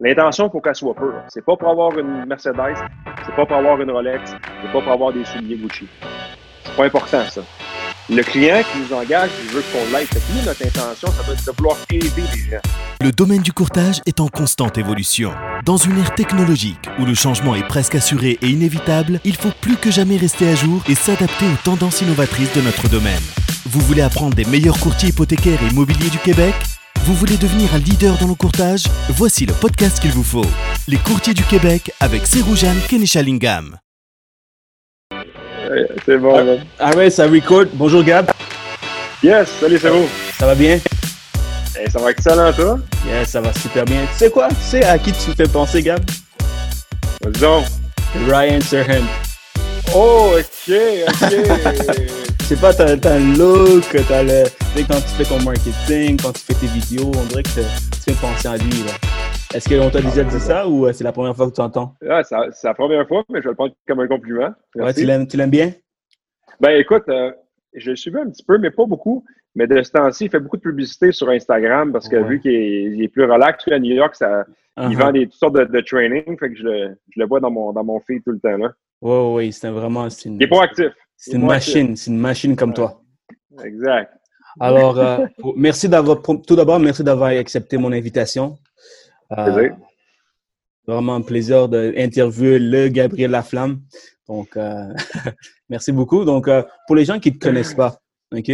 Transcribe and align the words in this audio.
L'intention, 0.00 0.46
il 0.46 0.52
faut 0.52 0.60
qu'elle 0.60 0.76
soit 0.76 0.94
pure. 0.94 1.22
C'est 1.26 1.44
pas 1.44 1.56
pour 1.56 1.68
avoir 1.68 1.98
une 1.98 2.24
Mercedes, 2.24 2.54
c'est 3.26 3.34
pas 3.34 3.44
pour 3.44 3.56
avoir 3.56 3.80
une 3.80 3.90
Rolex, 3.90 4.30
c'est 4.30 4.72
pas 4.72 4.80
pour 4.80 4.92
avoir 4.92 5.12
des 5.12 5.24
souliers 5.24 5.56
Gucci. 5.56 5.88
C'est 6.64 6.76
pas 6.76 6.84
important, 6.84 7.24
ça. 7.28 7.40
Le 8.08 8.22
client 8.22 8.62
qui 8.62 8.78
nous 8.78 8.96
engage, 8.96 9.30
il 9.42 9.50
veut 9.50 9.62
qu'on 9.72 9.92
l'aide. 9.92 10.06
Nous, 10.32 10.46
notre 10.46 10.64
intention, 10.64 11.08
ça 11.08 11.24
doit 11.24 11.34
être 11.34 11.44
de 11.44 11.50
vouloir 11.50 11.76
aider 11.90 12.10
les 12.16 12.50
gens. 12.50 12.60
Le 13.02 13.10
domaine 13.10 13.42
du 13.42 13.52
courtage 13.52 14.00
est 14.06 14.20
en 14.20 14.28
constante 14.28 14.78
évolution. 14.78 15.32
Dans 15.64 15.78
une 15.78 15.98
ère 15.98 16.14
technologique 16.14 16.88
où 17.00 17.04
le 17.04 17.14
changement 17.14 17.56
est 17.56 17.66
presque 17.66 17.96
assuré 17.96 18.38
et 18.40 18.46
inévitable, 18.46 19.18
il 19.24 19.34
faut 19.34 19.52
plus 19.60 19.76
que 19.76 19.90
jamais 19.90 20.16
rester 20.16 20.48
à 20.48 20.54
jour 20.54 20.80
et 20.88 20.94
s'adapter 20.94 21.46
aux 21.46 21.64
tendances 21.64 22.02
innovatrices 22.02 22.54
de 22.54 22.60
notre 22.60 22.88
domaine. 22.88 23.22
Vous 23.66 23.80
voulez 23.80 24.02
apprendre 24.02 24.36
des 24.36 24.44
meilleurs 24.44 24.78
courtiers 24.78 25.08
hypothécaires 25.08 25.60
et 25.60 25.72
immobiliers 25.72 26.10
du 26.10 26.18
Québec? 26.18 26.54
Vous 27.04 27.14
voulez 27.14 27.36
devenir 27.36 27.74
un 27.74 27.78
leader 27.78 28.16
dans 28.18 28.28
le 28.28 28.34
courtage? 28.34 28.84
Voici 29.10 29.46
le 29.46 29.54
podcast 29.54 30.00
qu'il 30.00 30.10
vous 30.10 30.22
faut. 30.22 30.44
Les 30.86 30.98
courtiers 30.98 31.34
du 31.34 31.42
Québec 31.44 31.90
avec 32.00 32.26
Seroujane 32.26 32.78
Kenishalingam. 32.88 33.78
C'est 36.04 36.18
bon, 36.18 36.58
Ah, 36.78 36.90
ah 36.90 36.96
ouais, 36.96 37.10
ça 37.10 37.26
record. 37.26 37.64
Bonjour 37.74 38.02
Gab. 38.02 38.30
Yes, 39.22 39.48
salut, 39.60 39.78
c'est 39.80 39.90
vous. 39.90 40.06
Ça 40.38 40.46
va 40.46 40.54
bien? 40.54 40.78
Eh, 41.80 41.90
ça 41.90 41.98
va 41.98 42.10
excellent, 42.10 42.52
toi? 42.52 42.78
Yes, 43.06 43.30
ça 43.30 43.40
va 43.40 43.52
super 43.52 43.84
bien. 43.84 44.06
Tu 44.12 44.18
sais 44.18 44.30
quoi? 44.30 44.48
Tu 44.48 44.54
sais 44.62 44.84
à 44.84 44.98
qui 44.98 45.12
tu 45.12 45.32
fais 45.36 45.48
penser, 45.48 45.82
Gab? 45.82 46.00
Ryan 48.26 48.60
Serhan. 48.60 49.04
Oh, 49.94 50.32
OK, 50.38 50.74
OK. 51.08 52.28
Je 52.48 52.54
sais 52.54 52.60
pas, 52.62 52.72
t'as 52.72 52.96
t'as 52.96 53.16
un 53.16 53.36
look, 53.36 53.84
t'as 54.08 54.22
le. 54.22 54.44
Tu 54.44 54.80
sais, 54.80 54.84
quand 54.88 54.96
tu 55.00 55.22
fais 55.22 55.24
ton 55.24 55.42
marketing, 55.44 56.16
quand 56.22 56.32
tu 56.32 56.40
fais 56.40 56.54
tes 56.54 56.66
vidéos, 56.66 57.10
on 57.14 57.24
dirait 57.26 57.42
que 57.42 57.48
tu 57.48 57.60
fais 58.00 58.12
penser 58.20 58.48
à 58.48 58.56
lui, 58.56 58.84
là. 58.86 58.92
Est-ce 59.54 59.68
qu'on 59.68 59.90
t'a 59.90 60.00
déjà 60.00 60.24
dit 60.24 60.40
ça 60.40 60.66
ou 60.66 60.86
euh, 60.86 60.92
c'est 60.94 61.04
la 61.04 61.12
première 61.12 61.36
fois 61.36 61.50
que 61.50 61.54
tu 61.54 61.60
entends? 61.60 61.94
Ah, 62.08 62.22
c'est 62.24 62.66
la 62.66 62.74
première 62.74 63.06
fois, 63.06 63.22
mais 63.30 63.40
je 63.40 63.44
vais 63.44 63.50
le 63.50 63.54
prendre 63.54 63.74
comme 63.86 64.00
un 64.00 64.06
compliment. 64.08 64.50
Ouais, 64.76 64.94
tu 64.94 65.04
l'aimes 65.04 65.26
tu 65.26 65.36
l'aimes 65.36 65.50
bien? 65.50 65.72
Ben 66.60 66.70
écoute, 66.80 67.04
euh, 67.10 67.32
je 67.74 67.90
le 67.90 67.96
suivais 67.96 68.20
un 68.20 68.30
petit 68.30 68.44
peu, 68.44 68.56
mais 68.58 68.70
pas 68.70 68.86
beaucoup. 68.86 69.24
Mais 69.54 69.66
de 69.66 69.82
ce 69.82 69.90
temps-ci, 69.90 70.26
il 70.26 70.30
fait 70.30 70.40
beaucoup 70.40 70.56
de 70.56 70.62
publicité 70.62 71.12
sur 71.12 71.28
Instagram 71.28 71.92
parce 71.92 72.08
que 72.08 72.16
Ouais. 72.16 72.28
vu 72.28 72.40
qu'il 72.40 72.52
est, 72.54 72.82
il 72.84 73.02
est 73.02 73.08
plus 73.08 73.24
relax, 73.24 73.66
lui, 73.66 73.74
à 73.74 73.78
New 73.78 73.94
York, 73.94 74.14
ça, 74.14 74.44
il 74.78 74.84
Uh-huh. 74.84 74.96
vend 74.96 75.12
des, 75.12 75.24
toutes 75.26 75.34
sortes 75.34 75.54
de, 75.56 75.64
de 75.64 75.80
training, 75.80 76.38
fait 76.38 76.50
que 76.50 76.56
je 76.56 76.62
le, 76.62 76.96
je 77.14 77.20
le 77.20 77.26
vois 77.26 77.40
dans 77.40 77.50
mon, 77.50 77.72
dans 77.72 77.82
mon 77.84 77.98
feed 78.00 78.22
tout 78.24 78.30
le 78.30 78.38
temps. 78.38 78.56
Là. 78.56 78.72
Ouais, 79.02 79.32
ouais, 79.34 79.50
c'est 79.50 79.68
vraiment. 79.70 80.08
C'est 80.08 80.28
une, 80.28 80.36
Il 80.36 80.42
est 80.44 80.46
pas 80.46 80.62
actif. 80.62 80.92
C'est 81.18 81.32
une 81.32 81.46
machine, 81.46 81.96
c'est 81.96 82.10
une 82.10 82.18
machine 82.18 82.54
comme 82.54 82.72
toi. 82.72 83.02
Exact. 83.64 84.12
Alors, 84.60 84.98
euh, 84.98 85.26
merci 85.56 85.88
d'avoir, 85.88 86.22
tout 86.22 86.56
d'abord, 86.56 86.78
merci 86.78 87.02
d'avoir 87.02 87.30
accepté 87.30 87.76
mon 87.76 87.92
invitation. 87.92 88.56
Euh, 89.36 89.68
vraiment 90.86 91.16
un 91.16 91.22
plaisir 91.22 91.68
d'interviewer 91.68 92.60
le 92.60 92.88
Gabriel 92.88 93.32
Laflamme. 93.32 93.80
Donc, 94.28 94.56
euh, 94.56 94.92
merci 95.68 95.90
beaucoup. 95.90 96.24
Donc, 96.24 96.48
pour 96.86 96.96
les 96.96 97.04
gens 97.04 97.18
qui 97.18 97.32
ne 97.32 97.36
te 97.36 97.44
connaissent 97.46 97.74
pas, 97.74 97.98
OK? 98.32 98.50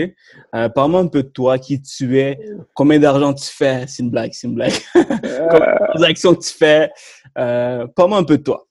Parle-moi 0.75 1.01
un 1.01 1.09
peu 1.09 1.23
de 1.23 1.28
toi, 1.28 1.59
qui 1.59 1.83
tu 1.83 2.19
es, 2.19 2.39
combien 2.73 2.99
d'argent 2.99 3.34
tu 3.34 3.47
fais. 3.47 3.84
C'est 3.87 4.03
une 4.03 4.11
blague, 4.11 4.33
c'est 4.33 4.47
une 4.47 4.55
blague. 4.55 4.73
Euh, 4.97 5.77
Les 5.97 6.05
actions 6.05 6.34
que 6.34 6.43
tu 6.43 6.55
fais. 6.55 6.91
Parle-moi 7.34 8.19
un 8.19 8.25
peu 8.25 8.39
de 8.39 8.43
toi. 8.43 8.67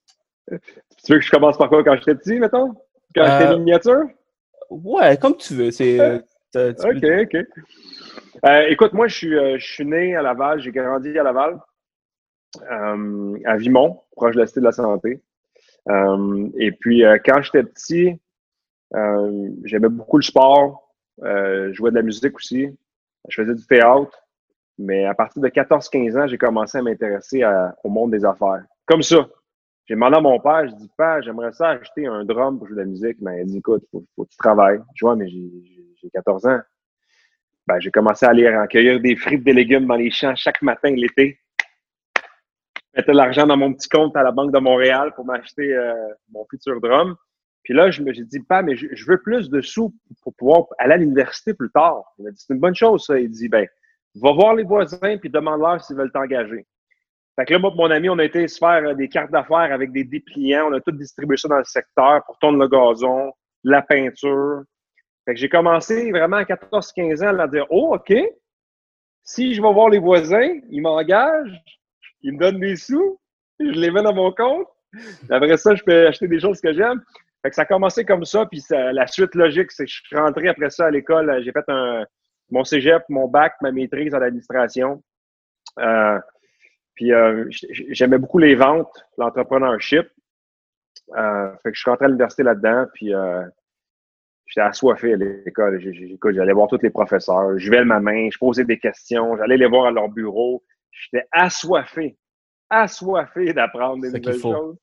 tu 0.50 1.14
veux 1.14 1.20
que 1.20 1.26
je 1.26 1.30
commence 1.30 1.58
par 1.58 1.70
quoi 1.70 1.84
quand 1.84 1.96
j'étais 1.96 2.16
petit, 2.16 2.40
mettons? 2.40 2.74
Quand 3.16 3.24
Euh, 3.24 3.40
j'étais 3.40 3.58
miniature? 3.58 4.04
Ouais, 4.70 5.18
comme 5.18 5.38
tu 5.38 5.54
veux. 5.56 5.72
C'est, 5.72 6.00
euh, 6.00 6.20
OK, 6.56 7.02
peux- 7.02 7.22
OK. 7.24 7.36
Euh, 8.46 8.66
écoute, 8.70 8.94
moi, 8.94 9.08
je 9.08 9.16
suis, 9.16 9.38
euh, 9.38 9.58
je 9.60 9.66
suis 9.66 9.86
né 9.86 10.16
à 10.16 10.22
Laval, 10.22 10.60
j'ai 10.62 10.72
grandi 10.72 11.18
à 11.18 11.24
Laval, 11.24 11.60
à 12.70 13.58
Vimont, 13.58 14.02
proche 14.16 14.36
de 14.36 14.42
la 14.42 14.48
Cité 14.48 14.60
de 14.60 14.66
la 14.66 14.72
Santé. 14.72 15.22
Et 16.58 16.72
puis, 16.72 17.04
quand 17.26 17.42
j'étais 17.42 17.64
petit, 17.64 18.20
j'aimais 19.64 19.90
beaucoup 19.90 20.18
le 20.18 20.24
sport, 20.24 20.94
je 21.22 21.72
jouais 21.74 21.92
de 21.92 21.96
la 21.96 22.02
musique 22.02 22.36
aussi, 22.36 22.70
je 23.30 23.42
faisais 23.42 23.56
du 23.56 23.66
théâtre, 23.66 24.18
mais 24.78 25.06
à 25.06 25.14
partir 25.14 25.42
de 25.42 25.48
14-15 25.50 26.18
ans, 26.18 26.28
j'ai 26.28 26.38
commencé 26.38 26.78
à 26.78 26.82
m'intéresser 26.82 27.44
au 27.84 27.90
monde 27.90 28.12
des 28.12 28.26
affaires. 28.26 28.64
Comme 28.86 29.02
ça. 29.04 29.28
J'ai 29.86 29.96
demandé 29.96 30.16
à 30.18 30.22
mon 30.22 30.40
père, 30.40 30.68
je 30.68 30.74
dis, 30.76 30.90
Père, 30.98 31.22
j'aimerais 31.24 31.52
ça 31.52 31.70
acheter 31.72 32.06
un 32.08 32.24
drum 32.24 32.58
pour 32.58 32.68
jouer 32.68 32.76
de 32.78 32.82
la 32.82 32.88
musique. 32.88 33.18
Mais 33.22 33.42
il 33.42 33.48
dit, 33.48 33.58
écoute, 33.58 33.84
faut, 33.92 34.04
faut 34.16 34.24
que 34.24 34.30
tu 34.30 34.38
travailles. 34.38 34.80
Je 34.96 35.06
vois, 35.06 35.16
mais 35.16 35.28
j'ai 35.28 35.50
j'ai- 35.66 35.84
j'ai 36.02 36.10
14 36.10 36.46
ans. 36.46 36.60
Ben, 37.68 37.80
j'ai 37.80 37.92
commencé 37.92 38.26
à 38.26 38.30
aller 38.30 38.50
recueillir 38.58 39.00
des 39.00 39.16
frites, 39.16 39.44
des 39.44 39.54
légumes 39.54 39.86
dans 39.88 39.96
les 39.96 40.12
champs 40.12 40.36
chaque 40.36 40.62
matin 40.62 40.92
l'été. 40.92 41.40
Je 42.94 43.00
mettais 43.02 43.14
l'argent 43.14 43.48
dans 43.48 43.58
mon 43.58 43.74
petit 43.74 43.90
compte 43.90 44.16
à 44.16 44.24
la 44.24 44.32
Banque 44.32 44.54
de 44.54 44.60
Montréal 44.60 45.14
pour 45.16 45.26
m'acheter 45.26 45.74
euh, 45.74 45.94
mon 46.32 46.46
futur 46.50 46.80
drum. 46.80 47.16
Puis 47.64 47.74
là, 47.74 47.90
je 47.90 48.02
me 48.04 48.12
j'ai 48.14 48.24
dit, 48.26 48.42
pas, 48.42 48.62
mais 48.62 48.76
je, 48.76 48.88
je 48.92 49.06
veux 49.06 49.22
plus 49.22 49.50
de 49.50 49.62
sous 49.62 49.94
pour 50.22 50.34
pouvoir 50.36 50.66
aller 50.78 50.94
à 50.94 50.98
l'université 50.98 51.54
plus 51.54 51.72
tard. 51.72 52.04
Il 52.20 52.26
m'a 52.26 52.32
dit, 52.32 52.44
c'est 52.46 52.54
une 52.54 52.60
bonne 52.60 52.76
chose, 52.76 53.06
ça. 53.06 53.20
Il 53.20 53.30
dit, 53.30 53.48
ben, 53.48 53.66
va 54.16 54.32
voir 54.34 54.54
les 54.56 54.64
voisins 54.64 55.18
puis 55.18 55.30
demande-leur 55.30 55.84
s'ils 55.84 55.96
veulent 55.96 56.12
t'engager. 56.12 56.66
Fait 57.36 57.46
que 57.46 57.54
là, 57.54 57.60
moi 57.60 57.72
et 57.74 57.78
mon 57.78 57.92
ami, 57.92 58.10
on 58.10 58.20
a 58.20 58.26
été 58.26 58.48
se 58.48 58.58
faire 58.60 58.84
euh, 58.86 58.94
des 58.94 59.10
cartes 59.10 59.32
d'affaires 59.32 59.74
avec 59.74 59.92
des 59.92 60.04
dépliants. 60.04 60.68
On 60.70 60.74
a 60.74 60.82
tout 60.82 60.92
distribué 60.92 61.38
ça 61.38 61.48
dans 61.48 61.58
le 61.58 61.64
secteur 61.64 62.24
pour 62.26 62.38
tourner 62.38 62.60
le 62.60 62.68
gazon, 62.68 63.34
la 63.64 63.82
peinture. 63.82 64.64
Fait 65.26 65.34
que 65.34 65.40
j'ai 65.40 65.50
commencé 65.50 66.12
vraiment 66.12 66.38
à 66.38 66.44
14-15 66.44 67.26
ans 67.26 67.40
à 67.40 67.48
dire 67.48 67.66
Oh, 67.70 67.96
OK, 67.96 68.14
si 69.24 69.54
je 69.54 69.62
vais 69.62 69.74
voir 69.74 69.90
les 69.90 70.00
voisins, 70.00 70.60
ils 70.70 70.82
m'engagent, 70.82 71.60
ils 72.22 72.34
me 72.34 72.40
donnent 72.40 72.60
des 72.60 72.76
sous, 72.76 73.20
je 73.60 73.66
les 73.66 73.90
mets 73.90 74.04
dans 74.04 74.14
mon 74.14 74.32
compte. 74.32 74.68
Après 75.30 75.58
ça, 75.58 75.74
je 75.74 75.84
peux 75.84 76.08
acheter 76.08 76.28
des 76.28 76.40
choses 76.40 76.62
que 76.62 76.74
j'aime. 76.74 77.02
Fait 77.42 77.50
que 77.50 77.56
ça 77.56 77.64
a 77.64 77.66
commencé 77.66 78.06
comme 78.06 78.26
ça, 78.26 78.46
puis 78.46 78.64
la 78.70 79.08
suite 79.08 79.34
logique, 79.36 79.72
c'est 79.72 79.86
que 79.86 79.92
je 79.92 80.02
suis 80.04 80.16
rentré 80.16 80.50
après 80.50 80.70
ça 80.70 80.86
à 80.86 80.92
l'école. 80.92 81.42
J'ai 81.44 81.52
fait 81.52 81.66
un, 81.68 82.06
mon 82.52 82.64
cégep, 82.64 83.04
mon 83.10 83.28
bac, 83.28 83.56
ma 83.62 83.72
maîtrise 83.72 84.14
en 84.14 84.22
administration. 84.22 85.04
Euh, 85.80 86.20
puis 86.96 87.12
euh, 87.12 87.46
j'aimais 87.90 88.18
beaucoup 88.18 88.38
les 88.38 88.56
ventes, 88.56 89.06
l'entrepreneurship. 89.18 90.08
Euh, 91.18 91.52
fait 91.64 91.72
que 91.72 91.76
je 91.76 91.82
suis 91.82 91.90
rentré 91.90 92.06
à 92.06 92.08
l'université 92.08 92.44
là-dedans, 92.44 92.86
puis 92.94 93.14
euh, 93.14 93.44
j'étais 94.46 94.62
assoiffé 94.62 95.14
à 95.14 95.18
l'école. 95.18 95.82
J'allais 96.34 96.54
voir 96.54 96.68
tous 96.68 96.82
les 96.82 96.90
professeurs, 96.90 97.58
je 97.58 97.70
levais 97.70 97.84
ma 97.84 98.00
main, 98.00 98.30
je 98.32 98.38
posais 98.38 98.64
des 98.64 98.80
questions, 98.80 99.38
j'allais 99.38 99.58
les 99.58 99.68
voir 99.68 99.86
à 99.86 99.92
leur 99.92 100.10
bureau. 100.10 100.64
J'étais 100.92 101.26
assoiffé, 101.32 102.18
assoiffé 102.70 103.54
d'apprendre 103.54 104.04
des 104.04 104.12
nouvelles 104.12 104.40
choses. 104.40 104.78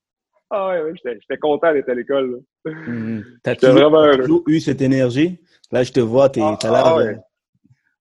Ah 0.53 0.69
ouais, 0.71 0.83
ouais, 0.83 0.93
j'étais 1.05 1.39
content 1.39 1.73
d'être 1.73 1.89
à 1.89 1.95
l'école. 1.95 2.43
là. 2.65 2.73
Mhm. 2.73 3.25
T'as 3.45 3.55
toujours, 3.55 3.91
vraiment 3.91 4.43
eu 4.49 4.59
cette 4.59 4.83
énergie? 4.83 5.41
Là, 5.71 5.85
je 5.85 5.93
te 5.93 6.01
vois, 6.01 6.29
t'es, 6.29 6.41
Ah, 6.43 6.57
t'as 6.61 6.71
l'air 6.73 6.87
ah 6.87 6.97
ouais. 6.97 7.17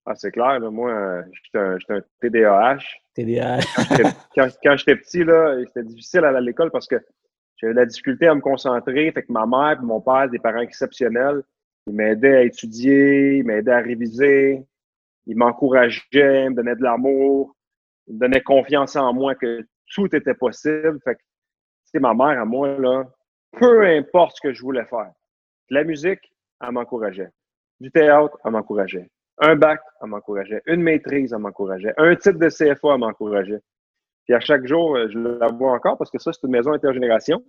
Ah, 0.06 0.14
c'est 0.14 0.30
clair, 0.30 0.60
là, 0.60 0.70
moi, 0.70 0.90
euh, 0.92 1.22
j'étais 1.32 1.58
un, 1.58 1.78
un 1.96 2.00
TDAH. 2.20 2.78
TDA. 3.14 3.58
J'étais- 3.90 4.04
quand, 4.36 4.48
quand 4.62 4.76
j'étais 4.76 4.96
petit, 4.96 5.24
là, 5.24 5.56
c'était 5.66 5.82
difficile 5.82 6.24
à 6.24 6.28
aller 6.28 6.38
à 6.38 6.40
l'école 6.40 6.70
parce 6.70 6.86
que 6.86 6.96
j'avais 7.56 7.72
de 7.72 7.78
la 7.80 7.86
difficulté 7.86 8.28
à 8.28 8.34
me 8.34 8.40
concentrer. 8.40 9.10
Fait 9.10 9.22
que 9.24 9.32
ma 9.32 9.46
mère 9.46 9.80
et 9.82 9.84
mon 9.84 10.00
père, 10.00 10.28
des 10.30 10.38
parents 10.38 10.60
exceptionnels, 10.60 11.42
ils 11.88 11.94
m'aidaient 11.94 12.36
à 12.36 12.42
étudier, 12.42 13.38
ils 13.38 13.44
m'aidaient 13.44 13.72
à 13.72 13.80
réviser, 13.80 14.64
ils 15.26 15.36
m'encourageaient, 15.36 16.44
ils 16.44 16.50
me 16.50 16.54
donnaient 16.54 16.76
de 16.76 16.82
l'amour, 16.82 17.56
ils 18.06 18.14
me 18.14 18.20
donnaient 18.20 18.42
confiance 18.42 18.94
en 18.94 19.12
moi 19.12 19.34
que 19.34 19.66
tout 19.92 20.14
était 20.14 20.34
possible. 20.34 21.00
Fait 21.02 21.14
que, 21.16 21.20
tu 21.20 21.90
sais, 21.92 21.98
ma 21.98 22.14
mère, 22.14 22.40
à 22.40 22.44
moi, 22.44 22.78
là, 22.78 23.04
peu 23.58 23.84
importe 23.86 24.36
ce 24.36 24.48
que 24.48 24.52
je 24.54 24.62
voulais 24.62 24.84
faire, 24.84 25.10
de 25.70 25.74
la 25.74 25.82
musique, 25.82 26.32
elle 26.60 26.70
m'encourageait. 26.72 27.30
Du 27.80 27.90
théâtre, 27.90 28.38
elle 28.44 28.52
m'encourageait. 28.52 29.08
Un 29.38 29.56
bac, 29.56 29.80
elle 30.02 30.08
m'encourageait. 30.08 30.62
Une 30.66 30.82
maîtrise, 30.82 31.32
elle 31.32 31.40
m'encourageait. 31.40 31.92
Un 31.98 32.14
titre 32.16 32.38
de 32.38 32.48
CFA, 32.48 32.94
elle 32.94 32.98
m'encourageait. 32.98 33.60
Puis 34.24 34.34
à 34.34 34.40
chaque 34.40 34.66
jour, 34.66 34.96
euh, 34.96 35.08
je 35.10 35.18
la 35.18 35.48
vois 35.48 35.72
encore 35.72 35.98
parce 35.98 36.10
que 36.10 36.18
ça, 36.18 36.32
c'est 36.32 36.42
une 36.44 36.52
maison 36.52 36.72
intergénération. 36.72 37.42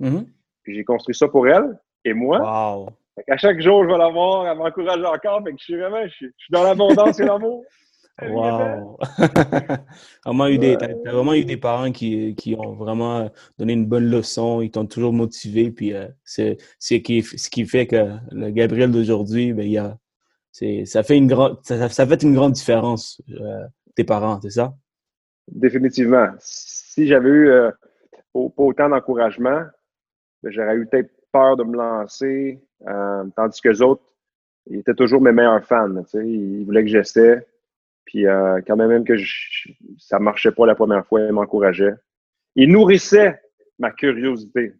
Mhm. 0.00 0.26
Puis 0.62 0.74
j'ai 0.74 0.84
construit 0.84 1.14
ça 1.14 1.28
pour 1.28 1.46
elle 1.46 1.78
et 2.04 2.14
moi. 2.14 2.40
Wow. 2.40 2.90
Fait 3.16 3.24
qu'à 3.24 3.36
chaque 3.36 3.60
jour, 3.60 3.84
je 3.84 3.88
vais 3.88 3.98
la 3.98 4.08
voir, 4.08 4.46
elle 4.46 4.56
m'encourage 4.56 5.04
encore. 5.04 5.42
Fait 5.44 5.52
que 5.52 5.58
je 5.58 5.64
suis 5.64 5.76
vraiment, 5.76 6.02
je 6.04 6.12
suis, 6.12 6.26
je 6.26 6.44
suis 6.44 6.52
dans 6.52 6.62
l'abondance 6.62 7.18
et 7.20 7.24
l'amour. 7.24 7.64
Wow. 8.22 8.98
vraiment 10.24 10.46
eu 10.46 10.58
des, 10.58 10.76
t'as, 10.76 10.88
vraiment 11.10 11.32
eu 11.32 11.46
des 11.46 11.56
parents 11.56 11.90
qui, 11.90 12.34
qui 12.36 12.54
ont 12.54 12.74
vraiment 12.74 13.30
donné 13.58 13.72
une 13.72 13.86
bonne 13.86 14.10
leçon, 14.10 14.60
ils 14.60 14.70
t'ont 14.70 14.84
toujours 14.84 15.14
motivé, 15.14 15.70
puis 15.70 15.94
euh, 15.94 16.06
c'est, 16.22 16.58
c'est 16.78 17.00
qui, 17.00 17.22
ce 17.22 17.48
qui 17.48 17.64
fait 17.64 17.86
que 17.86 18.14
le 18.30 18.50
Gabriel 18.50 18.92
d'aujourd'hui, 18.92 19.54
ben, 19.54 19.66
il 19.66 19.72
y 19.72 19.78
a, 19.78 19.96
c'est, 20.52 20.84
ça 20.84 21.02
fait 21.02 21.16
une 21.16 21.26
grande, 21.26 21.58
ça, 21.62 21.88
ça 21.88 22.06
fait 22.06 22.22
une 22.22 22.34
grande 22.34 22.52
différence, 22.52 23.20
euh, 23.30 23.66
tes 23.96 24.04
parents, 24.04 24.38
c'est 24.42 24.50
ça? 24.50 24.74
Définitivement. 25.48 26.28
Si 26.38 27.06
j'avais 27.06 27.30
eu 27.30 27.48
euh, 27.48 27.70
pas, 28.32 28.50
autant 28.58 28.90
d'encouragement, 28.90 29.62
ben, 30.42 30.52
j'aurais 30.52 30.76
eu 30.76 30.86
peut-être 30.86 31.10
peur 31.32 31.56
de 31.56 31.64
me 31.64 31.76
lancer. 31.76 32.62
euh, 32.86 33.24
tandis 33.34 33.60
que 33.60 33.70
les 33.70 33.80
autres, 33.80 34.02
ils 34.70 34.78
étaient 34.78 34.94
toujours 34.94 35.22
mes 35.22 35.32
meilleurs 35.32 35.64
fans. 35.64 36.02
tu 36.04 36.10
sais. 36.10 36.28
Ils 36.28 36.64
voulaient 36.64 36.82
que 36.82 36.90
j'essaie. 36.90 37.46
Puis 38.04 38.24
quand 38.24 38.76
même 38.76 39.04
que 39.04 39.16
je, 39.16 39.70
ça 39.96 40.18
marchait 40.18 40.52
pas 40.52 40.66
la 40.66 40.74
première 40.74 41.06
fois, 41.06 41.20
il 41.20 41.32
m'encourageait. 41.32 41.94
Il 42.56 42.70
nourrissait 42.70 43.40
ma 43.78 43.90
curiosité. 43.90 44.74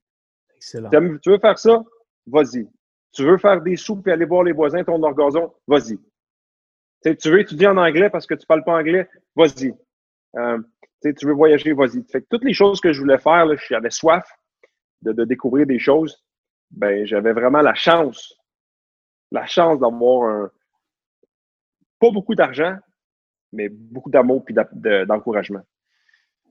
Excellent. 0.57 0.91
Tu 0.91 1.31
veux 1.31 1.39
faire 1.39 1.59
ça? 1.59 1.83
Vas-y. 2.27 2.69
Tu 3.13 3.25
veux 3.25 3.39
faire 3.39 3.61
des 3.61 3.77
sous 3.77 4.03
et 4.07 4.11
aller 4.11 4.25
voir 4.25 4.43
les 4.43 4.53
voisins 4.53 4.85
ton 4.85 5.03
orgazon? 5.03 5.53
Vas-y. 5.67 5.99
tu 7.17 7.31
veux 7.31 7.41
étudier 7.41 7.67
en 7.69 7.77
anglais 7.77 8.11
parce 8.11 8.27
que 8.27 8.35
tu 8.35 8.47
parles 8.47 8.65
pas 8.65 8.79
anglais? 8.79 9.09
Vas-y. 9.37 9.75
Euh, 10.37 10.59
tu 11.03 11.27
veux 11.27 11.35
voyager? 11.35 11.73
Vas-y. 11.73 12.03
Fait 12.11 12.23
que 12.23 12.27
toutes 12.31 12.45
les 12.45 12.55
choses 12.55 12.81
que 12.81 12.93
je 12.93 13.01
voulais 13.01 13.19
faire, 13.19 13.47
j'avais 13.69 13.91
soif 13.91 14.25
de, 15.03 15.13
de, 15.13 15.25
découvrir 15.25 15.67
des 15.67 15.79
choses. 15.79 16.25
Ben, 16.71 17.05
j'avais 17.05 17.33
vraiment 17.33 17.61
la 17.61 17.75
chance, 17.75 18.35
la 19.31 19.45
chance 19.47 19.79
d'avoir 19.79 20.31
un, 20.31 20.51
pas 22.03 22.11
beaucoup 22.11 22.35
d'argent, 22.35 22.77
mais 23.53 23.69
beaucoup 23.69 24.11
d'amour 24.11 24.45
et 24.49 25.05
d'encouragement. 25.07 25.63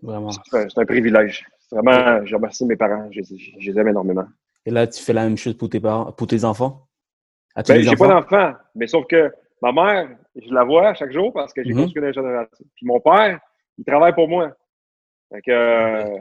Vraiment. 0.02 0.32
C'est 0.32 0.78
un, 0.78 0.86
privilège. 0.86 1.46
Vraiment, 1.72 2.26
je 2.26 2.36
remercie 2.36 2.66
mes 2.66 2.78
parents. 2.78 3.10
Je, 3.12 3.22
les 3.22 3.80
aime 3.80 3.90
énormément. 3.90 4.28
Et 4.66 4.72
là, 4.72 4.88
tu 4.88 5.02
fais 5.02 5.14
la 5.14 5.24
même 5.24 5.38
chose 5.38 5.58
pour 5.58 5.70
tes 5.70 5.80
parents, 5.80 6.12
pour 6.12 6.28
tes 6.28 6.44
enfants? 6.44 6.88
Ben, 7.56 7.82
j'ai 7.82 7.96
pas 7.96 8.08
d'enfants, 8.08 8.54
mais 8.76 8.88
sauf 8.88 9.06
que 9.08 9.32
ma 9.62 9.72
mère, 9.72 10.10
je 10.36 10.54
la 10.54 10.64
vois 10.64 10.94
chaque 10.94 11.12
jour 11.12 11.34
parce 11.34 11.54
que 11.54 11.64
j'ai 11.64 11.74
mm 11.74 11.82
construit 11.82 12.04
une 12.04 12.14
génération. 12.14 12.66
Puis 12.76 12.86
mon 12.86 13.00
père, 13.00 13.40
il 13.78 13.86
travaille 13.86 14.14
pour 14.14 14.28
moi. 14.28 14.54
Donc, 15.32 15.48
euh, 15.48 16.18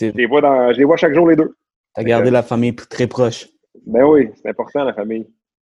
je, 0.00 0.06
les 0.06 0.26
vois 0.26 0.40
dans, 0.40 0.72
je 0.72 0.78
les 0.78 0.84
vois 0.84 0.96
chaque 0.96 1.14
jour 1.14 1.28
les 1.28 1.36
deux. 1.36 1.56
Tu 1.94 2.00
as 2.00 2.04
gardé 2.04 2.30
la 2.30 2.42
famille 2.42 2.74
très 2.74 3.06
proche? 3.06 3.48
Ben 3.86 4.04
oui, 4.04 4.30
c'est 4.36 4.48
important 4.48 4.84
la 4.84 4.94
famille. 4.94 5.26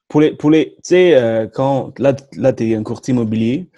Pour 0.08 0.22
les, 0.22 0.36
pour 0.36 0.50
les, 0.50 0.72
tu 0.76 0.80
sais, 0.84 1.16
euh, 1.16 1.48
quand 1.48 1.98
là, 2.00 2.16
là 2.36 2.54
tu 2.54 2.72
es 2.72 2.76
un 2.76 2.84
courtier 2.84 3.14
immobilier, 3.14 3.70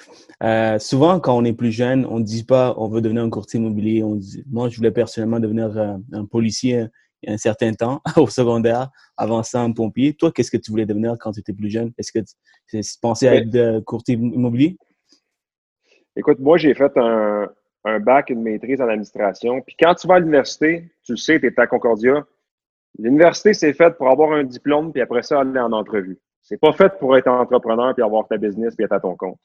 euh, 0.44 0.80
souvent 0.80 1.20
quand 1.20 1.36
on 1.36 1.44
est 1.44 1.54
plus 1.54 1.72
jeune, 1.72 2.06
on 2.06 2.20
ne 2.20 2.24
dit 2.24 2.46
pas 2.46 2.74
on 2.78 2.88
veut 2.88 3.02
devenir 3.02 3.24
un 3.24 3.30
courtier 3.30 3.60
immobilier. 3.60 4.04
On 4.04 4.16
dit, 4.16 4.44
moi, 4.50 4.70
je 4.70 4.78
voulais 4.78 4.92
personnellement 4.92 5.40
devenir 5.40 5.78
un 5.78 6.26
policier 6.26 6.86
il 7.22 7.30
y 7.30 7.32
a 7.32 7.34
un 7.36 7.38
certain 7.38 7.74
temps 7.74 8.02
au 8.18 8.28
secondaire, 8.28 8.90
avant 9.18 9.44
ça 9.44 9.62
un 9.62 9.72
pompier. 9.72 10.14
Toi, 10.14 10.32
qu'est-ce 10.32 10.52
que 10.52 10.58
tu 10.58 10.72
voulais 10.72 10.86
devenir 10.86 11.16
quand 11.20 11.32
tu 11.32 11.40
étais 11.40 11.54
plus 11.54 11.70
jeune? 11.70 11.92
Est-ce 11.98 12.12
que 12.12 12.20
tu 12.20 12.82
pensais 13.02 13.28
à 13.28 13.36
être 13.36 13.80
courtier 13.82 14.16
immobilier? 14.16 14.78
Écoute, 16.16 16.40
moi, 16.40 16.58
j'ai 16.58 16.74
fait 16.74 16.92
un, 16.98 17.50
un 17.86 18.00
bac, 18.00 18.30
une 18.30 18.42
maîtrise 18.42 18.82
en 18.82 18.88
administration. 18.88 19.62
Puis 19.62 19.76
quand 19.80 19.96
tu 19.96 20.08
vas 20.08 20.16
à 20.16 20.20
l'université, 20.20 20.92
tu 21.04 21.14
le 21.14 21.18
sais, 21.18 21.40
tu 21.40 21.48
es 21.48 21.60
à 21.60 21.68
Concordia. 21.68 22.26
L'université, 23.00 23.54
c'est 23.54 23.74
fait 23.74 23.96
pour 23.98 24.10
avoir 24.10 24.34
un 24.34 24.44
diplôme, 24.44 24.92
puis 24.92 25.02
après 25.02 25.24
ça, 25.24 25.40
aller 25.40 25.60
en 25.60 25.72
entrevue. 25.72 26.20
C'est 26.42 26.60
pas 26.60 26.74
fait 26.74 26.98
pour 27.00 27.16
être 27.18 27.28
entrepreneur, 27.28 27.94
puis 27.94 28.04
avoir 28.04 28.28
ta 28.28 28.38
business, 28.38 28.76
puis 28.76 28.86
être 28.86 28.92
à 28.94 29.00
ton 29.00 29.16
compte. 29.16 29.38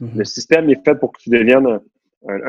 Mm-hmm. 0.00 0.16
Le 0.18 0.24
système 0.24 0.70
est 0.70 0.84
fait 0.84 0.94
pour 0.96 1.12
que 1.12 1.20
tu 1.20 1.30
deviennes 1.30 1.66
un, 1.66 1.80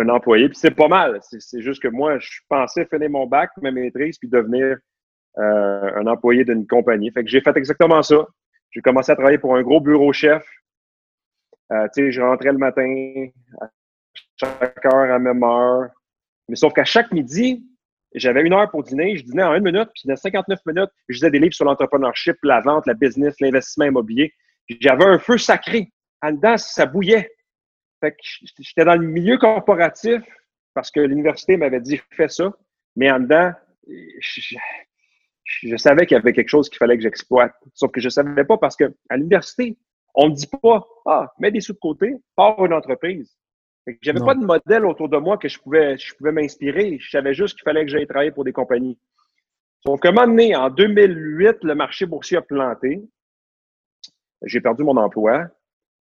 employé. 0.10 0.50
Puis 0.50 0.58
c'est 0.58 0.76
pas 0.76 0.88
mal. 0.88 1.20
C'est 1.22 1.62
juste 1.62 1.82
que 1.82 1.88
moi, 1.88 2.20
je 2.20 2.40
pensais 2.50 2.86
finir 2.86 3.10
mon 3.10 3.28
bac, 3.28 3.52
ma 3.62 3.72
maîtrise, 3.72 4.18
puis 4.18 4.30
devenir 4.30 4.78
euh, 5.38 5.92
un 5.96 6.08
employé 6.08 6.44
d'une 6.44 6.68
compagnie. 6.68 7.12
Fait 7.12 7.24
que 7.24 7.30
j'ai 7.30 7.42
fait 7.42 7.56
exactement 7.56 8.04
ça. 8.04 8.28
J'ai 8.72 8.82
commencé 8.82 9.12
à 9.12 9.16
travailler 9.16 9.38
pour 9.38 9.56
un 9.56 9.62
gros 9.62 9.82
bureau 9.82 10.12
chef. 10.14 10.46
Euh, 11.72 11.88
tu 11.94 12.12
je 12.12 12.22
rentrais 12.22 12.52
le 12.52 12.58
matin, 12.58 13.28
chaque 14.36 14.86
heure 14.86 15.14
à 15.14 15.20
même 15.20 15.44
heure. 15.44 15.90
Mais 16.50 16.56
sauf 16.56 16.74
qu'à 16.74 16.84
chaque 16.84 17.12
midi, 17.12 17.66
j'avais 18.14 18.42
une 18.42 18.54
heure 18.54 18.70
pour 18.70 18.84
dîner, 18.84 19.16
je 19.16 19.24
dînais 19.24 19.44
en 19.44 19.56
une 19.56 19.64
minute, 19.64 19.90
puis 19.94 20.04
dans 20.06 20.18
59 20.18 20.60
minutes, 20.66 20.90
je 21.08 21.16
lisais 21.16 21.32
des 21.32 21.40
livres 21.40 21.54
sur 21.54 21.66
l'entrepreneurship, 21.66 22.36
la 22.44 22.60
vente, 22.60 22.86
la 22.88 22.94
business, 22.94 23.40
l'investissement 23.40 23.86
immobilier. 23.86 24.34
J'avais 24.82 25.06
un 25.06 25.18
feu 25.18 25.38
sacré. 25.38 25.92
En 26.22 26.34
dedans, 26.34 26.58
ça 26.58 26.86
bouillait. 26.86 27.30
Fait 28.02 28.12
que 28.12 28.18
j'étais 28.60 28.84
dans 28.84 28.96
le 28.96 29.08
milieu 29.08 29.38
corporatif 29.38 30.22
parce 30.74 30.92
que 30.92 31.00
l'université 31.00 31.56
m'avait 31.56 31.80
dit 31.80 32.02
fais 32.12 32.28
ça, 32.28 32.52
mais 32.96 33.10
en 33.12 33.20
dedans, 33.20 33.52
je, 33.88 34.56
je 35.44 35.78
savais 35.78 36.06
qu'il 36.06 36.16
y 36.16 36.20
avait 36.20 36.34
quelque 36.34 36.50
chose 36.50 36.70
qu'il 36.70 36.78
fallait 36.78 36.98
que 36.98 37.04
j'exploite. 37.04 37.54
Sauf 37.74 37.92
que 37.92 38.02
je 38.02 38.08
ne 38.08 38.12
savais 38.12 38.44
pas 38.44 38.58
parce 38.58 38.76
que 38.76 38.94
à 39.10 39.18
l'université, 39.18 39.78
on 40.16 40.30
ne 40.30 40.36
dit 40.36 40.48
pas 40.48 40.86
Ah, 41.06 41.32
mets 41.40 41.52
des 41.52 41.62
sous 41.62 41.74
de 41.74 41.80
côté, 41.80 42.16
pars 42.36 42.64
une 42.66 42.74
entreprise. 42.74 43.36
J'avais 44.02 44.20
pas 44.20 44.36
de 44.36 44.46
modèle 44.46 44.86
autour 44.86 45.10
de 45.10 45.18
moi 45.18 45.38
que 45.38 45.48
je 45.48 45.60
pouvais, 45.60 45.98
je 45.98 46.14
pouvais 46.16 46.32
m'inspirer. 46.32 46.98
Je 47.00 47.10
savais 47.10 47.34
juste 47.34 47.56
qu'il 47.56 47.64
fallait 47.64 47.84
que 47.84 47.92
j'aille 47.92 48.08
travailler 48.08 48.32
pour 48.32 48.44
des 48.44 48.54
compagnies. 48.54 49.00
Sauf 49.84 50.00
qu'à 50.00 50.10
un 50.10 50.12
moment 50.12 50.28
donné, 50.28 50.56
en 50.56 50.70
2008, 50.70 51.64
le 51.64 51.74
marché 51.74 52.06
boursier 52.06 52.38
a 52.38 52.42
planté. 52.42 53.02
J'ai 54.44 54.62
perdu 54.62 54.84
mon 54.84 54.98
emploi. 54.98 55.48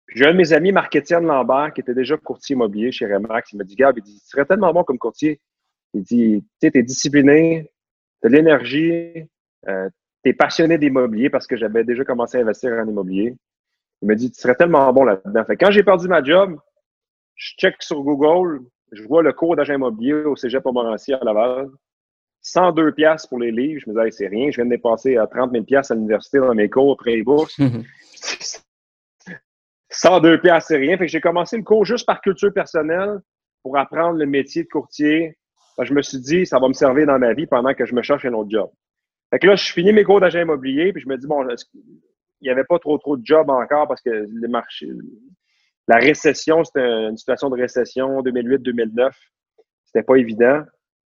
J'ai 0.09 0.27
un 0.27 0.33
de 0.33 0.37
mes 0.37 0.53
amis, 0.53 0.73
Marc-Étienne 0.73 1.25
Lambert, 1.25 1.73
qui 1.75 1.81
était 1.81 1.95
déjà 1.95 2.17
courtier 2.17 2.55
immobilier 2.55 2.93
chez 2.93 3.07
Remax. 3.07 3.53
Il 3.53 3.57
m'a 3.57 3.65
dit, 3.65 3.75
Gab, 3.75 3.97
il 3.99 4.03
dit, 4.03 4.21
tu 4.21 4.27
serais 4.27 4.45
tellement 4.45 4.73
bon 4.73 4.85
comme 4.85 4.99
courtier. 4.99 5.41
Il 5.95 6.03
dit, 6.03 6.43
tu 6.43 6.49
sais, 6.61 6.71
t'es 6.71 6.83
discipliné, 6.83 7.71
t'as 8.21 8.29
de 8.29 8.35
l'énergie, 8.35 9.29
euh, 9.69 9.89
t'es 10.23 10.33
passionné 10.33 10.79
d'immobilier 10.79 11.31
parce 11.31 11.47
que 11.47 11.57
j'avais 11.57 11.85
déjà 11.85 12.05
commencé 12.05 12.39
à 12.39 12.41
investir 12.41 12.73
en 12.73 12.87
immobilier. 12.87 13.35
Il 14.03 14.09
m'a 14.09 14.15
dit, 14.15 14.31
tu 14.31 14.41
serais 14.41 14.55
tellement 14.55 14.93
bon 14.93 15.05
là-dedans. 15.05 15.45
Fait 15.45 15.57
quand 15.57 15.71
j'ai 15.71 15.83
perdu 15.83 16.09
ma 16.09 16.23
job, 16.23 16.59
je 17.37 17.55
check 17.59 17.77
sur 17.81 18.03
Google, 18.03 18.61
je 18.93 19.03
vois 19.03 19.23
le 19.23 19.33
cours 19.33 19.57
d'agent 19.57 19.75
immobilier 19.75 20.13
au 20.13 20.37
Cégep 20.37 20.65
Montmorency 20.65 21.15
à 21.15 21.21
Laval. 21.23 21.69
102 22.43 22.93
pièces 22.93 23.27
pour 23.27 23.39
les 23.39 23.51
livres. 23.51 23.81
Je 23.85 23.91
me 23.91 23.95
disais, 23.95 24.11
c'est 24.11 24.29
rien. 24.29 24.51
Je 24.51 24.57
viens 24.57 24.67
de 24.67 24.71
dépenser 24.71 25.17
à 25.17 25.27
30 25.27 25.53
000 25.53 25.65
pièces 25.65 25.91
à 25.91 25.95
l'université 25.95 26.39
dans 26.39 26.55
mes 26.55 26.69
cours, 26.69 26.93
après 26.93 27.17
les 27.17 27.23
bourses. 27.23 27.59
102 29.97 30.41
pièces, 30.41 30.67
c'est 30.69 30.77
rien. 30.77 30.97
Fait 30.97 31.07
que 31.07 31.11
j'ai 31.11 31.21
commencé 31.21 31.57
le 31.57 31.63
cours 31.63 31.85
juste 31.85 32.07
par 32.07 32.21
culture 32.21 32.53
personnelle 32.53 33.19
pour 33.63 33.79
apprendre 33.79 34.19
le 34.19 34.27
métier 34.27 34.65
de 34.65 34.69
courtier. 34.69 35.37
je 35.81 35.93
me 35.95 36.03
suis 36.03 36.19
dit, 36.19 36.47
ça 36.47 36.59
va 36.59 36.69
me 36.69 36.75
servir 36.75 37.07
dans 37.07 37.19
ma 37.19 37.33
vie 37.33 37.47
pendant 37.47 37.75
que 37.75 37.87
je 37.87 37.95
me 37.95 38.03
cherche 38.03 38.25
un 38.25 38.33
autre 38.35 38.51
job. 38.51 38.71
Fait 39.31 39.39
que 39.39 39.47
là, 39.47 39.57
je 39.57 39.73
finis 39.73 39.93
mes 39.93 40.05
cours 40.05 40.21
d'agent 40.21 40.41
immobilier, 40.41 40.93
puis 40.93 41.03
je 41.03 41.09
me 41.09 41.17
dis, 41.17 41.27
bon, 41.27 41.47
il 41.49 41.57
n'y 42.43 42.51
avait 42.51 42.65
pas 42.65 42.79
trop 42.79 42.99
trop 42.99 43.17
de 43.17 43.25
jobs 43.25 43.49
encore 43.49 43.89
parce 43.89 44.03
que 44.03 44.11
les 44.11 44.49
marchés, 44.49 44.91
la 45.89 45.97
récession, 45.97 46.65
c'était 46.65 46.81
une 47.09 47.17
situation 47.17 47.51
de 47.51 47.57
récession 47.57 48.23
2008-2009. 48.23 49.11
C'était 49.85 50.03
pas 50.03 50.17
évident. 50.17 50.63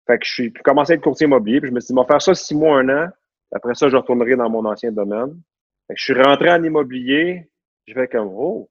Fait 0.07 0.17
que 0.19 0.25
je 0.25 0.31
suis 0.31 0.53
commencé 0.53 0.93
à 0.93 0.95
être 0.95 1.01
courtier 1.01 1.27
immobilier, 1.27 1.59
puis 1.61 1.69
je 1.69 1.75
me 1.75 1.79
suis 1.79 1.93
dit, 1.93 1.99
je 1.99 2.01
vais 2.01 2.07
faire 2.07 2.21
ça 2.21 2.33
six 2.33 2.55
mois, 2.55 2.79
un 2.79 2.89
an. 2.89 3.09
Après 3.51 3.75
ça, 3.75 3.89
je 3.89 3.95
retournerai 3.95 4.35
dans 4.35 4.49
mon 4.49 4.65
ancien 4.65 4.91
domaine. 4.91 5.39
Fait 5.87 5.93
que 5.93 5.99
je 5.99 6.03
suis 6.05 6.21
rentré 6.21 6.49
en 6.51 6.63
immobilier. 6.63 7.49
Je 7.87 7.93
fais 7.93 8.07
comme, 8.07 8.29
oh, 8.33 8.69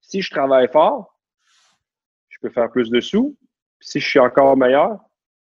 si 0.00 0.22
je 0.22 0.30
travaille 0.30 0.68
fort, 0.68 1.18
je 2.28 2.38
peux 2.40 2.50
faire 2.50 2.70
plus 2.70 2.90
de 2.90 3.00
sous. 3.00 3.36
si 3.80 4.00
je 4.00 4.08
suis 4.08 4.18
encore 4.18 4.56
meilleur, 4.56 4.98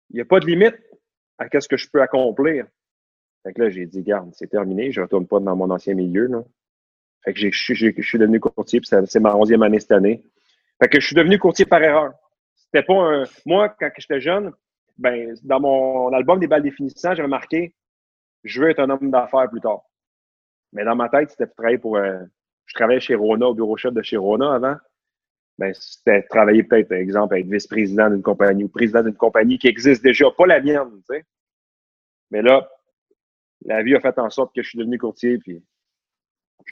il 0.10 0.16
n'y 0.16 0.21
a 0.21 0.25
pas 0.25 0.39
de 0.39 0.45
limite 0.45 0.77
à 1.38 1.48
ce 1.60 1.67
que 1.67 1.77
je 1.77 1.89
peux 1.89 2.01
accomplir. 2.01 2.65
Fait 3.43 3.53
que 3.53 3.62
là, 3.62 3.70
j'ai 3.70 3.86
dit, 3.86 4.01
garde, 4.03 4.32
c'est 4.34 4.48
terminé, 4.48 4.91
je 4.91 5.00
ne 5.00 5.05
retourne 5.05 5.27
pas 5.27 5.39
dans 5.39 5.55
mon 5.55 5.70
ancien 5.70 5.93
milieu. 5.93 6.27
Là. 6.27 6.43
Fait 7.24 7.34
que 7.34 7.39
je 7.39 7.50
suis 7.51 8.20
devenu 8.20 8.39
courtier, 8.39 8.79
puis 8.79 8.89
c'est 9.05 9.20
ma 9.20 9.36
onzième 9.36 9.63
année 9.63 9.79
cette 9.79 9.91
année. 9.91 10.24
Fait 10.82 10.88
que 10.88 11.00
je 11.00 11.05
suis 11.05 11.15
devenu 11.15 11.38
courtier 11.38 11.65
par 11.65 11.84
erreur. 11.84 12.13
C'était 12.55 12.84
pas 12.84 12.93
un. 12.93 13.24
Moi, 13.46 13.70
quand 13.79 13.89
j'étais 13.98 14.22
jeune, 14.22 14.51
ben, 14.98 15.36
dans 15.43 15.60
mon 15.60 16.13
album 16.13 16.39
des 16.39 16.48
balles 16.48 16.63
définissants, 16.63 17.15
j'avais 17.15 17.27
marqué 17.27 17.74
Je 18.43 18.62
veux 18.62 18.70
être 18.70 18.79
un 18.79 18.89
homme 18.89 19.12
d'affaires 19.12 19.50
plus 19.50 19.62
tard. 19.62 19.82
Mais 20.72 20.86
dans 20.86 20.96
ma 20.96 21.10
tête, 21.10 21.32
c'était 21.32 21.48
travailler 21.48 21.77
pour. 21.77 21.98
Je 22.69 22.75
travaillais 22.75 22.99
chez 22.99 23.15
Rona, 23.15 23.47
au 23.47 23.55
bureau 23.55 23.75
chef 23.77 23.93
de 23.93 24.01
chez 24.01 24.17
Rona 24.17 24.53
avant. 24.53 24.75
Ben, 25.57 25.73
c'était 25.73 26.21
travailler 26.21 26.63
peut-être, 26.63 26.91
exemple, 26.91 27.35
être 27.35 27.47
vice-président 27.47 28.09
d'une 28.09 28.21
compagnie 28.21 28.63
ou 28.63 28.69
président 28.69 29.03
d'une 29.03 29.15
compagnie 29.15 29.57
qui 29.57 29.67
existe 29.67 30.03
déjà, 30.03 30.25
pas 30.31 30.45
la 30.45 30.61
mienne, 30.61 30.89
tu 31.09 31.15
sais. 31.15 31.25
Mais 32.31 32.41
là, 32.41 32.69
la 33.65 33.81
vie 33.81 33.95
a 33.95 33.99
fait 33.99 34.17
en 34.19 34.29
sorte 34.29 34.55
que 34.55 34.61
je 34.61 34.69
suis 34.69 34.77
devenu 34.77 34.97
courtier, 34.99 35.39
puis 35.39 35.61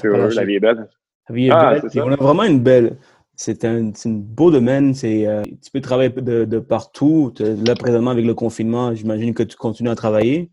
la 0.03 0.45
vie 0.45 0.55
est 0.55 0.59
belle. 0.59 0.87
La 1.27 1.35
vie 1.35 1.47
est 1.47 1.51
ah, 1.51 1.79
belle. 1.79 2.03
On 2.03 2.11
a 2.11 2.15
vraiment 2.15 2.43
une 2.43 2.61
belle. 2.61 2.97
C'est 3.35 3.65
un, 3.65 3.91
beau 4.05 4.51
domaine. 4.51 4.93
C'est, 4.93 5.27
euh, 5.27 5.43
tu 5.43 5.71
peux 5.71 5.81
travailler 5.81 6.09
de, 6.09 6.59
partout. 6.59 7.33
Là, 7.39 7.75
présentement, 7.75 8.11
avec 8.11 8.25
le 8.25 8.35
confinement, 8.35 8.93
j'imagine 8.93 9.33
que 9.33 9.43
tu 9.43 9.57
continues 9.57 9.89
à 9.89 9.95
travailler. 9.95 10.51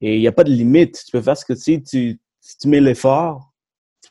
Et 0.00 0.16
il 0.16 0.20
n'y 0.20 0.28
a 0.28 0.32
pas 0.32 0.44
de 0.44 0.50
limite. 0.50 1.04
Tu 1.06 1.12
peux 1.12 1.22
faire 1.22 1.36
ce 1.36 1.44
que 1.44 1.52
tu 1.52 1.82
tu, 1.82 2.20
si 2.40 2.58
tu 2.58 2.68
mets 2.68 2.80
l'effort, 2.80 3.49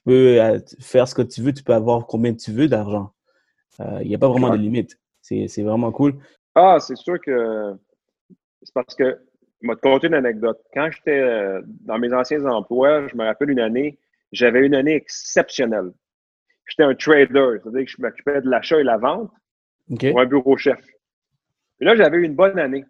peux 0.10 0.42
euh, 0.42 0.60
faire 0.80 1.08
ce 1.08 1.14
que 1.14 1.22
tu 1.22 1.42
veux. 1.42 1.54
Tu 1.54 1.64
peux 1.64 1.74
avoir 1.74 2.08
combien 2.08 2.34
tu 2.34 2.52
veux 2.52 2.68
d'argent. 2.68 3.12
Euh, 3.80 4.00
il 4.02 4.08
n'y 4.08 4.16
a 4.16 4.18
pas 4.18 4.28
vraiment 4.28 4.50
de 4.50 4.58
limite. 4.58 4.98
C'est, 5.22 5.62
vraiment 5.62 5.92
cool. 5.92 6.16
Ah, 6.56 6.78
c'est 6.80 6.96
sûr 6.96 7.22
que 7.22 7.76
c'est 8.64 8.74
parce 8.74 8.96
que, 8.96 9.20
je 9.62 9.68
vais 9.68 9.76
te 9.76 9.82
conter 9.82 10.08
une 10.08 10.16
anecdote. 10.16 10.60
Quand 10.74 10.90
j'étais 10.90 11.22
dans 11.82 12.00
mes 12.00 12.12
anciens 12.14 12.44
emplois, 12.46 13.08
je 13.08 13.16
me 13.16 13.26
rappelle 13.26 13.52
une 13.52 13.60
année, 13.60 14.00
j'avais 14.32 14.66
une 14.66 14.74
année 14.74 14.96
exceptionnelle. 14.96 15.92
J'étais 16.68 16.84
un 16.84 16.96
trader, 16.96 17.60
c'est-à-dire 17.62 17.86
que 17.86 17.92
je 17.92 18.02
m'occupais 18.02 18.42
de 18.42 18.50
l'achat 18.50 18.80
et 18.80 18.84
la 18.84 18.98
vente 18.98 19.32
pour 19.88 20.20
un 20.20 20.26
bureau 20.26 20.58
chef. 20.58 20.80
Et 21.80 21.86
là, 21.86 21.96
j'avais 21.96 22.18
une 22.18 22.36
bonne 22.36 22.58
année. 22.58 22.86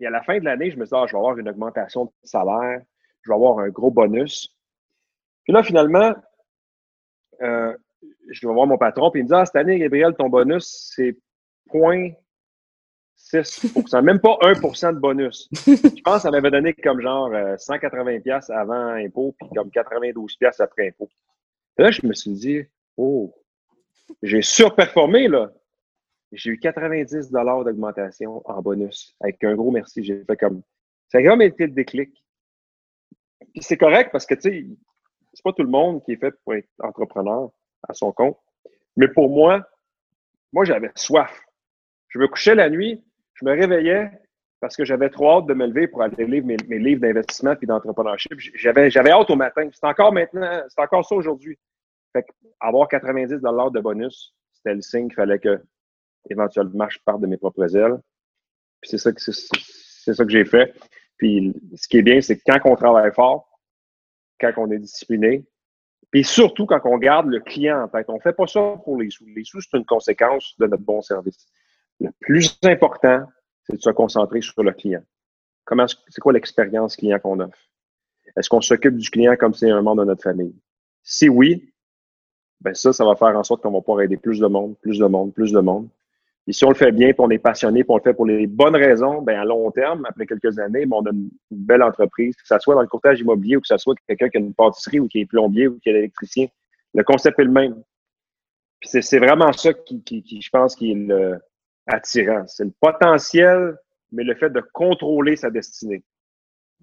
Et 0.00 0.06
à 0.06 0.10
la 0.10 0.22
fin 0.22 0.38
de 0.38 0.44
l'année, 0.44 0.70
je 0.70 0.76
me 0.76 0.84
dit, 0.84 0.90
ah, 0.92 1.04
je 1.06 1.12
vais 1.12 1.18
avoir 1.18 1.36
une 1.38 1.48
augmentation 1.48 2.04
de 2.04 2.10
salaire, 2.22 2.80
je 3.22 3.30
vais 3.30 3.34
avoir 3.34 3.58
un 3.58 3.68
gros 3.68 3.90
bonus. 3.90 4.54
Puis 5.44 5.52
là, 5.52 5.62
finalement, 5.62 6.14
euh, 7.42 7.76
je 8.30 8.46
vais 8.46 8.52
voir 8.52 8.66
mon 8.66 8.78
patron, 8.78 9.10
puis 9.10 9.20
il 9.20 9.24
me 9.24 9.28
dit 9.28 9.34
Ah, 9.34 9.46
cette 9.46 9.56
année, 9.56 9.78
Gabriel, 9.78 10.14
ton 10.14 10.28
bonus, 10.28 10.92
c'est 10.94 11.16
0.6 11.72 12.14
même 14.02 14.20
pas 14.20 14.36
1% 14.42 14.94
de 14.94 14.98
bonus. 14.98 15.48
Je 15.66 16.02
pense 16.02 16.16
que 16.16 16.22
ça 16.22 16.30
m'avait 16.30 16.50
donné 16.50 16.74
comme 16.74 17.00
genre 17.00 17.30
180$ 17.30 18.28
euh, 18.28 18.54
avant 18.54 18.88
impôt, 18.90 19.34
puis 19.38 19.48
comme 19.54 19.68
92$ 19.68 20.62
après 20.62 20.88
impôt. 20.88 21.08
Et 21.78 21.82
là, 21.82 21.90
je 21.90 22.06
me 22.06 22.14
suis 22.14 22.32
dit 22.32 22.62
Oh, 22.96 23.34
j'ai 24.22 24.42
surperformé, 24.42 25.28
là. 25.28 25.52
J'ai 26.32 26.50
eu 26.50 26.58
90 26.58 27.30
d'augmentation 27.30 28.42
en 28.44 28.60
bonus, 28.62 29.14
avec 29.20 29.42
un 29.44 29.54
gros 29.54 29.70
merci. 29.70 30.04
J'ai 30.04 30.24
fait 30.24 30.36
comme. 30.36 30.62
Ça 31.08 31.18
a 31.18 31.22
vraiment 31.22 31.44
été 31.44 31.66
le 31.66 31.72
déclic. 31.72 32.10
Puis 33.54 33.62
c'est 33.62 33.76
correct 33.76 34.10
parce 34.10 34.26
que, 34.26 34.34
tu 34.34 34.40
sais, 34.40 34.66
c'est 35.36 35.42
pas 35.42 35.52
tout 35.52 35.62
le 35.62 35.68
monde 35.68 36.02
qui 36.02 36.12
est 36.12 36.16
fait 36.16 36.34
pour 36.42 36.54
être 36.54 36.68
entrepreneur 36.78 37.50
à 37.86 37.92
son 37.92 38.10
compte. 38.10 38.38
Mais 38.96 39.06
pour 39.06 39.28
moi, 39.28 39.62
moi, 40.52 40.64
j'avais 40.64 40.90
soif. 40.94 41.42
Je 42.08 42.18
me 42.18 42.26
couchais 42.26 42.54
la 42.54 42.70
nuit, 42.70 43.04
je 43.34 43.44
me 43.44 43.50
réveillais 43.50 44.10
parce 44.60 44.74
que 44.74 44.86
j'avais 44.86 45.10
trop 45.10 45.32
hâte 45.32 45.46
de 45.46 45.52
me 45.52 45.66
lever 45.66 45.88
pour 45.88 46.00
aller 46.02 46.24
lire 46.24 46.42
mes, 46.42 46.78
livres 46.78 47.02
d'investissement 47.02 47.54
et 47.60 47.66
d'entrepreneurship. 47.66 48.32
J'avais, 48.54 48.90
j'avais 48.90 49.10
hâte 49.10 49.28
au 49.28 49.36
matin. 49.36 49.68
C'est 49.72 49.86
encore 49.86 50.10
maintenant, 50.10 50.62
c'est 50.68 50.80
encore 50.80 51.04
ça 51.04 51.14
aujourd'hui. 51.14 51.58
Fait 52.14 52.24
avoir 52.58 52.88
90 52.88 53.34
de 53.34 53.80
bonus, 53.80 54.34
c'était 54.54 54.74
le 54.74 54.80
signe 54.80 55.08
qu'il 55.08 55.16
fallait 55.16 55.38
que 55.38 55.62
éventuellement 56.30 56.88
je 56.88 56.98
parte 57.04 57.20
de 57.20 57.26
mes 57.26 57.36
propres 57.36 57.76
ailes. 57.76 57.98
Puis 58.80 58.92
c'est 58.92 58.98
ça 58.98 59.12
que 59.12 59.20
c'est 59.20 60.14
ça 60.14 60.24
que 60.24 60.30
j'ai 60.30 60.46
fait. 60.46 60.72
Puis 61.18 61.52
ce 61.74 61.86
qui 61.88 61.98
est 61.98 62.02
bien, 62.02 62.22
c'est 62.22 62.38
que 62.38 62.42
quand 62.46 62.58
on 62.64 62.76
travaille 62.76 63.12
fort, 63.12 63.55
quand 64.40 64.52
on 64.56 64.70
est 64.70 64.78
discipliné, 64.78 65.44
puis 66.10 66.24
surtout 66.24 66.66
quand 66.66 66.80
on 66.84 66.98
garde 66.98 67.26
le 67.26 67.40
client 67.40 67.82
en 67.82 67.88
tête. 67.88 68.06
On 68.08 68.14
ne 68.14 68.20
fait 68.20 68.32
pas 68.32 68.46
ça 68.46 68.76
pour 68.84 68.98
les 68.98 69.10
sous. 69.10 69.26
Les 69.26 69.44
sous, 69.44 69.60
c'est 69.60 69.76
une 69.76 69.84
conséquence 69.84 70.54
de 70.58 70.66
notre 70.66 70.82
bon 70.82 71.02
service. 71.02 71.46
Le 72.00 72.10
plus 72.20 72.58
important, 72.64 73.26
c'est 73.64 73.76
de 73.76 73.82
se 73.82 73.90
concentrer 73.90 74.40
sur 74.40 74.62
le 74.62 74.72
client. 74.72 75.02
Comment, 75.64 75.86
c'est 75.86 76.20
quoi 76.20 76.32
l'expérience 76.32 76.96
client 76.96 77.18
qu'on 77.18 77.40
offre? 77.40 77.58
Est-ce 78.36 78.48
qu'on 78.48 78.60
s'occupe 78.60 78.96
du 78.96 79.10
client 79.10 79.36
comme 79.36 79.54
c'est 79.54 79.70
un 79.70 79.82
membre 79.82 80.02
de 80.02 80.08
notre 80.08 80.22
famille? 80.22 80.54
Si 81.02 81.28
oui, 81.28 81.72
ben 82.60 82.74
ça, 82.74 82.92
ça 82.92 83.04
va 83.04 83.16
faire 83.16 83.36
en 83.36 83.42
sorte 83.42 83.62
qu'on 83.62 83.72
va 83.72 83.80
pouvoir 83.80 84.02
aider 84.02 84.16
plus 84.16 84.38
de 84.38 84.46
monde, 84.46 84.76
plus 84.78 84.98
de 84.98 85.06
monde, 85.06 85.32
plus 85.32 85.52
de 85.52 85.60
monde. 85.60 85.88
Et 86.48 86.52
si 86.52 86.64
on 86.64 86.68
le 86.68 86.76
fait 86.76 86.92
bien, 86.92 87.08
puis 87.08 87.18
on 87.18 87.30
est 87.30 87.38
passionné, 87.38 87.82
puis 87.82 87.90
on 87.90 87.96
le 87.96 88.02
fait 88.02 88.14
pour 88.14 88.26
les 88.26 88.46
bonnes 88.46 88.76
raisons, 88.76 89.20
ben 89.20 89.40
à 89.40 89.44
long 89.44 89.70
terme, 89.72 90.06
après 90.08 90.26
quelques 90.26 90.58
années, 90.60 90.86
ben, 90.86 90.96
on 90.98 91.06
a 91.06 91.10
une, 91.10 91.28
belle 91.50 91.82
entreprise, 91.82 92.36
que 92.36 92.46
ce 92.46 92.56
soit 92.60 92.74
dans 92.74 92.82
le 92.82 92.86
courtage 92.86 93.20
immobilier 93.20 93.56
ou 93.56 93.60
que 93.60 93.66
ce 93.66 93.76
soit 93.78 93.96
quelqu'un 94.06 94.28
qui 94.28 94.36
a 94.36 94.40
une 94.40 94.54
pâtisserie 94.54 95.00
ou 95.00 95.08
qui 95.08 95.20
est 95.20 95.26
plombier 95.26 95.66
ou 95.66 95.78
qui 95.80 95.88
est 95.88 95.94
électricien. 95.94 96.46
Le 96.94 97.02
concept 97.02 97.38
est 97.40 97.44
le 97.44 97.50
même. 97.50 97.82
Puis 98.80 99.02
c'est 99.02 99.18
vraiment 99.18 99.52
ça 99.52 99.72
qui, 99.72 100.02
qui, 100.02 100.40
je 100.40 100.50
pense, 100.50 100.76
qui 100.76 100.92
est 100.92 100.94
le 100.94 101.40
attirant. 101.86 102.46
C'est 102.46 102.64
le 102.64 102.72
potentiel, 102.80 103.76
mais 104.12 104.22
le 104.22 104.34
fait 104.36 104.50
de 104.50 104.62
contrôler 104.72 105.34
sa 105.34 105.50
destinée. 105.50 106.04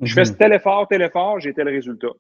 Je 0.02 0.14
fais 0.14 0.24
mhm. 0.24 0.38
tel 0.38 0.54
effort, 0.54 0.88
tel 0.88 1.02
effort, 1.04 1.40
j'ai 1.40 1.54
tel 1.54 1.70
résultat. 1.70 2.12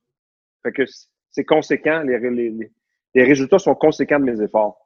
Fait 0.61 0.71
que 0.71 0.83
c'est 1.31 1.43
conséquent, 1.43 2.03
les, 2.03 2.19
les, 2.19 2.71
les 3.15 3.23
résultats 3.23 3.59
sont 3.59 3.75
conséquents 3.75 4.19
de 4.19 4.25
mes 4.25 4.41
efforts. 4.41 4.77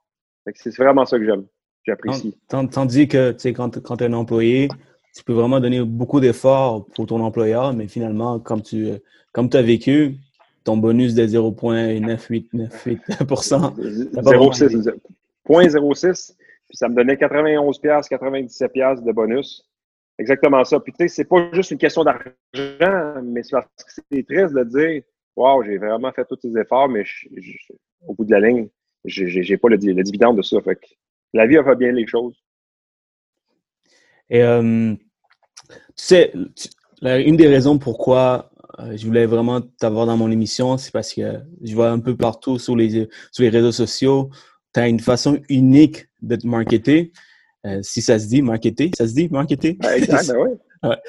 c'est 0.56 0.76
vraiment 0.78 1.06
ça 1.06 1.20
que 1.20 1.26
j'aime. 1.26 1.46
J'apprécie. 1.88 2.36
Tandis 2.50 3.08
que, 3.08 3.32
tu 3.32 3.40
sais, 3.40 3.54
quand, 3.54 3.82
quand 3.82 3.98
tu 3.98 4.04
es 4.04 4.08
un 4.08 4.14
employé, 4.14 4.68
tu 5.16 5.24
peux 5.24 5.34
vraiment 5.34 5.60
donner 5.60 5.82
beaucoup 5.82 6.20
d'efforts 6.20 6.86
pour 6.96 7.08
ton 7.08 7.22
employeur, 7.22 7.74
mais 7.74 7.88
finalement, 7.88 8.40
comme 8.40 8.62
tu 8.62 8.90
comme 9.32 9.50
as 9.54 9.62
vécu, 9.62 10.18
ton 10.64 10.78
bonus 10.78 11.14
de 11.14 11.26
0,9898%. 11.26 13.76
0,06. 15.48 16.34
Puis 16.68 16.76
ça 16.76 16.90
me 16.90 16.96
donnait 16.96 17.16
91 17.16 17.80
97 17.80 18.74
de 18.74 19.12
bonus. 19.14 19.64
Exactement 20.20 20.66
ça. 20.66 20.82
Puis 20.82 20.92
tu 20.92 21.08
sais, 21.08 21.10
c'est 21.16 21.26
pas 21.26 21.50
juste 21.54 21.72
une 21.72 21.78
question 21.78 22.04
d'argent, 22.04 22.26
mais 23.24 23.44
c'est 23.44 23.52
parce 23.52 23.68
que 23.68 24.02
c'est 24.12 24.28
triste 24.28 24.54
de 24.54 24.64
dire 24.64 25.04
Wow, 25.38 25.64
j'ai 25.64 25.78
vraiment 25.78 26.12
fait 26.12 26.26
tous 26.26 26.38
ces 26.42 26.52
efforts, 26.60 26.90
mais 26.90 27.06
au 28.06 28.14
bout 28.16 28.26
de 28.26 28.32
la 28.32 28.42
ligne, 28.42 28.68
j'ai 29.06 29.58
pas 29.58 29.70
le, 29.70 29.78
le, 29.78 30.04
dividende 30.04 30.36
de 30.38 30.42
ça. 30.42 30.60
Fait 30.62 30.76
que 30.76 30.88
la 31.34 31.48
vie 31.48 31.58
va 31.58 31.76
bien 31.76 31.92
les 31.92 32.08
choses. 32.08 32.36
Et 34.30 34.44
euh, 34.44 34.94
tu 35.70 35.76
sais, 35.96 36.34
une 37.02 37.38
des 37.38 37.48
raisons 37.48 37.78
pourquoi 37.78 38.52
euh, 38.80 38.96
je 38.96 39.06
voulais 39.06 39.26
vraiment 39.26 39.62
t'avoir 39.62 40.06
dans 40.06 40.18
mon 40.18 40.30
émission, 40.30 40.78
c'est 40.78 40.92
parce 40.92 41.14
que 41.14 41.40
je 41.64 41.74
vois 41.74 41.90
un 41.90 42.00
peu 42.00 42.16
partout 42.16 42.60
sur 42.60 42.76
les, 42.76 43.08
sur 43.32 43.44
les 43.44 43.50
réseaux 43.50 43.72
sociaux, 43.72 44.30
tu 44.74 44.80
as 44.80 44.88
une 44.88 45.00
façon 45.00 45.40
unique 45.50 46.08
de 46.22 46.36
te 46.36 46.46
marketer. 46.46 47.12
Euh, 47.66 47.80
si 47.82 48.02
ça 48.02 48.20
se 48.20 48.28
dit, 48.28 48.42
marketer, 48.42 48.92
ça 48.96 49.08
se 49.08 49.14
dit, 49.14 49.30
marketer? 49.30 49.78
exact, 49.96 50.28
ben 50.86 51.00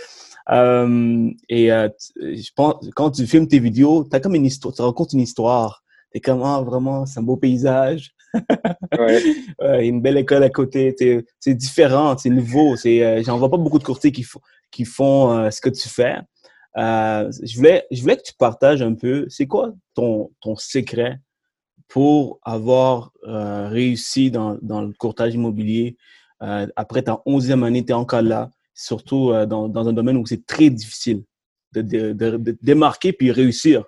oui. 0.51 1.37
et 1.49 1.69
je 1.69 2.51
pense, 2.55 2.89
quand 2.95 3.11
tu 3.11 3.27
filmes 3.27 3.49
tes 3.49 3.59
vidéos, 3.59 4.05
tu 4.09 4.17
as 4.17 4.21
comme 4.21 4.35
une 4.35 4.47
histoire, 4.47 4.75
tu 4.75 4.83
racontes 4.83 5.13
une 5.13 5.21
histoire. 5.21 5.85
Tu 6.13 6.19
es 6.19 6.21
comme, 6.21 6.43
ah, 6.43 6.63
vraiment, 6.63 7.05
c'est 7.05 7.21
un 7.21 7.23
beau 7.23 7.37
paysage 7.37 8.15
ouais. 8.99 9.87
une 9.87 10.01
belle 10.01 10.19
école 10.19 10.43
à 10.43 10.51
côté. 10.51 10.95
C'est 11.41 11.55
différent, 11.55 12.17
c'est 12.17 12.31
nouveau. 12.31 12.75
Euh, 12.85 13.23
J'en 13.23 13.39
vois 13.39 13.51
pas 13.51 13.57
beaucoup 13.57 13.79
de 13.79 13.85
courtiers 13.85 14.13
qui, 14.13 14.23
font, 14.23 14.41
qui 14.71 14.85
font 14.85 15.33
euh, 15.33 15.51
ce 15.51 15.61
que 15.61 15.71
tu 15.71 15.89
fais. 15.89 16.17
Euh, 16.77 17.31
je, 17.43 17.57
voulais, 17.57 17.87
je 17.91 18.01
voulais 18.03 18.17
que 18.17 18.23
tu 18.23 18.35
partages 18.35 18.83
un 18.83 18.95
peu, 18.95 19.27
c'est 19.29 19.47
quoi 19.47 19.73
ton, 19.95 20.31
ton 20.41 20.55
secret 20.57 21.19
pour 21.89 22.39
avoir 22.45 23.13
euh, 23.25 23.69
réussi 23.69 24.31
dans, 24.31 24.59
dans, 24.61 24.83
le 24.83 24.93
courtage 24.93 25.35
immobilier 25.35 25.97
après 26.77 27.03
ta 27.03 27.21
onzième 27.27 27.65
année, 27.65 27.85
tu 27.85 27.91
es 27.91 27.95
encore 27.95 28.23
là, 28.23 28.51
surtout 28.73 29.33
dans, 29.47 29.69
dans, 29.69 29.89
un 29.89 29.93
domaine 29.93 30.17
où 30.17 30.25
c'est 30.25 30.47
très 30.47 30.71
difficile 30.71 31.25
de, 31.73 31.83
de, 31.83 32.13
de, 32.13 32.57
démarquer 32.63 33.13
puis 33.13 33.33
réussir? 33.33 33.85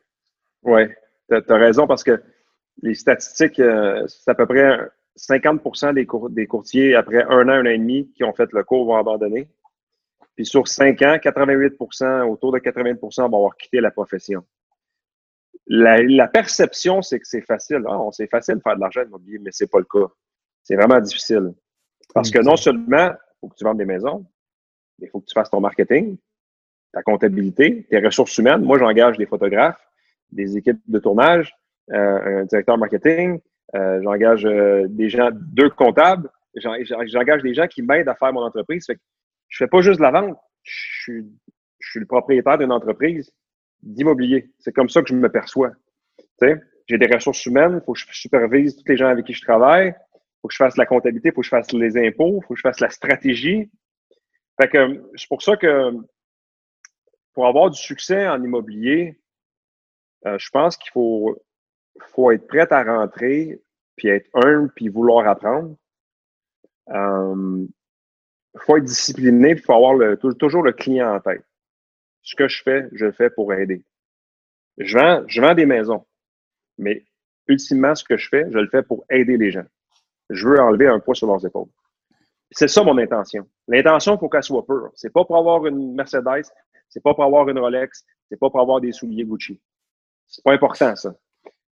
Oui, 0.65 0.83
tu 1.29 1.37
as, 1.37 1.57
raison 1.57 1.87
parce 1.87 2.03
que 2.03 2.21
les 2.83 2.95
statistiques, 2.95 3.61
euh, 3.61 4.07
c'est 4.07 4.31
à 4.31 4.35
peu 4.35 4.47
près 4.47 4.79
50 5.17 5.95
des, 5.95 6.07
des, 6.31 6.47
courtiers, 6.47 6.95
après 6.95 7.23
un 7.25 7.49
an, 7.49 7.53
un 7.53 7.67
an 7.67 7.71
et 7.71 7.79
demi, 7.79 8.11
qui 8.13 8.25
ont 8.25 8.33
fait 8.33 8.51
le 8.53 8.65
cours, 8.65 8.87
vont 8.87 8.97
abandonner. 8.97 9.49
Puis 10.35 10.47
sur 10.47 10.69
cinq 10.69 11.03
ans, 11.03 11.17
88% 11.17 12.23
autour 12.23 12.53
de 12.53 12.59
80% 12.59 13.21
vont 13.23 13.25
avoir 13.25 13.57
quitté 13.57 13.81
la 13.81 13.91
profession. 13.91 14.45
La, 15.67 16.27
perception, 16.29 17.03
c'est 17.03 17.21
que 17.21 17.29
c'est 17.29 17.43
facile. 17.43 17.83
Ah, 17.87 18.01
c'est 18.13 18.29
facile 18.29 18.57
de 18.57 18.61
faire 18.61 18.75
de 18.75 18.81
l'argent 18.81 19.03
immobilier, 19.03 19.39
mais 19.39 19.51
c'est 19.53 19.71
pas 19.71 19.79
le 19.79 19.85
cas. 19.85 20.13
C'est 20.63 20.77
vraiment 20.77 21.01
difficile. 21.01 21.55
Parce 22.15 22.31
que 22.31 22.41
non 22.41 22.57
seulement, 22.57 23.11
il 23.11 23.39
faut 23.41 23.49
que 23.49 23.55
tu 23.55 23.65
vendes 23.65 23.79
des 23.79 23.85
maisons, 23.85 24.27
mais 24.99 25.07
il 25.07 25.11
faut 25.11 25.21
que 25.21 25.27
tu 25.27 25.35
fasses 25.35 25.51
ton 25.51 25.61
marketing, 25.61 26.17
ta 26.93 27.03
comptabilité, 27.03 27.87
tes 27.89 28.01
ressources 28.01 28.37
humaines. 28.39 28.63
Moi, 28.63 28.79
j'engage 28.79 29.17
des 29.17 29.27
photographes, 29.27 29.81
des 30.33 30.57
équipes 30.57 30.81
de 30.87 30.99
tournage, 30.99 31.55
un 31.91 32.45
directeur 32.45 32.79
marketing, 32.79 33.41
euh, 33.77 34.01
j'engage 34.03 34.45
euh, 34.47 34.87
des 34.89 35.09
gens, 35.09 35.31
deux 35.33 35.71
comptables, 35.71 36.29
j'engage 36.57 37.43
des 37.43 37.55
gens 37.55 37.69
qui 37.69 37.83
m'aident 37.83 38.09
à 38.09 38.15
faire 38.15 38.33
mon 38.33 38.43
entreprise. 38.43 38.87
Fait 38.87 38.97
que 38.97 39.01
je 39.49 39.59
fais 39.59 39.69
pas 39.69 39.81
juste 39.81 40.01
la 40.01 40.11
vente, 40.11 40.37
je 40.63 40.73
suis, 41.03 42.01
le 42.01 42.07
propriétaire 42.07 42.59
d'une 42.59 42.73
entreprise 42.73 43.33
d'immobilier. 43.83 44.51
C'est 44.59 44.73
comme 44.73 44.89
ça 44.89 45.03
que 45.03 45.09
je 45.09 45.15
me 45.15 45.31
perçois. 45.31 45.73
J'ai 46.43 46.99
des 46.99 47.07
ressources 47.07 47.45
humaines, 47.47 47.81
il 47.81 47.85
faut 47.85 47.93
que 47.93 48.01
je 48.01 48.07
supervise 48.11 48.77
tous 48.77 48.89
les 48.89 48.97
gens 48.97 49.09
avec 49.09 49.25
qui 49.25 49.33
je 49.33 49.43
travaille, 49.43 49.89
il 49.89 50.41
faut 50.43 50.49
que 50.49 50.55
je 50.55 50.59
fasse 50.59 50.77
la 50.77 50.87
comptabilité, 50.87 51.29
il 51.29 51.33
faut 51.33 51.43
que 51.43 51.47
je 51.47 51.51
fasse 51.51 51.73
les 51.73 51.97
impôts, 51.97 52.41
il 52.43 52.47
faut 52.47 52.55
que 52.55 52.59
je 52.59 52.63
fasse 52.63 52.81
la 52.81 52.91
stratégie. 52.91 53.71
C'est 54.59 55.29
pour 55.29 55.43
ça 55.43 55.57
que 55.57 55.93
pour 57.33 57.47
avoir 57.47 57.71
du 57.71 57.79
succès 57.79 58.27
en 58.27 58.43
immobilier, 58.43 59.21
je 60.25 60.51
pense 60.51 60.77
qu'il 60.77 60.91
faut 60.91 61.41
faut 61.99 62.31
être 62.31 62.47
prêt 62.47 62.73
à 62.73 62.83
rentrer, 62.83 63.61
puis 63.97 64.09
être 64.09 64.29
humble, 64.35 64.73
puis 64.75 64.89
vouloir 64.89 65.27
apprendre. 65.27 65.77
Il 66.89 66.97
euh, 66.97 67.67
faut 68.59 68.77
être 68.77 68.85
discipliné, 68.85 69.55
puis 69.55 69.65
faut 69.65 69.75
avoir 69.75 70.17
toujours 70.39 70.63
le 70.63 70.73
client 70.73 71.15
en 71.15 71.21
tête. 71.21 71.45
Ce 72.23 72.35
que 72.35 72.49
je 72.49 72.63
fais, 72.63 72.89
je 72.93 73.07
le 73.07 73.13
fais 73.13 73.31
pour 73.31 73.53
aider. 73.53 73.85
Je 74.79 74.99
vends, 74.99 75.25
je 75.27 75.41
vends 75.41 75.55
des 75.55 75.67
maisons, 75.67 76.07
mais 76.79 77.05
ultimement, 77.47 77.95
ce 77.95 78.05
que 78.05 78.17
je 78.17 78.29
fais, 78.29 78.47
je 78.51 78.59
le 78.59 78.69
fais 78.69 78.83
pour 78.83 79.05
aider 79.11 79.37
les 79.37 79.51
gens. 79.51 79.67
Je 80.31 80.49
veux 80.49 80.61
enlever 80.61 80.87
un 80.87 81.01
poids 81.01 81.15
sur 81.15 81.27
leurs 81.27 81.45
épaules. 81.45 81.69
C'est 82.53 82.69
ça 82.69 82.83
mon 82.83 82.97
intention. 82.99 83.49
L'intention, 83.69 84.17
il 84.17 84.19
faut 84.19 84.29
qu'elle 84.29 84.43
soit 84.43 84.65
pure. 84.65 84.91
C'est 84.95 85.13
pas 85.13 85.25
pour 85.25 85.37
avoir 85.37 85.67
une 85.67 85.95
Mercedes, 85.95 86.51
c'est 86.89 87.03
pas 87.03 87.15
pour 87.15 87.25
avoir 87.25 87.49
une 87.49 87.59
Rolex, 87.59 88.05
c'est 88.29 88.39
pas 88.39 88.51
pour 88.51 88.61
avoir 88.61 88.81
des 88.81 88.93
souliers 88.93 89.25
Gucci. 89.25 89.61
C'est 90.27 90.43
pas 90.45 90.53
important, 90.53 90.95
ça. 90.97 91.15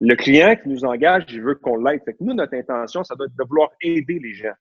Le 0.00 0.16
client 0.16 0.56
qui 0.56 0.68
nous 0.68 0.84
engage, 0.84 1.24
il 1.28 1.42
veut 1.42 1.54
qu'on 1.54 1.76
l'aide. 1.76 2.02
Fait 2.04 2.16
nous, 2.20 2.34
notre 2.34 2.54
intention, 2.54 3.04
ça 3.04 3.14
doit 3.14 3.26
être 3.26 3.36
de 3.36 3.44
vouloir 3.44 3.70
aider 3.80 4.18
les 4.18 4.34
gens. 4.34 4.54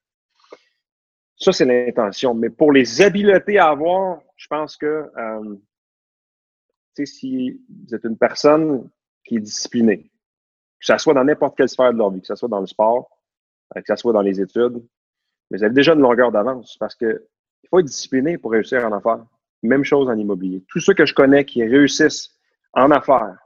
Ça, 1.36 1.52
c'est 1.52 1.66
l'intention. 1.66 2.34
Mais 2.34 2.50
pour 2.50 2.72
les 2.72 3.02
habiletés 3.02 3.58
à 3.58 3.70
avoir, 3.70 4.22
je 4.38 4.48
pense 4.48 4.78
que 4.78 5.10
euh, 5.18 5.56
si 7.04 7.62
vous 7.70 7.96
êtes 7.96 8.04
une 8.04 8.18
personne 8.18 8.90
qui 9.24 9.38
est 9.38 9.42
disciplinée, 9.42 10.12
Que 10.80 10.86
ce 10.86 10.98
soit 10.98 11.14
dans 11.14 11.24
n'importe 11.24 11.58
quelle 11.58 11.70
sphère 11.70 11.94
de 11.94 11.98
leur 11.98 12.12
vie, 12.12 12.22
que 12.22 12.28
ce 12.28 12.36
soit 12.36 12.50
dans 12.50 12.60
le 12.60 12.68
sport, 12.68 13.10
que 13.74 13.82
ce 13.86 13.96
soit 13.96 14.14
dans 14.14 14.22
les 14.22 14.40
études. 14.40 14.86
Mais 15.50 15.58
vous 15.58 15.64
avez 15.64 15.74
déjà 15.74 15.94
une 15.94 16.02
longueur 16.02 16.32
d'avance 16.32 16.78
parce 16.78 16.96
que 16.96 17.28
il 17.64 17.70
faut 17.70 17.80
être 17.80 17.86
discipliné 17.86 18.38
pour 18.38 18.52
réussir 18.52 18.86
en 18.86 18.92
affaires. 18.92 19.26
Même 19.64 19.84
chose 19.84 20.10
en 20.10 20.18
immobilier. 20.18 20.64
Tous 20.68 20.82
ceux 20.82 20.94
que 20.94 21.06
je 21.06 21.14
connais 21.14 21.46
qui 21.46 21.64
réussissent 21.64 22.38
en 22.74 22.92
affaires, 22.92 23.38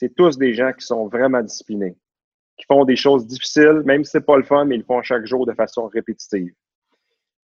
c'est 0.00 0.14
tous 0.14 0.38
des 0.38 0.54
gens 0.54 0.72
qui 0.72 0.86
sont 0.86 1.08
vraiment 1.08 1.42
disciplinés, 1.42 1.94
qui 2.56 2.64
font 2.64 2.86
des 2.86 2.96
choses 2.96 3.26
difficiles, 3.26 3.82
même 3.84 4.02
si 4.02 4.12
c'est 4.12 4.24
pas 4.24 4.38
le 4.38 4.44
fun, 4.44 4.64
mais 4.64 4.76
ils 4.76 4.78
le 4.78 4.84
font 4.84 5.02
chaque 5.02 5.26
jour 5.26 5.44
de 5.44 5.52
façon 5.52 5.88
répétitive. 5.88 6.54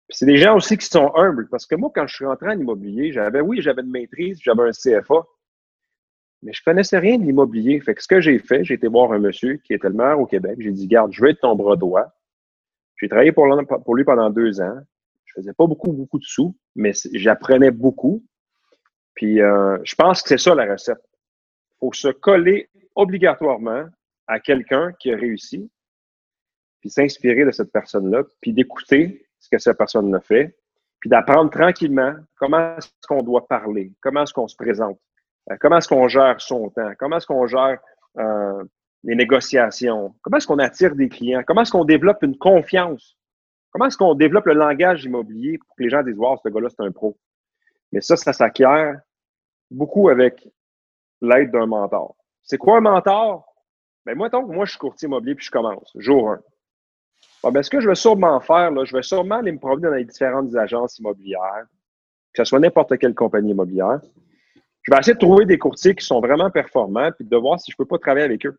C'est 0.09 0.25
des 0.25 0.39
gens 0.39 0.57
aussi 0.57 0.79
qui 0.79 0.87
sont 0.87 1.15
humbles, 1.17 1.49
parce 1.51 1.67
que 1.67 1.75
moi, 1.75 1.91
quand 1.95 2.07
je 2.07 2.15
suis 2.15 2.25
rentré 2.25 2.49
en 2.49 2.59
immobilier, 2.59 3.13
j'avais, 3.13 3.43
oui, 3.43 3.61
j'avais 3.61 3.83
une 3.83 3.91
maîtrise, 3.91 4.39
j'avais 4.43 4.63
un 4.63 4.71
CFA, 4.71 5.27
mais 6.43 6.55
je 6.55 6.63
connaissais 6.65 6.99
rien 6.99 7.19
de 7.19 7.25
l'immobilier. 7.25 7.79
Que 7.79 7.93
ce 8.01 8.09
que 8.09 8.23
j'ai 8.23 8.39
fait, 8.39 8.65
j'ai 8.65 8.75
été 8.75 8.89
voir 8.89 9.13
un 9.13 9.19
monsieur 9.19 9.59
qui 9.59 9.75
était 9.75 9.89
le 9.89 9.95
maire 9.95 10.19
au 10.19 10.27
Québec. 10.27 10.57
J'ai 10.59 10.73
dit, 10.73 10.87
garde, 10.87 11.13
je 11.13 11.23
vais 11.23 11.33
être 11.33 11.41
ton 11.41 11.57
bras 11.57 11.77
droit. 11.77 12.07
J'ai 12.97 13.09
travaillé 13.09 13.33
pour, 13.33 13.47
lui 13.95 14.05
pendant 14.05 14.31
deux 14.31 14.63
ans. 14.63 14.79
Je 15.27 15.35
faisais 15.35 15.53
pas 15.53 15.67
beaucoup, 15.67 15.93
beaucoup 15.93 16.19
de 16.19 16.25
sous, 16.25 16.57
mais 16.75 16.93
j'apprenais 17.13 17.71
beaucoup. 17.71 18.25
Puis 19.15 19.43
euh, 19.43 19.77
je 19.83 19.95
pense 19.95 20.23
que 20.23 20.29
c'est 20.31 20.39
ça 20.39 20.55
la 20.55 20.73
recette. 20.73 21.03
Faut 21.81 21.93
se 21.93 22.09
coller 22.09 22.69
obligatoirement 22.95 23.85
à 24.27 24.41
quelqu'un 24.41 24.93
qui 24.99 25.13
a 25.13 25.17
réussi, 25.17 25.71
puis 26.81 26.91
s'inspirer 26.91 27.45
de 27.45 27.51
cette 27.51 27.73
personne-là, 27.73 28.25
puis 28.41 28.53
d'écouter 28.53 29.27
ce 29.39 29.49
que 29.49 29.59
cette 29.59 29.79
personne 29.79 30.15
a 30.15 30.21
fait, 30.21 30.57
puis 31.01 31.11
d'apprendre 31.11 31.51
tranquillement 31.51 32.15
comment 32.37 32.77
est-ce 32.77 32.89
qu'on 33.07 33.23
doit 33.23 33.47
parler, 33.47 33.93
comment 34.01 34.23
est-ce 34.23 34.33
qu'on 34.33 34.49
se 34.49 34.57
présente, 34.57 34.99
euh, 35.51 35.57
comment 35.61 35.79
est-ce 35.79 35.89
qu'on 35.89 36.09
gère 36.09 36.41
son 36.41 36.71
temps, 36.71 36.93
comment 36.99 37.19
est-ce 37.19 37.27
qu'on 37.27 37.47
gère 37.47 37.79
euh, 38.19 38.65
les 39.05 39.15
négociations, 39.15 40.15
comment 40.23 40.39
est-ce 40.39 40.47
qu'on 40.47 40.59
attire 40.59 40.95
des 40.95 41.09
clients, 41.09 41.43
comment 41.47 41.63
est-ce 41.63 41.73
qu'on 41.73 41.85
développe 41.85 42.23
une 42.23 42.37
confiance, 42.37 43.17
comment 43.71 43.87
est-ce 43.87 43.97
qu'on 43.97 44.15
développe 44.15 44.47
le 44.47 44.55
langage 44.55 45.05
immobilier 45.05 45.59
pour 45.59 45.77
que 45.77 45.83
les 45.83 45.91
gens 45.91 46.03
disent 46.03 46.19
Wow, 46.19 46.39
ce 46.43 46.49
gars-là, 46.49 46.69
c'est 46.71 46.83
un 46.83 46.91
pro. 46.91 47.17
Mais 47.93 48.01
ça, 48.01 48.17
ça 48.17 48.33
s'acquiert 48.33 48.99
beaucoup 49.71 50.09
avec 50.09 50.49
l'aide 51.21 51.51
d'un 51.51 51.67
mentor. 51.67 52.17
C'est 52.43 52.59
quoi 52.59 52.79
un 52.79 52.81
mentor? 52.81 53.45
Ben, 54.05 54.17
moi, 54.17 54.29
donc, 54.29 54.49
moi, 54.49 54.65
je 54.65 54.71
suis 54.71 54.79
courtier 54.79 55.07
immobilier 55.07 55.35
puis 55.35 55.47
je 55.47 55.51
commence, 55.51 55.91
jour 55.97 56.31
1. 56.31 56.41
Bon, 57.43 57.53
ben, 57.53 57.63
ce 57.63 57.71
que 57.71 57.81
je 57.81 57.89
vais 57.89 57.95
sûrement 57.95 58.41
faire, 58.41 58.71
là, 58.71 58.85
je 58.85 58.95
vais 58.95 59.03
sûrement 59.03 59.37
aller 59.37 59.53
me 59.53 59.59
promener 59.59 59.89
dans 59.89 59.95
les 59.95 60.05
différentes 60.05 60.55
agences 60.55 60.99
immobilières, 60.99 61.67
que 62.33 62.43
ce 62.43 62.45
soit 62.45 62.61
n'importe 62.61 62.97
quelle 62.99 63.15
compagnie 63.15 63.51
immobilière. 63.51 64.01
Je 64.83 64.93
vais 64.93 64.99
essayer 65.01 65.15
de 65.15 65.19
trouver 65.19 65.45
des 65.45 65.59
courtiers 65.59 65.97
qui 65.97 66.05
sont 66.05 66.21
vraiment 66.21 66.51
performants 66.51 67.11
puis 67.11 67.25
de 67.25 67.37
voir 67.37 67.59
si 67.59 67.73
je 67.73 67.77
ne 67.77 67.85
peux 67.85 67.89
pas 67.89 67.99
travailler 67.99 68.25
avec 68.25 68.47
eux. 68.47 68.57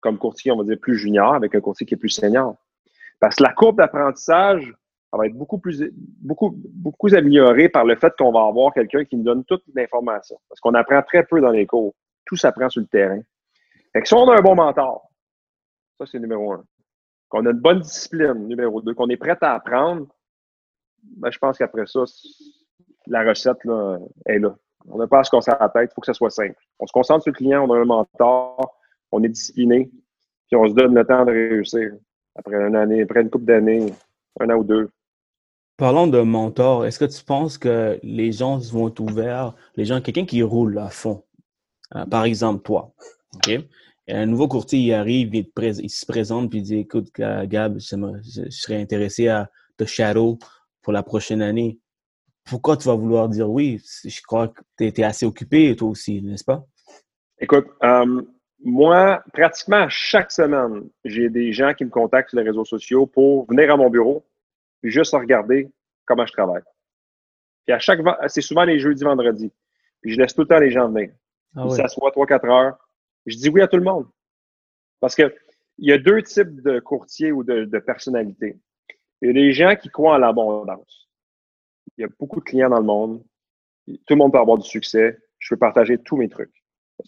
Comme 0.00 0.18
courtier, 0.18 0.52
on 0.52 0.58
va 0.58 0.64
dire 0.64 0.78
plus 0.80 0.96
junior, 0.96 1.34
avec 1.34 1.54
un 1.54 1.60
courtier 1.60 1.86
qui 1.86 1.94
est 1.94 1.96
plus 1.96 2.08
senior. 2.08 2.56
Parce 3.18 3.36
que 3.36 3.42
la 3.42 3.52
courbe 3.52 3.78
d'apprentissage, 3.78 4.72
ça 5.12 5.18
va 5.18 5.26
être 5.26 5.34
beaucoup 5.34 5.58
plus, 5.58 5.84
beaucoup, 5.94 6.54
beaucoup 6.56 7.14
améliorée 7.14 7.68
par 7.68 7.84
le 7.84 7.96
fait 7.96 8.14
qu'on 8.18 8.32
va 8.32 8.46
avoir 8.46 8.72
quelqu'un 8.72 9.04
qui 9.04 9.16
nous 9.16 9.24
donne 9.24 9.44
toute 9.44 9.62
l'information. 9.74 10.38
Parce 10.48 10.58
qu'on 10.60 10.72
apprend 10.72 11.02
très 11.02 11.22
peu 11.24 11.38
dans 11.42 11.50
les 11.50 11.66
cours. 11.66 11.94
Tout 12.24 12.36
s'apprend 12.36 12.70
sur 12.70 12.80
le 12.80 12.86
terrain. 12.86 13.20
Fait 13.92 14.00
que 14.00 14.08
si 14.08 14.14
on 14.14 14.26
a 14.30 14.38
un 14.38 14.40
bon 14.40 14.54
mentor, 14.54 15.10
ça 15.98 16.06
c'est 16.06 16.18
numéro 16.18 16.52
un. 16.52 16.64
Qu'on 17.28 17.44
a 17.44 17.50
une 17.50 17.60
bonne 17.60 17.80
discipline, 17.80 18.48
numéro 18.48 18.80
deux, 18.80 18.94
qu'on 18.94 19.10
est 19.10 19.18
prêt 19.18 19.36
à 19.42 19.52
apprendre, 19.52 20.06
ben, 21.02 21.30
je 21.30 21.38
pense 21.38 21.58
qu'après 21.58 21.86
ça, 21.86 22.04
la 23.06 23.22
recette 23.22 23.62
là, 23.64 23.98
est 24.24 24.38
là. 24.38 24.56
On 24.88 24.96
n'a 24.96 25.06
pas 25.06 25.18
à 25.18 25.24
se 25.24 25.30
concentrer 25.30 25.62
à 25.62 25.64
la 25.64 25.68
tête, 25.68 25.90
il 25.92 25.94
faut 25.94 26.00
que 26.00 26.06
ça 26.06 26.14
soit 26.14 26.30
simple. 26.30 26.56
On 26.78 26.86
se 26.86 26.92
concentre 26.92 27.24
sur 27.24 27.32
le 27.32 27.36
client, 27.36 27.68
on 27.68 27.72
a 27.74 27.78
un 27.78 27.84
mentor, 27.84 28.78
on 29.10 29.22
est 29.22 29.28
discipliné, 29.28 29.90
puis 30.46 30.56
on 30.56 30.66
se 30.66 30.72
donne 30.72 30.94
le 30.94 31.04
temps 31.04 31.26
de 31.26 31.32
réussir. 31.32 31.92
Après 32.34 32.56
une 32.56 32.76
année, 32.76 33.02
après 33.02 33.20
une 33.20 33.28
couple 33.28 33.44
d'années, 33.44 33.92
un 34.40 34.48
an 34.48 34.54
ou 34.54 34.64
deux, 34.64 34.90
Parlons 35.76 36.06
de 36.06 36.20
mentor, 36.20 36.86
est-ce 36.86 36.98
que 36.98 37.04
tu 37.04 37.24
penses 37.24 37.58
que 37.58 37.98
les 38.02 38.30
gens 38.30 38.58
vont 38.58 38.88
être 38.88 39.00
ouverts, 39.00 39.54
les 39.76 39.84
gens, 39.84 40.00
quelqu'un 40.00 40.26
qui 40.26 40.42
roule 40.42 40.78
à 40.78 40.90
fond, 40.90 41.24
euh, 41.94 42.04
par 42.06 42.24
exemple 42.24 42.62
toi, 42.62 42.92
un 44.08 44.26
nouveau 44.26 44.48
courtier, 44.48 44.94
arrive, 44.94 45.34
il, 45.34 45.90
se 45.90 46.06
présente, 46.06 46.50
puis 46.50 46.58
il 46.58 46.62
dit, 46.62 46.78
écoute, 46.78 47.08
Gab, 47.16 47.78
je, 47.78 48.50
serais 48.50 48.80
intéressé 48.80 49.28
à 49.28 49.50
te 49.76 49.84
shadow 49.84 50.38
pour 50.82 50.92
la 50.92 51.02
prochaine 51.02 51.40
année. 51.40 51.78
Pourquoi 52.44 52.76
tu 52.76 52.88
vas 52.88 52.94
vouloir 52.94 53.28
dire 53.28 53.48
oui? 53.48 53.80
Je 54.04 54.20
crois 54.22 54.48
que 54.48 54.60
tu 54.76 54.86
étais 54.86 55.04
assez 55.04 55.24
occupé, 55.24 55.74
toi 55.76 55.88
aussi, 55.88 56.20
n'est-ce 56.20 56.44
pas? 56.44 56.64
Écoute, 57.38 57.66
euh, 57.82 58.22
moi, 58.64 59.22
pratiquement 59.32 59.88
chaque 59.88 60.32
semaine, 60.32 60.88
j'ai 61.04 61.28
des 61.28 61.52
gens 61.52 61.72
qui 61.72 61.84
me 61.84 61.90
contactent 61.90 62.30
sur 62.30 62.38
les 62.38 62.44
réseaux 62.44 62.64
sociaux 62.64 63.06
pour 63.06 63.46
venir 63.46 63.72
à 63.72 63.76
mon 63.76 63.90
bureau, 63.90 64.24
puis 64.82 64.90
juste 64.90 65.12
regarder 65.14 65.70
comment 66.04 66.26
je 66.26 66.32
travaille. 66.32 66.62
Puis 67.64 67.74
à 67.74 67.78
chaque 67.78 68.00
c'est 68.26 68.40
souvent 68.40 68.64
les 68.64 68.78
jeudis, 68.78 69.04
vendredis. 69.04 69.52
Puis 70.00 70.12
je 70.12 70.20
laisse 70.20 70.34
tout 70.34 70.42
le 70.42 70.48
temps 70.48 70.58
les 70.58 70.70
gens 70.70 70.88
venir. 70.88 71.12
Ah 71.56 71.64
Ils 71.64 71.76
s'assoient 71.76 72.10
3-4 72.10 72.50
heures. 72.50 72.78
Je 73.26 73.36
dis 73.36 73.48
oui 73.48 73.62
à 73.62 73.68
tout 73.68 73.76
le 73.76 73.84
monde. 73.84 74.06
Parce 75.00 75.14
que 75.14 75.34
il 75.78 75.88
y 75.88 75.92
a 75.92 75.98
deux 75.98 76.22
types 76.22 76.60
de 76.62 76.80
courtiers 76.80 77.32
ou 77.32 77.44
de, 77.44 77.64
de 77.64 77.78
personnalités. 77.78 78.58
Il 79.20 79.28
y 79.28 79.30
a 79.30 79.32
des 79.32 79.52
gens 79.52 79.74
qui 79.76 79.88
croient 79.88 80.14
en 80.14 80.18
l'abondance. 80.18 81.08
Il 81.96 82.02
y 82.02 82.04
a 82.04 82.08
beaucoup 82.18 82.40
de 82.40 82.44
clients 82.44 82.68
dans 82.68 82.78
le 82.78 82.84
monde. 82.84 83.22
Tout 83.86 84.14
le 84.14 84.16
monde 84.16 84.32
peut 84.32 84.38
avoir 84.38 84.58
du 84.58 84.68
succès. 84.68 85.18
Je 85.38 85.54
peux 85.54 85.58
partager 85.58 85.98
tous 85.98 86.16
mes 86.16 86.28
trucs. 86.28 86.52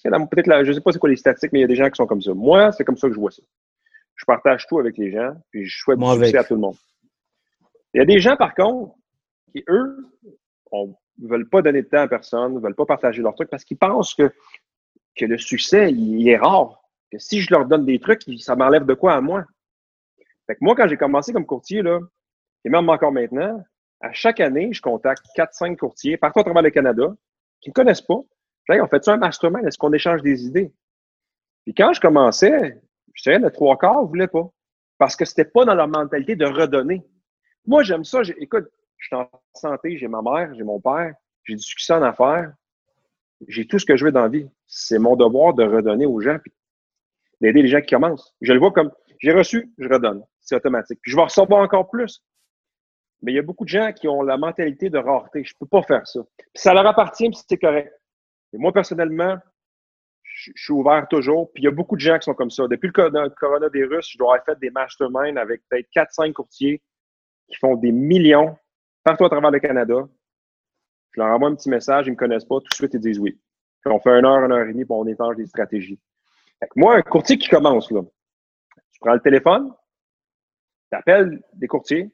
Peut-être, 0.03 0.65
je 0.65 0.69
ne 0.69 0.73
sais 0.73 0.81
pas 0.81 0.93
c'est 0.93 0.99
quoi 0.99 1.09
les 1.09 1.17
statistiques, 1.17 1.53
mais 1.53 1.61
il 1.61 1.63
y 1.63 1.65
a 1.65 1.69
des 1.69 1.77
gens 1.77 1.89
qui 1.89 1.97
sont 1.97 2.07
comme 2.07 2.23
ça. 2.23 2.35
Moi, 2.35 2.73
c'est 2.73 2.85
comme 2.85 2.97
ça 2.97 3.09
que 3.09 3.15
je 3.15 3.21
vois 3.21 3.31
ça. 3.31 3.43
Je 4.17 4.25
partage 4.25 4.67
tout 4.67 4.79
avec 4.79 4.97
les 4.97 5.11
gens, 5.11 5.35
puis 5.51 5.67
je 5.67 5.79
souhaite 5.79 5.99
du 5.99 6.05
succès 6.07 6.39
à 6.39 6.45
tout 6.45 6.55
le 6.55 6.61
monde. 6.61 6.77
Il 7.95 7.99
y 7.99 8.01
a 8.01 8.05
des 8.05 8.19
gens, 8.19 8.37
par 8.37 8.55
contre, 8.55 8.95
qui, 9.53 9.65
eux, 9.69 10.11
ne 10.73 11.29
veulent 11.29 11.49
pas 11.49 11.63
donner 11.63 11.83
de 11.83 11.89
temps 11.89 12.03
à 12.03 12.09
personne, 12.09 12.55
ne 12.55 12.61
veulent 12.61 12.75
pas 12.75 12.87
partager 12.87 13.23
leurs 13.23 13.35
trucs 13.35 13.51
parce 13.51 13.65
qu'ils 13.65 13.79
pensent 13.79 14.15
que, 14.15 14.33
le 15.21 15.39
succès, 15.39 15.93
il, 15.93 16.29
est 16.29 16.37
rare. 16.37 16.83
Que 17.13 17.19
si 17.19 17.41
je 17.41 17.55
leur 17.55 17.67
donne 17.67 17.87
des 17.87 18.01
trucs, 18.01 18.23
ça 18.41 18.57
m'enlève 18.57 18.85
de 18.85 18.95
quoi 18.95 19.15
à 19.15 19.21
moi? 19.21 19.45
Fait 20.47 20.55
que 20.57 20.59
moi, 20.61 20.75
quand 20.75 20.89
j'ai 20.89 20.97
commencé 20.97 21.33
comme 21.33 21.47
courtier, 21.47 21.83
là, 21.83 22.01
et 22.65 22.69
même 22.69 22.89
encore 22.89 23.13
maintenant, 23.13 23.63
à 24.01 24.13
chaque 24.13 24.41
année, 24.41 24.73
je 24.73 24.83
contacte 24.83 25.25
4-5 25.37 25.77
courtiers 25.77 26.17
partout 26.17 26.41
à 26.41 26.45
travers 26.45 26.63
le 26.63 26.71
Canada 26.71 27.15
qui 27.61 27.71
ne 27.71 27.75
connaissent 27.75 28.03
pas. 28.03 28.21
On 28.69 28.87
fait 28.89 29.09
un 29.09 29.17
mastermind? 29.17 29.67
Est-ce 29.67 29.79
qu'on 29.79 29.93
échange 29.93 30.23
des 30.23 30.45
idées? 30.45 30.73
Puis 31.65 31.75
quand 31.75 31.93
je 31.93 32.01
commençais, 32.01 32.81
je 33.13 33.23
dirais 33.23 33.39
le 33.39 33.51
trois 33.51 33.79
quarts 33.79 34.03
ne 34.03 34.09
voulaient 34.09 34.27
pas. 34.27 34.51
Parce 34.99 35.17
que 35.17 35.25
c'était 35.25 35.45
pas 35.45 35.65
dans 35.65 35.75
leur 35.75 35.89
mentalité 35.89 36.37
de 36.37 36.47
redonner. 36.47 37.03
Moi, 37.67 37.83
j'aime 37.83 38.05
ça. 38.05 38.21
Écoute, 38.39 38.69
je 38.99 39.07
suis 39.07 39.17
en 39.17 39.29
santé, 39.55 39.97
j'ai 39.97 40.09
ma 40.09 40.23
mère, 40.23 40.55
j'ai 40.55 40.65
mon 40.65 40.81
père, 40.81 41.15
j'ai 41.45 41.55
du 41.55 41.63
succès 41.63 41.93
en 41.95 42.03
affaires, 42.03 42.53
j'ai 43.49 43.67
tout 43.67 43.79
ce 43.79 43.85
que 43.85 43.97
je 43.97 44.05
veux 44.05 44.13
dans 44.13 44.23
la 44.23 44.29
vie. 44.29 44.49
C'est 44.67 44.99
mon 44.99 45.17
devoir 45.17 45.55
de 45.55 45.65
redonner 45.65 46.07
aux 46.07 46.21
gens, 46.21 46.39
puis 46.39 46.53
d'aider 47.41 47.63
les 47.63 47.69
gens 47.69 47.81
qui 47.81 47.95
commencent. 47.95 48.35
Je 48.41 48.53
le 48.53 48.59
vois 48.59 48.73
comme, 48.73 48.91
j'ai 49.19 49.33
reçu, 49.33 49.73
je 49.79 49.89
redonne. 49.89 50.23
C'est 50.41 50.57
automatique. 50.57 50.99
Puis 51.03 51.11
je 51.11 51.17
vais 51.17 51.23
recevoir 51.23 51.63
encore 51.63 51.91
plus. 51.91 52.23
Mais 53.23 53.33
il 53.33 53.37
y 53.37 53.39
a 53.39 53.43
beaucoup 53.43 53.65
de 53.65 53.71
gens 53.71 53.93
qui 53.93 54.07
ont 54.07 54.23
la 54.23 54.37
mentalité 54.37 54.91
de 54.91 54.99
rareté. 54.99 55.45
Je 55.45 55.55
ne 55.55 55.59
peux 55.59 55.69
pas 55.69 55.83
faire 55.83 56.07
ça. 56.07 56.21
Puis 56.37 56.47
ça 56.55 56.75
leur 56.75 56.87
appartient, 56.87 57.29
puis 57.29 57.39
c'est 57.49 57.57
correct. 57.57 57.93
Et 58.53 58.59
moi, 58.59 58.73
personnellement, 58.73 59.39
je, 60.23 60.53
suis 60.55 60.73
ouvert 60.73 61.07
toujours. 61.09 61.51
Puis 61.53 61.63
il 61.63 61.65
y 61.65 61.69
a 61.69 61.73
beaucoup 61.73 61.97
de 61.97 62.01
gens 62.01 62.19
qui 62.19 62.25
sont 62.25 62.35
comme 62.35 62.51
ça. 62.51 62.69
Depuis 62.69 62.89
le 62.89 63.29
coronavirus, 63.31 64.11
je 64.13 64.19
dois 64.19 64.35
avoir 64.35 64.45
fait 64.45 64.59
des 64.59 64.71
masterminds 64.71 65.39
avec 65.39 65.63
peut-être 65.69 65.89
4-5 65.95 66.33
courtiers 66.33 66.83
qui 67.49 67.57
font 67.57 67.77
des 67.77 67.93
millions 67.93 68.57
partout 69.03 69.25
à 69.25 69.29
travers 69.29 69.51
le 69.51 69.61
Canada. 69.61 70.09
Je 71.13 71.21
leur 71.21 71.29
envoie 71.29 71.49
un 71.49 71.55
petit 71.55 71.69
message, 71.69 72.07
ils 72.07 72.11
ne 72.11 72.15
me 72.15 72.19
connaissent 72.19 72.45
pas, 72.45 72.57
tout 72.57 72.69
de 72.69 72.75
suite, 72.75 72.95
ils 72.95 73.01
disent 73.01 73.19
oui. 73.19 73.39
Puis 73.85 73.93
on 73.93 74.01
fait 74.01 74.11
une 74.11 74.25
heure, 74.25 74.45
une 74.45 74.53
heure 74.53 74.67
et 74.67 74.73
demie, 74.73 74.85
pour 74.85 74.99
on 74.99 75.07
échange 75.07 75.37
des 75.37 75.47
stratégies. 75.47 76.01
moi, 76.75 76.97
un 76.97 77.03
courtier 77.03 77.37
qui 77.37 77.49
commence, 77.49 77.91
là, 77.91 78.01
tu 78.93 79.01
prends 79.01 79.15
le 79.15 79.21
téléphone, 79.21 79.73
tu 80.91 80.99
appelles 80.99 81.43
des 81.53 81.69
courtiers. 81.69 82.11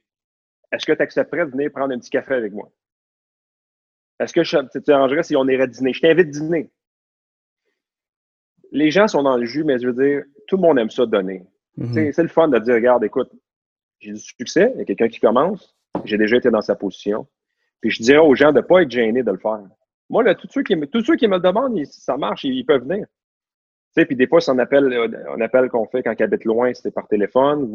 Est-ce 0.72 0.86
que 0.86 0.92
tu 0.92 1.02
accepterais 1.02 1.46
de 1.46 1.50
venir 1.50 1.70
prendre 1.70 1.94
un 1.94 1.98
petit 1.98 2.10
café 2.10 2.34
avec 2.34 2.52
moi? 2.52 2.70
Est-ce 4.18 4.34
que 4.34 4.44
je 4.44 4.58
t'arrangerais 4.80 5.22
si 5.22 5.34
on 5.36 5.48
irait 5.48 5.68
dîner? 5.68 5.92
Je 5.92 6.00
t'invite 6.00 6.28
à 6.28 6.30
dîner. 6.30 6.70
Les 8.72 8.90
gens 8.90 9.08
sont 9.08 9.22
dans 9.22 9.36
le 9.36 9.46
jus, 9.46 9.64
mais 9.64 9.78
je 9.78 9.88
veux 9.88 10.04
dire, 10.04 10.24
tout 10.46 10.56
le 10.56 10.62
monde 10.62 10.78
aime 10.78 10.90
ça 10.90 11.06
donner. 11.06 11.44
Mm-hmm. 11.78 12.12
C'est 12.12 12.22
le 12.22 12.28
fun 12.28 12.48
de 12.48 12.58
dire, 12.58 12.74
regarde, 12.74 13.02
écoute, 13.02 13.32
j'ai 14.00 14.12
du 14.12 14.18
succès, 14.18 14.72
il 14.74 14.78
y 14.78 14.82
a 14.82 14.84
quelqu'un 14.84 15.08
qui 15.08 15.20
commence, 15.20 15.76
j'ai 16.04 16.18
déjà 16.18 16.36
été 16.36 16.50
dans 16.50 16.60
sa 16.60 16.74
position. 16.74 17.26
Puis 17.80 17.90
je 17.90 18.02
dirais 18.02 18.18
aux 18.18 18.34
gens 18.34 18.52
de 18.52 18.60
ne 18.60 18.62
pas 18.62 18.82
être 18.82 18.90
gênés 18.90 19.22
de 19.22 19.30
le 19.30 19.38
faire. 19.38 19.62
Moi, 20.08 20.22
là, 20.22 20.34
tous 20.34 20.48
ceux 20.50 20.62
qui, 20.62 20.78
tous 20.88 21.04
ceux 21.04 21.16
qui 21.16 21.28
me 21.28 21.36
le 21.36 21.42
demandent, 21.42 21.76
si 21.84 22.00
ça 22.00 22.16
marche, 22.16 22.44
ils, 22.44 22.64
peuvent 22.64 22.82
venir. 22.82 23.06
Tu 23.06 24.02
sais, 24.02 24.06
puis 24.06 24.16
des 24.16 24.26
fois, 24.26 24.40
c'est 24.40 24.50
un 24.50 24.58
appel, 24.58 25.68
qu'on 25.70 25.86
fait 25.86 26.02
quand 26.02 26.14
ils 26.18 26.22
habitent 26.22 26.44
loin, 26.44 26.72
c'est 26.74 26.92
par 26.92 27.06
téléphone. 27.08 27.72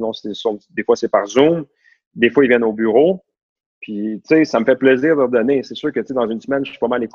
Des 0.71 0.83
fois, 0.83 0.95
c'est 0.95 1.09
par 1.09 1.25
Zoom. 1.25 1.65
Des 2.13 2.29
fois, 2.29 2.45
ils 2.45 2.49
viennent 2.49 2.63
au 2.63 2.73
bureau. 2.73 3.23
Puis, 3.81 4.21
tu 4.21 4.35
sais, 4.35 4.45
ça 4.45 4.59
me 4.59 4.65
fait 4.65 4.75
plaisir 4.75 5.15
de 5.15 5.21
leur 5.21 5.29
donner. 5.29 5.63
C'est 5.63 5.75
sûr 5.75 5.91
que, 5.91 5.99
tu 5.99 6.07
sais, 6.07 6.13
dans 6.13 6.29
une 6.29 6.41
semaine, 6.41 6.65
je 6.65 6.71
suis 6.71 6.79
pas 6.79 6.87
mal 6.87 7.07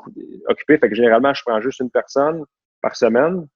occupé. 0.47 0.77
Fait 0.77 0.89
que 0.89 0.95
généralement, 0.95 1.33
je 1.33 1.43
prends 1.45 1.61
juste 1.61 1.79
une 1.79 1.91
personne 1.91 2.43
par 2.81 2.95
semaine. 2.95 3.47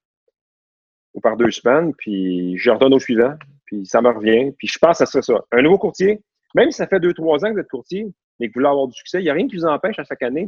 ou 1.14 1.22
par 1.22 1.38
deux 1.38 1.52
semaines, 1.52 1.94
puis 1.96 2.58
je 2.58 2.70
redonne 2.70 2.94
au 2.94 3.00
suivant, 3.00 3.36
puis 3.66 3.86
ça 3.86 4.02
me 4.02 4.10
revient. 4.10 4.52
Puis 4.58 4.68
je 4.68 4.78
pense 4.80 5.00
que 5.00 5.06
ça 5.06 5.12
serait 5.12 5.22
ça. 5.22 5.44
Un 5.52 5.62
nouveau 5.62 5.78
courtier, 5.78 6.22
même 6.54 6.72
si 6.72 6.78
ça 6.78 6.88
fait 6.88 7.00
deux, 7.00 7.14
trois 7.14 7.44
ans 7.44 7.50
que 7.50 7.54
vous 7.54 7.60
êtes 7.60 7.70
courtier 7.70 8.08
et 8.40 8.48
que 8.48 8.54
vous 8.54 8.60
voulez 8.60 8.70
avoir 8.70 8.88
du 8.88 8.94
succès, 8.94 9.20
il 9.20 9.24
n'y 9.24 9.30
a 9.30 9.34
rien 9.34 9.48
qui 9.48 9.58
vous 9.58 9.66
empêche 9.66 10.00
à 10.00 10.04
chaque 10.04 10.24
année 10.24 10.48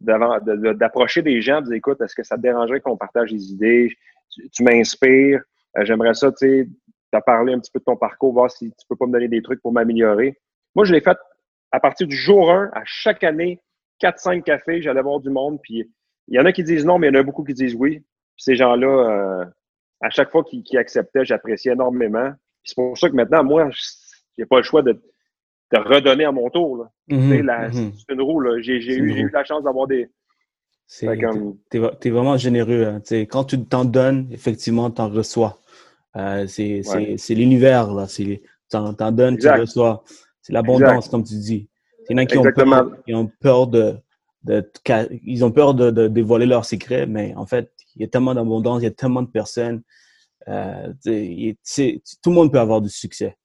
d'approcher 0.00 1.22
des 1.22 1.40
gens, 1.40 1.60
de 1.60 1.66
dire 1.66 1.74
écoute, 1.74 2.00
est-ce 2.00 2.14
que 2.14 2.22
ça 2.22 2.36
te 2.36 2.42
dérangerait 2.42 2.80
qu'on 2.80 2.96
partage 2.96 3.32
des 3.32 3.52
idées? 3.52 3.92
Tu, 4.52 4.62
m'inspires, 4.62 5.42
euh, 5.76 5.84
j'aimerais 5.84 6.14
ça, 6.14 6.30
tu 6.30 6.36
sais, 6.38 6.68
t'as 7.10 7.20
parlé 7.20 7.52
un 7.52 7.58
petit 7.58 7.72
peu 7.72 7.80
de 7.80 7.84
ton 7.84 7.96
parcours, 7.96 8.32
voir 8.32 8.50
si 8.50 8.70
tu 8.70 8.86
peux 8.88 8.94
pas 8.94 9.06
me 9.06 9.12
donner 9.12 9.28
des 9.28 9.42
trucs 9.42 9.60
pour 9.60 9.72
m'améliorer. 9.72 10.38
Moi, 10.76 10.84
je 10.84 10.92
l'ai 10.92 11.00
fait 11.00 11.18
à 11.72 11.80
partir 11.80 12.06
du 12.06 12.16
jour 12.16 12.50
1, 12.50 12.70
à 12.72 12.82
chaque 12.84 13.24
année, 13.24 13.60
4-5 14.00 14.42
cafés, 14.42 14.82
j'allais 14.82 15.02
voir 15.02 15.20
du 15.20 15.30
monde, 15.30 15.58
puis 15.62 15.90
il 16.28 16.36
y 16.36 16.40
en 16.40 16.44
a 16.44 16.52
qui 16.52 16.62
disent 16.62 16.86
non, 16.86 16.98
mais 16.98 17.08
il 17.08 17.14
y 17.14 17.16
en 17.16 17.20
a 17.20 17.22
beaucoup 17.24 17.44
qui 17.44 17.54
disent 17.54 17.74
oui. 17.74 17.98
Puis 17.98 18.44
ces 18.44 18.54
gens-là, 18.54 18.86
euh, 18.86 19.44
à 20.00 20.10
chaque 20.10 20.30
fois 20.30 20.44
qu'ils 20.44 20.78
acceptaient, 20.78 21.24
j'appréciais 21.24 21.72
énormément. 21.72 22.32
C'est 22.64 22.74
pour 22.74 22.96
ça 22.96 23.08
que 23.08 23.14
maintenant, 23.14 23.44
moi, 23.44 23.68
j'ai 24.36 24.46
pas 24.46 24.58
le 24.58 24.62
choix 24.62 24.82
de, 24.82 24.92
de 24.92 25.78
redonner 25.78 26.24
à 26.24 26.32
mon 26.32 26.48
tour. 26.50 26.86
Mm-hmm, 27.10 27.42
mm-hmm. 27.42 27.92
C'est 27.96 28.14
une 28.14 28.22
roue. 28.22 28.42
J'ai 28.60 28.76
eu, 28.76 29.24
eu, 29.24 29.30
la 29.30 29.44
chance 29.44 29.62
d'avoir 29.62 29.86
des. 29.86 30.08
Tu 30.98 31.06
es, 31.06 32.10
vraiment 32.10 32.36
généreux. 32.36 32.84
Hein. 32.84 33.00
Quand 33.30 33.44
tu 33.44 33.64
t'en 33.64 33.84
donnes, 33.84 34.28
effectivement, 34.32 34.90
tu 34.90 35.00
en 35.00 35.08
reçois. 35.08 35.58
Euh, 36.16 36.46
c'est 36.46 36.82
l'univers. 37.30 37.88
Tu 38.08 38.40
en, 38.72 39.12
donnes, 39.12 39.38
tu 39.38 39.48
reçois. 39.48 40.02
C'est 40.42 40.52
l'abondance, 40.52 41.08
comme 41.08 41.24
tu 41.24 41.34
dis. 41.34 41.68
Il 42.08 42.14
y 42.14 42.14
en 42.14 42.22
a 42.22 42.26
qui 42.26 42.38
ont 42.38 42.42
peur, 42.42 43.04
qui 43.04 43.14
ont 43.14 43.30
peur 43.40 43.66
de, 43.68 43.94
de, 44.44 44.70
ils 45.24 45.44
ont 45.44 45.52
peur 45.52 45.74
de, 45.74 45.90
de, 45.90 46.08
dévoiler 46.08 46.46
leurs 46.46 46.64
secrets, 46.64 47.06
mais 47.06 47.34
en 47.36 47.46
fait, 47.46 47.70
il 47.94 48.02
y 48.02 48.04
a 48.04 48.08
tellement 48.08 48.34
d'abondance, 48.34 48.80
il 48.80 48.84
y 48.84 48.88
a 48.88 48.90
tellement 48.90 49.22
de 49.22 49.28
personnes. 49.28 49.82
Euh, 50.48 50.92
tout 51.04 52.30
le 52.30 52.34
monde 52.34 52.50
peut 52.50 52.58
avoir 52.58 52.80
du 52.80 52.88
succès. 52.88 53.36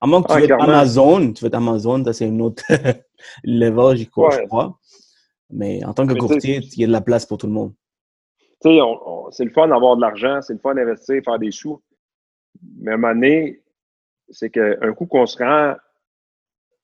À 0.00 0.06
moins 0.06 0.22
que 0.22 0.32
tu 0.34 0.40
veux 0.40 0.52
Amazon, 0.60 1.32
tu 1.32 1.44
veux 1.44 1.54
Amazon, 1.54 2.04
ça 2.04 2.12
c'est 2.12 2.26
une 2.26 2.42
autre 2.42 2.62
level, 3.44 3.96
j'y 3.96 4.08
crois, 4.08 4.30
je 4.30 4.46
crois. 4.46 4.78
Mais 5.50 5.84
en 5.84 5.94
tant 5.94 6.06
que 6.06 6.14
courtier, 6.14 6.58
il 6.58 6.80
y 6.80 6.84
a 6.84 6.86
de 6.86 6.92
la 6.92 7.00
place 7.00 7.24
pour 7.24 7.38
tout 7.38 7.46
le 7.46 7.52
monde. 7.52 7.72
Tu 8.62 8.70
sais, 8.70 8.78
c'est 9.30 9.44
le 9.44 9.50
fun 9.50 9.68
d'avoir 9.68 9.96
de 9.96 10.00
l'argent, 10.00 10.40
c'est 10.42 10.54
le 10.54 10.58
fun 10.58 10.74
d'investir, 10.74 11.22
faire 11.24 11.38
des 11.38 11.50
sous. 11.50 11.80
Mais 12.78 12.92
à 12.92 12.94
un 12.94 12.96
moment 12.96 13.14
donné, 13.14 13.62
c'est 14.30 14.50
qu'un 14.50 14.92
coup 14.94 15.06
qu'on 15.06 15.26
se 15.26 15.38
rend 15.38 15.76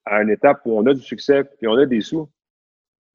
à 0.04 0.22
une 0.22 0.30
étape 0.30 0.60
où 0.64 0.78
on 0.78 0.86
a 0.86 0.94
du 0.94 1.02
succès 1.02 1.42
et 1.60 1.66
on 1.66 1.74
a 1.74 1.86
des 1.86 2.00
sous, 2.00 2.28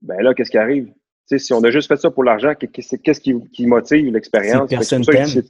ben 0.01 0.21
là, 0.21 0.33
qu'est-ce 0.33 0.51
qui 0.51 0.57
arrive? 0.57 0.91
Tu 1.27 1.39
si 1.39 1.53
on 1.53 1.63
a 1.63 1.71
juste 1.71 1.87
fait 1.87 1.97
ça 1.97 2.11
pour 2.11 2.23
l'argent, 2.23 2.53
qu'est-ce 2.55 3.19
qui, 3.19 3.41
qui, 3.49 3.65
motive 3.65 4.13
l'expérience? 4.13 4.69
Si 4.69 4.75
personne 4.75 5.03
t'aime. 5.03 5.43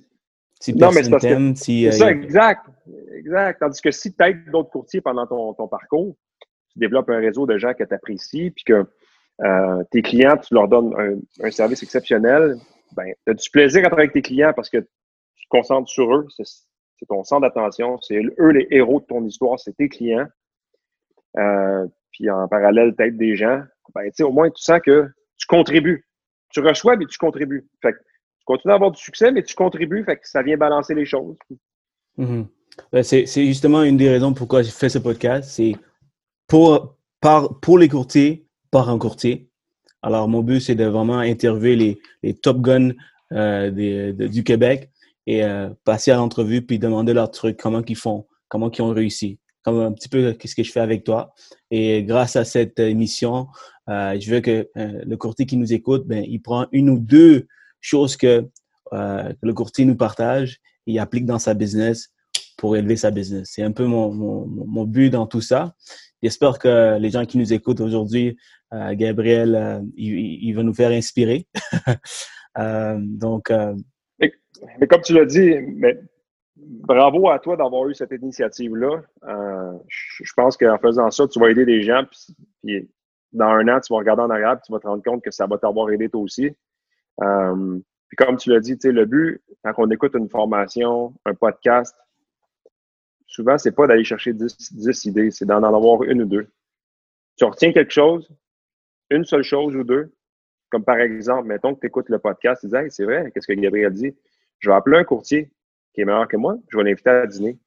Si 0.62 0.73
non, 0.73 0.89
mais 0.93 1.03
c'est 1.03 1.55
si, 1.55 1.88
euh, 1.88 1.91
ça, 1.91 2.12
exact. 2.12 2.65
Exact. 3.13 3.60
Tandis 3.60 3.81
que 3.81 3.91
si 3.91 4.13
tu 4.13 4.23
aides 4.23 4.49
d'autres 4.51 4.69
courtiers 4.69 5.01
pendant 5.01 5.27
ton, 5.27 5.53
ton, 5.53 5.67
parcours, 5.67 6.15
tu 6.71 6.79
développes 6.79 7.10
un 7.10 7.19
réseau 7.19 7.45
de 7.45 7.58
gens 7.58 7.73
que 7.73 7.84
tu 7.84 7.93
apprécies, 7.93 8.51
puis 8.51 8.63
que 8.63 8.86
euh, 9.43 9.84
tes 9.91 10.01
clients, 10.01 10.38
tu 10.38 10.53
leur 10.53 10.69
donnes 10.69 10.93
un, 10.97 11.45
un 11.45 11.51
service 11.51 11.84
exceptionnel, 11.84 12.55
ben, 12.95 13.13
tu 13.25 13.31
as 13.31 13.34
du 13.34 13.49
plaisir 13.49 13.81
à 13.81 13.88
travailler 13.88 14.10
avec 14.10 14.13
tes 14.13 14.21
clients 14.21 14.53
parce 14.55 14.69
que 14.69 14.77
tu 14.77 14.86
te 15.45 15.49
concentres 15.49 15.89
sur 15.89 16.15
eux. 16.15 16.27
C'est 16.29 17.05
ton 17.08 17.23
centre 17.23 17.41
d'attention. 17.41 17.99
C'est 18.01 18.21
eux 18.39 18.49
les 18.51 18.67
héros 18.71 19.01
de 19.01 19.05
ton 19.05 19.25
histoire, 19.25 19.60
c'est 19.60 19.75
tes 19.75 19.89
clients. 19.89 20.27
Euh, 21.38 21.86
puis 22.12 22.29
en 22.29 22.47
parallèle, 22.47 22.95
peut-être 22.95 23.17
des 23.17 23.36
gens. 23.36 23.62
Ben, 23.93 24.10
au 24.21 24.32
moins, 24.32 24.50
tu 24.50 24.62
sens 24.62 24.80
que 24.84 25.08
tu 25.38 25.48
contribues. 25.48 26.06
Tu 26.50 26.60
reçois, 26.62 26.95
mais 26.95 27.06
tu 27.06 27.17
contribues. 27.17 27.67
Tu 27.82 27.89
continues 28.45 28.71
à 28.71 28.76
avoir 28.76 28.91
du 28.91 29.02
succès, 29.02 29.32
mais 29.32 29.43
tu 29.43 29.56
contribues, 29.56 30.04
fait 30.04 30.17
que 30.17 30.28
ça 30.28 30.41
vient 30.41 30.58
balancer 30.58 30.93
les 30.95 31.06
choses. 31.06 31.38
Mm-hmm. 32.17 32.48
Ben, 32.91 33.04
c'est 33.04 33.26
justement 33.26 33.84
une 33.84 33.98
des 33.98 34.10
raisons 34.10 34.34
pourquoi 34.34 34.62
j'ai 34.62 34.71
fait 34.71 34.89
ce 34.89 35.00
podcast. 35.00 35.50
C'est 35.50 35.76
pour, 36.48 36.98
pour 37.62 37.80
les 37.80 37.89
courtiers, 37.89 38.48
par 38.71 38.89
un 38.89 38.98
courtier. 38.98 39.50
Alors, 40.02 40.28
mon 40.28 40.43
but, 40.43 40.60
c'est 40.60 40.76
de 40.76 40.86
vraiment 40.86 41.19
interviewer 41.19 41.76
les, 41.76 42.00
les 42.21 42.34
top 42.36 42.62
guns 42.62 42.91
euh, 43.32 43.71
du 44.12 44.43
Québec 44.43 44.91
et 45.26 45.43
euh, 45.43 45.69
passer 45.84 46.12
à 46.12 46.15
l'entrevue 46.17 46.62
puis 46.62 46.78
demander 46.78 47.13
leurs 47.13 47.32
trucs, 47.32 47.58
comment 47.58 47.82
ils 47.88 47.95
font, 47.95 48.28
comment 48.48 48.69
ils 48.69 48.82
ont 48.82 48.93
réussi, 48.93 49.39
comme 49.65 49.80
un 49.82 49.91
petit 49.91 50.08
peu 50.08 50.34
qu'est-ce 50.34 50.56
que 50.56 50.63
je 50.63 50.71
fais 50.71 50.80
avec 50.80 51.04
toi. 51.04 51.34
Et 51.71 52.04
grâce 52.04 52.38
à 52.38 52.45
cette 52.45 52.80
émission, 52.80 53.47
euh, 53.89 54.17
je 54.19 54.32
veux 54.32 54.39
que 54.39 54.69
le 54.75 55.15
courtier 55.17 55.45
qui 55.45 55.58
nous 55.58 55.73
écoute, 55.73 56.08
ben, 56.08 56.23
il 56.25 56.41
prend 56.41 56.67
une 56.71 56.89
ou 56.89 56.99
deux 56.99 57.47
choses 57.82 58.15
que, 58.15 58.47
que 58.91 59.36
le 59.41 59.54
courtier 59.54 59.84
nous 59.86 59.95
partage 59.95 60.60
et 60.88 60.93
il 60.93 60.99
applique 60.99 61.25
dans 61.25 61.39
sa 61.39 61.54
business 61.54 62.12
pour 62.58 62.75
élever 62.75 62.95
sa 62.95 63.12
business. 63.12 63.49
C'est 63.51 63.63
un 63.63 63.71
peu 63.71 63.86
mon, 63.86 64.12
mon, 64.12 64.86
but 64.86 65.10
dans 65.10 65.28
tout 65.28 65.41
ça. 65.41 65.75
J'espère 66.21 66.60
que 66.60 66.97
les 66.97 67.10
gens 67.10 67.25
qui 67.25 67.38
nous 67.38 67.54
écoutent 67.54 67.82
aujourd'hui, 67.82 68.38
euh, 68.73 68.93
Gabriel, 68.95 69.56
euh, 69.56 69.82
il, 69.95 70.54
va 70.54 70.63
nous 70.63 70.73
faire 70.73 70.91
inspirer. 70.91 71.47
euh, 72.58 72.97
donc. 72.99 73.51
Euh, 73.51 73.75
mais, 74.19 74.88
comme 74.88 75.01
tu 75.01 75.13
l'as 75.13 75.25
dit, 75.25 75.54
bravo 76.56 77.30
à 77.30 77.39
toi 77.39 77.58
d'avoir 77.58 77.88
eu 77.89 77.94
cette 77.94 78.12
initiative-là. 78.12 79.04
je 79.88 80.34
pense 80.36 80.58
qu'en 80.58 80.78
faisant 80.78 81.12
ça, 81.12 81.28
tu 81.28 81.39
vas 81.39 81.50
aider 81.50 81.65
des 81.65 81.82
gens. 81.82 82.04
Puis, 82.63 82.89
dans 83.32 83.48
un 83.48 83.68
an, 83.68 83.80
tu 83.80 83.91
vas 83.94 84.00
regarder 84.00 84.24
en 84.24 84.30
arrière, 84.30 84.60
tu 84.62 84.72
vas 84.72 84.80
te 84.80 84.88
rendre 84.88 85.04
compte 85.04 85.24
que 85.24 85.32
ça 85.32 85.46
va 85.46 85.58
t'avoir 85.58 85.89
aidé 85.91 86.10
toi 86.10 86.22
aussi. 86.22 86.52
puis 87.20 88.18
comme 88.18 88.38
tu 88.38 88.50
l'as 88.50 88.60
dit, 88.60 88.78
le 88.84 89.06
but, 89.06 89.41
quand 89.63 89.74
on 89.78 89.89
écoute 89.91 90.15
une 90.15 90.30
formation, 90.30 91.13
un 91.26 91.34
podcast, 91.34 91.96
souvent, 93.28 93.58
c'est 93.58 93.74
pas 93.74 93.88
d'aller 93.88 94.06
chercher 94.06 94.34
10, 94.34 95.06
idées, 95.06 95.32
c'est 95.32 95.46
d'en 95.46 95.63
avoir 95.63 96.04
une 96.04 96.22
ou 96.22 96.26
deux. 96.26 96.48
Tu 97.38 97.44
retiens 97.44 97.74
quelque 97.74 97.91
chose, 97.91 98.30
une 99.10 99.26
seule 99.26 99.44
chose 99.44 99.76
ou 99.76 99.84
deux, 99.84 100.13
comme 100.70 100.86
par 100.86 101.00
exemple, 101.00 101.48
mettons 101.48 101.76
que 101.76 101.82
tu 101.82 101.88
écoutes 101.88 102.10
le 102.10 102.20
podcast, 102.20 102.62
tu 102.62 102.68
dis 102.68 102.76
hey, 102.76 102.89
c'est 102.89 103.04
vrai, 103.04 103.32
qu'est-ce 103.32 103.48
que 103.48 103.54
Gabriel 103.54 103.91
dit? 103.91 104.15
Je 104.60 104.70
vais 104.70 104.76
appeler 104.76 104.98
un 104.98 105.04
courtier 105.04 105.52
qui 105.95 106.01
est 106.01 106.05
meilleur 106.05 106.27
que 106.27 106.38
moi, 106.38 106.58
je 106.69 106.77
vais 106.77 106.84
l'inviter 106.84 107.10
à 107.10 107.25
dîner. 107.25 107.58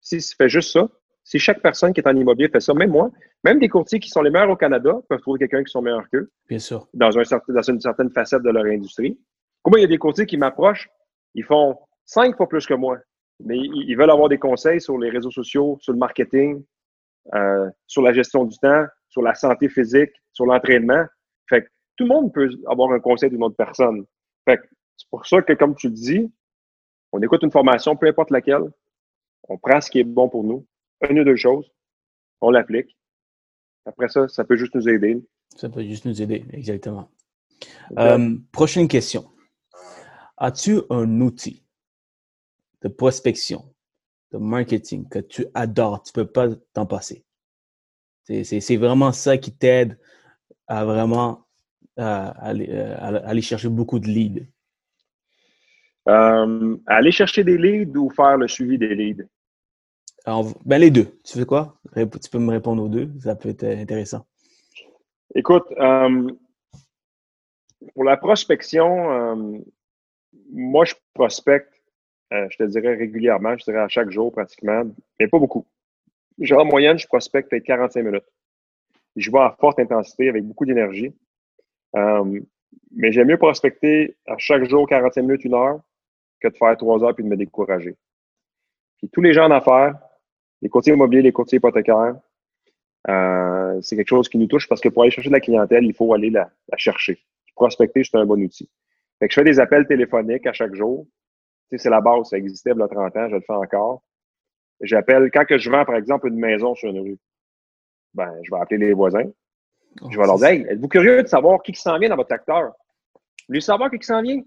Si 0.00 0.18
tu 0.18 0.36
fais 0.36 0.48
juste 0.48 0.70
ça, 0.72 0.88
si 1.24 1.38
chaque 1.38 1.62
personne 1.62 1.92
qui 1.92 2.00
est 2.00 2.06
en 2.06 2.14
immobilier 2.14 2.48
fait 2.48 2.60
ça, 2.60 2.74
même 2.74 2.90
moi, 2.90 3.10
même 3.42 3.58
des 3.58 3.68
courtiers 3.68 3.98
qui 3.98 4.10
sont 4.10 4.22
les 4.22 4.30
meilleurs 4.30 4.50
au 4.50 4.56
Canada 4.56 5.00
peuvent 5.08 5.20
trouver 5.20 5.38
quelqu'un 5.38 5.64
qui 5.64 5.70
sont 5.70 5.80
meilleurs 5.80 6.08
qu'eux. 6.10 6.30
Bien 6.48 6.58
sûr. 6.58 6.86
Dans, 6.92 7.18
un, 7.18 7.22
dans 7.48 7.62
une 7.62 7.80
certaine 7.80 8.10
facette 8.10 8.42
de 8.42 8.50
leur 8.50 8.66
industrie. 8.66 9.18
Comment 9.62 9.78
il 9.78 9.82
y 9.82 9.84
a 9.84 9.88
des 9.88 9.98
courtiers 9.98 10.26
qui 10.26 10.36
m'approchent, 10.36 10.90
ils 11.34 11.44
font 11.44 11.78
cinq 12.04 12.36
fois 12.36 12.48
plus 12.48 12.66
que 12.66 12.74
moi 12.74 12.98
mais 13.40 13.58
ils 13.58 13.96
veulent 13.96 14.10
avoir 14.10 14.28
des 14.28 14.38
conseils 14.38 14.80
sur 14.80 14.98
les 14.98 15.10
réseaux 15.10 15.30
sociaux, 15.30 15.78
sur 15.80 15.92
le 15.92 15.98
marketing, 15.98 16.62
euh, 17.34 17.68
sur 17.86 18.02
la 18.02 18.12
gestion 18.12 18.44
du 18.44 18.56
temps, 18.58 18.84
sur 19.08 19.22
la 19.22 19.34
santé 19.34 19.68
physique, 19.68 20.12
sur 20.32 20.46
l'entraînement. 20.46 21.04
Fait 21.48 21.62
que 21.62 21.68
tout 21.96 22.04
le 22.04 22.10
monde 22.10 22.32
peut 22.32 22.48
avoir 22.68 22.92
un 22.92 23.00
conseil 23.00 23.30
d'une 23.30 23.42
autre 23.42 23.56
personne. 23.56 24.04
Fait 24.44 24.58
que 24.58 24.66
c'est 24.96 25.08
pour 25.10 25.26
ça 25.26 25.42
que, 25.42 25.52
comme 25.54 25.74
tu 25.74 25.88
le 25.88 25.94
dis, 25.94 26.32
on 27.14 27.22
écoute 27.22 27.44
une 27.44 27.52
formation, 27.52 27.94
peu 27.94 28.08
importe 28.08 28.30
laquelle, 28.30 28.72
on 29.48 29.56
prend 29.56 29.80
ce 29.80 29.88
qui 29.88 30.00
est 30.00 30.04
bon 30.04 30.28
pour 30.28 30.42
nous, 30.42 30.66
une 31.08 31.20
ou 31.20 31.24
deux 31.24 31.36
choses, 31.36 31.70
on 32.40 32.50
l'applique. 32.50 32.98
Après 33.86 34.08
ça, 34.08 34.26
ça 34.26 34.42
peut 34.42 34.56
juste 34.56 34.74
nous 34.74 34.88
aider. 34.88 35.24
Ça 35.54 35.68
peut 35.68 35.84
juste 35.84 36.06
nous 36.06 36.20
aider, 36.20 36.44
exactement. 36.52 37.08
Euh, 37.98 38.36
prochaine 38.50 38.88
question. 38.88 39.30
As-tu 40.36 40.80
un 40.90 41.20
outil 41.20 41.64
de 42.82 42.88
prospection, 42.88 43.72
de 44.32 44.38
marketing 44.38 45.08
que 45.08 45.20
tu 45.20 45.46
adores, 45.54 46.02
tu 46.02 46.10
ne 46.18 46.24
peux 46.24 46.32
pas 46.32 46.48
t'en 46.72 46.86
passer. 46.86 47.24
C'est 48.24 48.76
vraiment 48.76 49.12
ça 49.12 49.38
qui 49.38 49.54
t'aide 49.56 50.00
à 50.66 50.84
vraiment 50.84 51.46
aller, 51.96 53.40
chercher 53.40 53.68
beaucoup 53.68 54.00
de 54.00 54.08
leads. 54.08 54.48
Euh, 56.08 56.76
aller 56.86 57.12
chercher 57.12 57.44
des 57.44 57.56
leads 57.56 57.96
ou 57.96 58.10
faire 58.10 58.36
le 58.36 58.48
suivi 58.48 58.78
des 58.78 58.94
leads? 58.94 59.24
ben 60.64 60.78
les 60.78 60.90
deux. 60.90 61.20
Tu 61.24 61.38
fais 61.38 61.46
quoi? 61.46 61.76
Tu 61.94 62.30
peux 62.30 62.38
me 62.38 62.50
répondre 62.50 62.82
aux 62.82 62.88
deux. 62.88 63.10
Ça 63.20 63.34
peut 63.34 63.50
être 63.50 63.64
intéressant. 63.64 64.26
Écoute, 65.34 65.64
euh, 65.78 66.30
pour 67.94 68.04
la 68.04 68.16
prospection, 68.16 69.10
euh, 69.10 69.58
moi, 70.50 70.84
je 70.84 70.94
prospecte 71.12 71.74
euh, 72.34 72.48
je 72.50 72.56
te 72.56 72.62
dirais 72.64 72.94
régulièrement, 72.94 73.56
je 73.56 73.64
dirais 73.64 73.80
à 73.80 73.88
chaque 73.88 74.10
jour 74.10 74.32
pratiquement, 74.32 74.82
mais 75.20 75.28
pas 75.28 75.38
beaucoup. 75.38 75.66
Genre, 76.38 76.62
en 76.62 76.64
moyenne, 76.64 76.98
je 76.98 77.06
prospecte 77.06 77.50
peut-être 77.50 77.64
45 77.64 78.02
minutes. 78.02 78.24
Je 79.16 79.30
vais 79.30 79.38
à 79.38 79.56
forte 79.60 79.78
intensité 79.78 80.28
avec 80.28 80.44
beaucoup 80.44 80.64
d'énergie. 80.64 81.14
Euh, 81.96 82.40
mais 82.96 83.12
j'aime 83.12 83.28
mieux 83.28 83.38
prospecter 83.38 84.16
à 84.26 84.36
chaque 84.38 84.64
jour 84.64 84.88
45 84.88 85.22
minutes, 85.22 85.44
une 85.44 85.54
heure, 85.54 85.80
que 86.48 86.52
de 86.52 86.56
faire 86.56 86.76
trois 86.76 87.02
heures 87.04 87.14
puis 87.14 87.24
de 87.24 87.28
me 87.28 87.36
décourager. 87.36 87.96
Puis 88.98 89.08
tous 89.10 89.20
les 89.20 89.32
gens 89.32 89.46
en 89.46 89.50
affaires, 89.50 89.98
les 90.62 90.68
courtiers 90.68 90.94
immobiliers, 90.94 91.22
les 91.22 91.32
courtiers 91.32 91.58
hypothécaires, 91.58 92.16
euh, 93.08 93.78
c'est 93.82 93.96
quelque 93.96 94.08
chose 94.08 94.28
qui 94.28 94.38
nous 94.38 94.46
touche 94.46 94.68
parce 94.68 94.80
que 94.80 94.88
pour 94.88 95.02
aller 95.02 95.10
chercher 95.10 95.28
de 95.28 95.34
la 95.34 95.40
clientèle, 95.40 95.84
il 95.84 95.94
faut 95.94 96.12
aller 96.14 96.30
la, 96.30 96.50
chercher. 96.76 97.18
Prospecter, 97.54 98.02
c'est 98.02 98.16
un 98.16 98.26
bon 98.26 98.42
outil. 98.42 98.68
Fait 99.18 99.28
que 99.28 99.34
je 99.34 99.40
fais 99.40 99.44
des 99.44 99.60
appels 99.60 99.86
téléphoniques 99.86 100.46
à 100.46 100.52
chaque 100.52 100.74
jour 100.74 101.06
c'est 101.78 101.90
la 101.90 102.00
base, 102.00 102.28
ça 102.28 102.36
existait 102.36 102.70
il 102.74 102.78
y 102.78 102.82
a 102.82 102.88
30 102.88 103.16
ans, 103.16 103.28
je 103.28 103.34
le 103.34 103.40
fais 103.40 103.52
encore. 103.52 104.02
J'appelle, 104.80 105.30
quand 105.32 105.44
que 105.44 105.58
je 105.58 105.70
vends, 105.70 105.84
par 105.84 105.96
exemple, 105.96 106.28
une 106.28 106.38
maison 106.38 106.74
sur 106.74 106.90
une 106.90 107.00
rue, 107.00 107.18
ben, 108.12 108.32
je 108.42 108.50
vais 108.50 108.60
appeler 108.60 108.86
les 108.86 108.92
voisins. 108.92 109.30
Oh, 110.02 110.08
je 110.10 110.18
vais 110.18 110.26
leur 110.26 110.36
dire, 110.36 110.48
hey, 110.48 110.66
êtes-vous 110.68 110.88
curieux 110.88 111.22
de 111.22 111.28
savoir 111.28 111.62
qui 111.62 111.74
s'en 111.74 111.98
vient 111.98 112.08
dans 112.08 112.16
votre 112.16 112.30
secteur? 112.30 112.72
Vous 113.14 113.48
voulez 113.48 113.60
savoir 113.60 113.90
qui 113.90 114.04
s'en 114.04 114.22
vient? 114.22 114.42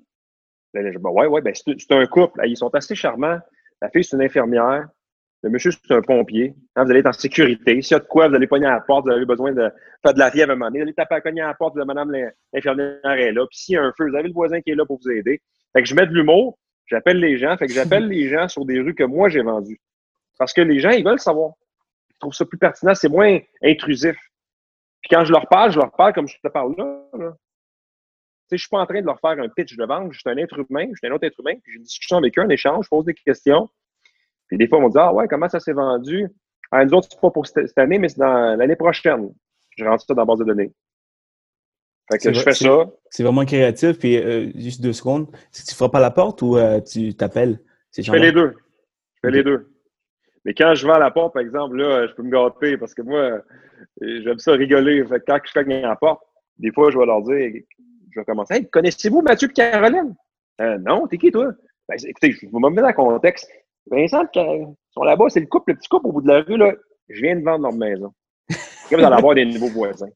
Ben, 0.73 0.91
je, 0.91 0.97
ben, 0.97 1.10
ouais, 1.10 1.27
ouais, 1.27 1.41
ben, 1.41 1.53
c'est 1.56 1.91
un 1.91 2.06
couple. 2.06 2.41
Ils 2.45 2.58
sont 2.58 2.73
assez 2.75 2.95
charmants. 2.95 3.39
La 3.82 3.89
fille, 3.89 4.03
c'est 4.03 4.15
une 4.15 4.23
infirmière. 4.23 4.88
Le 5.43 5.49
monsieur, 5.51 5.71
c'est 5.71 5.93
un 5.93 6.01
pompier. 6.01 6.56
Hein, 6.75 6.84
vous 6.84 6.89
allez 6.89 7.01
être 7.01 7.08
en 7.08 7.13
sécurité. 7.13 7.82
S'il 7.82 7.93
y 7.93 7.95
a 7.95 7.99
de 7.99 8.06
quoi, 8.06 8.27
vous 8.27 8.36
allez 8.36 8.47
pogner 8.47 8.65
à 8.65 8.71
la 8.71 8.82
porte, 8.82 9.06
vous 9.06 9.12
avez 9.12 9.25
besoin 9.25 9.51
de 9.51 9.71
faire 10.03 10.13
de 10.13 10.19
la 10.19 10.32
fièvre 10.32 10.51
à 10.51 10.53
un 10.53 10.56
moment 10.56 10.69
donné. 10.69 10.80
Vous 10.80 10.84
allez 10.84 10.93
taper 10.93 11.15
à 11.15 11.21
cogner 11.21 11.41
à 11.41 11.47
la 11.47 11.53
porte, 11.53 11.75
de 11.75 11.84
madame 11.84 12.12
l'infirmière 12.53 12.99
est 13.03 13.32
là. 13.32 13.45
Puis 13.47 13.60
s'il 13.60 13.75
y 13.75 13.77
a 13.77 13.84
un 13.84 13.93
feu, 13.95 14.10
vous 14.10 14.15
avez 14.15 14.27
le 14.27 14.34
voisin 14.34 14.62
qui 14.62 14.71
est 14.71 14.75
là 14.75 14.86
pour 14.86 14.99
vous 14.99 15.12
aider. 15.12 15.41
Fait 15.73 15.84
que 15.84 15.88
je 15.88 15.93
mets 15.93 16.08
de 16.08 16.13
l'humour, 16.13 16.58
j'appelle 16.88 17.19
les 17.19 17.38
gens. 17.38 17.56
Fait 17.58 17.67
que 17.67 17.73
j'appelle 17.73 18.08
les 18.08 18.30
gens 18.30 18.47
sur 18.47 18.65
des 18.65 18.80
rues 18.80 18.95
que 18.95 19.03
moi, 19.03 19.30
j'ai 19.30 19.43
vendues. 19.43 19.80
Parce 20.39 20.53
que 20.53 20.62
les 20.62 20.80
gens, 20.80 20.89
ils 20.89 21.06
veulent 21.06 21.19
savoir. 21.19 21.51
Ils 22.10 22.17
trouvent 22.19 22.34
ça 22.34 22.45
plus 22.45 22.58
pertinent. 22.58 22.95
C'est 22.95 23.10
moins 23.10 23.39
intrusif. 23.63 24.17
Puis 25.01 25.10
quand 25.12 25.23
je 25.23 25.32
leur 25.32 25.47
parle, 25.47 25.71
je 25.71 25.77
leur 25.77 25.91
parle 25.91 26.13
comme 26.13 26.27
je 26.27 26.38
te 26.43 26.47
parle 26.47 26.73
là. 26.77 27.03
là. 27.13 27.34
Je 28.49 28.55
ne 28.55 28.57
suis 28.57 28.69
pas 28.69 28.79
en 28.79 28.86
train 28.86 29.01
de 29.01 29.05
leur 29.05 29.19
faire 29.19 29.31
un 29.31 29.49
pitch 29.49 29.75
de 29.75 29.86
vente. 29.86 30.13
Je 30.13 30.19
suis 30.19 30.29
un 30.29 30.38
être 30.38 30.57
humain, 30.57 30.88
je 30.91 30.97
suis 30.97 31.07
un 31.07 31.12
autre 31.12 31.25
être 31.25 31.39
humain, 31.39 31.55
puis 31.62 31.73
j'ai 31.73 31.77
une 31.77 31.83
discussion 31.83 32.17
avec 32.17 32.38
eux, 32.38 32.41
un 32.41 32.49
échange, 32.49 32.86
je 32.86 32.89
pose 32.89 33.05
des 33.05 33.13
questions. 33.13 33.69
Puis 34.47 34.57
des 34.57 34.67
fois, 34.67 34.79
on 34.79 34.83
me 34.83 34.89
dit 34.89 34.97
Ah 34.97 35.13
ouais, 35.13 35.27
comment 35.27 35.49
ça 35.49 35.60
s'est 35.60 35.73
vendu? 35.73 36.27
Ah, 36.71 36.86
nous 36.86 36.93
autres, 36.93 37.07
c'est 37.12 37.19
pas 37.19 37.31
pour 37.31 37.45
cette 37.47 37.77
année, 37.77 37.99
mais 37.99 38.10
c'est 38.10 38.19
dans 38.19 38.57
l'année 38.57 38.75
prochaine. 38.75 39.33
Je 39.77 39.83
rentre 39.83 40.05
ça 40.05 40.13
dans 40.13 40.21
la 40.21 40.25
base 40.25 40.39
de 40.39 40.45
données. 40.45 40.73
Fait 42.12 42.17
que 42.17 42.33
je 42.33 42.39
fais 42.39 42.53
ça. 42.53 42.89
C'est 43.10 43.23
vraiment 43.23 43.45
créatif. 43.45 43.99
Puis 43.99 44.17
euh, 44.17 44.49
juste 44.55 44.81
deux 44.81 44.93
secondes. 44.93 45.27
Est-ce 45.53 45.63
que 45.63 45.69
tu 45.69 45.75
frappes 45.75 45.95
à 45.95 45.99
la 45.99 46.12
porte 46.12 46.41
ou 46.41 46.57
euh, 46.57 46.79
tu 46.79 47.13
t'appelles? 47.13 47.60
Je 47.97 48.10
fais 48.10 48.19
les 48.19 48.31
deux. 48.31 48.53
Je 49.15 49.19
fais 49.21 49.31
les 49.31 49.43
deux. 49.43 49.69
Mais 50.45 50.53
quand 50.53 50.73
je 50.75 50.88
vais 50.88 50.93
à 50.93 50.99
la 50.99 51.12
porte, 51.12 51.33
par 51.33 51.41
exemple, 51.41 51.75
là, 51.75 52.07
je 52.07 52.13
peux 52.13 52.23
me 52.23 52.31
gâter 52.31 52.77
parce 52.77 52.93
que 52.93 53.01
moi, 53.01 53.41
j'aime 53.99 54.39
ça 54.39 54.53
rigoler. 54.53 55.05
Fait 55.05 55.19
que 55.19 55.25
quand 55.27 55.39
je 55.43 55.53
cogne 55.53 55.73
à 55.83 55.89
la 55.89 55.95
porte, 55.97 56.21
des 56.57 56.71
fois, 56.71 56.89
je 56.89 56.97
vais 56.97 57.05
leur 57.05 57.21
dire, 57.23 57.62
je 58.12 58.20
vais 58.20 58.26
commencer. 58.26 58.65
Connaissez-vous 58.65 59.22
Mathieu 59.22 59.50
et 59.50 59.54
Caroline? 59.54 60.15
Euh, 60.62 60.78
non, 60.80 61.08
t'es 61.08 61.17
qui, 61.17 61.32
toi? 61.32 61.52
Ben, 61.88 61.98
écoutez, 62.04 62.32
je 62.32 62.46
vais 62.46 62.52
me 62.52 62.70
mettre 62.70 62.82
dans 62.82 62.88
le 62.88 62.93
contexte. 62.93 63.50
Vincent, 63.89 64.24
ils 64.36 64.67
sont 64.91 65.04
là-bas, 65.04 65.26
c'est 65.30 65.39
le 65.39 65.46
couple, 65.46 65.72
le 65.72 65.78
petit 65.78 65.88
couple 65.88 66.08
au 66.08 66.12
bout 66.12 66.22
de 66.22 66.28
la 66.28 66.41
rue, 66.41 66.58
là. 66.58 66.74
Je 67.10 67.22
viens 67.22 67.36
de 67.36 67.43
vendre 67.43 67.63
leur 67.63 67.74
maison. 67.74 68.13
Vous 68.50 68.96
allez 68.96 69.06
avoir 69.06 69.36
des 69.36 69.46
nouveaux 69.46 69.70
voisins. 69.70 70.10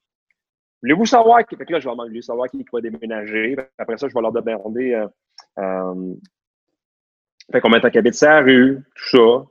Voulez-vous 0.81 1.05
savoir 1.05 1.45
qui. 1.45 1.55
Fait 1.55 1.65
que 1.65 1.73
là, 1.73 1.79
je 1.79 1.87
vais 1.87 1.91
demander 1.91 2.21
savoir 2.21 2.49
qui 2.49 2.65
va 2.71 2.81
déménager? 2.81 3.55
Après 3.77 3.97
ça, 3.97 4.07
je 4.07 4.13
vais 4.13 4.21
leur 4.21 4.31
demander 4.31 4.93
euh, 4.93 5.07
euh, 5.59 6.13
fait 7.51 7.61
combien 7.61 7.79
de 7.79 7.89
temps 7.89 8.11
sa 8.11 8.39
rue, 8.39 8.79
tout 8.95 9.17
ça. 9.17 9.45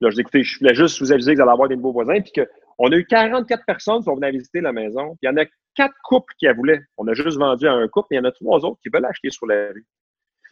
Là, 0.00 0.10
je 0.10 0.14
dis, 0.14 0.20
écoutez, 0.20 0.44
je 0.44 0.58
voulais 0.58 0.74
juste 0.74 1.00
vous 1.00 1.12
aviser 1.12 1.32
que 1.32 1.36
vous 1.36 1.42
allez 1.42 1.50
avoir 1.50 1.68
des 1.68 1.76
nouveaux 1.76 1.92
voisins, 1.92 2.20
puis 2.20 2.32
qu'on 2.78 2.92
a 2.92 2.96
eu 2.96 3.04
44 3.04 3.64
personnes 3.66 3.98
qui 3.98 4.04
sont 4.04 4.14
venues 4.14 4.32
visiter 4.32 4.60
la 4.60 4.72
maison. 4.72 5.16
Il 5.22 5.26
y 5.26 5.28
en 5.28 5.36
a 5.36 5.44
quatre 5.74 5.94
couples 6.04 6.32
qui 6.38 6.46
la 6.46 6.54
voulaient. 6.54 6.80
On 6.96 7.06
a 7.08 7.14
juste 7.14 7.38
vendu 7.38 7.66
à 7.66 7.72
un 7.72 7.88
couple, 7.88 8.08
mais 8.10 8.16
il 8.16 8.20
y 8.20 8.22
en 8.22 8.28
a 8.28 8.32
trois 8.32 8.64
autres 8.64 8.80
qui 8.82 8.88
veulent 8.92 9.04
acheter 9.04 9.30
sur 9.30 9.46
la 9.46 9.68
rue. 9.68 9.86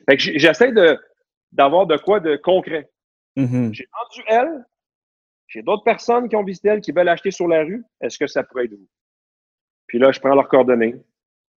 Fait 0.08 0.16
que 0.16 0.22
j'essaie 0.22 0.72
d'avoir 1.52 1.86
de 1.86 1.96
quoi 1.96 2.20
de 2.20 2.36
concret. 2.36 2.90
Mm-hmm. 3.36 3.72
J'ai 3.72 3.88
vendu 3.92 4.24
elle. 4.28 4.64
J'ai 5.48 5.62
d'autres 5.62 5.84
personnes 5.84 6.28
qui 6.28 6.36
ont 6.36 6.44
visité 6.44 6.68
elle 6.68 6.80
qui 6.80 6.92
veulent 6.92 7.08
acheter 7.08 7.30
sur 7.30 7.48
la 7.48 7.62
rue. 7.62 7.84
Est-ce 8.00 8.18
que 8.18 8.26
ça 8.26 8.42
pourrait 8.42 8.64
être 8.64 8.72
vous? 8.72 8.88
Puis 9.86 9.98
là, 9.98 10.10
je 10.10 10.18
prends 10.20 10.34
leurs 10.34 10.48
coordonnées. 10.48 10.96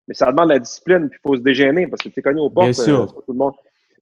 Mais 0.07 0.13
ça 0.13 0.31
demande 0.31 0.49
la 0.49 0.59
discipline, 0.59 1.09
puis 1.09 1.19
il 1.23 1.27
faut 1.27 1.35
se 1.35 1.41
dégainer 1.41 1.87
parce 1.87 2.01
que 2.01 2.09
tu 2.09 2.19
es 2.19 2.23
connu 2.23 2.39
au 2.39 2.49
portes. 2.49 2.71
Bien 2.71 2.93
euh, 2.93 3.05
tout 3.05 3.23
le 3.27 3.33
monde. 3.33 3.53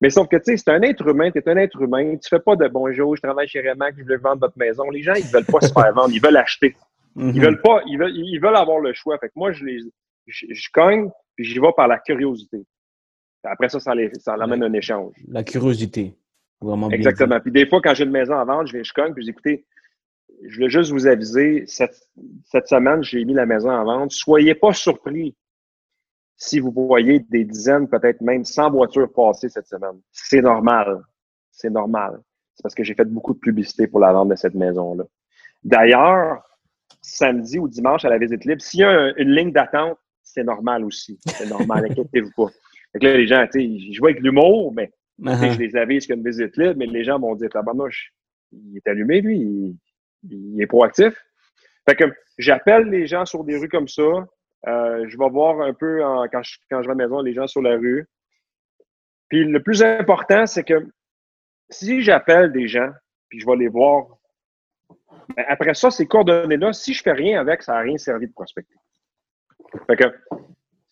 Mais 0.02 0.10
sauf 0.10 0.28
que, 0.28 0.38
tu 0.38 0.44
sais, 0.46 0.58
c'est 0.58 0.70
un 0.70 0.82
être 0.82 1.08
humain, 1.08 1.32
tu 1.32 1.40
es 1.40 1.50
un 1.50 1.58
être 1.58 1.82
humain, 1.82 2.16
tu 2.18 2.30
fais 2.30 2.40
pas 2.40 2.56
de 2.56 2.68
bonjour, 2.68 3.16
je 3.16 3.22
travaille 3.22 3.48
chez 3.48 3.68
Remax, 3.68 3.98
je 3.98 4.04
veux 4.04 4.18
vendre 4.18 4.42
votre 4.42 4.58
maison. 4.58 4.90
Les 4.90 5.02
gens, 5.02 5.14
ils 5.16 5.26
veulent 5.26 5.46
pas 5.46 5.62
se 5.62 5.74
faire 5.74 5.94
vendre, 5.94 6.12
ils 6.12 6.22
veulent 6.22 6.38
acheter. 6.38 6.76
Ils 7.16 7.24
mm-hmm. 7.24 7.42
veulent 7.42 7.62
pas, 7.62 7.82
ils 7.88 7.98
veulent, 7.98 8.16
ils 8.16 8.40
veulent 8.40 8.56
avoir 8.56 8.80
le 8.80 8.94
choix. 8.94 9.18
Fait 9.18 9.28
que 9.28 9.34
moi, 9.36 9.52
je 9.52 9.66
les, 9.66 9.80
je, 10.28 10.70
cogne, 10.72 11.10
puis 11.36 11.46
j'y 11.46 11.60
vais 11.60 11.72
par 11.76 11.88
la 11.88 11.98
curiosité. 11.98 12.64
Après 13.44 13.70
ça, 13.70 13.80
ça, 13.80 13.96
les, 13.96 14.12
ça 14.20 14.36
un 14.36 14.74
échange. 14.74 15.14
La 15.28 15.44
curiosité. 15.44 16.16
Vraiment 16.60 16.90
Exactement. 16.90 17.40
Puis 17.40 17.52
des 17.52 17.68
fois, 17.68 17.82
quand 17.82 17.94
j'ai 17.94 18.04
une 18.04 18.12
maison 18.12 18.38
à 18.38 18.44
vendre, 18.44 18.68
je 18.68 18.74
viens, 18.74 18.84
je 18.84 18.94
cogne, 18.94 19.14
puis 19.14 19.24
je 19.24 19.28
dis, 19.28 19.32
écoutez, 19.32 19.66
je 20.46 20.56
voulais 20.56 20.70
juste 20.70 20.92
vous 20.92 21.08
aviser, 21.08 21.64
cette, 21.66 22.08
cette 22.46 22.68
semaine, 22.68 23.04
j'ai 23.04 23.24
mis 23.26 23.34
la 23.34 23.46
maison 23.46 23.70
à 23.70 23.84
vendre. 23.84 24.12
Soyez 24.12 24.54
pas 24.54 24.74
surpris 24.74 25.36
si 26.38 26.60
vous 26.60 26.72
voyez 26.72 27.20
des 27.20 27.44
dizaines, 27.44 27.90
peut-être 27.90 28.22
même 28.22 28.46
100 28.46 28.72
voitures 28.72 29.12
passer 29.12 29.50
cette 29.50 29.68
semaine. 29.68 30.00
C'est 30.12 30.42
normal. 30.42 31.02
C'est 31.52 31.72
normal. 31.72 32.22
C'est 32.54 32.64
parce 32.64 32.76
que 32.76 32.84
j'ai 32.84 32.94
fait 32.94 33.06
beaucoup 33.06 33.34
de 33.34 33.40
publicité 33.40 33.88
pour 33.88 34.00
la 34.00 34.14
vente 34.14 34.30
de 34.30 34.36
cette 34.36 34.54
maison-là. 34.54 35.04
D'ailleurs, 35.64 36.44
samedi 37.02 37.58
ou 37.58 37.68
dimanche 37.68 38.06
à 38.06 38.10
la 38.10 38.20
visite 38.20 38.46
libre, 38.46 38.62
s'il 38.62 38.82
y 38.82 38.84
a 38.84 39.14
une 39.18 39.32
ligne 39.32 39.52
d'attente, 39.52 39.98
c'est 40.24 40.44
normal 40.44 40.86
aussi. 40.86 41.20
C'est 41.26 41.50
normal, 41.50 41.86
inquiétez-vous 41.90 42.32
pas. 42.36 42.52
Fait 42.94 43.04
là, 43.04 43.18
les 43.18 43.28
gens, 43.28 43.46
tu 43.52 43.60
sais, 43.60 43.94
je 43.94 44.00
vois 44.00 44.10
avec 44.10 44.22
l'humour, 44.22 44.74
mais 44.74 44.92
uh-huh. 45.20 45.54
je 45.54 45.60
les 45.60 45.76
avise 45.76 46.06
qu'il 46.06 46.16
y 46.16 46.18
a 46.18 46.22
une 46.22 46.28
visite 46.28 46.56
libre, 46.58 46.76
mais 46.78 46.86
les 46.86 47.04
gens 47.04 47.20
m'ont 47.20 47.36
dit, 47.36 47.48
tabarnouche, 47.50 48.14
il 48.52 48.78
est 48.78 48.88
allumé, 48.88 49.22
lui, 49.22 49.78
il, 50.30 50.62
est 50.62 50.68
proactif. 50.68 51.14
Fait 51.88 51.96
que 51.96 52.06
j'appelle 52.38 52.90
les 52.90 53.08
gens 53.08 53.26
sur 53.26 53.44
des 53.44 53.58
rues 53.58 53.70
comme 53.70 53.88
ça. 53.88 54.04
Euh, 54.68 55.06
je 55.08 55.18
vais 55.18 55.30
voir 55.30 55.62
un 55.62 55.74
peu 55.74 56.02
quand, 56.32 56.44
je, 56.44 56.58
vais 56.70 56.78
à 56.78 56.82
la 56.82 56.96
maison 56.96 57.22
les 57.22 57.34
gens 57.34 57.48
sur 57.48 57.62
la 57.62 57.78
rue. 57.78 58.08
Puis 59.30 59.46
le 59.46 59.62
plus 59.62 59.82
important, 59.84 60.46
c'est 60.46 60.64
que 60.64 60.88
si 61.70 62.02
j'appelle 62.02 62.52
des 62.52 62.68
gens, 62.68 62.90
puis 63.30 63.40
je 63.40 63.46
vais 63.46 63.56
les 63.56 63.68
voir, 63.68 64.08
ben, 65.36 65.46
après 65.48 65.74
ça, 65.74 65.92
ces 65.92 66.06
coordonnées-là, 66.06 66.74
si 66.74 66.94
je 66.94 67.02
fais 67.02 67.12
rien 67.12 67.40
avec, 67.40 67.62
ça 67.62 67.74
n'a 67.74 67.80
rien 67.80 67.98
servi 67.98 68.28
de 68.28 68.34
prospecter. 68.34 68.76
Fait 69.88 69.98
que 69.98 70.06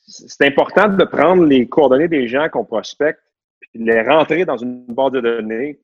c'est 0.08 0.46
important 0.46 0.88
de 0.88 1.04
prendre 1.04 1.46
les 1.46 1.68
coordonnées 1.68 2.08
des 2.08 2.28
gens 2.28 2.50
qu'on 2.50 2.66
prospecte 2.66 3.22
puis 3.60 3.80
de 3.80 3.86
les 3.86 4.02
rentrer 4.02 4.46
dans 4.46 4.58
une 4.58 4.86
base 4.86 5.12
de 5.14 5.22
données 5.22 5.80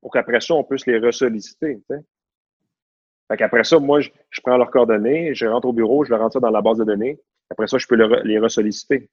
pour 0.00 0.12
qu'après 0.12 0.40
ça, 0.40 0.54
on 0.54 0.64
puisse 0.64 0.86
les 0.86 0.98
ressolliciter. 0.98 1.80
Fait 1.88 3.36
qu'après 3.36 3.64
ça, 3.64 3.78
moi, 3.78 4.00
je, 4.00 4.10
prends 4.42 4.56
leurs 4.56 4.70
coordonnées, 4.70 5.34
je 5.34 5.46
rentre 5.46 5.66
au 5.66 5.72
bureau, 5.72 6.04
je 6.04 6.10
leur 6.10 6.20
rentre 6.20 6.40
dans 6.40 6.50
la 6.50 6.62
base 6.62 6.78
de 6.78 6.84
données. 6.84 7.18
Après 7.50 7.66
ça, 7.66 7.78
je 7.78 7.86
peux 7.86 7.96
les 8.24 8.38
ressolliciter, 8.38 9.08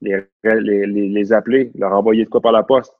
les, 0.00 0.22
les, 0.44 0.86
les, 0.86 1.32
appeler, 1.32 1.70
leur 1.74 1.92
envoyer 1.92 2.24
de 2.24 2.30
quoi 2.30 2.40
par 2.40 2.52
la 2.52 2.62
poste. 2.62 2.92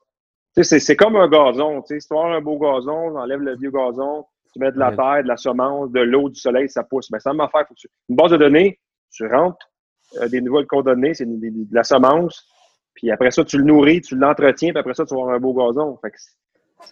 C'est 0.62 0.96
comme 0.96 1.16
un 1.16 1.28
gazon. 1.28 1.84
Si 1.84 1.98
tu 1.98 2.16
as 2.16 2.20
un 2.20 2.40
beau 2.40 2.58
gazon, 2.58 3.10
on 3.10 3.16
enlève 3.16 3.40
le 3.40 3.56
vieux 3.56 3.70
gazon, 3.70 4.24
tu 4.52 4.58
mets 4.58 4.72
de 4.72 4.78
la 4.78 4.90
terre, 4.90 5.22
de 5.22 5.28
la 5.28 5.36
semence, 5.36 5.90
de 5.92 6.00
l'eau, 6.00 6.30
du 6.30 6.40
soleil, 6.40 6.68
ça 6.68 6.82
pousse. 6.82 7.10
Mais 7.10 7.20
ça 7.20 7.32
m'a 7.32 7.48
fait. 7.48 7.66
Une 8.08 8.16
base 8.16 8.30
de 8.30 8.38
données, 8.38 8.78
tu 9.10 9.26
rentres 9.26 9.70
euh, 10.16 10.28
des 10.28 10.40
nouvelles 10.40 10.66
coordonnées, 10.66 11.14
c'est 11.14 11.26
de, 11.26 11.74
la 11.74 11.84
semence, 11.84 12.48
puis 12.94 13.10
après 13.10 13.30
ça, 13.30 13.44
tu 13.44 13.58
le 13.58 13.64
nourris, 13.64 14.00
tu 14.00 14.16
l'entretiens, 14.16 14.70
puis 14.70 14.78
après 14.78 14.94
ça, 14.94 15.04
tu 15.04 15.14
vas 15.14 15.20
avoir 15.20 15.36
un 15.36 15.40
beau 15.40 15.52
gazon. 15.52 15.98
Fait 15.98 16.12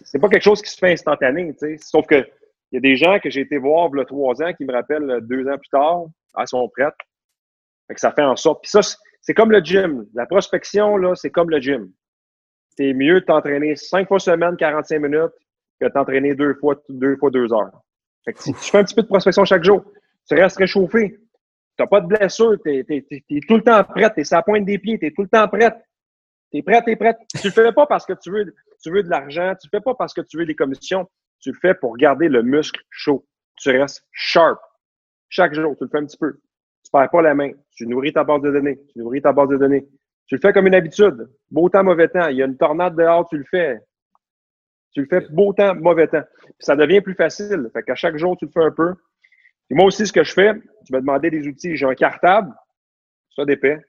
c'est 0.03 0.19
pas 0.19 0.29
quelque 0.29 0.43
chose 0.43 0.61
qui 0.61 0.69
se 0.69 0.77
fait 0.77 0.91
instantané, 0.91 1.55
tu. 1.55 1.77
Sauf 1.79 2.05
que 2.05 2.25
il 2.71 2.75
y 2.75 2.77
a 2.77 2.81
des 2.81 2.95
gens 2.97 3.19
que 3.19 3.29
j'ai 3.29 3.41
été 3.41 3.57
voir 3.57 3.89
il 3.93 3.97
y 3.97 4.01
a 4.01 4.05
trois 4.05 4.41
ans 4.41 4.53
qui 4.53 4.65
me 4.65 4.73
rappellent 4.73 5.09
euh, 5.09 5.21
deux 5.21 5.47
ans 5.47 5.57
plus 5.57 5.69
tard, 5.69 6.05
elles 6.37 6.47
sont 6.47 6.67
prêtes. 6.69 6.93
Que 7.87 7.99
ça 7.99 8.11
fait 8.11 8.23
en 8.23 8.35
sorte. 8.35 8.63
Puis 8.63 8.71
ça, 8.71 8.81
c'est 9.21 9.33
comme 9.33 9.51
le 9.51 9.59
gym. 9.59 10.05
La 10.13 10.25
prospection, 10.25 10.97
là, 10.97 11.15
c'est 11.15 11.29
comme 11.29 11.49
le 11.49 11.59
gym. 11.59 11.91
C'est 12.77 12.93
mieux 12.93 13.21
de 13.21 13.25
t'entraîner 13.25 13.75
cinq 13.75 14.07
fois 14.07 14.19
semaine, 14.19 14.57
45 14.57 14.99
minutes, 14.99 15.33
que 15.79 15.85
de 15.85 15.91
t'entraîner 15.91 16.35
deux 16.35 16.55
fois, 16.55 16.75
deux 16.89 17.15
fois 17.17 17.29
deux 17.29 17.53
heures. 17.53 17.81
Fait 18.25 18.33
que 18.33 18.41
si 18.41 18.53
tu 18.53 18.71
fais 18.71 18.79
un 18.79 18.83
petit 18.83 18.95
peu 18.95 19.03
de 19.03 19.07
prospection 19.07 19.45
chaque 19.45 19.63
jour, 19.63 19.85
tu 20.27 20.35
restes 20.35 20.57
réchauffé. 20.57 21.19
Tu 21.77 21.83
n'as 21.83 21.87
pas 21.87 22.01
de 22.01 22.07
blessure, 22.07 22.57
tu 22.63 22.71
es, 22.71 23.41
tout 23.47 23.55
le 23.55 23.61
temps 23.61 23.83
prêt, 23.83 24.11
tu 24.13 24.21
es 24.21 24.33
à 24.33 24.37
la 24.37 24.43
pointe 24.43 24.65
des 24.65 24.79
pieds, 24.79 24.97
tu 24.97 25.05
es 25.05 25.11
tout 25.11 25.23
le 25.23 25.27
temps 25.27 25.47
prêt. 25.47 25.71
Tu 26.51 26.59
es 26.59 26.63
prêt, 26.63 26.83
tu 26.83 26.91
es 26.91 26.95
prêt. 26.95 27.15
Tu 27.39 27.47
le 27.47 27.53
fais 27.53 27.71
pas 27.71 27.85
parce 27.85 28.05
que 28.05 28.13
tu 28.13 28.31
veux, 28.31 28.53
tu 28.81 28.91
veux 28.91 29.03
de 29.03 29.09
l'argent, 29.09 29.53
tu 29.59 29.67
le 29.71 29.77
fais 29.77 29.83
pas 29.83 29.93
parce 29.93 30.13
que 30.13 30.21
tu 30.21 30.37
veux 30.37 30.45
des 30.45 30.55
commissions, 30.55 31.07
tu 31.39 31.51
le 31.51 31.57
fais 31.61 31.75
pour 31.75 31.97
garder 31.97 32.29
le 32.29 32.43
muscle 32.43 32.81
chaud. 32.89 33.25
Tu 33.57 33.69
restes 33.69 34.05
sharp. 34.11 34.59
Chaque 35.29 35.53
jour, 35.53 35.75
tu 35.77 35.83
le 35.83 35.89
fais 35.89 35.97
un 35.97 36.05
petit 36.05 36.17
peu. 36.17 36.39
Tu 36.85 36.91
perds 36.91 37.09
pas 37.09 37.21
la 37.21 37.33
main. 37.33 37.51
Tu 37.71 37.87
nourris 37.87 38.13
ta 38.13 38.23
base 38.23 38.41
de 38.41 38.51
données. 38.51 38.79
Tu 38.93 38.99
nourris 38.99 39.21
ta 39.21 39.33
base 39.33 39.49
de 39.49 39.57
données. 39.57 39.87
Tu 40.27 40.35
le 40.35 40.41
fais 40.41 40.53
comme 40.53 40.67
une 40.67 40.75
habitude. 40.75 41.29
Beau 41.49 41.67
temps, 41.69 41.83
mauvais 41.83 42.07
temps. 42.07 42.27
Il 42.27 42.37
y 42.37 42.43
a 42.43 42.45
une 42.45 42.57
tornade 42.57 42.95
dehors, 42.95 43.27
tu 43.27 43.37
le 43.37 43.43
fais. 43.49 43.79
Tu 44.93 45.01
le 45.01 45.07
fais 45.07 45.25
beau 45.29 45.51
temps, 45.53 45.75
mauvais 45.75 46.07
temps. 46.07 46.23
Puis 46.43 46.53
ça 46.59 46.75
devient 46.75 47.01
plus 47.01 47.15
facile. 47.15 47.69
Fait 47.73 47.83
qu'à 47.83 47.95
chaque 47.95 48.17
jour, 48.17 48.37
tu 48.37 48.45
le 48.45 48.51
fais 48.51 48.63
un 48.63 48.71
peu. 48.71 48.93
Et 49.69 49.75
moi 49.75 49.85
aussi, 49.85 50.05
ce 50.05 50.13
que 50.13 50.23
je 50.23 50.33
fais, 50.33 50.53
tu 50.85 50.93
m'as 50.93 51.01
demandé 51.01 51.29
des 51.29 51.47
outils. 51.47 51.75
J'ai 51.75 51.85
un 51.85 51.95
cartable, 51.95 52.53
ça 53.35 53.45
d'épais. 53.45 53.79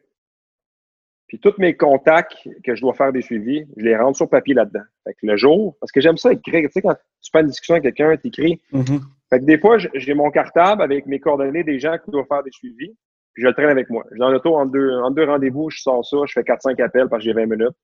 Puis 1.28 1.38
tous 1.38 1.54
mes 1.58 1.76
contacts 1.76 2.48
que 2.64 2.74
je 2.74 2.80
dois 2.80 2.94
faire 2.94 3.12
des 3.12 3.22
suivis, 3.22 3.66
je 3.76 3.84
les 3.84 3.96
rentre 3.96 4.16
sur 4.16 4.28
papier 4.28 4.54
là-dedans. 4.54 4.84
Fait 5.04 5.14
que 5.14 5.26
le 5.26 5.36
jour, 5.36 5.76
parce 5.80 5.92
que 5.92 6.00
j'aime 6.00 6.16
ça 6.16 6.32
écrire. 6.32 6.68
Tu 6.68 6.72
sais, 6.72 6.82
quand 6.82 6.94
tu 6.94 7.30
fais 7.32 7.40
une 7.40 7.48
discussion 7.48 7.74
avec 7.74 7.94
quelqu'un, 7.94 8.16
tu 8.16 8.28
écris. 8.28 8.60
Mm-hmm. 8.72 9.00
Fait 9.30 9.40
que 9.40 9.44
des 9.44 9.58
fois, 9.58 9.76
j'ai 9.78 10.14
mon 10.14 10.30
cartable 10.30 10.82
avec 10.82 11.06
mes 11.06 11.18
coordonnées 11.18 11.64
des 11.64 11.78
gens 11.78 11.96
qui 11.98 12.10
doivent 12.10 12.26
faire 12.28 12.42
des 12.42 12.52
suivis, 12.52 12.96
puis 13.34 13.42
je 13.42 13.48
le 13.48 13.54
traîne 13.54 13.70
avec 13.70 13.90
moi. 13.90 14.04
Je 14.12 14.18
dans 14.18 14.30
l'auto 14.30 14.54
en 14.54 14.66
deux, 14.66 14.90
en 14.90 15.10
deux 15.10 15.24
rendez-vous, 15.24 15.68
je 15.70 15.80
sors 15.80 16.04
ça, 16.04 16.18
je 16.26 16.32
fais 16.32 16.42
4-5 16.42 16.80
appels 16.82 17.08
parce 17.08 17.22
que 17.22 17.30
j'ai 17.30 17.32
20 17.32 17.46
minutes. 17.46 17.76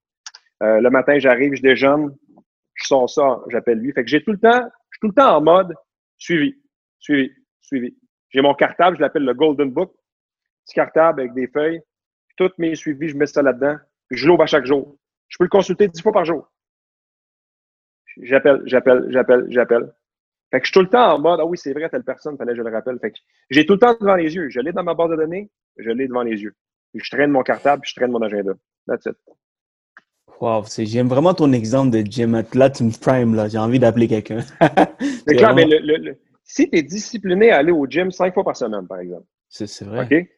Euh, 0.62 0.80
le 0.80 0.90
matin, 0.90 1.18
j'arrive, 1.18 1.54
je 1.54 1.62
déjeune, 1.62 2.16
je 2.74 2.86
sors 2.86 3.10
ça, 3.10 3.40
j'appelle 3.48 3.78
lui. 3.78 3.92
Fait 3.92 4.04
que 4.04 4.10
j'ai 4.10 4.22
tout 4.22 4.32
le 4.32 4.38
temps, 4.38 4.62
je 4.62 4.96
suis 4.96 5.00
tout 5.00 5.08
le 5.08 5.14
temps 5.14 5.36
en 5.36 5.40
mode 5.40 5.74
suivi, 6.16 6.54
suivi, 7.00 7.32
suivi. 7.60 7.96
J'ai 8.30 8.40
mon 8.40 8.54
cartable, 8.54 8.96
je 8.96 9.02
l'appelle 9.02 9.24
le 9.24 9.34
Golden 9.34 9.70
Book. 9.70 9.92
Petit 10.64 10.74
cartable 10.74 11.20
avec 11.20 11.34
des 11.34 11.48
feuilles. 11.48 11.80
Toutes 12.36 12.56
mes 12.58 12.74
suivis, 12.74 13.08
je 13.08 13.16
mets 13.16 13.26
ça 13.26 13.42
là-dedans. 13.42 13.76
Je 14.10 14.26
l'ouvre 14.26 14.42
à 14.42 14.46
chaque 14.46 14.64
jour. 14.64 14.96
Je 15.28 15.38
peux 15.38 15.44
le 15.44 15.50
consulter 15.50 15.88
dix 15.88 16.00
fois 16.00 16.12
par 16.12 16.24
jour. 16.24 16.50
J'appelle, 18.18 18.62
j'appelle, 18.66 19.06
j'appelle, 19.10 19.46
j'appelle. 19.48 19.92
Fait 20.52 20.60
que 20.60 20.66
je 20.66 20.70
suis 20.70 20.74
tout 20.74 20.82
le 20.82 20.88
temps 20.88 21.14
en 21.14 21.18
mode, 21.18 21.40
ah 21.40 21.46
oui, 21.46 21.56
c'est 21.56 21.72
vrai, 21.72 21.88
telle 21.88 22.04
personne, 22.04 22.36
fallait 22.36 22.52
que 22.52 22.58
je 22.58 22.62
le 22.62 22.70
rappelle. 22.70 22.98
Fait 23.00 23.10
que 23.10 23.18
j'ai 23.48 23.64
tout 23.64 23.72
le 23.72 23.78
temps 23.78 23.96
devant 23.98 24.16
les 24.16 24.34
yeux. 24.34 24.50
Je 24.50 24.60
l'ai 24.60 24.72
dans 24.72 24.84
ma 24.84 24.92
base 24.92 25.10
de 25.10 25.16
données, 25.16 25.50
je 25.78 25.90
l'ai 25.90 26.06
devant 26.06 26.22
les 26.22 26.42
yeux. 26.42 26.54
je 26.94 27.10
traîne 27.10 27.30
mon 27.30 27.42
cartable, 27.42 27.82
je 27.86 27.94
traîne 27.94 28.10
mon 28.10 28.20
agenda. 28.20 28.52
That's 28.86 29.06
it. 29.06 29.16
Wow, 30.40 30.64
j'aime 30.76 31.08
vraiment 31.08 31.32
ton 31.32 31.52
exemple 31.52 31.90
de 31.90 32.00
gym. 32.00 32.42
Là, 32.52 32.68
tu 32.68 32.84
me 32.84 32.90
prime, 33.00 33.34
là. 33.34 33.48
J'ai 33.48 33.58
envie 33.58 33.78
d'appeler 33.78 34.08
quelqu'un. 34.08 34.40
c'est 35.26 35.36
clair, 35.36 35.54
mais 35.54 35.64
le, 35.64 36.18
si 36.44 36.68
tu 36.68 36.76
es 36.76 36.82
discipliné 36.82 37.50
à 37.50 37.58
aller 37.58 37.72
au 37.72 37.86
gym 37.86 38.10
cinq 38.10 38.34
fois 38.34 38.44
par 38.44 38.56
semaine, 38.56 38.86
par 38.86 38.98
exemple. 38.98 39.24
C'est 39.48 39.84
vrai. 39.84 40.04
OK? 40.04 40.28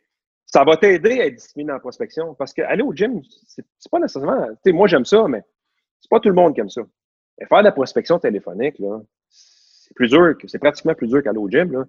Ça 0.47 0.63
va 0.63 0.77
t'aider 0.77 1.21
à 1.21 1.27
être 1.27 1.35
discipliné 1.35 1.73
en 1.73 1.81
prospection. 1.81 2.35
Parce 2.35 2.53
qu'aller 2.53 2.83
au 2.83 2.95
gym, 2.95 3.21
c'est 3.49 3.65
pas 3.91 3.99
nécessairement. 3.99 4.47
Tu 4.47 4.57
sais, 4.67 4.73
moi, 4.73 4.87
j'aime 4.87 5.07
ça, 5.07 5.27
mais 5.27 5.43
c'est 6.01 6.11
pas 6.11 6.21
tout 6.21 6.29
le 6.29 6.37
monde 6.37 6.55
qui 6.55 6.61
aime 6.61 6.71
ça. 6.71 6.83
Mais 7.41 7.47
faire 7.47 7.59
de 7.59 7.65
la 7.65 7.73
prospection 7.73 8.21
téléphonique, 8.21 8.79
là, 8.79 9.01
c'est 9.95 10.07
plus 10.07 10.09
dur, 10.09 10.35
c'est 10.47 10.59
pratiquement 10.59 10.95
plus 10.95 11.09
dur 11.09 11.23
qu'aller 11.23 11.39
au 11.39 11.49
gym. 11.49 11.73
Là. 11.73 11.85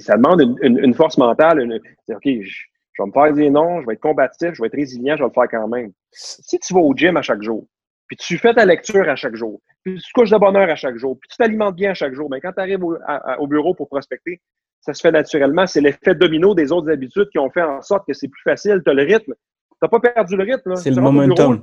ça 0.00 0.16
demande 0.16 0.58
une, 0.62 0.94
force 0.94 1.18
mentale. 1.18 1.60
Une, 1.60 1.74
OK, 1.74 2.22
je, 2.24 2.62
vais 2.98 3.06
me 3.06 3.12
faire 3.12 3.32
dire 3.32 3.50
non, 3.50 3.80
je 3.80 3.86
vais 3.86 3.94
être 3.94 4.00
combatif, 4.00 4.54
je 4.54 4.62
vais 4.62 4.68
être 4.68 4.76
résilient, 4.76 5.16
je 5.16 5.22
vais 5.22 5.28
le 5.28 5.32
faire 5.32 5.48
quand 5.50 5.68
même. 5.68 5.92
Si 6.12 6.58
tu 6.58 6.74
vas 6.74 6.80
au 6.80 6.94
gym 6.94 7.16
à 7.16 7.22
chaque 7.22 7.42
jour, 7.42 7.66
puis 8.06 8.16
tu 8.16 8.38
fais 8.38 8.54
ta 8.54 8.64
lecture 8.64 9.08
à 9.08 9.16
chaque 9.16 9.34
jour, 9.34 9.60
puis 9.84 9.96
tu 9.96 10.02
te 10.02 10.12
couches 10.14 10.30
de 10.30 10.38
bonne 10.38 10.56
heure 10.56 10.70
à 10.70 10.76
chaque 10.76 10.96
jour, 10.96 11.18
puis 11.20 11.28
tu 11.28 11.36
t'alimentes 11.36 11.76
bien 11.76 11.90
à 11.90 11.94
chaque 11.94 12.14
jour, 12.14 12.28
mais 12.30 12.40
ben, 12.40 12.48
quand 12.48 12.54
tu 12.54 12.60
arrives 12.60 12.84
au, 12.84 13.46
bureau 13.46 13.74
pour 13.74 13.88
prospecter, 13.88 14.40
ça 14.80 14.94
se 14.94 15.00
fait 15.00 15.10
naturellement. 15.10 15.66
C'est 15.66 15.80
l'effet 15.80 16.14
domino 16.14 16.54
des 16.54 16.72
autres 16.72 16.90
habitudes 16.90 17.28
qui 17.30 17.38
ont 17.38 17.50
fait 17.50 17.62
en 17.62 17.82
sorte 17.82 18.06
que 18.06 18.14
c'est 18.14 18.28
plus 18.28 18.42
facile. 18.42 18.80
Tu 18.84 18.90
as 18.90 18.94
le 18.94 19.02
rythme. 19.02 19.34
Tu 19.34 19.78
n'as 19.82 19.88
pas 19.88 20.00
perdu 20.00 20.36
le 20.36 20.44
rythme. 20.44 20.76
C'est 20.76 20.90
le 20.90 21.02
momentum. 21.02 21.60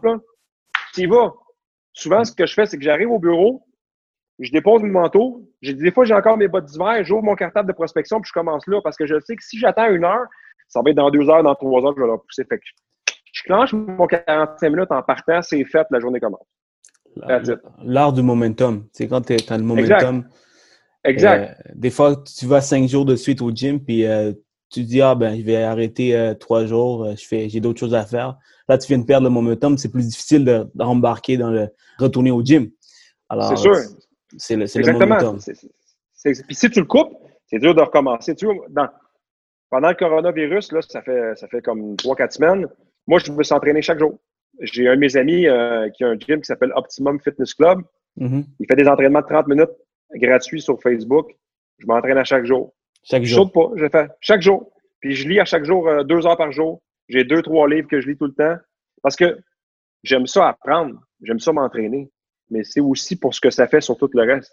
Tu 0.93 1.01
y 1.01 1.05
vas. 1.07 1.33
Souvent, 1.93 2.23
ce 2.25 2.33
que 2.33 2.45
je 2.45 2.53
fais, 2.53 2.65
c'est 2.65 2.77
que 2.77 2.83
j'arrive 2.83 3.09
au 3.09 3.19
bureau, 3.19 3.65
je 4.39 4.51
dépose 4.51 4.83
mon 4.83 5.01
manteau. 5.01 5.49
Des 5.61 5.91
fois, 5.91 6.05
j'ai 6.05 6.13
encore 6.13 6.37
mes 6.37 6.47
bottes 6.47 6.65
d'hiver, 6.65 7.03
j'ouvre 7.03 7.23
mon 7.23 7.35
cartable 7.35 7.67
de 7.67 7.73
prospection, 7.73 8.19
puis 8.19 8.27
je 8.27 8.33
commence 8.33 8.67
là 8.67 8.81
parce 8.83 8.97
que 8.97 9.05
je 9.05 9.19
sais 9.19 9.35
que 9.35 9.43
si 9.43 9.57
j'attends 9.57 9.89
une 9.89 10.03
heure, 10.03 10.25
ça 10.67 10.81
va 10.83 10.89
être 10.89 10.97
dans 10.97 11.09
deux 11.09 11.29
heures, 11.29 11.43
dans 11.43 11.55
trois 11.55 11.83
heures, 11.83 11.93
je 11.95 12.01
vais 12.01 12.07
leur 12.07 12.21
pousser. 12.21 12.43
Fait 12.43 12.57
que 12.57 12.63
je 13.31 13.43
clenche 13.43 13.73
mon 13.73 14.07
45 14.07 14.69
minutes 14.69 14.91
en 14.91 15.01
partant, 15.01 15.41
c'est 15.41 15.63
fait, 15.65 15.85
la 15.91 15.99
journée 15.99 16.19
commence. 16.19 16.45
L'art 17.83 18.13
du 18.13 18.21
momentum. 18.21 18.87
C'est 18.91 19.07
quand 19.07 19.21
tu 19.21 19.35
as 19.47 19.57
le 19.57 19.63
momentum. 19.63 20.25
Exact. 21.05 21.57
Euh, 21.67 21.71
des 21.75 21.89
fois, 21.89 22.23
tu 22.23 22.45
vas 22.47 22.61
cinq 22.61 22.89
jours 22.89 23.05
de 23.05 23.15
suite 23.15 23.41
au 23.41 23.51
gym, 23.51 23.79
puis 23.79 24.05
euh, 24.05 24.33
tu 24.71 24.83
dis, 24.83 25.01
ah 25.01 25.15
ben, 25.15 25.37
je 25.37 25.43
vais 25.43 25.63
arrêter 25.63 26.15
euh, 26.15 26.33
trois 26.33 26.65
jours, 26.65 27.07
je 27.15 27.25
fais, 27.25 27.47
j'ai 27.47 27.59
d'autres 27.59 27.79
choses 27.79 27.93
à 27.93 28.05
faire. 28.05 28.37
Là, 28.67 28.77
tu 28.77 28.87
viens 28.87 28.97
de 28.97 29.05
perdre 29.05 29.25
le 29.25 29.29
momentum, 29.29 29.77
c'est 29.77 29.91
plus 29.91 30.07
difficile 30.07 30.67
d'embarquer 30.73 31.37
dans 31.37 31.51
le 31.51 31.69
retourner 31.99 32.31
au 32.31 32.43
gym. 32.43 32.71
C'est 33.49 33.57
sûr. 33.57 33.75
C'est 34.37 34.55
le, 34.55 34.63
Exactement. 34.63 35.15
momentum. 35.15 35.39
puis 36.23 36.55
si 36.55 36.69
tu 36.69 36.79
le 36.79 36.85
coupes, 36.85 37.13
c'est 37.47 37.59
dur 37.59 37.75
de 37.75 37.81
recommencer. 37.81 38.35
Tu 38.35 38.45
vois, 38.45 38.55
pendant 39.69 39.89
le 39.89 39.95
coronavirus, 39.95 40.71
là, 40.71 40.81
ça 40.81 41.01
fait, 41.01 41.35
ça 41.35 41.47
fait 41.47 41.61
comme 41.61 41.95
trois, 41.95 42.15
quatre 42.15 42.33
semaines, 42.33 42.67
moi, 43.07 43.19
je 43.19 43.31
me 43.31 43.43
suis 43.43 43.53
entraîné 43.53 43.81
chaque 43.81 43.99
jour. 43.99 44.17
J'ai 44.61 44.87
un 44.87 44.95
de 44.95 44.99
mes 44.99 45.17
amis 45.17 45.47
euh, 45.47 45.89
qui 45.89 46.03
a 46.03 46.07
un 46.07 46.17
gym 46.17 46.39
qui 46.39 46.45
s'appelle 46.45 46.71
Optimum 46.75 47.19
Fitness 47.19 47.53
Club. 47.53 47.81
Mm-hmm. 48.17 48.45
Il 48.59 48.67
fait 48.67 48.75
des 48.75 48.87
entraînements 48.87 49.21
de 49.21 49.25
30 49.25 49.47
minutes 49.47 49.71
gratuits 50.15 50.61
sur 50.61 50.81
Facebook. 50.81 51.29
Je 51.79 51.85
m'entraîne 51.87 52.17
à 52.17 52.23
chaque 52.23 52.45
jour. 52.45 52.73
Chaque 53.03 53.23
jour? 53.23 53.47
Je 53.47 53.51
pas, 53.51 53.71
je 53.75 53.89
fais 53.89 54.07
chaque 54.21 54.41
jour. 54.41 54.71
Puis 55.01 55.13
je 55.13 55.27
lis 55.27 55.39
à 55.39 55.45
chaque 55.45 55.65
jour 55.65 55.87
euh, 55.87 56.03
deux 56.03 56.25
heures 56.25 56.37
par 56.37 56.51
jour. 56.51 56.81
J'ai 57.09 57.23
deux, 57.23 57.41
trois 57.41 57.67
livres 57.67 57.87
que 57.87 57.99
je 58.01 58.07
lis 58.07 58.17
tout 58.17 58.25
le 58.25 58.33
temps. 58.33 58.55
Parce 59.03 59.15
que 59.15 59.37
j'aime 60.03 60.25
ça 60.25 60.49
apprendre. 60.49 60.99
J'aime 61.21 61.39
ça 61.39 61.51
m'entraîner. 61.51 62.09
Mais 62.49 62.63
c'est 62.63 62.79
aussi 62.79 63.15
pour 63.15 63.33
ce 63.33 63.41
que 63.41 63.49
ça 63.49 63.67
fait 63.67 63.81
sur 63.81 63.97
tout 63.97 64.09
le 64.13 64.21
reste. 64.21 64.51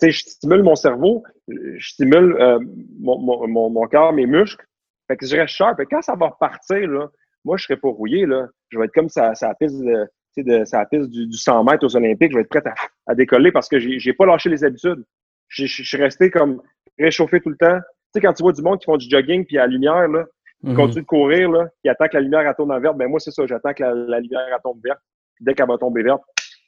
Tu 0.00 0.06
sais, 0.06 0.10
je 0.10 0.24
stimule 0.30 0.62
mon 0.62 0.74
cerveau, 0.74 1.22
je 1.48 1.88
stimule 1.88 2.36
euh, 2.40 2.58
mon, 3.00 3.18
mon, 3.18 3.70
mon, 3.70 3.86
corps, 3.88 4.12
mes 4.12 4.26
muscles. 4.26 4.64
Fait 5.08 5.16
que 5.16 5.26
je 5.26 5.36
reste 5.36 5.54
sharp. 5.54 5.78
Et 5.80 5.86
quand 5.86 6.02
ça 6.02 6.14
va 6.14 6.28
repartir, 6.28 6.88
là, 6.88 7.08
moi, 7.44 7.56
je 7.56 7.64
serais 7.64 7.76
pas 7.76 7.88
rouillé. 7.88 8.26
Là. 8.26 8.48
Je 8.70 8.78
vais 8.78 8.86
être 8.86 8.94
comme 8.94 9.08
ça, 9.08 9.34
ça 9.34 9.54
piste, 9.54 9.80
de, 9.80 10.06
de, 10.38 10.64
ça 10.64 10.84
piste 10.86 11.10
du, 11.10 11.26
du, 11.26 11.36
100 11.36 11.64
mètres 11.64 11.84
aux 11.84 11.96
Olympiques. 11.96 12.32
Je 12.32 12.36
vais 12.36 12.42
être 12.42 12.48
prêt 12.48 12.62
à, 12.66 12.74
à 13.06 13.14
décoller 13.14 13.52
parce 13.52 13.68
que 13.68 13.78
j'ai 13.78 14.12
pas 14.12 14.26
lâché 14.26 14.48
les 14.48 14.64
habitudes. 14.64 15.04
Je 15.48 15.66
suis 15.66 15.96
resté 15.96 16.30
comme 16.30 16.62
réchauffé 16.98 17.40
tout 17.40 17.50
le 17.50 17.56
temps. 17.56 17.78
Tu 17.78 17.84
sais, 18.14 18.20
quand 18.20 18.32
tu 18.32 18.42
vois 18.42 18.52
du 18.52 18.62
monde 18.62 18.78
qui 18.78 18.86
font 18.86 18.96
du 18.96 19.08
jogging 19.08 19.44
puis 19.44 19.58
à 19.58 19.62
la 19.62 19.68
lumière, 19.68 20.08
là, 20.08 20.24
ils 20.62 20.70
mhm. 20.70 20.76
continuent 20.76 21.02
de 21.02 21.06
courir, 21.06 21.50
là, 21.50 21.68
ils 21.82 21.90
attendent 21.90 22.08
que 22.08 22.16
la 22.16 22.22
lumière 22.22 22.40
elle 22.40 22.54
tourne 22.54 22.72
en 22.72 22.80
verte. 22.80 22.96
Ben 22.96 23.08
moi, 23.08 23.18
c'est 23.18 23.30
ça, 23.30 23.46
j'attends 23.46 23.74
que 23.74 23.82
la, 23.82 24.20
lumière 24.20 24.46
elle 24.48 24.58
tombe 24.62 24.80
verte. 24.82 25.00
Dès 25.40 25.54
qu'elle 25.54 25.66
va 25.66 25.76
tomber 25.76 26.02
verte, 26.02 26.22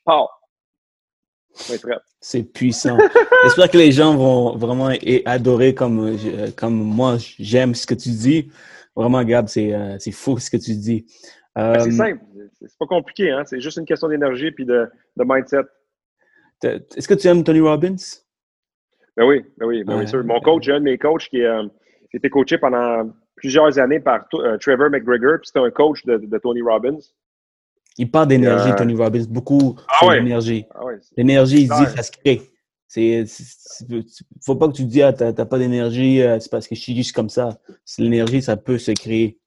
pow! 0.05 0.27
C'est 2.21 2.53
puissant. 2.53 2.99
J'espère 3.45 3.71
que 3.71 3.79
les 3.79 3.93
gens 3.93 4.17
vont 4.17 4.57
vraiment 4.57 4.91
adorer 5.25 5.75
comme, 5.75 6.17
comme 6.57 6.75
moi, 6.75 7.17
j'aime 7.39 7.75
ce 7.75 7.87
que 7.87 7.95
tu 7.95 8.11
dis. 8.11 8.51
Vraiment, 8.97 9.23
Gab, 9.25 9.47
euh, 9.57 9.97
c'est 9.99 10.13
fou 10.13 10.39
ce 10.39 10.51
que 10.51 10.57
tu 10.57 10.75
dis. 10.75 11.07
Ben, 11.55 11.79
c'est 11.81 11.89
euh, 11.89 11.93
simple. 11.93 12.21
C'est 12.61 12.79
pas 12.79 12.87
compliqué. 12.87 13.31
Hein? 13.31 13.43
C'est 13.45 13.61
juste 13.61 13.77
une 13.77 13.85
question 13.85 14.09
d'énergie 14.09 14.47
et 14.47 14.65
de, 14.65 14.89
de, 15.17 15.25
mindset. 15.25 15.63
Est-ce 16.63 17.09
que 17.09 17.15
tu 17.15 17.27
aimes 17.27 17.45
Tony 17.45 17.61
Robbins? 17.61 17.97
Ben 19.17 19.27
oui, 19.27 19.45
ben 19.59 19.67
oui, 19.67 19.85
ben 19.85 19.99
oui 19.99 20.09
sûr. 20.09 20.25
Mon 20.25 20.41
coach, 20.41 20.65
j'ai 20.65 20.73
un 20.73 20.81
de 20.81 20.85
mes 20.85 20.99
coachs 20.99 21.29
qui, 21.29 21.43
euh, 21.43 21.63
a 21.63 22.17
été 22.17 22.31
coaché 22.31 22.59
pendant 22.59 23.11
plusieurs 23.37 23.79
années 23.79 24.01
par 24.01 24.29
Trevor 24.61 24.91
McGregor, 24.91 25.39
puis 25.41 25.49
c'était 25.49 25.61
un 25.61 25.71
coach 25.71 26.05
de, 26.05 26.17
de, 26.17 26.39
Tony 26.39 26.63
Robbins. 26.63 26.99
Il 27.97 28.11
parle 28.11 28.29
d'énergie, 28.29 28.75
Tony 28.77 28.95
Robbins, 28.95 29.25
beaucoup 29.29 29.77
ah 29.89 30.15
d'énergie. 30.15 30.67
Ah 30.75 30.81
L'énergie, 31.17 31.63
il 31.63 31.69
dit, 31.69 31.87
ça 31.97 32.03
se 32.03 32.13
crée. 32.13 32.43
C'est, 32.87 33.25
faut 34.45 34.55
pas 34.55 34.69
que 34.69 34.73
tu 34.73 34.83
te 34.83 34.89
dis, 34.89 35.03
ah, 35.03 35.13
t'as, 35.13 35.33
pas 35.33 35.59
d'énergie, 35.59 36.23
euh, 36.23 36.39
c'est 36.39 36.51
parce 36.51 36.69
que 36.69 36.75
je 36.75 36.81
suis 36.81 36.95
juste 36.95 37.13
comme 37.13 37.29
ça. 37.29 37.59
L'énergie, 37.99 38.41
ça 38.41 38.57
peut 38.57 38.79
se 38.79 38.93
créer. 38.93 39.39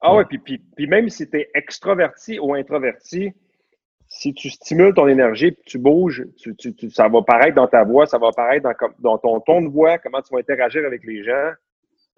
Ah 0.00 0.14
ouais, 0.14 0.24
puis, 0.24 0.38
puis, 0.38 0.58
puis 0.76 0.86
même 0.86 1.08
si 1.08 1.28
tu 1.28 1.38
es 1.38 1.48
extraverti 1.54 2.38
ou 2.38 2.54
introverti, 2.54 3.32
si 4.08 4.34
tu 4.34 4.50
stimules 4.50 4.92
ton 4.92 5.08
énergie, 5.08 5.52
puis 5.52 5.62
tu 5.64 5.78
bouges, 5.78 6.26
tu, 6.36 6.54
tu, 6.54 6.90
ça 6.90 7.08
va 7.08 7.22
paraître 7.22 7.54
dans 7.54 7.68
ta 7.68 7.84
voix, 7.84 8.04
ça 8.04 8.18
va 8.18 8.30
paraître 8.30 8.68
dans, 8.68 8.88
dans, 8.98 9.18
ton 9.18 9.40
ton 9.40 9.62
de 9.62 9.68
voix, 9.68 9.98
comment 9.98 10.20
tu 10.20 10.34
vas 10.34 10.40
interagir 10.40 10.84
avec 10.84 11.04
les 11.04 11.24
gens. 11.24 11.52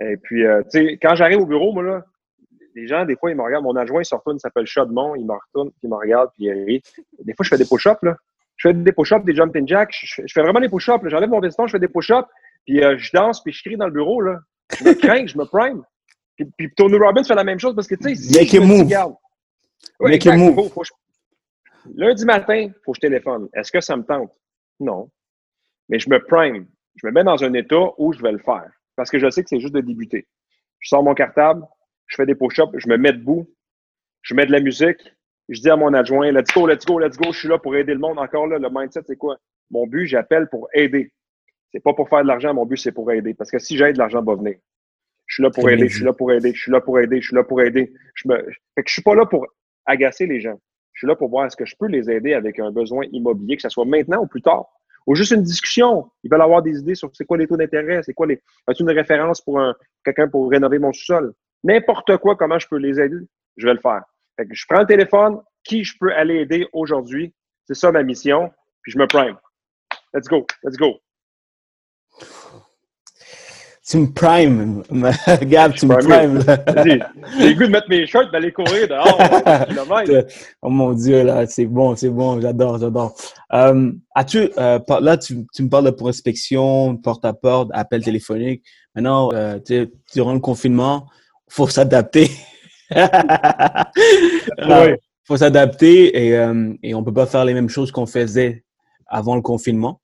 Et 0.00 0.16
puis, 0.16 0.44
euh, 0.44 0.62
tu 0.62 0.70
sais, 0.70 0.98
quand 1.00 1.14
j'arrive 1.14 1.38
au 1.38 1.46
bureau, 1.46 1.72
moi, 1.72 1.82
là, 1.84 2.04
les 2.74 2.86
gens, 2.86 3.04
des 3.04 3.16
fois, 3.16 3.30
ils 3.30 3.36
me 3.36 3.42
regardent. 3.42 3.64
Mon 3.64 3.76
adjoint, 3.76 4.02
il 4.02 4.04
se 4.04 4.14
retourne, 4.14 4.36
il 4.36 4.40
s'appelle 4.40 4.66
Chaudemont, 4.66 5.14
il 5.14 5.26
me 5.26 5.32
retourne, 5.32 5.70
puis 5.70 5.80
il 5.84 5.90
me 5.90 5.96
regarde, 5.96 6.30
puis 6.34 6.46
il 6.46 6.64
rit. 6.64 6.82
Des 7.20 7.34
fois, 7.34 7.44
je 7.44 7.48
fais 7.48 7.58
des 7.58 7.66
push-ups, 7.66 8.02
là 8.02 8.16
je 8.56 8.68
fais 8.68 8.74
des 8.74 8.92
push-ups, 8.92 9.24
des 9.24 9.34
jumping 9.34 9.66
jacks. 9.66 9.92
Je, 9.92 10.22
fais 10.32 10.42
vraiment 10.42 10.60
des 10.60 10.68
push-ups. 10.68 11.08
J'enlève 11.08 11.28
mon 11.28 11.40
veston, 11.40 11.66
je 11.66 11.72
fais 11.72 11.78
des 11.78 11.88
push-ups, 11.88 12.28
puis 12.64 12.82
euh, 12.82 12.96
je 12.98 13.10
danse, 13.12 13.42
puis 13.42 13.52
je 13.52 13.62
crie 13.62 13.76
dans 13.76 13.86
le 13.86 13.92
bureau. 13.92 14.20
Là. 14.20 14.38
Je 14.78 14.84
me 14.84 14.94
crains, 14.94 15.26
je 15.26 15.36
me 15.36 15.44
prime. 15.44 15.82
Puis, 16.36 16.46
puis, 16.56 16.72
Tony 16.74 16.96
Robbins 16.96 17.22
fait 17.22 17.34
la 17.34 17.44
même 17.44 17.60
chose 17.60 17.74
parce 17.74 17.86
que, 17.86 17.94
tu 17.94 18.08
sais, 18.08 18.14
si 18.14 18.36
Make 18.36 18.48
je 18.48 18.58
me 18.58 18.66
move. 18.66 18.92
Ouais, 20.00 20.10
Make 20.10 20.26
move. 20.26 20.70
Lundi 21.94 22.24
matin, 22.24 22.56
il 22.56 22.74
faut 22.84 22.92
que 22.92 22.96
je 22.96 23.00
téléphone. 23.00 23.48
Est-ce 23.54 23.70
que 23.70 23.80
ça 23.80 23.96
me 23.96 24.02
tente? 24.02 24.32
Non. 24.80 25.10
Mais 25.88 25.98
je 25.98 26.08
me 26.08 26.18
prime. 26.18 26.66
Je 26.96 27.06
me 27.06 27.12
mets 27.12 27.24
dans 27.24 27.42
un 27.44 27.52
état 27.52 27.90
où 27.98 28.12
je 28.12 28.22
vais 28.22 28.32
le 28.32 28.38
faire. 28.38 28.68
Parce 28.96 29.10
que 29.10 29.18
je 29.18 29.28
sais 29.30 29.42
que 29.42 29.48
c'est 29.48 29.60
juste 29.60 29.74
de 29.74 29.80
débuter. 29.80 30.26
Je 30.80 30.88
sors 30.88 31.02
mon 31.02 31.14
cartable, 31.14 31.64
je 32.06 32.16
fais 32.16 32.26
des 32.26 32.34
push-ups, 32.34 32.72
je 32.76 32.88
me 32.88 32.96
mets 32.96 33.12
debout, 33.12 33.50
je 34.22 34.34
mets 34.34 34.46
de 34.46 34.52
la 34.52 34.60
musique, 34.60 35.00
je 35.48 35.60
dis 35.60 35.70
à 35.70 35.76
mon 35.76 35.92
adjoint, 35.92 36.30
let's 36.32 36.52
go, 36.54 36.66
let's 36.66 36.84
go, 36.84 36.98
let's 36.98 37.16
go, 37.16 37.32
je 37.32 37.38
suis 37.38 37.48
là 37.48 37.58
pour 37.58 37.76
aider 37.76 37.92
le 37.92 38.00
monde. 38.00 38.18
Encore 38.18 38.46
là, 38.46 38.58
le 38.58 38.68
mindset, 38.70 39.02
c'est 39.06 39.16
quoi? 39.16 39.36
Mon 39.70 39.86
but, 39.86 40.06
j'appelle 40.06 40.48
pour 40.48 40.68
aider. 40.72 41.12
C'est 41.72 41.80
pas 41.80 41.92
pour 41.92 42.08
faire 42.08 42.22
de 42.22 42.28
l'argent, 42.28 42.54
mon 42.54 42.64
but, 42.64 42.76
c'est 42.76 42.92
pour 42.92 43.10
aider. 43.12 43.34
Parce 43.34 43.50
que 43.50 43.58
si 43.58 43.76
j'aide, 43.76 43.96
l'argent 43.96 44.22
va 44.22 44.36
venir. 44.36 44.56
Je 45.26 45.34
suis 45.34 45.42
là 45.42 45.50
pour 45.50 45.68
aider, 45.68 45.88
je 45.88 45.96
suis 45.96 46.04
là 46.04 46.12
pour 46.12 46.32
aider, 46.32 46.52
je 46.54 46.60
suis 46.60 46.70
là 46.70 46.80
pour 46.80 46.98
aider, 46.98 47.20
je 47.20 47.26
suis 47.26 47.36
là 47.36 47.44
pour 47.44 47.60
aider. 47.60 47.92
Je 48.14 48.28
me... 48.28 48.36
Fait 48.74 48.82
que 48.82 48.88
je 48.88 48.92
suis 48.92 49.02
pas 49.02 49.14
là 49.14 49.26
pour 49.26 49.46
agacer 49.86 50.26
les 50.26 50.40
gens. 50.40 50.58
Je 50.92 51.00
suis 51.00 51.06
là 51.06 51.16
pour 51.16 51.28
voir 51.28 51.46
est-ce 51.46 51.56
que 51.56 51.66
je 51.66 51.74
peux 51.78 51.88
les 51.88 52.10
aider 52.10 52.34
avec 52.34 52.58
un 52.58 52.70
besoin 52.70 53.04
immobilier, 53.10 53.56
que 53.56 53.62
ce 53.62 53.68
soit 53.68 53.84
maintenant 53.84 54.22
ou 54.22 54.26
plus 54.26 54.42
tard. 54.42 54.66
Ou 55.06 55.14
juste 55.14 55.32
une 55.32 55.42
discussion. 55.42 56.10
Ils 56.22 56.30
veulent 56.30 56.40
avoir 56.40 56.62
des 56.62 56.78
idées 56.78 56.94
sur 56.94 57.10
c'est 57.14 57.24
quoi 57.24 57.36
les 57.36 57.46
taux 57.46 57.56
d'intérêt, 57.56 58.02
c'est 58.02 58.14
quoi 58.14 58.26
les. 58.26 58.40
As-tu 58.66 58.82
une 58.82 58.90
référence 58.90 59.40
pour 59.40 59.58
un, 59.58 59.74
quelqu'un 60.04 60.28
pour 60.28 60.48
rénover 60.50 60.78
mon 60.78 60.92
sous-sol? 60.92 61.34
N'importe 61.64 62.18
quoi, 62.18 62.36
comment 62.36 62.58
je 62.58 62.68
peux 62.68 62.76
les 62.76 63.00
aider, 63.00 63.16
je 63.56 63.66
vais 63.66 63.74
le 63.74 63.80
faire. 63.80 64.02
Fait 64.36 64.46
que 64.46 64.54
je 64.54 64.64
prends 64.68 64.80
le 64.80 64.86
téléphone, 64.86 65.40
qui 65.64 65.82
je 65.82 65.94
peux 65.98 66.12
aller 66.12 66.36
aider 66.36 66.68
aujourd'hui. 66.72 67.34
C'est 67.66 67.74
ça 67.74 67.90
ma 67.90 68.02
mission. 68.02 68.52
Puis 68.82 68.92
je 68.92 68.98
me 68.98 69.06
prime. 69.06 69.36
Let's 70.12 70.28
go. 70.28 70.46
Let's 70.62 70.76
go. 70.76 71.00
tu 73.88 73.96
me 73.96 74.12
primes. 74.12 74.82
Gab, 75.48 75.74
tu 75.74 75.86
me 75.86 75.96
primes. 75.96 76.40
J'ai 77.38 77.48
le 77.48 77.54
goût 77.54 77.64
de 77.64 77.70
mettre 77.70 77.88
mes 77.88 78.06
shorts, 78.06 78.30
d'aller 78.30 78.52
courir 78.52 78.86
dehors. 78.86 79.18
oh 80.62 80.68
mon 80.68 80.92
Dieu, 80.92 81.24
là, 81.24 81.46
c'est 81.46 81.64
bon, 81.64 81.96
c'est 81.96 82.10
bon. 82.10 82.42
J'adore, 82.42 82.78
j'adore. 82.78 83.14
Euh, 83.54 83.90
as-tu, 84.14 84.50
euh, 84.58 84.78
là, 85.00 85.16
tu, 85.16 85.46
tu, 85.54 85.62
me 85.62 85.70
parles 85.70 85.86
de 85.86 85.90
prospection, 85.90 86.96
porte-à-porte, 86.98 87.70
appel 87.72 88.04
téléphonique. 88.04 88.62
Maintenant, 88.94 89.30
euh, 89.32 89.58
durant 90.12 90.34
le 90.34 90.40
confinement, 90.40 91.06
faut 91.48 91.68
s'adapter. 91.68 92.30
Il 92.90 93.08
faut 95.26 95.38
s'adapter 95.38 96.26
et, 96.26 96.36
euh, 96.36 96.74
et 96.82 96.94
on 96.94 97.02
peut 97.02 97.14
pas 97.14 97.26
faire 97.26 97.44
les 97.44 97.54
mêmes 97.54 97.70
choses 97.70 97.90
qu'on 97.90 98.06
faisait 98.06 98.64
avant 99.06 99.36
le 99.36 99.42
confinement. 99.42 100.00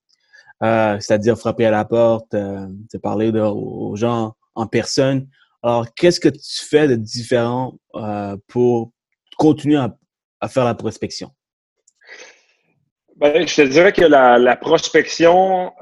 Euh, 0.62 0.98
c'est-à-dire 1.00 1.38
frapper 1.38 1.64
à 1.64 1.70
la 1.70 1.86
porte, 1.86 2.34
euh, 2.34 2.66
parler 3.02 3.30
aux 3.30 3.96
gens 3.96 4.34
en 4.54 4.66
personne. 4.66 5.26
Alors, 5.62 5.86
qu'est-ce 5.94 6.20
que 6.20 6.28
tu 6.28 6.64
fais 6.68 6.86
de 6.86 6.96
différent 6.96 7.78
euh, 7.94 8.36
pour 8.46 8.92
continuer 9.38 9.80
à, 10.40 10.48
faire 10.48 10.64
la 10.64 10.74
prospection? 10.74 11.30
Ben, 13.16 13.46
je 13.46 13.54
te 13.54 13.62
dirais 13.62 13.92
que 13.92 14.04
la, 14.04 14.38
la 14.38 14.56
prospection 14.56 15.72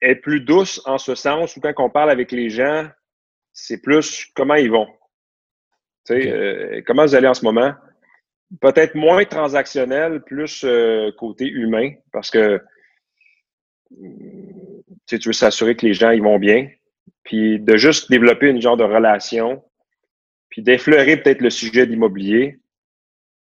est 0.00 0.16
plus 0.16 0.40
douce 0.40 0.80
en 0.84 0.98
ce 0.98 1.14
sens 1.14 1.56
où 1.56 1.60
quand 1.60 1.72
on 1.78 1.90
parle 1.90 2.10
avec 2.10 2.32
les 2.32 2.50
gens, 2.50 2.88
c'est 3.60 3.80
plus 3.80 4.26
comment 4.34 4.54
ils 4.54 4.70
vont. 4.70 4.88
Euh, 6.10 6.82
comment 6.86 7.04
vous 7.04 7.14
allez 7.14 7.28
en 7.28 7.34
ce 7.34 7.44
moment? 7.44 7.74
Peut-être 8.60 8.94
moins 8.94 9.24
transactionnel, 9.24 10.22
plus 10.22 10.64
euh, 10.64 11.12
côté 11.12 11.46
humain, 11.46 11.92
parce 12.12 12.30
que 12.30 12.60
tu 15.06 15.18
veux 15.24 15.32
s'assurer 15.32 15.76
que 15.76 15.86
les 15.86 15.94
gens 15.94 16.10
ils 16.10 16.22
vont 16.22 16.38
bien, 16.38 16.68
puis 17.22 17.60
de 17.60 17.76
juste 17.76 18.10
développer 18.10 18.48
une 18.48 18.60
genre 18.60 18.76
de 18.76 18.84
relation, 18.84 19.62
puis 20.48 20.62
d'effleurer 20.62 21.16
peut-être 21.18 21.42
le 21.42 21.50
sujet 21.50 21.86
d'immobilier, 21.86 22.58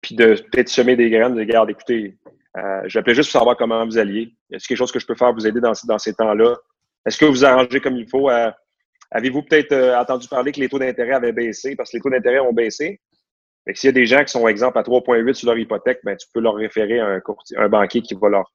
puis 0.01 0.15
de 0.15 0.35
peut-être 0.51 0.69
semer 0.69 0.95
des 0.95 1.09
graines, 1.09 1.35
de 1.35 1.43
garde, 1.43 1.69
écoutez, 1.69 2.17
euh, 2.57 2.81
j'appelais 2.85 3.13
juste 3.13 3.31
pour 3.31 3.39
savoir 3.39 3.55
comment 3.55 3.85
vous 3.85 3.97
alliez. 3.97 4.35
Est-ce 4.51 4.67
quelque 4.67 4.77
chose 4.77 4.91
que 4.91 4.99
je 4.99 5.05
peux 5.05 5.15
faire 5.15 5.27
pour 5.27 5.35
vous 5.35 5.47
aider 5.47 5.61
dans, 5.61 5.73
dans 5.85 5.97
ces 5.97 6.13
temps-là? 6.15 6.55
Est-ce 7.05 7.17
que 7.17 7.25
vous 7.25 7.45
arrangez 7.45 7.79
comme 7.79 7.97
il 7.97 8.09
faut? 8.09 8.29
Avez-vous 9.11 9.43
peut-être 9.43 9.71
euh, 9.71 9.97
entendu 9.97 10.27
parler 10.27 10.51
que 10.51 10.59
les 10.59 10.69
taux 10.69 10.79
d'intérêt 10.79 11.13
avaient 11.13 11.31
baissé? 11.31 11.75
Parce 11.75 11.91
que 11.91 11.97
les 11.97 12.01
taux 12.01 12.09
d'intérêt 12.09 12.39
ont 12.39 12.53
baissé? 12.53 12.99
S'il 13.73 13.87
y 13.87 13.89
a 13.89 13.93
des 13.93 14.05
gens 14.05 14.23
qui 14.23 14.31
sont, 14.31 14.47
exemple, 14.47 14.77
à 14.77 14.81
3,8 14.81 15.33
sur 15.33 15.49
leur 15.49 15.57
hypothèque, 15.57 15.99
ben, 16.03 16.15
tu 16.15 16.27
peux 16.33 16.39
leur 16.39 16.55
référer 16.55 16.99
un, 16.99 17.21
banquier 17.69 18.01
qui 18.01 18.15
va 18.15 18.29
leur 18.29 18.51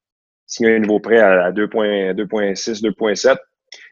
signer 0.46 0.76
un 0.76 0.78
nouveau 0.78 1.00
prêt 1.00 1.18
à 1.18 1.52
2,6, 1.52 2.82
2,7. 2.82 3.36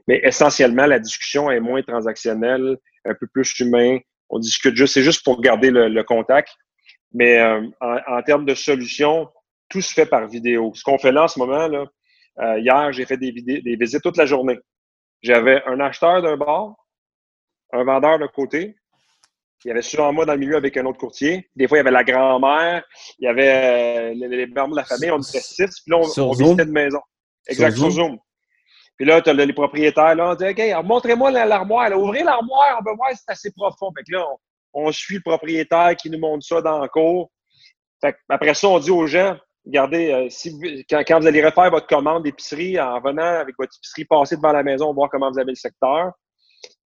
Mais 0.09 0.21
essentiellement, 0.25 0.87
la 0.87 0.99
discussion 0.99 1.51
est 1.51 1.61
moins 1.61 1.83
transactionnelle, 1.83 2.77
un 3.05 3.15
peu 3.15 3.27
plus 3.27 3.59
humain. 3.61 3.99
On 4.31 4.39
discute 4.39 4.77
juste, 4.77 4.95
c'est 4.95 5.03
juste 5.03 5.25
pour 5.25 5.41
garder 5.41 5.71
le, 5.71 6.03
contact. 6.03 6.51
Mais 7.13 7.39
euh, 7.39 7.67
en, 7.81 8.23
termes 8.23 8.47
de 8.47 8.55
solutions, 8.55 9.29
tout 9.69 9.83
se 9.83 9.93
fait 9.93 10.07
par 10.07 10.27
vidéo. 10.27 10.73
Ce 10.75 10.83
qu'on 10.83 10.99
fait 10.99 11.13
là 11.13 11.25
en 11.25 11.29
ce 11.29 11.39
moment, 11.39 11.69
là, 11.69 11.85
euh, 12.41 12.59
hier, 12.61 12.93
j'ai 12.93 13.05
fait 13.05 13.19
des, 13.19 13.33
des 13.33 13.77
visites 13.77 14.03
toute 14.03 14.17
la 14.17 14.27
journée. 14.27 14.59
J'avais 15.23 15.62
un 15.66 15.81
acheteur 15.81 16.23
d'un 16.23 16.37
bar, 16.37 16.75
un 17.73 17.85
vendeur 17.85 18.18
d'un 18.18 18.29
côté. 18.29 18.77
Il 19.64 19.68
y 19.68 19.71
avait 19.71 19.83
souvent 19.83 20.12
moi 20.12 20.25
dans 20.25 20.33
le 20.33 20.39
milieu 20.39 20.57
avec 20.57 20.77
un 20.79 20.87
autre 20.87 20.99
courtier. 20.99 21.51
Des 21.55 21.68
fois, 21.68 21.77
il 21.77 21.81
y 21.81 21.83
avait 21.83 21.91
la 21.91 22.05
grand-mère, 22.05 22.83
il 23.18 23.27
y 23.27 23.29
avait 23.29 24.14
euh, 24.14 24.29
les, 24.29 24.47
membres 24.47 24.71
de 24.71 24.77
la 24.77 24.85
famille, 24.85 25.11
on 25.11 25.18
était 25.18 25.41
six, 25.41 25.81
puis 25.81 25.91
là, 25.91 25.99
on, 25.99 26.33
visitait 26.33 26.62
une 26.62 26.73
maison. 26.73 27.01
Exact, 27.47 27.77
sur 27.77 27.91
Zoom? 27.91 28.18
Puis 28.97 29.07
là, 29.07 29.21
tu 29.21 29.31
as 29.31 29.33
les 29.33 29.53
propriétaires, 29.53 30.14
là, 30.14 30.31
on 30.31 30.35
dit, 30.35 30.47
OK, 30.47 30.85
montrez-moi 30.85 31.31
l'armoire. 31.31 31.91
Ouvrez 31.99 32.23
l'armoire, 32.23 32.79
on 32.81 32.85
peut 32.85 32.95
voir 32.97 33.11
si 33.11 33.18
c'est 33.18 33.33
assez 33.33 33.51
profond. 33.51 33.91
Fait 33.97 34.05
que 34.05 34.12
là, 34.12 34.27
on, 34.73 34.93
suit 34.93 35.16
le 35.16 35.23
propriétaire 35.23 35.97
qui 35.97 36.11
nous 36.11 36.18
montre 36.18 36.45
ça 36.45 36.61
dans 36.62 36.81
le 36.81 36.89
cours. 36.89 37.31
Fait 38.01 38.14
après 38.29 38.55
ça, 38.55 38.68
on 38.68 38.79
dit 38.79 38.91
aux 38.91 39.07
gens, 39.07 39.37
regardez, 39.67 40.13
euh, 40.13 40.29
si 40.31 40.59
quand, 40.89 41.21
vous 41.21 41.27
allez 41.27 41.45
refaire 41.45 41.71
votre 41.71 41.87
commande 41.87 42.25
d'épicerie, 42.25 42.81
en 42.81 43.01
venant 43.01 43.41
avec 43.41 43.55
votre 43.59 43.73
épicerie, 43.77 44.05
passez 44.05 44.37
devant 44.37 44.53
la 44.53 44.63
maison, 44.63 44.93
voir 44.93 45.11
comment 45.11 45.31
vous 45.31 45.39
avez 45.39 45.53
le 45.53 45.57
secteur. 45.57 46.13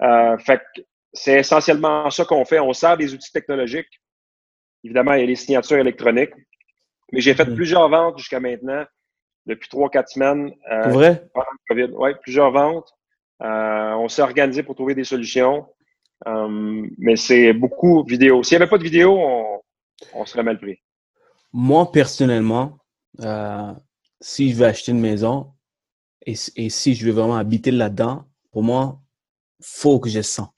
Euh, 0.02 0.38
fait 0.38 0.62
c'est 1.14 1.40
essentiellement 1.40 2.10
ça 2.12 2.26
qu'on 2.26 2.46
fait. 2.46 2.60
On 2.60 2.74
sert 2.74 2.98
des 2.98 3.14
outils 3.14 3.32
technologiques. 3.32 4.02
Évidemment, 4.84 5.14
il 5.14 5.22
y 5.22 5.24
a 5.24 5.26
les 5.26 5.36
signatures 5.36 5.78
électroniques. 5.78 6.34
Mais 7.12 7.22
j'ai 7.22 7.34
fait 7.34 7.46
mm. 7.46 7.56
plusieurs 7.56 7.90
ventes 7.90 8.18
jusqu'à 8.18 8.40
maintenant, 8.40 8.86
depuis 9.46 9.70
trois, 9.70 9.90
quatre 9.90 10.10
semaines. 10.10 10.52
Euh, 10.72 10.90
vrai? 10.90 11.28
Pendant 11.34 11.48
le 11.52 11.76
COVID. 11.76 11.94
Oui, 11.98 12.12
plusieurs 12.22 12.52
ventes. 12.52 12.92
Euh, 13.42 13.94
on 13.94 14.10
s'est 14.10 14.22
organisé 14.22 14.62
pour 14.62 14.76
trouver 14.76 14.94
des 14.94 15.06
solutions. 15.06 15.66
mais 16.26 17.16
c'est 17.16 17.54
beaucoup 17.54 18.04
vidéo. 18.04 18.44
S'il 18.44 18.58
n'y 18.58 18.64
avait 18.64 18.70
pas 18.70 18.78
de 18.78 18.84
vidéo, 18.84 19.18
on, 19.18 19.62
on 20.14 20.26
serait 20.26 20.44
mal 20.44 20.60
pris. 20.60 20.80
Moi, 21.54 21.92
personnellement, 21.92 22.78
euh, 23.22 23.74
si 24.22 24.52
je 24.52 24.56
veux 24.56 24.66
acheter 24.66 24.92
une 24.92 25.00
maison 25.00 25.54
et, 26.26 26.36
si 26.36 26.94
je 26.94 27.06
veux 27.06 27.14
vraiment 27.14 27.38
habiter 27.38 27.72
là-dedans, 27.72 28.26
pour 28.52 28.64
moi, 28.64 29.02
faut 29.62 30.00
que 30.00 30.10
je 30.10 30.22
sens 30.22 30.50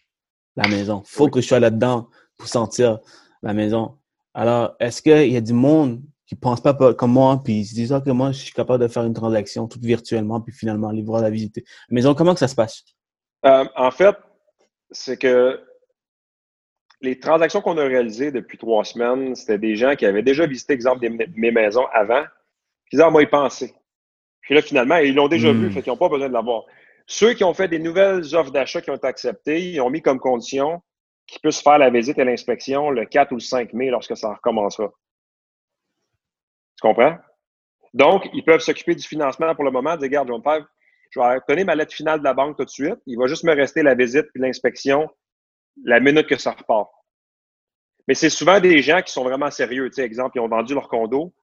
la 0.55 0.67
maison. 0.67 1.03
faut 1.05 1.29
que 1.29 1.41
je 1.41 1.47
sois 1.47 1.59
là-dedans 1.59 2.09
pour 2.37 2.47
sentir 2.47 2.99
la 3.41 3.53
maison. 3.53 3.97
Alors, 4.33 4.75
est-ce 4.79 5.01
qu'il 5.01 5.31
y 5.31 5.37
a 5.37 5.41
du 5.41 5.53
monde 5.53 6.01
qui 6.25 6.35
ne 6.35 6.39
pense 6.39 6.61
pas 6.61 6.73
comme 6.93 7.11
moi, 7.11 7.41
puis 7.43 7.61
ils 7.61 7.65
se 7.65 7.73
disent 7.73 7.95
que 8.05 8.11
moi, 8.11 8.31
je 8.31 8.39
suis 8.39 8.53
capable 8.53 8.83
de 8.83 8.87
faire 8.87 9.03
une 9.03 9.13
transaction 9.13 9.67
toute 9.67 9.83
virtuellement, 9.83 10.41
puis 10.41 10.53
finalement 10.53 10.89
aller 10.89 11.01
voir 11.01 11.21
la 11.21 11.29
visiter. 11.29 11.63
La 11.89 11.95
maison, 11.95 12.13
comment 12.13 12.33
que 12.33 12.39
ça 12.39 12.47
se 12.47 12.55
passe? 12.55 12.83
Euh, 13.45 13.65
en 13.75 13.89
fait, 13.91 14.15
c'est 14.91 15.17
que 15.17 15.59
les 17.01 17.19
transactions 17.19 17.61
qu'on 17.61 17.77
a 17.77 17.83
réalisées 17.83 18.31
depuis 18.31 18.57
trois 18.57 18.83
semaines, 18.83 19.35
c'était 19.35 19.57
des 19.57 19.75
gens 19.75 19.95
qui 19.95 20.05
avaient 20.05 20.23
déjà 20.23 20.45
visité, 20.45 20.73
exemple, 20.73 21.07
mes 21.35 21.51
maisons 21.51 21.85
avant, 21.93 22.23
puis 22.85 22.97
ils 22.97 23.01
ont 23.01 23.11
moi 23.11 23.23
y 23.23 23.27
penser. 23.27 23.73
Puis 24.41 24.55
là, 24.55 24.61
finalement, 24.61 24.97
ils 24.97 25.15
l'ont 25.15 25.27
déjà 25.27 25.51
vu, 25.51 25.67
hmm. 25.67 25.71
fait 25.71 25.81
qu'ils 25.81 25.91
n'ont 25.91 25.97
pas 25.97 26.09
besoin 26.09 26.27
de 26.27 26.33
l'avoir. 26.33 26.63
Ceux 27.05 27.33
qui 27.33 27.43
ont 27.43 27.53
fait 27.53 27.67
des 27.67 27.79
nouvelles 27.79 28.35
offres 28.35 28.51
d'achat 28.51 28.81
qui 28.81 28.91
ont 28.91 28.95
été 28.95 29.07
acceptées, 29.07 29.71
ils 29.71 29.81
ont 29.81 29.89
mis 29.89 30.01
comme 30.01 30.19
condition 30.19 30.81
qu'ils 31.27 31.41
puissent 31.41 31.61
faire 31.61 31.77
la 31.77 31.89
visite 31.89 32.17
et 32.17 32.23
l'inspection 32.23 32.89
le 32.89 33.05
4 33.05 33.31
ou 33.31 33.35
le 33.35 33.41
5 33.41 33.73
mai 33.73 33.89
lorsque 33.89 34.17
ça 34.17 34.33
recommencera. 34.33 34.91
Tu 36.77 36.81
comprends? 36.81 37.17
Donc, 37.93 38.27
ils 38.33 38.43
peuvent 38.43 38.59
s'occuper 38.59 38.95
du 38.95 39.07
financement 39.07 39.53
pour 39.55 39.63
le 39.63 39.71
moment, 39.71 39.95
dire, 39.95 40.03
regarde, 40.03 40.27
je 40.27 40.33
vais 40.33 40.37
me 40.37 40.43
faire, 40.43 40.65
je 41.11 41.53
vais 41.55 41.63
ma 41.63 41.75
lettre 41.75 41.93
finale 41.93 42.19
de 42.19 42.23
la 42.23 42.33
banque 42.33 42.57
tout 42.57 42.65
de 42.65 42.69
suite. 42.69 42.97
Il 43.05 43.17
va 43.17 43.27
juste 43.27 43.43
me 43.43 43.55
rester 43.55 43.83
la 43.83 43.95
visite 43.95 44.27
puis 44.33 44.41
l'inspection 44.41 45.09
la 45.83 45.99
minute 45.99 46.27
que 46.27 46.37
ça 46.37 46.51
repart. 46.51 46.89
Mais 48.07 48.15
c'est 48.15 48.29
souvent 48.29 48.59
des 48.59 48.81
gens 48.81 49.01
qui 49.01 49.13
sont 49.13 49.23
vraiment 49.23 49.51
sérieux. 49.51 49.87
Tu 49.89 49.95
sais, 49.95 50.03
exemple, 50.03 50.31
ils 50.35 50.39
ont 50.39 50.47
vendu 50.47 50.73
leur 50.73 50.87
condo, 50.87 51.33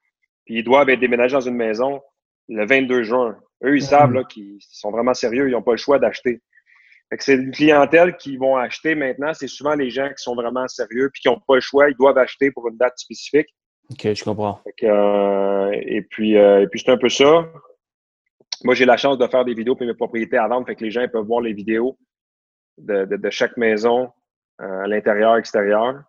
puis 0.45 0.59
ils 0.59 0.65
doivent 0.65 0.89
être 0.89 1.01
déménagés 1.01 1.35
dans 1.35 1.41
une 1.41 1.55
maison 1.55 2.03
le 2.49 2.67
22 2.67 3.03
juin. 3.05 3.39
Eux, 3.65 3.77
ils 3.77 3.83
savent 3.83 4.13
mm-hmm. 4.13 4.27
qu'ils 4.27 4.59
sont 4.61 4.91
vraiment 4.91 5.15
sérieux, 5.15 5.49
ils 5.49 5.53
n'ont 5.53 5.63
pas 5.63 5.73
le 5.73 5.79
choix 5.79 5.99
d'acheter. 5.99 6.43
c'est 7.19 7.35
une 7.35 7.53
clientèle 7.53 8.17
qui 8.17 8.37
vont 8.37 8.57
acheter 8.57 8.95
maintenant, 8.95 9.33
c'est 9.33 9.47
souvent 9.47 9.75
les 9.75 9.91
gens 9.91 10.09
qui 10.09 10.23
sont 10.23 10.35
vraiment 10.35 10.67
sérieux 10.69 11.09
puis 11.13 11.23
qui 11.23 11.29
n'ont 11.29 11.41
pas 11.47 11.55
le 11.55 11.61
choix, 11.61 11.89
ils 11.89 11.97
doivent 11.97 12.19
acheter 12.19 12.51
pour 12.51 12.69
une 12.69 12.77
date 12.77 12.99
spécifique. 12.99 13.49
OK, 13.91 14.13
je 14.13 14.25
comprends. 14.25 14.61
Euh, 14.83 15.71
et 15.73 16.03
puis, 16.03 16.37
euh, 16.37 16.63
et 16.63 16.67
puis 16.67 16.81
c'est 16.81 16.91
un 16.91 16.99
peu 16.99 17.09
ça. 17.09 17.49
Moi, 18.65 18.75
j'ai 18.75 18.85
la 18.85 18.97
chance 18.97 19.19
de 19.19 19.27
faire 19.29 19.45
des 19.45 19.55
vidéos 19.55 19.77
pour 19.77 19.87
mes 19.87 19.95
propriétés 19.95 20.37
à 20.37 20.49
vendre, 20.49 20.67
fait 20.67 20.75
que 20.75 20.85
les 20.85 20.91
gens 20.91 21.07
peuvent 21.07 21.27
voir 21.27 21.41
les 21.41 21.53
vidéos 21.53 21.97
de, 22.79 23.05
de 23.05 23.31
chaque 23.31 23.57
maison 23.57 24.11
à 24.59 24.87
l'intérieur, 24.87 25.37
extérieur. 25.37 26.03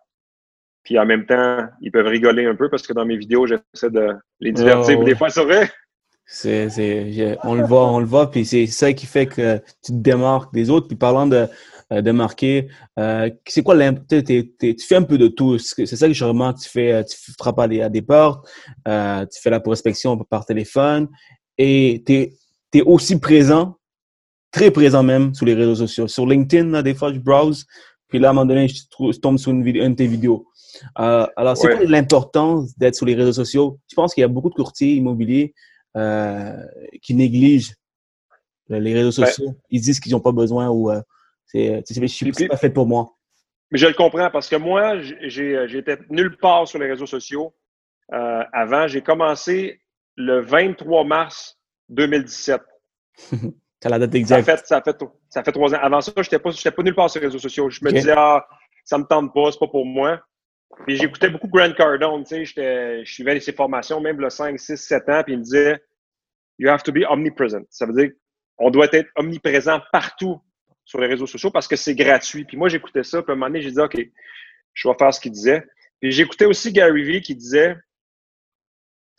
Puis 0.84 0.98
en 0.98 1.04
même 1.04 1.26
temps, 1.26 1.66
ils 1.80 1.92
peuvent 1.92 2.06
rigoler 2.06 2.46
un 2.46 2.54
peu 2.54 2.70
parce 2.70 2.86
que 2.86 2.92
dans 2.92 3.04
mes 3.04 3.16
vidéos, 3.16 3.46
j'essaie 3.46 3.90
de 3.90 4.16
les 4.40 4.52
divertir. 4.52 5.02
Des 5.04 5.14
fois, 5.14 5.28
c'est 5.28 5.44
vrai. 5.44 5.70
C'est, 6.24 6.68
c'est, 6.68 7.38
on 7.42 7.54
le 7.54 7.64
voit, 7.64 7.90
on 7.90 8.00
le 8.00 8.06
voit, 8.06 8.30
puis 8.30 8.44
c'est 8.44 8.66
ça 8.66 8.92
qui 8.92 9.06
fait 9.06 9.26
que 9.26 9.56
tu 9.82 9.92
te 9.92 9.98
démarques 9.98 10.52
des 10.52 10.68
autres. 10.68 10.86
Puis 10.86 10.96
parlant 10.96 11.26
de, 11.26 11.46
euh, 11.90 12.02
de 12.02 12.10
marquer, 12.10 12.68
euh, 12.98 13.30
c'est 13.46 13.62
quoi 13.62 13.74
l'impact? 13.74 14.26
Tu 14.26 14.76
fais 14.86 14.96
un 14.96 15.02
peu 15.02 15.16
de 15.16 15.28
tout. 15.28 15.58
C'est 15.58 15.86
ça 15.86 16.06
que 16.06 16.12
je 16.12 16.24
remarque. 16.24 16.58
Tu 16.58 16.68
fais, 16.68 17.02
tu 17.06 17.16
frappes 17.38 17.58
à 17.58 17.68
des, 17.68 17.80
à 17.80 17.88
des 17.88 18.02
portes, 18.02 18.46
euh, 18.86 19.24
tu 19.24 19.40
fais 19.40 19.50
la 19.50 19.60
prospection 19.60 20.18
par 20.18 20.44
téléphone 20.44 21.08
et 21.56 22.02
tu 22.06 22.12
es, 22.12 22.32
es, 22.74 22.82
aussi 22.82 23.18
présent, 23.18 23.78
très 24.52 24.70
présent 24.70 25.02
même 25.02 25.34
sur 25.34 25.46
les 25.46 25.54
réseaux 25.54 25.76
sociaux. 25.76 26.08
Sur 26.08 26.26
LinkedIn, 26.26 26.68
là, 26.68 26.82
des 26.82 26.94
fois, 26.94 27.10
je 27.10 27.18
browse, 27.18 27.66
puis 28.08 28.18
là, 28.18 28.28
à 28.28 28.30
un 28.30 28.34
moment 28.34 28.46
donné, 28.46 28.68
je, 28.68 29.18
tombe 29.18 29.38
sur 29.38 29.50
une, 29.52 29.62
vidéo, 29.62 29.84
une 29.84 29.92
de 29.92 29.96
tes 29.96 30.06
vidéos. 30.06 30.46
Euh, 30.98 31.26
alors, 31.36 31.56
c'est 31.56 31.68
quoi 31.68 31.84
l'importance 31.84 32.76
d'être 32.78 32.94
sur 32.94 33.06
les 33.06 33.14
réseaux 33.14 33.32
sociaux? 33.32 33.78
Je 33.90 33.94
pense 33.94 34.14
qu'il 34.14 34.22
y 34.22 34.24
a 34.24 34.28
beaucoup 34.28 34.48
de 34.48 34.54
courtiers 34.54 34.94
immobiliers 34.94 35.54
euh, 35.96 36.56
qui 37.02 37.14
négligent 37.14 37.74
les 38.68 38.94
réseaux 38.94 39.12
sociaux. 39.12 39.54
Ils 39.70 39.80
disent 39.80 40.00
qu'ils 40.00 40.12
n'ont 40.12 40.20
pas 40.20 40.32
besoin 40.32 40.68
ou 40.68 40.90
euh, 40.90 41.00
c'est, 41.46 41.82
c'est 41.86 42.48
pas 42.48 42.56
fait 42.56 42.70
pour 42.70 42.86
moi. 42.86 43.14
Mais 43.70 43.78
je 43.78 43.86
le 43.86 43.94
comprends 43.94 44.30
parce 44.30 44.48
que 44.48 44.56
moi, 44.56 44.98
j'étais 45.00 45.98
nulle 46.08 46.36
part 46.38 46.66
sur 46.66 46.78
les 46.78 46.88
réseaux 46.88 47.06
sociaux 47.06 47.54
avant. 48.10 48.88
J'ai 48.88 49.02
commencé 49.02 49.82
le 50.16 50.40
23 50.40 51.04
mars 51.04 51.58
2017. 51.90 52.60
la 53.84 53.98
date 53.98 54.14
exacte. 54.14 54.46
Ça 54.46 54.56
fait, 54.56 54.66
ça 54.66 54.82
fait, 54.82 55.04
Ça 55.28 55.42
fait 55.42 55.52
trois 55.52 55.74
ans. 55.74 55.78
Avant 55.80 56.00
ça, 56.00 56.12
je 56.16 56.22
n'étais 56.22 56.38
pas, 56.38 56.50
pas 56.50 56.82
nulle 56.82 56.94
part 56.94 57.10
sur 57.10 57.20
les 57.20 57.26
réseaux 57.26 57.38
sociaux. 57.38 57.68
Je 57.70 57.84
me 57.84 57.92
disais, 57.92 58.14
ah, 58.16 58.46
ça 58.84 58.98
me 58.98 59.04
tente 59.04 59.34
pas, 59.34 59.52
c'est 59.52 59.58
pas 59.58 59.68
pour 59.68 59.84
moi. 59.84 60.20
Puis 60.86 60.96
j'écoutais 60.96 61.28
beaucoup 61.28 61.48
Grant 61.48 61.72
Cardone, 61.72 62.24
tu 62.24 62.46
sais, 62.46 63.02
je 63.04 63.10
suivais 63.10 63.38
ses 63.40 63.52
formations, 63.52 64.00
même 64.00 64.20
le 64.20 64.30
5, 64.30 64.58
6, 64.58 64.76
7 64.76 65.08
ans, 65.08 65.22
puis 65.24 65.34
il 65.34 65.38
me 65.38 65.42
disait, 65.42 65.82
you 66.58 66.68
have 66.68 66.82
to 66.82 66.92
be 66.92 67.04
omnipresent. 67.08 67.64
Ça 67.70 67.86
veut 67.86 67.94
dire 67.94 68.10
qu'on 68.56 68.70
doit 68.70 68.88
être 68.92 69.10
omniprésent 69.16 69.80
partout 69.92 70.40
sur 70.84 71.00
les 71.00 71.06
réseaux 71.06 71.26
sociaux 71.26 71.50
parce 71.50 71.68
que 71.68 71.76
c'est 71.76 71.94
gratuit. 71.94 72.44
Puis 72.44 72.56
moi, 72.56 72.68
j'écoutais 72.68 73.02
ça, 73.02 73.22
puis 73.22 73.30
à 73.30 73.34
un 73.34 73.36
moment 73.36 73.46
donné, 73.46 73.62
j'ai 73.62 73.72
dit, 73.72 73.80
OK, 73.80 73.98
je 74.74 74.88
vais 74.88 74.94
faire 74.98 75.12
ce 75.12 75.20
qu'il 75.20 75.32
disait. 75.32 75.66
Puis 76.00 76.12
j'écoutais 76.12 76.46
aussi 76.46 76.72
Gary 76.72 77.02
Vee 77.02 77.20
qui 77.20 77.34
disait 77.34 77.76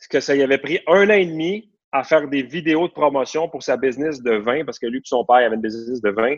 que 0.08 0.20
ça 0.20 0.34
y 0.34 0.42
avait 0.42 0.58
pris 0.58 0.80
un 0.86 1.08
an 1.10 1.14
et 1.14 1.26
demi 1.26 1.70
à 1.92 2.04
faire 2.04 2.28
des 2.28 2.42
vidéos 2.42 2.88
de 2.88 2.92
promotion 2.92 3.48
pour 3.48 3.62
sa 3.62 3.76
business 3.76 4.22
de 4.22 4.36
vin, 4.36 4.64
parce 4.64 4.78
que 4.78 4.86
lui 4.86 4.98
et 4.98 5.02
son 5.04 5.24
père 5.24 5.36
avait 5.36 5.54
une 5.54 5.60
business 5.60 6.00
de 6.00 6.10
vin. 6.10 6.36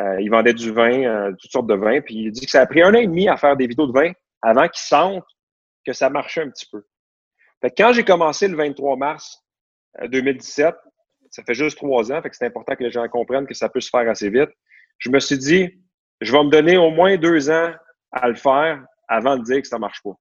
Euh, 0.00 0.20
il 0.20 0.30
vendait 0.30 0.54
du 0.54 0.72
vin, 0.72 1.02
euh, 1.04 1.32
toutes 1.38 1.50
sortes 1.50 1.66
de 1.66 1.74
vins. 1.74 2.00
Puis 2.00 2.14
il 2.14 2.32
dit 2.32 2.44
que 2.44 2.50
ça 2.50 2.62
a 2.62 2.66
pris 2.66 2.82
un 2.82 2.94
an 2.94 2.98
et 2.98 3.06
demi 3.06 3.28
à 3.28 3.36
faire 3.36 3.56
des 3.56 3.66
vidéos 3.66 3.86
de 3.86 3.92
vin 3.92 4.12
avant 4.42 4.68
qu'il 4.68 4.80
sente 4.80 5.24
que 5.84 5.92
ça 5.92 6.08
marchait 6.08 6.42
un 6.42 6.50
petit 6.50 6.66
peu. 6.70 6.84
Fait 7.60 7.70
que 7.70 7.82
quand 7.82 7.92
j'ai 7.92 8.04
commencé 8.04 8.46
le 8.46 8.56
23 8.56 8.96
mars 8.96 9.44
2017, 10.04 10.66
euh, 10.66 10.72
ça 11.30 11.42
fait 11.42 11.54
juste 11.54 11.76
trois 11.76 12.10
ans, 12.12 12.22
fait 12.22 12.30
que 12.30 12.36
c'est 12.36 12.46
important 12.46 12.74
que 12.74 12.84
les 12.84 12.90
gens 12.90 13.06
comprennent 13.08 13.46
que 13.46 13.54
ça 13.54 13.68
peut 13.68 13.80
se 13.80 13.90
faire 13.90 14.08
assez 14.08 14.30
vite. 14.30 14.50
Je 14.98 15.10
me 15.10 15.18
suis 15.18 15.36
dit, 15.36 15.68
je 16.20 16.32
vais 16.32 16.42
me 16.42 16.50
donner 16.50 16.78
au 16.78 16.90
moins 16.90 17.16
deux 17.16 17.50
ans 17.50 17.72
à 18.12 18.28
le 18.28 18.34
faire 18.34 18.84
avant 19.08 19.36
de 19.36 19.42
dire 19.42 19.60
que 19.60 19.68
ça 19.68 19.78
marche 19.78 20.02
pas. 20.02 20.14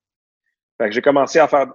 Fait 0.78 0.90
que 0.90 0.96
j'ai 0.96 1.02
commencé 1.02 1.40
à 1.40 1.48
faire 1.48 1.68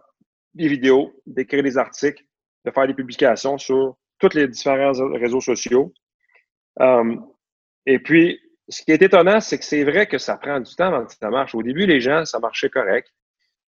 des 0.55 0.69
vidéos, 0.69 1.13
d'écrire 1.27 1.63
des 1.63 1.79
articles, 1.79 2.23
de 2.65 2.71
faire 2.71 2.87
des 2.87 2.95
publications 2.95 3.59
sur 3.59 3.97
tous 4.19 4.35
les 4.35 4.49
différents 4.49 4.93
réseaux 5.15 5.41
sociaux. 5.41 5.93
Euh, 6.81 7.17
et 7.87 7.99
puis, 7.99 8.41
ce 8.69 8.83
qui 8.83 8.93
est 8.93 9.03
étonnant, 9.03 9.41
c'est 9.41 9.59
que 9.59 9.65
c'est 9.65 9.85
vrai 9.85 10.07
que 10.07 10.19
ça 10.19 10.37
prend 10.37 10.61
du 10.61 10.75
temps 10.75 10.87
avant 10.87 11.05
que 11.05 11.13
ça 11.13 11.31
marche. 11.31 11.55
Au 11.55 11.63
début, 11.63 11.87
les 11.87 12.01
gens, 12.01 12.25
ça 12.25 12.39
marchait 12.39 12.71
correct. 12.71 13.09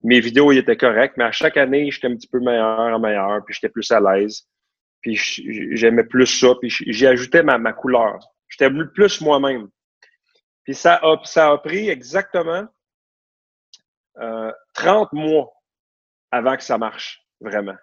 Mes 0.03 0.21
vidéos, 0.21 0.53
ils 0.53 0.59
étaient 0.59 0.77
corrects, 0.77 1.15
mais 1.17 1.25
à 1.25 1.33
chaque 1.33 1.57
année, 1.57 1.91
j'étais 1.91 2.09
un 2.09 2.17
petit 2.17 2.29
peu 2.29 2.41
meilleur, 2.41 2.99
meilleur, 2.99 3.45
puis 3.45 3.55
j'étais 3.55 3.69
plus 3.69 3.91
à 3.91 4.01
l'aise. 4.01 4.49
Puis 5.01 5.17
j'aimais 5.75 6.05
plus 6.05 6.27
ça, 6.27 6.55
puis 6.61 6.71
j'y 6.71 7.07
ajoutais 7.07 7.43
ma, 7.43 7.73
couleur. 7.73 8.19
J'étais 8.49 8.71
plus 8.95 9.21
moi-même. 9.21 9.69
Puis 10.65 10.75
ça 10.75 11.01
a, 11.03 11.21
ça 11.25 11.51
a 11.51 11.59
pris 11.59 11.89
exactement 11.89 12.67
euh, 14.19 14.53
30 14.75 15.13
mois 15.13 15.53
avant 16.31 16.57
que 16.57 16.63
ça 16.63 16.79
marche, 16.79 17.25
vraiment. 17.41 17.77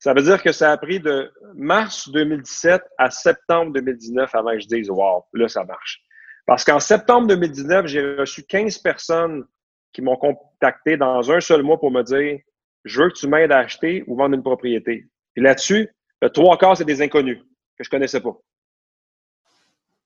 Ça 0.00 0.14
veut 0.14 0.22
dire 0.22 0.42
que 0.42 0.50
ça 0.50 0.72
a 0.72 0.78
pris 0.78 0.98
de 0.98 1.30
mars 1.54 2.08
2017 2.10 2.82
à 2.96 3.10
septembre 3.10 3.72
2019 3.74 4.34
avant 4.34 4.52
que 4.52 4.60
je 4.60 4.66
dise 4.66 4.88
Wow, 4.88 5.26
là, 5.34 5.46
ça 5.46 5.62
marche. 5.64 6.02
Parce 6.46 6.64
qu'en 6.64 6.80
septembre 6.80 7.26
2019, 7.28 7.86
j'ai 7.86 8.14
reçu 8.14 8.42
15 8.44 8.78
personnes 8.78 9.44
qui 9.92 10.00
m'ont 10.00 10.16
contacté 10.16 10.96
dans 10.96 11.30
un 11.30 11.40
seul 11.40 11.62
mois 11.62 11.78
pour 11.78 11.90
me 11.90 12.02
dire 12.02 12.40
Je 12.84 13.02
veux 13.02 13.10
que 13.10 13.14
tu 13.14 13.28
m'aides 13.28 13.52
à 13.52 13.58
acheter 13.58 14.02
ou 14.06 14.16
vendre 14.16 14.34
une 14.34 14.42
propriété. 14.42 15.06
Et 15.36 15.40
là-dessus, 15.42 15.90
le 16.22 16.30
trois 16.30 16.56
quarts, 16.56 16.78
c'est 16.78 16.86
des 16.86 17.02
inconnus 17.02 17.38
que 17.76 17.84
je 17.84 17.90
connaissais 17.90 18.20
pas. 18.20 18.36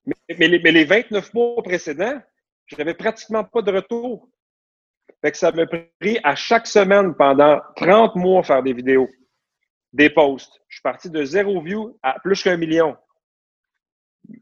Mais, 0.07 0.49
les, 0.49 0.59
mais 0.59 0.73
les 0.73 0.85
29 0.85 1.33
mois 1.35 1.63
précédents, 1.63 2.21
je 2.67 2.77
n'avais 2.77 2.95
pratiquement 2.95 3.45
pas 3.45 3.63
de 3.63 3.71
retour. 3.71 4.29
Fait 5.21 5.31
que 5.31 5.39
ça 5.39 5.53
m'a 5.53 5.67
pris 5.67 6.19
à 6.25 6.35
chaque 6.35 6.67
semaine 6.67 7.15
pendant 7.15 7.61
30 7.77 8.17
mois 8.17 8.43
faire 8.43 8.63
des 8.63 8.73
vidéos, 8.73 9.09
des 9.95 10.11
posts. 10.11 10.61
Je 10.69 10.77
suis 10.77 10.83
parti 10.83 11.09
de 11.09 11.25
zéro 11.25 11.63
view 11.63 11.97
à 12.03 12.19
plus 12.23 12.43
qu'un 12.43 12.57
million. 12.57 12.97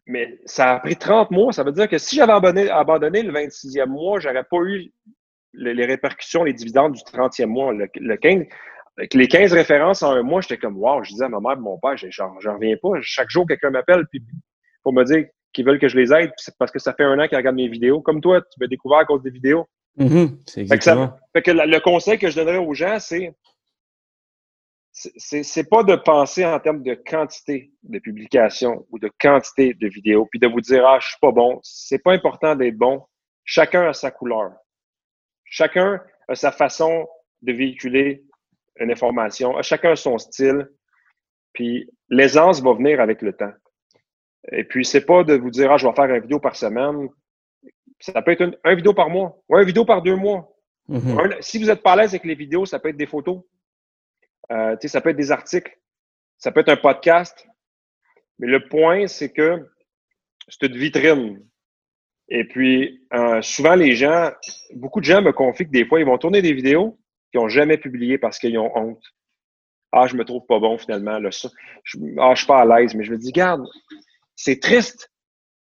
Mais 0.07 0.38
ça 0.46 0.74
a 0.74 0.80
pris 0.80 0.96
30 0.96 1.30
mois. 1.30 1.53
Ça 1.53 1.62
veut 1.62 1.72
dire 1.72 1.88
que 1.88 1.98
si 1.98 2.16
j'avais 2.16 2.32
abandonné, 2.32 3.22
le 3.22 3.32
26e 3.32 3.86
mois, 3.86 4.18
j'aurais 4.18 4.44
pas 4.44 4.59
eu 4.64 4.90
les, 5.53 5.84
répercussions, 5.84 6.44
les 6.44 6.55
dividendes 6.55 6.94
du 6.94 7.03
30e 7.03 7.46
mois. 7.46 7.72
Le, 7.72 8.16
15, 8.16 8.44
avec 8.96 9.14
les 9.14 9.28
15 9.28 9.53
références 9.53 10.03
en 10.03 10.12
un 10.12 10.22
mois, 10.22 10.40
j'étais 10.40 10.57
comme 10.57 10.78
wow, 10.78 11.03
je 11.05 11.11
disais 11.11 11.24
à 11.24 11.28
ma 11.28 11.40
mère 11.40 11.53
et 11.53 11.61
mon 11.61 11.78
père, 11.78 11.96
j'en 11.96 12.32
reviens 12.32 12.76
pas. 12.80 12.90
Chaque 13.03 13.28
jour, 13.28 13.46
quelqu'un 13.46 13.70
m'appelle 13.70 14.05
pour 14.82 14.94
me 14.94 15.05
dire 15.05 15.26
qu'ils 15.53 15.66
veulent 15.66 15.78
que 15.78 15.88
je 15.88 15.98
les 15.98 16.14
aide, 16.14 16.30
c'est 16.38 16.57
parce 16.57 16.70
que 16.70 16.78
ça 16.78 16.94
fait 16.94 17.05
un 17.05 17.18
an 17.18 17.28
qu'ils 17.28 17.36
regardent 17.36 17.57
mes 17.57 17.68
vidéos. 17.68 18.00
Comme 18.00 18.22
toi, 18.22 18.40
tu 18.40 18.59
m'as 18.59 18.68
découvert 18.68 18.98
à 18.98 19.05
cause 19.05 19.22
des 19.22 19.30
vidéos. 19.30 19.66
Mm-hmm. 19.98 20.38
c'est 20.46 20.61
exactement. 20.62 21.18
Fait 21.34 21.42
que, 21.42 21.50
le 21.50 21.78
conseil 21.80 22.18
que 22.18 22.30
je 22.30 22.36
donnerais 22.36 22.57
aux 22.57 22.72
gens, 22.72 22.98
c'est 22.98 23.34
c'est 24.93 25.68
pas 25.68 25.82
de 25.82 25.97
penser 25.97 26.45
en 26.45 26.61
termes 26.61 26.82
de 26.82 26.95
quantité 26.95 27.72
de 27.82 27.99
publications 27.99 28.86
ou 28.90 28.99
de 28.99 29.11
quantité 29.20 29.74
de 29.74 29.88
vidéos, 29.88 30.26
puis 30.26 30.38
de 30.38 30.47
vous 30.47 30.61
dire 30.61 30.86
ah 30.86 30.99
je 31.01 31.09
suis 31.09 31.18
pas 31.20 31.32
bon. 31.32 31.59
C'est 31.62 31.99
pas 31.99 32.12
important 32.12 32.55
d'être 32.55 32.76
bon. 32.76 33.03
Chacun 33.45 33.88
a 33.88 33.93
sa 33.93 34.11
couleur. 34.11 34.53
Chacun 35.45 36.01
a 36.28 36.34
sa 36.34 36.53
façon 36.53 37.07
de 37.40 37.53
véhiculer 37.53 38.24
une 38.78 38.90
information. 38.90 39.61
Chacun 39.62 39.93
a 39.93 39.97
son 39.97 40.18
style. 40.18 40.68
Puis 41.53 41.90
l'aisance 42.09 42.62
va 42.62 42.72
venir 42.74 43.01
avec 43.01 43.22
le 43.22 43.32
temps. 43.32 43.53
Et 44.51 44.64
puis, 44.64 44.84
c'est 44.84 45.05
pas 45.05 45.22
de 45.22 45.34
vous 45.34 45.51
dire, 45.51 45.70
ah, 45.70 45.76
je 45.76 45.86
vais 45.86 45.95
faire 45.95 46.07
une 46.07 46.20
vidéo 46.20 46.40
par 46.40 46.57
semaine. 46.57 47.09
Ça 48.01 48.20
peut 48.22 48.32
être 48.32 48.40
une, 48.43 48.57
vidéo 48.74 48.93
par 48.93 49.09
mois 49.09 49.38
ou 49.49 49.57
une 49.57 49.64
vidéo 49.64 49.84
par 49.84 50.03
deux 50.03 50.16
mois. 50.16 50.49
Mm-hmm. 50.88 51.40
si 51.40 51.59
vous 51.59 51.66
n'êtes 51.66 51.82
pas 51.82 51.93
à 51.93 51.97
l'aise 51.97 52.11
avec 52.11 52.24
les 52.24 52.34
vidéos, 52.34 52.66
ça 52.66 52.80
peut 52.80 52.88
être 52.88 52.97
des 52.97 53.07
photos. 53.07 53.43
Euh, 54.51 54.76
ça 54.84 55.01
peut 55.01 55.11
être 55.11 55.16
des 55.16 55.32
articles. 55.32 55.76
Ça 56.38 56.51
peut 56.51 56.61
être 56.61 56.68
un 56.68 56.76
podcast. 56.76 57.47
Mais 58.38 58.49
le 58.49 58.66
point, 58.68 59.07
c'est 59.07 59.32
que 59.32 59.68
c'est 60.49 60.66
une 60.66 60.76
vitrine. 60.76 61.47
Et 62.28 62.45
puis, 62.45 63.07
euh, 63.12 63.43
souvent, 63.43 63.74
les 63.74 63.95
gens, 63.95 64.32
beaucoup 64.74 65.01
de 65.01 65.05
gens 65.05 65.22
me 65.22 65.32
confient 65.32 65.66
que 65.66 65.70
des 65.70 65.84
fois, 65.84 66.01
ils 66.01 66.07
vont 66.07 66.18
tourner 66.18 66.43
des 66.43 66.53
vidéos 66.53 66.99
qu'ils 67.30 67.40
n'ont 67.40 67.49
jamais 67.49 67.78
publiées 67.78 68.18
parce 68.18 68.38
qu'ils 68.38 68.59
ont 68.59 68.76
honte. 68.76 69.03
Ah, 69.93 70.07
je 70.07 70.16
me 70.16 70.24
trouve 70.24 70.47
pas 70.47 70.59
bon 70.59 70.78
finalement. 70.78 71.18
Là, 71.18 71.30
ça. 71.30 71.51
Je, 71.84 71.99
ah, 72.18 72.32
je 72.34 72.38
suis 72.38 72.47
pas 72.47 72.62
à 72.62 72.64
l'aise. 72.64 72.95
Mais 72.95 73.05
je 73.05 73.12
me 73.12 73.18
dis, 73.18 73.32
garde, 73.32 73.64
c'est 74.34 74.61
triste. 74.61 75.11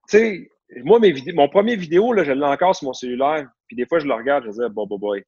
Tu 0.10 0.18
sais, 0.18 0.50
moi, 0.84 1.00
mes 1.00 1.14
mon 1.34 1.48
premier 1.48 1.76
vidéo, 1.76 2.12
là, 2.14 2.24
je 2.24 2.32
l'ai 2.32 2.44
encore 2.44 2.76
sur 2.76 2.88
mon 2.88 2.94
cellulaire. 2.94 3.48
Puis 3.68 3.76
des 3.76 3.86
fois, 3.86 4.00
je 4.00 4.08
le 4.08 4.14
regarde, 4.14 4.46
je 4.46 4.50
dis, 4.52 4.74
boy, 4.74 4.88
boy, 4.88 5.00
boy. 5.00 5.24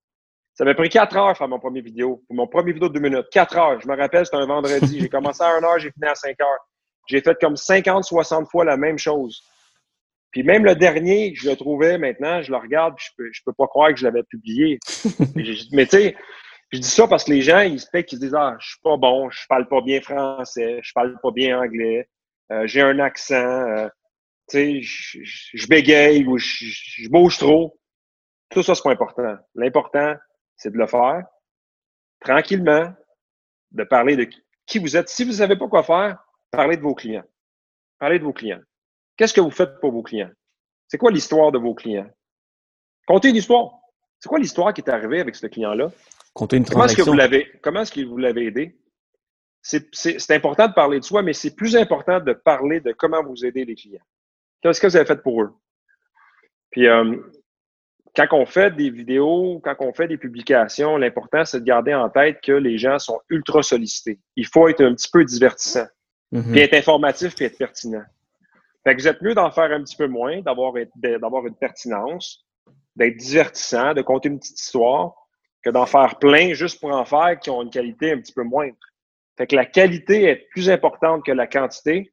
Ça 0.57 0.65
m'a 0.65 0.73
pris 0.73 0.89
quatre 0.89 1.15
heures 1.15 1.37
faire 1.37 1.47
mon 1.47 1.59
premier 1.59 1.81
vidéo. 1.81 2.23
Mon 2.31 2.47
premier 2.47 2.73
vidéo 2.73 2.89
de 2.89 2.95
deux 2.95 2.99
minutes. 2.99 3.27
Quatre 3.31 3.55
heures. 3.57 3.79
Je 3.79 3.87
me 3.87 3.95
rappelle, 3.95 4.25
c'était 4.25 4.37
un 4.37 4.47
vendredi. 4.47 4.99
J'ai 4.99 5.07
commencé 5.07 5.43
à 5.43 5.55
1 5.55 5.63
heure, 5.63 5.77
j'ai 5.77 5.91
fini 5.91 6.07
à 6.07 6.15
5 6.15 6.41
heures. 6.41 6.67
J'ai 7.07 7.21
fait 7.21 7.37
comme 7.39 7.55
50, 7.55 8.03
60 8.03 8.49
fois 8.49 8.65
la 8.65 8.75
même 8.75 8.97
chose. 8.97 9.43
Puis 10.31 10.41
même 10.41 10.65
le 10.65 10.75
dernier, 10.75 11.33
je 11.35 11.49
le 11.49 11.55
trouvais 11.55 11.99
maintenant, 11.99 12.41
je 12.41 12.51
le 12.51 12.57
regarde, 12.57 12.95
je 12.97 13.09
peux, 13.15 13.29
je 13.31 13.41
peux 13.45 13.53
pas 13.53 13.67
croire 13.67 13.91
que 13.91 13.97
je 13.97 14.03
l'avais 14.03 14.23
publié. 14.23 14.79
mais 15.71 15.85
tu 15.85 15.97
sais, 15.97 16.15
je 16.71 16.79
dis 16.79 16.89
ça 16.89 17.07
parce 17.07 17.23
que 17.23 17.31
les 17.31 17.41
gens, 17.41 17.61
ils 17.61 17.79
se 17.79 17.87
ils 17.93 18.09
se 18.09 18.15
disent 18.15 18.35
Ah, 18.35 18.55
je 18.59 18.67
suis 18.67 18.81
pas 18.83 18.97
bon, 18.97 19.29
je 19.29 19.39
parle 19.47 19.67
pas 19.67 19.81
bien 19.81 20.01
français, 20.01 20.79
je 20.81 20.91
parle 20.93 21.15
pas 21.21 21.31
bien 21.31 21.59
anglais, 21.59 22.09
euh, 22.51 22.65
j'ai 22.65 22.81
un 22.81 22.97
accent, 22.99 23.35
euh, 23.35 23.87
tu 24.49 24.81
sais, 24.83 25.23
je, 25.53 25.67
bégaye 25.67 26.25
ou 26.25 26.37
je, 26.37 27.09
bouge 27.09 27.37
trop. 27.37 27.79
Tout 28.49 28.63
ça, 28.63 28.75
c'est 28.75 28.83
pas 28.83 28.91
important. 28.91 29.37
L'important, 29.55 30.15
c'est 30.57 30.71
de 30.71 30.77
le 30.77 30.87
faire 30.87 31.23
tranquillement, 32.19 32.93
de 33.71 33.83
parler 33.83 34.15
de 34.15 34.27
qui 34.65 34.79
vous 34.79 34.97
êtes. 34.97 35.09
Si 35.09 35.23
vous 35.23 35.31
ne 35.31 35.35
savez 35.35 35.55
pas 35.55 35.67
quoi 35.67 35.83
faire, 35.83 36.17
parlez 36.51 36.77
de 36.77 36.81
vos 36.81 36.95
clients. 36.95 37.23
Parlez 37.99 38.19
de 38.19 38.23
vos 38.23 38.33
clients. 38.33 38.61
Qu'est-ce 39.15 39.33
que 39.33 39.41
vous 39.41 39.51
faites 39.51 39.79
pour 39.79 39.91
vos 39.91 40.03
clients? 40.03 40.31
C'est 40.87 40.97
quoi 40.97 41.11
l'histoire 41.11 41.51
de 41.51 41.57
vos 41.57 41.73
clients? 41.73 42.09
Contez 43.07 43.29
une 43.29 43.35
histoire. 43.35 43.79
C'est 44.19 44.29
quoi 44.29 44.39
l'histoire 44.39 44.73
qui 44.73 44.81
est 44.81 44.89
arrivée 44.89 45.19
avec 45.19 45.35
ce 45.35 45.47
client-là? 45.47 45.91
Contez 46.33 46.57
une 46.57 46.65
Comment 46.65 46.85
est-ce 46.85 46.97
que 46.97 47.01
vous 47.01 47.13
l'avez, 47.13 47.51
comment 47.61 47.81
est-ce 47.81 47.91
que 47.91 48.01
vous 48.01 48.17
l'avez 48.17 48.47
aidé? 48.47 48.77
c'est 49.61 50.31
important 50.31 50.67
de 50.67 50.73
parler 50.73 50.99
de 50.99 51.03
soi, 51.03 51.23
mais 51.23 51.33
c'est 51.33 51.53
plus 51.53 51.75
important 51.75 52.21
de 52.21 52.31
parler 52.31 52.79
de 52.79 52.93
comment 52.93 53.21
vous 53.21 53.45
aidez 53.45 53.65
les 53.65 53.75
clients. 53.75 54.03
Qu'est-ce 54.61 54.79
que 54.79 54.87
vous 54.87 54.95
avez 54.95 55.05
fait 55.05 55.21
pour 55.21 55.41
eux? 55.41 55.53
Puis, 56.71 56.87
euh, 56.87 57.17
quand 58.17 58.27
on 58.31 58.45
fait 58.47 58.75
des 58.75 58.89
vidéos, 58.89 59.61
quand 59.63 59.75
on 59.79 59.93
fait 59.93 60.07
des 60.07 60.17
publications, 60.17 60.97
l'important, 60.97 61.45
c'est 61.45 61.59
de 61.59 61.65
garder 61.65 61.93
en 61.93 62.09
tête 62.09 62.39
que 62.41 62.51
les 62.51 62.79
gens 62.79 62.97
sont 62.97 63.19
ultra 63.29 63.61
sollicités. 63.61 64.19
Il 64.35 64.47
faut 64.47 64.67
être 64.67 64.83
un 64.83 64.95
petit 64.95 65.09
peu 65.11 65.23
divertissant, 65.23 65.85
mm-hmm. 66.33 66.51
puis 66.51 66.59
être 66.61 66.73
informatif, 66.73 67.35
puis 67.35 67.45
être 67.45 67.57
pertinent. 67.57 68.03
Fait 68.83 68.95
que 68.95 69.01
vous 69.01 69.07
êtes 69.07 69.21
mieux 69.21 69.35
d'en 69.35 69.51
faire 69.51 69.71
un 69.71 69.83
petit 69.83 69.95
peu 69.95 70.07
moins, 70.07 70.41
d'avoir 70.41 70.75
une 70.77 71.55
pertinence, 71.55 72.43
d'être 72.95 73.17
divertissant, 73.17 73.93
de 73.93 74.01
compter 74.01 74.29
une 74.29 74.39
petite 74.39 74.59
histoire, 74.59 75.13
que 75.61 75.69
d'en 75.69 75.85
faire 75.85 76.17
plein 76.17 76.53
juste 76.53 76.79
pour 76.79 76.91
en 76.91 77.05
faire 77.05 77.37
qui 77.39 77.51
ont 77.51 77.61
une 77.61 77.69
qualité 77.69 78.13
un 78.13 78.19
petit 78.19 78.33
peu 78.33 78.43
moindre. 78.43 78.77
Fait 79.37 79.45
que 79.45 79.55
la 79.55 79.65
qualité 79.65 80.23
est 80.23 80.47
plus 80.49 80.69
importante 80.69 81.23
que 81.23 81.31
la 81.31 81.45
quantité. 81.45 82.11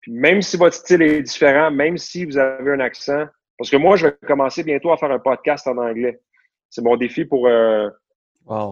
Puis 0.00 0.12
même 0.12 0.42
si 0.42 0.56
votre 0.56 0.74
style 0.74 1.02
est 1.02 1.22
différent, 1.22 1.70
même 1.70 1.96
si 1.96 2.24
vous 2.24 2.38
avez 2.38 2.72
un 2.72 2.80
accent, 2.80 3.26
parce 3.58 3.70
que 3.70 3.76
moi, 3.76 3.96
je 3.96 4.06
vais 4.06 4.16
commencer 4.26 4.62
bientôt 4.62 4.92
à 4.92 4.96
faire 4.96 5.10
un 5.10 5.18
podcast 5.18 5.66
en 5.66 5.76
anglais. 5.76 6.20
C'est 6.70 6.82
mon 6.82 6.96
défi 6.96 7.24
pour 7.24 7.48
euh, 7.48 7.88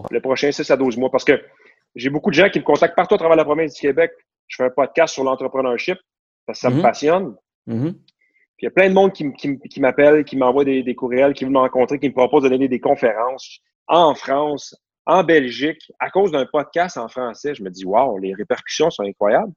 le 0.09 0.19
prochain 0.21 0.51
6 0.51 0.71
à 0.71 0.77
12 0.77 0.97
mois. 0.97 1.11
Parce 1.11 1.25
que 1.25 1.39
j'ai 1.95 2.09
beaucoup 2.09 2.29
de 2.29 2.35
gens 2.35 2.49
qui 2.49 2.59
me 2.59 2.63
contactent 2.63 2.95
partout 2.95 3.15
à 3.15 3.17
travers 3.17 3.35
la 3.35 3.43
province 3.43 3.73
du 3.73 3.81
Québec. 3.81 4.11
Je 4.47 4.55
fais 4.55 4.63
un 4.63 4.69
podcast 4.69 5.13
sur 5.13 5.25
l'entrepreneurship 5.25 5.97
parce 6.45 6.59
que 6.59 6.61
ça 6.61 6.69
me 6.69 6.79
mm-hmm. 6.79 6.81
passionne. 6.81 7.35
Mm-hmm. 7.67 7.93
Puis 7.93 8.63
il 8.63 8.65
y 8.65 8.67
a 8.67 8.71
plein 8.71 8.89
de 8.89 8.93
monde 8.93 9.11
qui, 9.11 9.79
m'appelle, 9.79 10.23
qui 10.23 10.37
m'envoie 10.37 10.63
des, 10.63 10.81
des, 10.81 10.95
courriels, 10.95 11.33
qui 11.33 11.43
veulent 11.43 11.53
me 11.53 11.59
rencontrer, 11.59 11.99
qui 11.99 12.07
me 12.07 12.13
proposent 12.13 12.43
de 12.43 12.49
donner 12.49 12.69
des 12.69 12.79
conférences 12.79 13.59
en 13.87 14.15
France, 14.15 14.75
en 15.05 15.23
Belgique, 15.23 15.91
à 15.99 16.09
cause 16.09 16.31
d'un 16.31 16.45
podcast 16.45 16.97
en 16.97 17.07
français. 17.07 17.53
Je 17.53 17.61
me 17.61 17.69
dis, 17.69 17.85
waouh, 17.85 18.17
les 18.17 18.33
répercussions 18.33 18.89
sont 18.89 19.03
incroyables. 19.03 19.51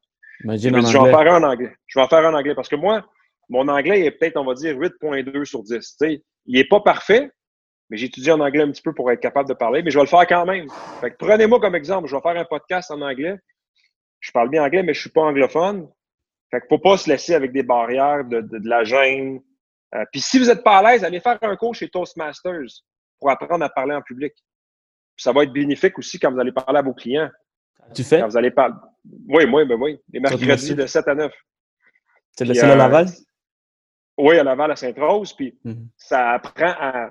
je, 0.44 0.68
vais 0.68 0.76
en 0.76 1.04
faire 1.04 1.34
un 1.34 1.42
en 1.42 1.48
anglais. 1.48 1.72
Je 1.86 1.98
vais 1.98 2.04
en 2.04 2.08
faire 2.08 2.26
un 2.26 2.34
en 2.34 2.38
anglais 2.38 2.54
parce 2.54 2.68
que 2.68 2.76
moi, 2.76 3.02
mon 3.50 3.66
anglais 3.68 4.06
est 4.06 4.12
peut-être, 4.12 4.36
on 4.36 4.44
va 4.44 4.54
dire, 4.54 4.78
8.2 4.78 5.44
sur 5.44 5.62
10. 5.62 5.96
il 6.00 6.22
n'est 6.46 6.64
pas 6.64 6.80
parfait, 6.80 7.30
mais 7.90 7.96
j'étudie 7.96 8.30
en 8.30 8.40
anglais 8.40 8.62
un 8.62 8.70
petit 8.70 8.80
peu 8.80 8.94
pour 8.94 9.10
être 9.10 9.20
capable 9.20 9.48
de 9.48 9.54
parler, 9.54 9.82
mais 9.82 9.90
je 9.90 9.98
vais 9.98 10.04
le 10.04 10.08
faire 10.08 10.26
quand 10.26 10.46
même. 10.46 10.68
Fait 11.00 11.10
prenez-moi 11.18 11.58
comme 11.60 11.74
exemple. 11.74 12.08
Je 12.08 12.14
vais 12.14 12.22
faire 12.22 12.40
un 12.40 12.44
podcast 12.44 12.90
en 12.92 13.02
anglais. 13.02 13.36
Je 14.20 14.30
parle 14.30 14.50
bien 14.50 14.64
anglais, 14.64 14.82
mais 14.82 14.94
je 14.94 15.00
ne 15.00 15.02
suis 15.02 15.10
pas 15.10 15.22
anglophone. 15.22 15.88
Fait 16.50 16.60
que 16.60 16.66
faut 16.68 16.78
pas 16.78 16.96
se 16.96 17.10
laisser 17.10 17.34
avec 17.34 17.52
des 17.52 17.64
barrières 17.64 18.24
de, 18.24 18.40
de, 18.40 18.68
la 18.68 18.84
gêne. 18.84 19.40
Euh, 19.94 20.04
puis 20.12 20.20
si 20.20 20.38
vous 20.38 20.46
n'êtes 20.46 20.62
pas 20.62 20.78
à 20.78 20.92
l'aise, 20.92 21.04
allez 21.04 21.20
faire 21.20 21.38
un 21.42 21.56
cours 21.56 21.74
chez 21.74 21.88
Toastmasters 21.88 22.82
pour 23.18 23.30
apprendre 23.30 23.64
à 23.64 23.68
parler 23.68 23.94
en 23.94 24.02
public. 24.02 24.32
ça 25.16 25.32
va 25.32 25.42
être 25.42 25.52
bénéfique 25.52 25.98
aussi 25.98 26.18
quand 26.18 26.32
vous 26.32 26.40
allez 26.40 26.52
parler 26.52 26.78
à 26.78 26.82
vos 26.82 26.94
clients. 26.94 27.30
Tu 27.94 28.04
fais? 28.04 28.20
Quand 28.20 28.28
vous 28.28 28.36
allez 28.36 28.52
parler. 28.52 28.74
Oui, 29.28 29.44
oui, 29.44 29.64
ben 29.66 29.76
oui. 29.80 29.98
Les 30.12 30.20
mercredis 30.20 30.74
de 30.74 30.86
7 30.86 31.08
à 31.08 31.14
9. 31.14 31.32
C'est 32.36 32.44
le 32.44 32.62
à 32.62 32.76
Laval? 32.76 33.08
Oui, 34.20 34.38
à 34.38 34.44
Laval, 34.44 34.70
à 34.70 34.76
Sainte-Rose. 34.76 35.32
Puis 35.32 35.58
mhm. 35.64 35.88
ça 35.96 36.30
apprend 36.30 36.74
à 36.78 37.10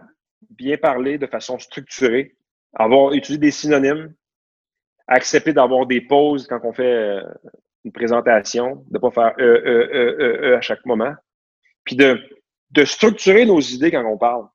bien 0.49 0.77
parler 0.77 1.17
de 1.17 1.27
façon 1.27 1.59
structurée, 1.59 2.35
avoir 2.73 3.13
utiliser 3.13 3.39
des 3.39 3.51
synonymes, 3.51 4.13
accepter 5.07 5.53
d'avoir 5.53 5.85
des 5.85 6.01
pauses 6.01 6.47
quand 6.47 6.59
on 6.63 6.73
fait 6.73 6.93
euh, 6.93 7.21
une 7.83 7.91
présentation, 7.91 8.83
de 8.87 8.93
ne 8.93 8.99
pas 8.99 9.11
faire 9.11 9.33
euh, 9.39 9.61
euh, 9.65 9.89
euh, 9.93 10.37
euh, 10.51 10.57
à 10.57 10.61
chaque 10.61 10.85
moment, 10.85 11.13
puis 11.83 11.95
de, 11.95 12.19
de 12.71 12.85
structurer 12.85 13.45
nos 13.45 13.59
idées 13.59 13.91
quand 13.91 14.05
on 14.05 14.17
parle, 14.17 14.47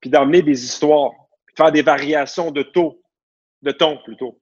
puis 0.00 0.10
d'emmener 0.10 0.42
des 0.42 0.64
histoires, 0.64 1.12
puis 1.46 1.54
de 1.54 1.62
faire 1.62 1.72
des 1.72 1.82
variations 1.82 2.50
de 2.50 2.62
taux, 2.62 3.00
de 3.62 3.70
ton 3.70 3.98
plutôt. 4.04 4.40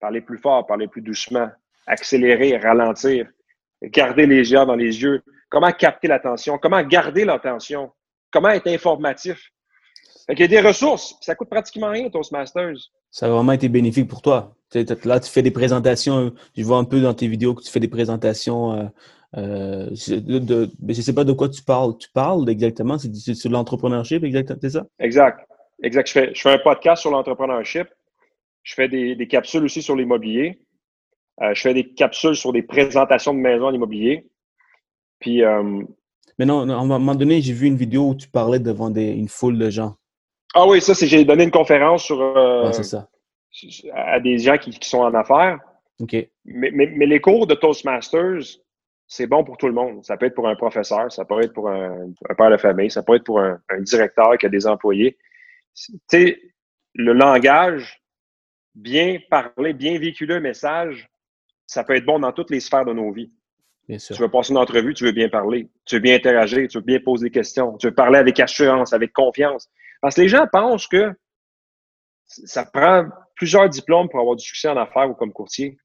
Parler 0.00 0.20
plus 0.20 0.38
fort, 0.38 0.66
parler 0.66 0.88
plus 0.88 1.02
doucement, 1.02 1.48
accélérer, 1.86 2.56
ralentir, 2.56 3.28
garder 3.82 4.26
les 4.26 4.50
yeux 4.52 4.64
dans 4.64 4.76
les 4.76 5.02
yeux, 5.02 5.22
comment 5.52 5.70
capter 5.70 6.08
l'attention, 6.08 6.58
comment 6.58 6.82
garder 6.82 7.24
l'attention, 7.24 7.92
comment 8.32 8.48
être 8.48 8.68
informatif? 8.68 9.52
Fait 10.26 10.32
il 10.32 10.40
y 10.40 10.44
a 10.44 10.48
des 10.48 10.60
ressources, 10.60 11.16
ça 11.20 11.34
coûte 11.34 11.50
pratiquement 11.50 11.90
rien, 11.90 12.08
Toastmasters. 12.08 12.78
Ça 13.10 13.26
a 13.26 13.28
vraiment 13.28 13.52
été 13.52 13.68
bénéfique 13.68 14.08
pour 14.08 14.22
toi. 14.22 14.56
Là, 15.04 15.20
tu 15.20 15.30
fais 15.30 15.42
des 15.42 15.50
présentations, 15.50 16.32
je 16.56 16.62
vois 16.62 16.78
un 16.78 16.84
peu 16.84 17.00
dans 17.00 17.12
tes 17.12 17.28
vidéos 17.28 17.54
que 17.54 17.62
tu 17.62 17.70
fais 17.70 17.80
des 17.80 17.88
présentations. 17.88 18.72
Euh, 18.72 18.84
euh 19.36 19.90
de, 19.90 20.70
je 20.88 20.98
ne 20.98 21.02
sais 21.02 21.14
pas 21.14 21.24
de 21.24 21.32
quoi 21.32 21.50
tu 21.50 21.62
parles. 21.62 21.98
Tu 21.98 22.08
parles 22.08 22.48
exactement, 22.48 22.96
c'est 22.98 23.34
sur 23.34 23.50
l'entrepreneurship, 23.50 24.24
exactement, 24.24 24.58
c'est 24.62 24.70
ça? 24.70 24.86
Exact. 24.98 25.46
Exact. 25.82 26.06
Je 26.06 26.12
fais, 26.12 26.34
je 26.34 26.40
fais 26.40 26.52
un 26.52 26.58
podcast 26.58 27.02
sur 27.02 27.10
l'entrepreneurship. 27.10 27.88
Je 28.62 28.74
fais 28.74 28.88
des, 28.88 29.16
des, 29.16 29.26
capsules 29.26 29.64
aussi 29.64 29.82
sur 29.82 29.96
l'immobilier. 29.96 30.60
Euh, 31.42 31.52
je 31.52 31.60
fais 31.60 31.74
des 31.74 31.92
capsules 31.92 32.36
sur 32.36 32.52
des 32.52 32.62
présentations 32.62 33.34
de 33.34 33.40
maisons 33.40 33.66
en 33.66 33.74
immobilier. 33.74 34.30
Puis. 35.22 35.42
Euh, 35.42 35.80
mais 36.38 36.44
non, 36.44 36.68
à 36.68 36.74
un 36.74 36.84
moment 36.84 37.14
donné, 37.14 37.40
j'ai 37.40 37.54
vu 37.54 37.66
une 37.66 37.76
vidéo 37.76 38.10
où 38.10 38.14
tu 38.14 38.28
parlais 38.28 38.58
devant 38.58 38.90
des, 38.90 39.08
une 39.08 39.28
foule 39.28 39.58
de 39.58 39.70
gens. 39.70 39.94
Ah 40.54 40.66
oui, 40.66 40.82
ça, 40.82 40.94
c'est 40.94 41.06
j'ai 41.06 41.24
donné 41.24 41.44
une 41.44 41.50
conférence 41.50 42.04
sur. 42.04 42.20
Euh, 42.20 42.70
c'est 42.72 42.82
ça 42.82 43.08
à 43.92 44.20
des 44.20 44.38
gens 44.38 44.56
qui, 44.58 44.76
sont 44.82 45.00
en 45.00 45.14
affaires. 45.14 45.58
Mais, 46.44 46.70
mais, 46.72 47.06
les 47.06 47.20
cours 47.20 47.46
de 47.46 47.54
Toastmasters, 47.54 48.58
c'est 49.06 49.26
bon 49.26 49.44
pour 49.44 49.56
tout 49.56 49.68
le 49.68 49.74
monde. 49.74 50.04
Ça 50.04 50.16
peut 50.16 50.26
être 50.26 50.34
pour 50.34 50.48
un 50.48 50.56
professeur, 50.56 51.12
ça 51.12 51.24
peut 51.24 51.42
être 51.42 51.52
pour 51.52 51.68
un, 51.68 52.12
père 52.36 52.50
de 52.50 52.56
famille, 52.56 52.90
ça 52.90 53.02
peut 53.02 53.16
être 53.16 53.24
pour 53.24 53.40
un, 53.40 53.60
directeur 53.80 54.36
qui 54.38 54.46
a 54.46 54.48
des 54.48 54.66
employés. 54.66 55.16
Tu 55.74 55.98
sais, 56.10 56.40
le 56.94 57.12
langage, 57.12 58.02
bien 58.74 59.18
parler, 59.30 59.74
bien 59.74 59.98
véhiculer 59.98 60.34
un 60.34 60.40
message, 60.40 61.08
ça 61.66 61.84
peut 61.84 61.94
être 61.94 62.04
bon 62.04 62.18
dans 62.18 62.32
toutes 62.32 62.50
les 62.50 62.60
sphères 62.60 62.84
de 62.84 62.92
nos 62.92 63.12
vies. 63.12 63.32
Bien 63.88 63.98
sûr. 63.98 64.16
Tu 64.16 64.22
veux 64.22 64.30
passer 64.30 64.52
une 64.52 64.58
entrevue, 64.58 64.94
tu 64.94 65.04
veux 65.04 65.12
bien 65.12 65.28
parler, 65.28 65.68
tu 65.84 65.96
veux 65.96 66.00
bien 66.00 66.14
interagir, 66.14 66.68
tu 66.68 66.78
veux 66.78 66.84
bien 66.84 67.00
poser 67.00 67.26
des 67.26 67.30
questions, 67.32 67.76
tu 67.76 67.88
veux 67.88 67.94
parler 67.94 68.18
avec 68.18 68.38
assurance, 68.38 68.92
avec 68.92 69.12
confiance. 69.12 69.68
Parce 70.00 70.16
que 70.16 70.22
les 70.22 70.28
gens 70.28 70.46
pensent 70.50 70.86
que 70.86 71.12
ça 72.26 72.64
prend 72.64 73.06
plusieurs 73.34 73.68
diplômes 73.68 74.08
pour 74.08 74.20
avoir 74.20 74.36
du 74.36 74.44
succès 74.44 74.68
en 74.68 74.76
affaires 74.76 75.10
ou 75.10 75.14
comme 75.14 75.32
courtier. 75.32 75.78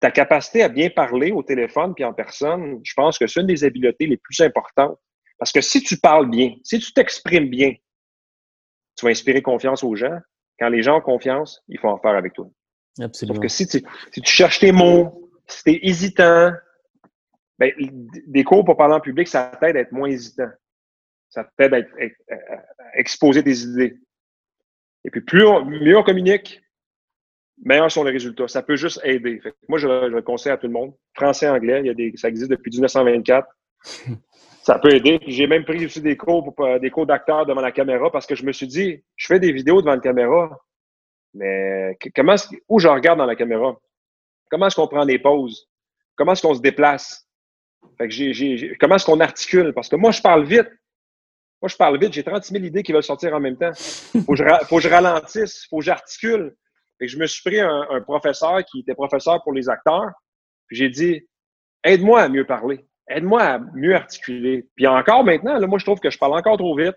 Ta 0.00 0.10
capacité 0.10 0.62
à 0.62 0.68
bien 0.68 0.90
parler 0.90 1.32
au 1.32 1.42
téléphone 1.42 1.94
puis 1.94 2.04
en 2.04 2.12
personne, 2.12 2.80
je 2.82 2.92
pense 2.94 3.18
que 3.18 3.26
c'est 3.26 3.40
une 3.40 3.46
des 3.46 3.64
habiletés 3.64 4.06
les 4.06 4.16
plus 4.16 4.40
importantes. 4.40 4.98
Parce 5.38 5.52
que 5.52 5.60
si 5.60 5.82
tu 5.82 5.98
parles 5.98 6.28
bien, 6.30 6.54
si 6.64 6.78
tu 6.78 6.92
t'exprimes 6.92 7.48
bien, 7.48 7.74
tu 8.96 9.04
vas 9.04 9.10
inspirer 9.10 9.42
confiance 9.42 9.84
aux 9.84 9.94
gens. 9.94 10.18
Quand 10.58 10.68
les 10.68 10.82
gens 10.82 10.98
ont 10.98 11.00
confiance, 11.00 11.62
ils 11.68 11.78
font 11.78 11.94
affaire 11.94 12.16
avec 12.16 12.32
toi. 12.32 12.48
Absolument. 13.00 13.36
Sauf 13.36 13.42
que 13.42 13.48
si 13.48 13.66
tu, 13.68 13.84
si 14.12 14.20
tu 14.20 14.30
cherches 14.30 14.58
tes 14.58 14.72
mots, 14.72 15.30
si 15.46 15.62
tu 15.62 15.70
es 15.70 15.80
hésitant, 15.82 16.52
ben, 17.58 17.72
des 18.26 18.44
cours 18.44 18.64
pour 18.64 18.76
parler 18.76 18.94
en 18.94 19.00
public, 19.00 19.26
ça 19.28 19.50
t'aide 19.60 19.76
à 19.76 19.80
être 19.80 19.92
moins 19.92 20.08
hésitant. 20.08 20.50
Ça 21.28 21.48
t'aide 21.56 21.74
à, 21.74 21.78
à, 21.78 22.38
exposer 22.94 23.42
tes 23.42 23.58
idées. 23.58 23.96
Et 25.04 25.10
puis, 25.10 25.20
plus 25.20 25.42
mieux 25.64 25.96
on 25.96 26.02
communique, 26.02 26.60
meilleurs 27.64 27.90
sont 27.90 28.04
les 28.04 28.12
résultats. 28.12 28.48
Ça 28.48 28.62
peut 28.62 28.76
juste 28.76 29.00
aider. 29.04 29.40
moi, 29.68 29.78
je, 29.78 30.06
le 30.06 30.22
conseille 30.22 30.52
à 30.52 30.56
tout 30.56 30.66
le 30.66 30.72
monde. 30.72 30.94
Français, 31.14 31.48
anglais, 31.48 31.80
il 31.80 31.86
y 31.86 31.90
a 31.90 31.94
des, 31.94 32.12
ça 32.16 32.28
existe 32.28 32.50
depuis 32.50 32.70
1924. 32.70 33.48
ça 34.62 34.78
peut 34.78 34.94
aider. 34.94 35.18
J'ai 35.26 35.46
même 35.46 35.64
pris 35.64 35.84
aussi 35.84 36.00
des 36.00 36.16
cours, 36.16 36.54
pour, 36.54 36.80
des 36.80 36.90
cours 36.90 37.06
d'acteur 37.06 37.46
devant 37.46 37.60
la 37.60 37.72
caméra 37.72 38.10
parce 38.10 38.26
que 38.26 38.34
je 38.34 38.44
me 38.44 38.52
suis 38.52 38.66
dit, 38.66 39.02
je 39.16 39.26
fais 39.26 39.40
des 39.40 39.52
vidéos 39.52 39.80
devant 39.80 39.94
la 39.94 40.00
caméra, 40.00 40.58
mais 41.34 41.96
comment 42.14 42.34
où 42.68 42.78
je 42.78 42.88
regarde 42.88 43.18
dans 43.18 43.26
la 43.26 43.36
caméra? 43.36 43.76
Comment 44.50 44.66
est-ce 44.66 44.76
qu'on 44.76 44.88
prend 44.88 45.04
des 45.04 45.18
pauses? 45.18 45.68
Comment 46.16 46.32
est-ce 46.32 46.42
qu'on 46.42 46.54
se 46.54 46.60
déplace? 46.60 47.27
Fait 47.96 48.08
que 48.08 48.78
comment 48.78 48.96
est-ce 48.96 49.06
qu'on 49.06 49.20
articule? 49.20 49.72
Parce 49.72 49.88
que 49.88 49.96
moi, 49.96 50.10
je 50.10 50.20
parle 50.20 50.44
vite. 50.44 50.68
Moi, 51.62 51.68
je 51.68 51.76
parle 51.76 51.98
vite. 51.98 52.12
J'ai 52.12 52.22
36 52.22 52.52
000 52.52 52.64
idées 52.64 52.82
qui 52.82 52.92
veulent 52.92 53.02
sortir 53.02 53.34
en 53.34 53.40
même 53.40 53.56
temps. 53.56 53.72
Faut 53.74 54.36
je, 54.36 54.44
faut 54.68 54.76
que 54.76 54.82
je 54.82 54.88
ralentisse. 54.88 55.66
Faut 55.68 55.78
que 55.78 55.84
j'articule. 55.84 56.54
Je 57.00 57.16
me 57.16 57.26
suis 57.26 57.42
pris 57.42 57.60
un, 57.60 58.00
professeur 58.02 58.64
qui 58.64 58.80
était 58.80 58.94
professeur 58.94 59.42
pour 59.42 59.52
les 59.52 59.68
acteurs. 59.68 60.10
J'ai 60.70 60.88
dit, 60.88 61.26
aide-moi 61.84 62.22
à 62.22 62.28
mieux 62.28 62.44
parler. 62.44 62.84
Aide-moi 63.08 63.42
à 63.42 63.58
mieux 63.74 63.94
articuler. 63.94 64.66
Puis 64.74 64.86
encore 64.86 65.24
maintenant, 65.24 65.58
là, 65.58 65.66
moi, 65.66 65.78
je 65.78 65.84
trouve 65.84 66.00
que 66.00 66.10
je 66.10 66.18
parle 66.18 66.34
encore 66.34 66.58
trop 66.58 66.76
vite. 66.76 66.96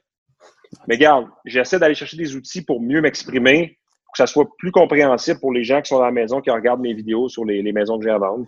Mais 0.87 0.95
regarde, 0.95 1.27
j'essaie 1.45 1.79
d'aller 1.79 1.95
chercher 1.95 2.17
des 2.17 2.35
outils 2.35 2.63
pour 2.63 2.81
mieux 2.81 3.01
m'exprimer, 3.01 3.77
pour 4.05 4.13
que 4.13 4.17
ça 4.17 4.27
soit 4.27 4.47
plus 4.57 4.71
compréhensible 4.71 5.39
pour 5.39 5.51
les 5.51 5.63
gens 5.63 5.81
qui 5.81 5.89
sont 5.89 6.01
à 6.01 6.05
la 6.05 6.11
maison, 6.11 6.41
qui 6.41 6.49
regardent 6.49 6.81
mes 6.81 6.93
vidéos 6.93 7.29
sur 7.29 7.45
les, 7.45 7.71
maisons 7.71 7.97
que 7.97 8.05
j'ai 8.05 8.09
à 8.09 8.17
vendre. 8.17 8.45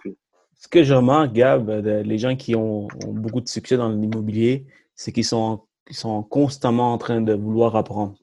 Ce 0.59 0.67
que 0.67 0.83
je 0.83 0.93
remarque, 0.93 1.33
Gab, 1.33 1.69
les 1.69 2.17
gens 2.17 2.35
qui 2.35 2.55
ont, 2.55 2.87
beaucoup 3.07 3.41
de 3.41 3.47
succès 3.47 3.77
dans 3.77 3.89
l'immobilier, 3.89 4.65
c'est 4.95 5.11
qu'ils 5.11 5.25
sont, 5.25 5.61
sont 5.91 6.23
constamment 6.23 6.93
en 6.93 6.97
train 6.97 7.21
de 7.21 7.33
vouloir 7.33 7.75
apprendre. 7.75 8.15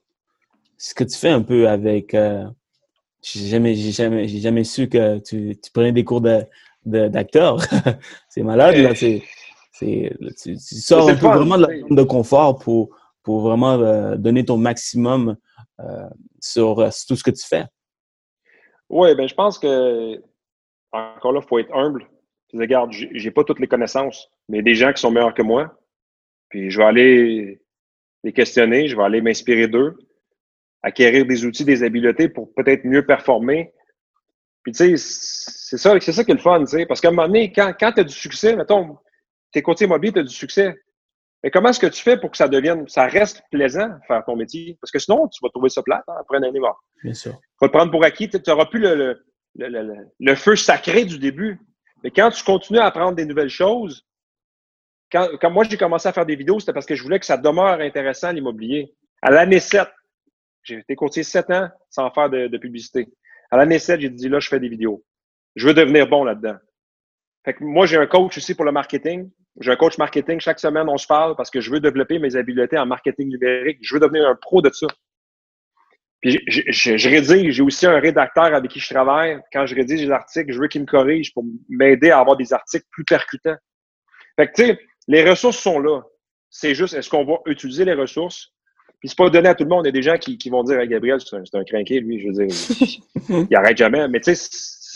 Ce 0.78 0.95
que 0.95 1.05
tu 1.05 1.16
fais 1.16 1.28
un 1.28 1.43
peu 1.43 1.68
avec, 1.68 2.14
euh, 2.14 2.47
j'ai 3.22 3.47
jamais, 3.47 3.74
j'ai 3.74 3.93
jamais, 3.93 4.26
j'ai 4.28 4.41
jamais 4.41 4.64
su 4.64 4.89
que 4.89 5.18
tu, 5.18 5.59
tu 5.62 5.70
prenais 5.70 5.93
des 5.93 6.05
cours 6.05 6.22
de, 6.22 6.47
d'acteur. 6.85 7.59
c'est 8.28 8.43
malade, 8.43 8.76
là. 8.76 8.95
C'est, 8.95 9.22
c'est, 9.72 10.12
tu, 10.43 10.57
sors 10.59 11.09
un 11.09 11.14
peu 11.14 11.26
vraiment 11.26 11.57
de 11.57 11.66
la 11.66 11.78
zone 11.81 11.97
de 11.97 12.03
confort 12.03 12.59
pour, 12.59 12.91
pour 13.22 13.41
vraiment 13.41 13.72
euh, 13.72 14.16
donner 14.16 14.45
ton 14.45 14.57
maximum 14.57 15.37
euh, 15.81 16.09
sur, 16.41 16.78
euh, 16.81 16.91
sur, 16.91 17.07
tout 17.09 17.16
ce 17.16 17.22
que 17.22 17.31
tu 17.31 17.47
fais. 17.47 17.64
Oui, 18.89 19.14
ben 19.14 19.28
je 19.28 19.35
pense 19.35 19.59
que, 19.59 20.22
encore 20.93 21.33
là, 21.33 21.41
il 21.43 21.49
faut 21.49 21.59
être 21.59 21.74
humble. 21.74 22.07
Regarde, 22.53 22.92
j'ai 22.92 23.30
pas 23.30 23.44
toutes 23.44 23.61
les 23.61 23.68
connaissances, 23.68 24.28
mais 24.48 24.62
des 24.62 24.74
gens 24.74 24.92
qui 24.92 25.01
sont 25.01 25.11
meilleurs 25.11 25.34
que 25.34 25.42
moi. 25.42 25.78
Puis 26.48 26.70
je 26.70 26.78
vais 26.78 26.84
aller 26.84 27.62
les 28.24 28.32
questionner, 28.32 28.88
je 28.88 28.96
vais 28.96 29.03
aller 29.03 29.20
m'inspirer 29.20 29.68
d'eux 29.68 29.96
acquérir 30.82 31.26
des 31.26 31.44
outils, 31.44 31.64
des 31.64 31.82
habiletés 31.82 32.28
pour 32.28 32.53
peut-être 32.55 32.84
mieux 32.84 33.05
performer. 33.05 33.72
Puis, 34.62 34.72
tu 34.72 34.96
sais, 34.96 34.96
c'est 34.96 35.78
ça, 35.78 35.98
c'est 36.01 36.12
ça 36.12 36.24
qui 36.24 36.30
est 36.30 36.34
le 36.34 36.40
fun, 36.40 36.61
tu 36.61 36.66
sais. 36.66 36.86
Parce 36.86 37.01
qu'à 37.01 37.09
un 37.09 37.12
moment 37.12 37.28
donné, 37.28 37.53
quand, 37.53 37.72
quand 37.78 37.92
tu 37.92 38.01
as 38.01 38.05
du 38.05 38.14
succès, 38.14 38.57
mettons, 38.57 38.98
t'es 39.53 39.62
côté 39.62 39.86
mobile, 39.86 40.12
tu 40.12 40.18
as 40.20 40.22
du 40.22 40.34
succès. 40.34 40.74
Mais 41.42 41.51
comment 41.51 41.70
est-ce 41.70 41.80
que 41.80 41.86
tu 41.86 42.03
fais 42.03 42.18
pour 42.18 42.30
que 42.30 42.36
ça 42.36 42.48
devienne, 42.48 42.86
ça 42.86 43.07
reste 43.07 43.42
plaisant 43.51 43.88
faire 44.07 44.22
ton 44.26 44.36
métier? 44.36 44.76
Parce 44.80 44.90
que 44.90 44.98
sinon, 44.98 45.26
tu 45.28 45.38
vas 45.42 45.48
trouver 45.48 45.70
ça 45.70 45.82
plate 45.82 46.05
hein, 46.09 46.16
après 46.20 46.36
une 46.36 46.44
année 46.44 46.61
mort. 46.61 46.84
Bien 47.03 47.14
sûr. 47.14 47.32
Tu 47.32 47.57
vas 47.62 47.68
te 47.68 47.72
prendre 47.72 47.90
pour 47.90 48.05
acquis. 48.05 48.28
Tu 48.28 48.38
n'auras 48.46 48.66
plus 48.66 48.80
le, 48.80 48.94
le, 48.94 49.68
le, 49.68 49.94
le, 50.18 50.34
feu 50.34 50.55
sacré 50.55 51.07
du 51.07 51.18
début. 51.18 51.59
Mais 52.03 52.11
quand 52.11 52.30
tu 52.30 52.42
continues 52.44 52.78
à 52.78 52.86
apprendre 52.86 53.16
des 53.16 53.24
nouvelles 53.24 53.51
choses, 53.51 54.07
quand, 55.12 55.28
quand 55.40 55.51
moi 55.51 55.64
j'ai 55.64 55.76
commencé 55.76 56.09
à 56.09 56.12
faire 56.12 56.26
des 56.26 56.36
vidéos, 56.36 56.61
c'était 56.61 56.72
parce 56.72 56.86
que 56.86 56.94
je 56.94 57.03
voulais 57.03 57.18
que 57.18 57.26
ça 57.26 57.36
demeure 57.36 57.80
intéressant 57.80 58.32
l'immobilier. 58.32 58.94
À 59.22 59.30
l'année 59.30 59.61
7, 59.61 59.88
j'ai 60.62 60.78
été 60.78 60.94
courtier 60.94 61.22
sept 61.22 61.51
ans 61.51 61.68
sans 61.88 62.11
faire 62.11 62.30
de, 62.30 62.57
publicité. 62.59 63.09
À 63.51 63.57
l'année 63.57 63.78
7, 63.78 64.01
j'ai 64.01 64.11
dit 64.11 64.28
là, 64.28 64.40
je 64.40 64.48
fais 64.48 64.61
des 64.61 64.68
vidéos. 64.68 65.05
Je 65.57 65.66
veux 65.66 65.74
devenir 65.74 66.09
bon 66.09 66.24
là-dedans. 66.24 66.57
Fait 67.44 67.55
que 67.55 67.64
moi, 67.64 67.86
j'ai 67.86 67.96
un 67.96 68.07
coach 68.07 68.36
aussi 68.36 68.55
pour 68.55 68.64
le 68.64 68.72
marketing. 68.72 69.30
J'ai 69.61 69.72
un 69.72 69.76
coach 69.76 69.98
marketing. 69.98 70.38
Chaque 70.40 70.61
semaine, 70.61 70.88
on 70.88 70.98
se 70.98 71.07
parle 71.07 71.34
parce 71.36 71.51
que 71.51 71.61
je 71.61 71.70
veux 71.70 71.80
développer 71.80 72.18
mes 72.18 72.36
habiletés 72.36 72.78
en 72.78 72.86
marketing 72.86 73.28
numérique. 73.28 73.78
Je 73.82 73.94
veux 73.94 74.01
devenir 74.01 74.28
un 74.28 74.36
pro 74.36 74.62
de 74.62 74.70
ça. 74.70 74.86
Puis 76.20 76.38
je, 76.46 76.60
je, 76.68 76.96
je 76.96 77.08
rédige. 77.08 77.54
J'ai 77.54 77.62
aussi 77.62 77.86
un 77.86 77.98
rédacteur 77.98 78.44
avec 78.44 78.70
qui 78.70 78.80
je 78.80 78.92
travaille. 78.92 79.38
Quand 79.52 79.66
je 79.66 79.74
rédige 79.74 80.00
des 80.00 80.10
articles, 80.10 80.52
je 80.52 80.60
veux 80.60 80.68
qu'il 80.68 80.82
me 80.82 80.86
corrige 80.86 81.32
pour 81.32 81.44
m'aider 81.68 82.10
à 82.10 82.20
avoir 82.20 82.36
des 82.36 82.52
articles 82.52 82.86
plus 82.90 83.04
percutants. 83.04 83.56
Fait 84.36 84.48
que, 84.48 84.52
tu 84.54 84.66
sais, 84.66 84.78
les 85.08 85.28
ressources 85.28 85.58
sont 85.58 85.78
là. 85.78 86.02
C'est 86.50 86.74
juste, 86.74 86.94
est-ce 86.94 87.08
qu'on 87.08 87.24
va 87.24 87.38
utiliser 87.46 87.84
les 87.84 87.94
ressources? 87.94 88.52
Puis 88.98 89.08
c'est 89.08 89.16
pas 89.16 89.30
donné 89.30 89.48
à 89.48 89.54
tout 89.54 89.64
le 89.64 89.70
monde. 89.70 89.86
Il 89.86 89.88
y 89.88 89.90
a 89.90 89.92
des 89.92 90.02
gens 90.02 90.18
qui, 90.18 90.36
qui 90.36 90.50
vont 90.50 90.62
dire 90.62 90.78
à 90.78 90.86
Gabriel, 90.86 91.20
c'est 91.20 91.36
un, 91.36 91.42
un 91.54 91.64
crinqué, 91.64 92.00
lui, 92.00 92.20
je 92.20 92.26
veux 92.28 92.46
dire, 92.46 93.46
il 93.50 93.56
arrête 93.56 93.78
jamais. 93.78 94.06
Mais 94.08 94.20
tu 94.20 94.34
sais, 94.34 94.48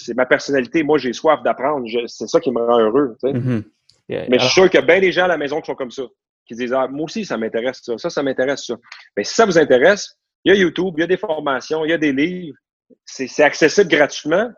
c'est 0.05 0.15
ma 0.15 0.27
personnalité. 0.27 0.83
Moi, 0.83 0.99
j'ai 0.99 1.13
soif 1.15 1.43
d'apprendre. 1.43 1.87
C'est 2.07 2.27
ça 2.27 2.41
qui 2.41 2.51
me 2.51 2.61
rend 2.61 2.81
heureux. 2.81 3.17
Tu 3.23 3.31
sais. 3.31 3.35
Mhm. 3.35 3.65
Yeah. 4.09 4.27
Mais 4.29 4.39
je 4.39 4.45
suis 4.45 4.53
sûr 4.53 4.69
qu'il 4.69 4.79
y 4.79 4.83
a 4.83 4.87
bien 4.87 5.01
des 5.01 5.13
gens 5.13 5.25
à 5.25 5.29
la 5.29 5.39
maison 5.39 5.63
qui 5.63 5.67
sont 5.67 5.75
comme 5.75 5.91
ça, 5.91 6.03
qui 6.47 6.55
disent 6.55 6.75
ah, 6.75 6.87
Moi 6.89 7.05
aussi, 7.05 7.25
ça 7.25 7.39
m'intéresse 7.39 7.81
ça. 7.83 7.97
Ça, 7.97 8.11
ça 8.11 8.23
m'intéresse 8.23 8.67
ça. 8.67 8.77
Mais 9.17 9.25
si 9.25 9.35
ça 9.35 9.47
vous 9.47 9.57
intéresse, 9.57 10.19
il 10.45 10.53
y 10.53 10.57
a 10.57 10.59
YouTube, 10.61 10.95
il 10.97 11.01
y 11.01 11.05
a 11.05 11.07
des 11.07 11.17
formations, 11.17 11.85
il 11.85 11.91
y 11.91 11.95
a 11.95 11.99
des 11.99 12.13
livres. 12.13 12.57
C'est 13.05 13.43
accessible 13.43 13.89
gratuitement. 13.89 14.51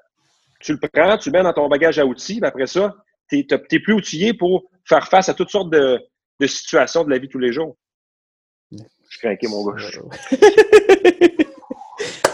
Tu 0.61 0.73
le 0.73 0.79
prends, 0.79 1.17
tu 1.19 1.31
le 1.31 1.39
mets 1.39 1.45
dans 1.45 1.53
ton 1.53 1.69
bagage 1.69 1.99
à 1.99 2.07
outils, 2.07 2.41
puis 2.41 2.49
après 2.49 2.67
ça, 2.67 2.95
tu 3.29 3.39
es, 3.39 3.79
plus 3.79 3.93
outillé 3.95 4.35
pour 4.35 4.65
faire 4.85 5.07
face 5.09 5.29
à 5.29 5.35
toutes 5.35 5.51
sortes 5.51 5.71
de, 5.71 6.01
de 6.41 6.47
situations 6.47 7.05
de 7.05 7.11
la 7.11 7.19
vie 7.19 7.29
tous 7.29 7.39
les 7.39 7.53
jours. 7.53 7.77
Je 8.73 8.79
suis 9.11 9.21
craqué, 9.21 9.47
mon 9.49 9.65
gars. 9.65 9.77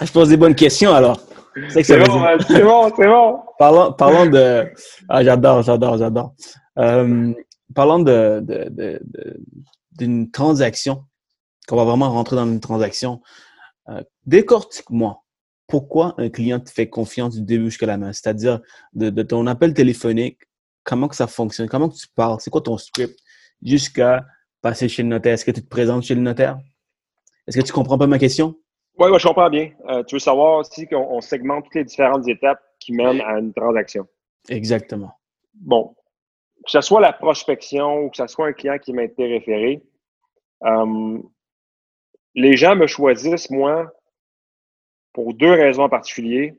je 0.03 0.13
pose 0.13 0.29
des 0.31 0.37
bonnes 0.37 0.55
questions 0.55 0.93
alors. 0.95 1.21
C'est 1.69 1.99
bon, 1.99 2.25
hein, 2.25 2.39
c'est 2.49 2.63
bon, 2.63 2.91
c'est 2.97 3.07
bon. 3.07 3.41
Parlons, 3.59 3.93
parlons 3.93 4.25
de. 4.27 4.67
Ah, 5.09 5.23
j'adore, 5.23 5.63
j'adore, 5.63 5.99
j'adore. 5.99 6.33
Euh, 6.79 7.33
parlons 7.75 7.99
de, 7.99 8.41
de, 8.41 8.65
de- 8.71 8.99
de- 9.03 9.41
d'une 9.93 10.31
transaction, 10.31 11.05
qu'on 11.73 11.79
va 11.79 11.85
vraiment 11.85 12.11
rentrer 12.11 12.37
dans 12.37 12.45
une 12.45 12.61
transaction. 12.61 13.23
Euh, 13.89 14.03
Décortique-moi. 14.27 15.23
Pourquoi 15.67 16.15
un 16.19 16.29
client 16.29 16.61
te 16.61 16.69
fait 16.71 16.91
confiance 16.91 17.35
du 17.35 17.41
début 17.41 17.71
jusqu'à 17.71 17.87
la 17.87 17.99
fin? 17.99 18.13
C'est-à-dire 18.13 18.61
de, 18.93 19.09
de 19.09 19.23
ton 19.23 19.47
appel 19.47 19.73
téléphonique, 19.73 20.39
comment 20.85 21.09
que 21.09 21.17
ça 21.17 21.27
fonctionne? 21.27 21.71
Comment 21.71 21.89
que 21.89 21.95
tu 21.95 22.09
parles? 22.15 22.37
C'est 22.41 22.51
quoi 22.51 22.61
ton 22.61 22.77
script? 22.77 23.19
Jusqu'à 23.63 24.23
passer 24.61 24.87
chez 24.87 25.03
le 25.03 25.09
notaire? 25.09 25.33
Est-ce 25.33 25.47
que 25.47 25.51
tu 25.51 25.63
te 25.63 25.69
présentes 25.69 26.03
chez 26.03 26.15
le 26.15 26.21
notaire? 26.21 26.59
Est-ce 27.47 27.57
que 27.57 27.65
tu 27.65 27.73
comprends 27.73 27.97
pas 27.97 28.07
ma 28.07 28.19
question? 28.19 28.55
Oui, 28.99 29.09
ouais, 29.09 29.19
je 29.19 29.27
comprends 29.27 29.49
bien. 29.49 29.71
Euh, 29.89 30.03
tu 30.05 30.17
veux 30.17 30.21
savoir 30.21 30.59
aussi 30.59 30.87
qu'on 30.87 31.09
on 31.11 31.23
segmente 31.23 31.65
toutes 31.65 31.77
les 31.77 31.85
différentes 31.85 32.29
étapes 32.29 32.61
qui 32.81 32.93
mènent 32.93 33.23
à 33.23 33.39
une 33.39 33.55
transaction. 33.55 34.07
Exactement. 34.51 35.13
Bon, 35.55 35.95
que 36.67 36.71
ce 36.71 36.83
soit 36.83 37.01
la 37.01 37.15
prospection 37.15 38.01
ou 38.01 38.11
que 38.11 38.19
ce 38.19 38.27
soit 38.27 38.49
un 38.49 38.53
client 38.53 38.77
qui 38.79 38.93
m'a 38.93 39.05
été 39.05 39.27
référé, 39.27 39.83
euh, 40.67 41.19
les 42.35 42.57
gens 42.57 42.77
me 42.77 42.87
choisissent, 42.87 43.51
moi, 43.51 43.93
pour 45.13 45.35
deux 45.35 45.53
raisons 45.53 45.85
en 45.85 45.89
particulier, 45.89 46.55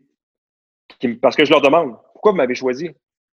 parce 1.22 1.36
que 1.36 1.46
je 1.46 1.52
leur 1.52 1.62
demande 1.62 1.98
pourquoi 2.14 2.32
vous 2.32 2.38
m'avez 2.38 2.56
choisi? 2.56 2.90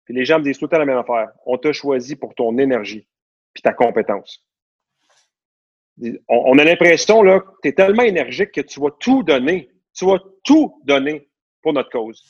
Puis 0.04 0.14
les 0.14 0.24
gens 0.24 0.38
me 0.38 0.44
disent 0.44 0.58
tout 0.58 0.66
le 0.66 0.70
temps 0.70 0.78
la 0.78 0.84
même 0.84 0.98
affaire. 0.98 1.30
On 1.46 1.56
t'a 1.56 1.72
choisi 1.72 2.16
pour 2.16 2.34
ton 2.34 2.58
énergie 2.58 3.06
puis 3.54 3.62
ta 3.62 3.72
compétence. 3.72 4.44
On 6.28 6.58
a 6.58 6.64
l'impression 6.64 7.22
là, 7.22 7.40
que 7.40 7.46
tu 7.62 7.68
es 7.68 7.72
tellement 7.72 8.02
énergique 8.02 8.50
que 8.52 8.60
tu 8.60 8.80
vas 8.80 8.90
tout 8.98 9.22
donner. 9.22 9.70
Tu 9.94 10.04
vas 10.04 10.18
tout 10.42 10.82
donner 10.84 11.30
pour 11.62 11.72
notre 11.72 11.88
cause. 11.88 12.22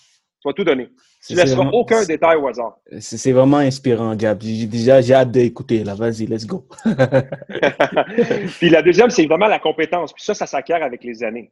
Tu 0.44 0.48
vas 0.50 0.52
tout 0.52 0.64
donner. 0.64 0.90
Tu 1.26 1.32
ne 1.32 1.38
laisseras 1.38 1.56
vraiment- 1.56 1.70
aucun 1.78 2.04
détail 2.04 2.36
au 2.36 2.46
hasard. 2.46 2.76
C'est 3.00 3.32
vraiment 3.32 3.56
inspirant, 3.56 4.14
Gab. 4.14 4.38
Déjà 4.40 5.00
j'ai 5.00 5.14
hâte 5.14 5.30
d'écouter. 5.30 5.82
Là, 5.82 5.94
vas-y, 5.94 6.26
let's 6.26 6.44
go. 6.44 6.68
Puis 8.58 8.68
la 8.68 8.82
deuxième, 8.82 9.08
c'est 9.08 9.22
évidemment 9.22 9.46
la 9.46 9.58
compétence. 9.58 10.12
Puis 10.12 10.22
ça, 10.22 10.34
ça 10.34 10.46
s'acquiert 10.46 10.82
avec 10.82 11.02
les 11.02 11.24
années. 11.24 11.50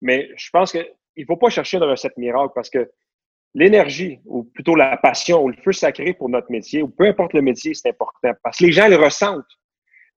Mais 0.00 0.28
je 0.36 0.48
pense 0.50 0.70
qu'il 0.70 0.86
ne 1.16 1.24
faut 1.24 1.36
pas 1.36 1.48
chercher 1.50 1.80
de 1.80 1.84
recette 1.84 2.16
miracle 2.18 2.52
parce 2.54 2.70
que 2.70 2.88
l'énergie, 3.52 4.20
ou 4.26 4.44
plutôt 4.44 4.76
la 4.76 4.96
passion, 4.96 5.42
ou 5.42 5.48
le 5.48 5.56
feu 5.64 5.72
sacré 5.72 6.14
pour 6.14 6.28
notre 6.28 6.52
métier, 6.52 6.82
ou 6.82 6.88
peu 6.88 7.06
importe 7.08 7.32
le 7.32 7.42
métier, 7.42 7.74
c'est 7.74 7.88
important. 7.88 8.30
Parce 8.44 8.58
que 8.58 8.64
les 8.64 8.70
gens 8.72 8.86
le 8.86 8.94
ressentent. 8.96 9.42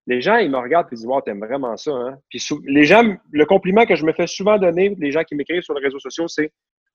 Les 0.05 0.22
gens, 0.22 0.36
ils 0.38 0.51
me 0.51 0.57
regardent 0.57 0.86
et 0.91 0.93
ils 0.93 0.97
disent 0.97 1.07
Wow, 1.07 1.22
t'aimes 1.22 1.39
vraiment 1.39 1.76
ça, 1.78 1.91
hein? 1.91 2.18
Puis 2.30 2.45
les 2.68 2.86
gens, 2.86 3.03
le 3.32 3.45
compliment 3.45 3.86
que 3.88 3.95
je 3.95 4.05
me 4.05 4.14
fais 4.14 4.28
souvent 4.28 4.59
donner, 4.59 4.95
les 4.99 5.11
gens 5.11 5.24
qui 5.24 5.34
m'écrivent 5.34 5.64
sur 5.64 5.74
les 5.74 5.84
réseaux 5.84 5.99
sociaux, 5.99 6.28
c'est 6.28 6.51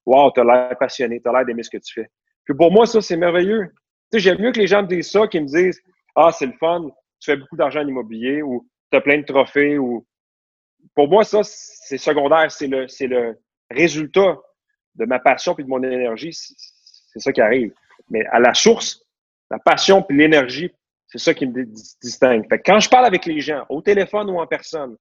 Wow, 0.09 0.30
t'as 0.30 0.42
l'air 0.42 0.74
passionné, 0.78 1.20
t'as 1.20 1.30
l'air 1.32 1.44
d'aimer 1.44 1.62
ce 1.62 1.68
que 1.68 1.76
tu 1.76 1.92
fais. 1.92 2.09
Puis 2.46 2.54
pour 2.54 2.72
moi, 2.72 2.86
ça, 2.86 3.02
c'est 3.02 3.18
merveilleux. 3.18 3.66
Tu 4.11 4.18
sais, 4.18 4.20
j'aime 4.20 4.40
mieux 4.40 4.52
que 4.52 4.59
les 4.59 4.66
gens 4.66 4.80
me 4.80 4.88
disent 4.88 5.11
ça, 5.11 5.26
qu'ils 5.26 5.42
me 5.42 5.46
disent 5.46 5.82
Ah, 6.16 6.30
c'est 6.32 6.46
le 6.46 6.54
fun, 6.59 6.88
tu 7.20 7.30
fais 7.30 7.36
beaucoup 7.36 7.56
d'argent 7.56 7.80
en 7.82 7.86
immobilier, 7.86 8.40
ou 8.40 8.66
tu 8.90 8.96
as 8.96 9.02
plein 9.02 9.18
de 9.18 9.24
trophées, 9.24 9.76
ou 9.76 10.06
pour 10.94 11.09
moi, 11.09 11.24
ça, 11.24 11.40
c'est 11.42 11.98
secondaire. 11.98 12.50
C'est 12.50 12.68
le, 12.68 13.38
résultat 13.70 14.38
de 14.94 15.04
ma 15.04 15.18
passion 15.18 15.54
puis 15.54 15.62
de 15.62 15.68
mon 15.68 15.82
énergie. 15.82 16.32
C'est 16.32 17.20
ça 17.20 17.30
qui 17.30 17.42
arrive. 17.42 17.74
Mais 18.09 18.24
à 18.28 18.40
la 18.40 18.54
source, 18.54 19.04
la 19.50 19.59
passion 19.59 20.00
puis 20.00 20.16
l'énergie, 20.16 20.70
c'est 21.06 21.18
ça 21.18 21.34
qui 21.34 21.46
me 21.46 21.64
dis- 21.64 21.96
distingue. 22.00 22.48
Fait 22.48 22.61
quand 22.61 22.80
je 22.80 22.88
parle 22.88 23.04
avec 23.04 23.26
les 23.26 23.40
gens, 23.40 23.66
au 23.68 23.82
téléphone 23.82 24.30
ou 24.30 24.40
en 24.40 24.46
personne, 24.46 24.96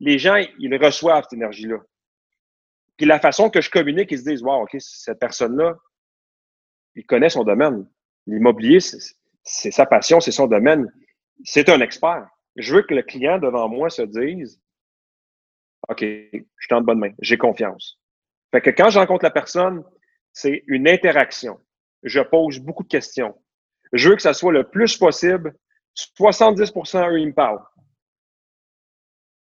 les 0.00 0.18
gens, 0.18 0.34
ils 0.58 0.76
reçoivent 0.84 1.22
cette 1.22 1.34
énergie-là. 1.34 1.78
Puis 2.98 3.06
la 3.06 3.20
façon 3.20 3.48
que 3.48 3.60
je 3.60 3.70
communique, 3.70 4.10
ils 4.10 4.18
se 4.18 4.24
disent, 4.24 4.42
wow, 4.42 4.64
OK, 4.64 4.76
cette 4.80 5.20
personne-là, 5.20 5.76
il 6.96 7.06
connaît 7.06 7.30
son 7.30 7.44
domaine. 7.44 7.88
L'immobilier, 8.26 8.80
c'est 8.80 9.70
sa 9.70 9.86
passion, 9.86 10.20
c'est 10.20 10.32
son 10.32 10.48
domaine. 10.48 10.92
C'est 11.44 11.68
un 11.68 11.80
expert. 11.80 12.28
Je 12.56 12.74
veux 12.74 12.82
que 12.82 12.94
le 12.94 13.02
client 13.02 13.38
devant 13.38 13.68
moi 13.68 13.88
se 13.88 14.02
dise, 14.02 14.60
OK, 15.88 16.00
je 16.02 16.40
suis 16.60 16.74
en 16.74 16.80
bonne 16.80 16.98
main, 16.98 17.12
j'ai 17.20 17.38
confiance. 17.38 18.00
Fait 18.50 18.60
que 18.60 18.70
quand 18.70 18.90
je 18.90 18.98
rencontre 18.98 19.24
la 19.24 19.30
personne, 19.30 19.84
c'est 20.32 20.64
une 20.66 20.88
interaction. 20.88 21.60
Je 22.02 22.20
pose 22.20 22.58
beaucoup 22.58 22.82
de 22.82 22.88
questions. 22.88 23.40
Je 23.92 24.08
veux 24.08 24.16
que 24.16 24.22
ça 24.22 24.34
soit 24.34 24.52
le 24.52 24.68
plus 24.68 24.96
possible. 24.96 25.54
70% 25.96 27.10
eux, 27.10 27.20
ils 27.20 27.28
me 27.28 27.32
parlent. 27.32 27.64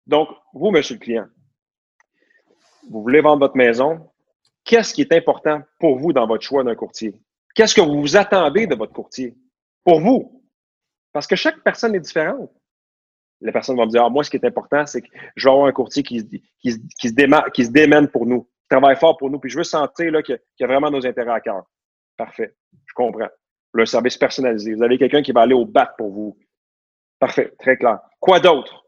Donc, 0.06 0.28
vous, 0.52 0.70
monsieur 0.70 0.96
le 0.96 1.00
client, 1.00 1.26
vous 2.90 3.02
voulez 3.02 3.20
vendre 3.20 3.40
votre 3.40 3.56
maison. 3.56 4.10
Qu'est-ce 4.64 4.94
qui 4.94 5.02
est 5.02 5.12
important 5.12 5.60
pour 5.78 5.98
vous 5.98 6.12
dans 6.12 6.26
votre 6.26 6.42
choix 6.42 6.64
d'un 6.64 6.74
courtier? 6.74 7.14
Qu'est-ce 7.54 7.74
que 7.74 7.80
vous 7.80 8.00
vous 8.00 8.16
attendez 8.16 8.66
de 8.66 8.74
votre 8.74 8.92
courtier? 8.92 9.34
Pour 9.84 10.00
vous. 10.00 10.42
Parce 11.12 11.26
que 11.26 11.36
chaque 11.36 11.62
personne 11.62 11.94
est 11.94 12.00
différente. 12.00 12.50
La 13.40 13.52
personne 13.52 13.76
va 13.76 13.84
me 13.84 13.90
dire, 13.90 14.02
ah, 14.04 14.08
moi, 14.08 14.24
ce 14.24 14.30
qui 14.30 14.36
est 14.36 14.44
important, 14.46 14.86
c'est 14.86 15.02
que 15.02 15.08
je 15.36 15.46
vais 15.46 15.52
avoir 15.52 15.66
un 15.66 15.72
courtier 15.72 16.02
qui, 16.02 16.20
se- 16.20 16.78
qui, 16.98 17.08
se- 17.08 17.70
démène 17.70 18.08
pour 18.08 18.26
nous, 18.26 18.44
qui 18.44 18.68
travaille 18.70 18.96
fort 18.96 19.16
pour 19.18 19.28
nous, 19.28 19.38
puis 19.38 19.50
je 19.50 19.58
veux 19.58 19.64
sentir 19.64 20.22
qu'il 20.22 20.40
y 20.60 20.64
a 20.64 20.66
vraiment 20.66 20.90
nos 20.90 21.04
intérêts 21.06 21.32
à 21.32 21.40
cœur. 21.40 21.64
Parfait. 22.16 22.54
Je 22.86 22.92
comprends. 22.94 23.28
Le 23.72 23.84
service 23.86 24.16
personnalisé. 24.16 24.72
Vous 24.74 24.82
avez 24.82 24.96
quelqu'un 24.98 25.22
qui 25.22 25.32
va 25.32 25.42
aller 25.42 25.54
au 25.54 25.66
bat 25.66 25.94
pour 25.98 26.10
vous. 26.10 26.38
Parfait. 27.18 27.52
Très 27.58 27.76
clair. 27.76 27.98
Quoi 28.18 28.40
d'autre? 28.40 28.83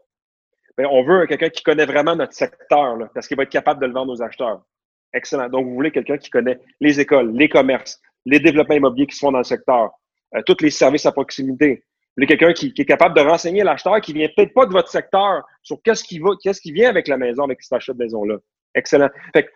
Ben, 0.76 0.86
on 0.90 1.02
veut 1.02 1.26
quelqu'un 1.26 1.48
qui 1.48 1.62
connaît 1.62 1.86
vraiment 1.86 2.14
notre 2.14 2.34
secteur, 2.34 2.98
parce 3.14 3.26
qu'il 3.26 3.36
va 3.36 3.44
être 3.44 3.50
capable 3.50 3.80
de 3.80 3.86
le 3.86 3.92
vendre 3.92 4.12
aux 4.12 4.22
acheteurs. 4.22 4.62
Excellent. 5.14 5.48
Donc, 5.48 5.66
vous 5.66 5.74
voulez 5.74 5.90
quelqu'un 5.90 6.18
qui 6.18 6.28
connaît 6.28 6.60
les 6.80 7.00
écoles, 7.00 7.32
les 7.32 7.48
commerces, 7.48 8.00
les 8.26 8.40
développements 8.40 8.74
immobiliers 8.74 9.06
qui 9.06 9.14
se 9.14 9.20
font 9.20 9.32
dans 9.32 9.38
le 9.38 9.44
secteur, 9.44 9.90
euh, 10.34 10.42
tous 10.44 10.62
les 10.62 10.70
services 10.70 11.06
à 11.06 11.12
proximité. 11.12 11.76
Vous 12.16 12.22
voulez 12.22 12.26
quelqu'un 12.26 12.52
qui, 12.52 12.72
est 12.76 12.84
capable 12.84 13.14
de 13.16 13.22
renseigner 13.22 13.62
l'acheteur 13.62 14.00
qui 14.00 14.12
vient 14.12 14.28
peut-être 14.34 14.52
pas 14.52 14.66
de 14.66 14.72
votre 14.72 14.88
secteur 14.88 15.44
sur 15.62 15.80
qu'est-ce 15.82 16.04
qui 16.04 16.18
va, 16.18 16.30
qu'est-ce 16.42 16.60
qui 16.60 16.72
vient 16.72 16.90
avec 16.90 17.08
la 17.08 17.16
maison, 17.16 17.44
avec 17.44 17.62
cet 17.62 17.72
achat 17.74 17.92
de 17.92 17.98
maison-là. 17.98 18.36
Excellent. 18.74 19.08
Fait 19.32 19.48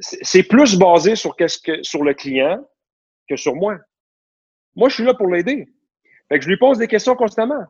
c'est 0.00 0.42
plus 0.42 0.76
basé 0.76 1.14
sur 1.16 1.36
qu'est-ce 1.36 1.58
que, 1.58 1.82
sur 1.82 2.02
le 2.02 2.14
client 2.14 2.66
que 3.28 3.36
sur 3.36 3.54
moi. 3.54 3.78
Moi, 4.74 4.88
je 4.88 4.94
suis 4.94 5.04
là 5.04 5.14
pour 5.14 5.28
l'aider. 5.28 5.68
Fait 6.28 6.38
que 6.38 6.44
je 6.44 6.48
lui 6.48 6.56
pose 6.56 6.78
des 6.78 6.88
questions 6.88 7.14
constamment. 7.14 7.64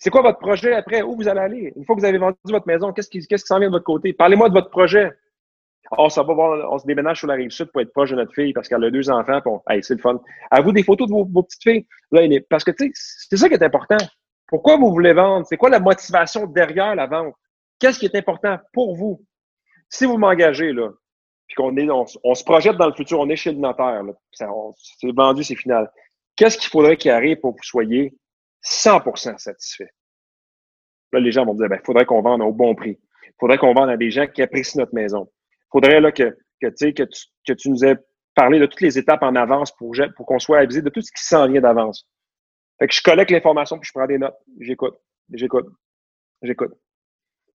C'est 0.00 0.08
quoi 0.08 0.22
votre 0.22 0.38
projet 0.38 0.74
après? 0.74 1.02
Où 1.02 1.14
vous 1.14 1.28
allez 1.28 1.40
aller? 1.40 1.72
Une 1.76 1.84
fois 1.84 1.94
que 1.94 2.00
vous 2.00 2.06
avez 2.06 2.16
vendu 2.16 2.36
votre 2.46 2.66
maison, 2.66 2.90
qu'est-ce 2.92 3.10
qui, 3.10 3.20
qu'est-ce 3.26 3.44
qui 3.44 3.48
s'en 3.48 3.58
vient 3.58 3.68
de 3.68 3.74
votre 3.74 3.84
côté? 3.84 4.14
Parlez-moi 4.14 4.48
de 4.48 4.54
votre 4.54 4.70
projet. 4.70 5.12
Oh, 5.96 6.08
ça 6.08 6.22
va 6.22 6.32
voir, 6.32 6.72
on 6.72 6.78
se 6.78 6.86
déménage 6.86 7.18
sur 7.18 7.26
la 7.26 7.34
rive 7.34 7.50
sud 7.50 7.70
pour 7.70 7.82
être 7.82 7.92
proche 7.92 8.10
de 8.10 8.16
notre 8.16 8.32
fille 8.32 8.54
parce 8.54 8.66
qu'elle 8.66 8.82
a 8.82 8.90
deux 8.90 9.10
enfants. 9.10 9.40
On, 9.44 9.60
hey, 9.68 9.82
c'est 9.84 9.94
le 9.94 10.00
fun. 10.00 10.18
À 10.50 10.62
vous 10.62 10.72
des 10.72 10.82
photos 10.82 11.06
de 11.06 11.12
vos, 11.12 11.24
vos 11.24 11.42
petites 11.42 11.62
filles. 11.62 11.86
Là, 12.12 12.22
il 12.22 12.32
est- 12.32 12.40
parce 12.40 12.64
que, 12.64 12.70
tu 12.70 12.90
c'est 12.94 13.36
ça 13.36 13.48
qui 13.48 13.54
est 13.54 13.62
important. 13.62 13.98
Pourquoi 14.46 14.78
vous 14.78 14.90
voulez 14.90 15.12
vendre? 15.12 15.46
C'est 15.46 15.58
quoi 15.58 15.68
la 15.68 15.80
motivation 15.80 16.46
derrière 16.46 16.94
la 16.94 17.06
vente? 17.06 17.34
Qu'est-ce 17.78 17.98
qui 17.98 18.06
est 18.06 18.16
important 18.16 18.58
pour 18.72 18.96
vous? 18.96 19.22
Si 19.90 20.06
vous 20.06 20.16
m'engagez, 20.16 20.72
là, 20.72 20.88
puis 21.46 21.56
qu'on 21.56 21.76
est, 21.76 21.90
on, 21.90 22.34
se 22.34 22.44
projette 22.44 22.76
dans 22.76 22.86
le 22.86 22.94
futur, 22.94 23.18
on 23.20 23.28
est 23.28 23.36
chez 23.36 23.52
le 23.52 23.58
notaire, 23.58 24.02
c'est 24.32 25.12
vendu, 25.12 25.42
c'est 25.42 25.56
final. 25.56 25.90
Qu'est-ce 26.36 26.56
qu'il 26.56 26.70
faudrait 26.70 26.96
qu'il 26.96 27.10
arrive 27.10 27.38
pour 27.40 27.52
que 27.52 27.58
vous 27.58 27.64
soyez 27.64 28.14
100% 28.64 29.38
satisfait? 29.38 29.90
Là, 31.12 31.20
les 31.20 31.32
gens 31.32 31.44
vont 31.44 31.54
dire, 31.54 31.68
ben, 31.68 31.78
il 31.80 31.84
faudrait 31.84 32.04
qu'on 32.04 32.22
vende 32.22 32.42
au 32.42 32.52
bon 32.52 32.74
prix. 32.74 32.98
Il 33.24 33.34
faudrait 33.38 33.58
qu'on 33.58 33.74
vende 33.74 33.90
à 33.90 33.96
des 33.96 34.10
gens 34.10 34.26
qui 34.26 34.42
apprécient 34.42 34.80
notre 34.80 34.94
maison. 34.94 35.30
Il 35.52 35.68
faudrait 35.72 36.00
là, 36.00 36.12
que, 36.12 36.36
que, 36.60 36.68
tu 36.68 36.94
que, 36.94 37.52
tu, 37.52 37.70
nous 37.70 37.84
aies 37.84 37.96
parler 38.34 38.58
de 38.58 38.66
toutes 38.66 38.80
les 38.80 38.98
étapes 38.98 39.22
en 39.22 39.34
avance 39.34 39.74
pour, 39.76 39.94
pour 40.16 40.26
qu'on 40.26 40.38
soit 40.38 40.58
avisé 40.58 40.82
de 40.82 40.90
tout 40.90 41.00
ce 41.00 41.10
qui 41.10 41.24
s'en 41.24 41.48
vient 41.48 41.60
d'avance. 41.60 42.08
Fait 42.78 42.86
que 42.86 42.94
je 42.94 43.02
collecte 43.02 43.30
l'information 43.30 43.78
puis 43.78 43.86
je 43.86 43.92
prends 43.92 44.06
des 44.06 44.18
notes. 44.18 44.36
J'écoute, 44.60 44.96
j'écoute, 45.32 45.66
j'écoute. 46.42 46.72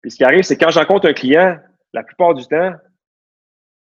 Puis 0.00 0.12
ce 0.12 0.16
qui 0.16 0.24
arrive, 0.24 0.42
c'est 0.42 0.56
quand 0.56 0.70
j'encontre 0.70 1.08
un 1.08 1.12
client, 1.12 1.58
la 1.92 2.02
plupart 2.02 2.34
du 2.34 2.46
temps, 2.46 2.74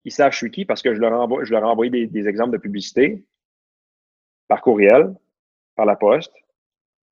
ils 0.05 0.13
savent 0.13 0.33
je 0.33 0.39
suis 0.39 0.51
qui 0.51 0.65
parce 0.65 0.81
que 0.81 0.95
je 0.95 1.01
leur, 1.01 1.13
envoie, 1.13 1.45
je 1.45 1.53
leur 1.53 1.63
ai 1.63 1.67
envoyé 1.67 2.07
des, 2.07 2.29
exemples 2.29 2.53
de 2.53 2.59
publicité 2.59 3.25
par 4.49 4.63
courriel, 4.63 5.15
par 5.77 5.85
la 5.85 5.97
poste. 5.97 6.33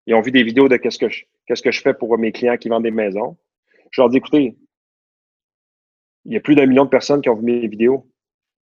Ils 0.09 0.15
ont 0.15 0.23
vu 0.23 0.31
des 0.31 0.43
vidéos 0.43 0.71
de 0.71 0.77
qu'est-ce 0.79 0.99
que 0.99 1.11
je, 1.11 1.25
qu'est-ce 1.47 1.61
que 1.61 1.71
je 1.71 1.83
fais 1.83 1.93
pour 1.93 2.17
mes 2.17 2.33
clients 2.33 2.57
qui 2.57 2.71
vendent 2.71 2.85
des 2.85 2.91
maisons. 2.91 3.37
Je 3.91 4.01
leur 4.01 4.09
dis, 4.09 4.17
écoutez, 4.17 4.57
il 6.25 6.33
y 6.33 6.37
a 6.39 6.41
plus 6.41 6.55
d'un 6.55 6.65
million 6.65 6.87
de 6.87 6.89
personnes 6.89 7.21
qui 7.21 7.29
ont 7.29 7.35
vu 7.35 7.43
mes 7.43 7.69
vidéos. 7.69 8.11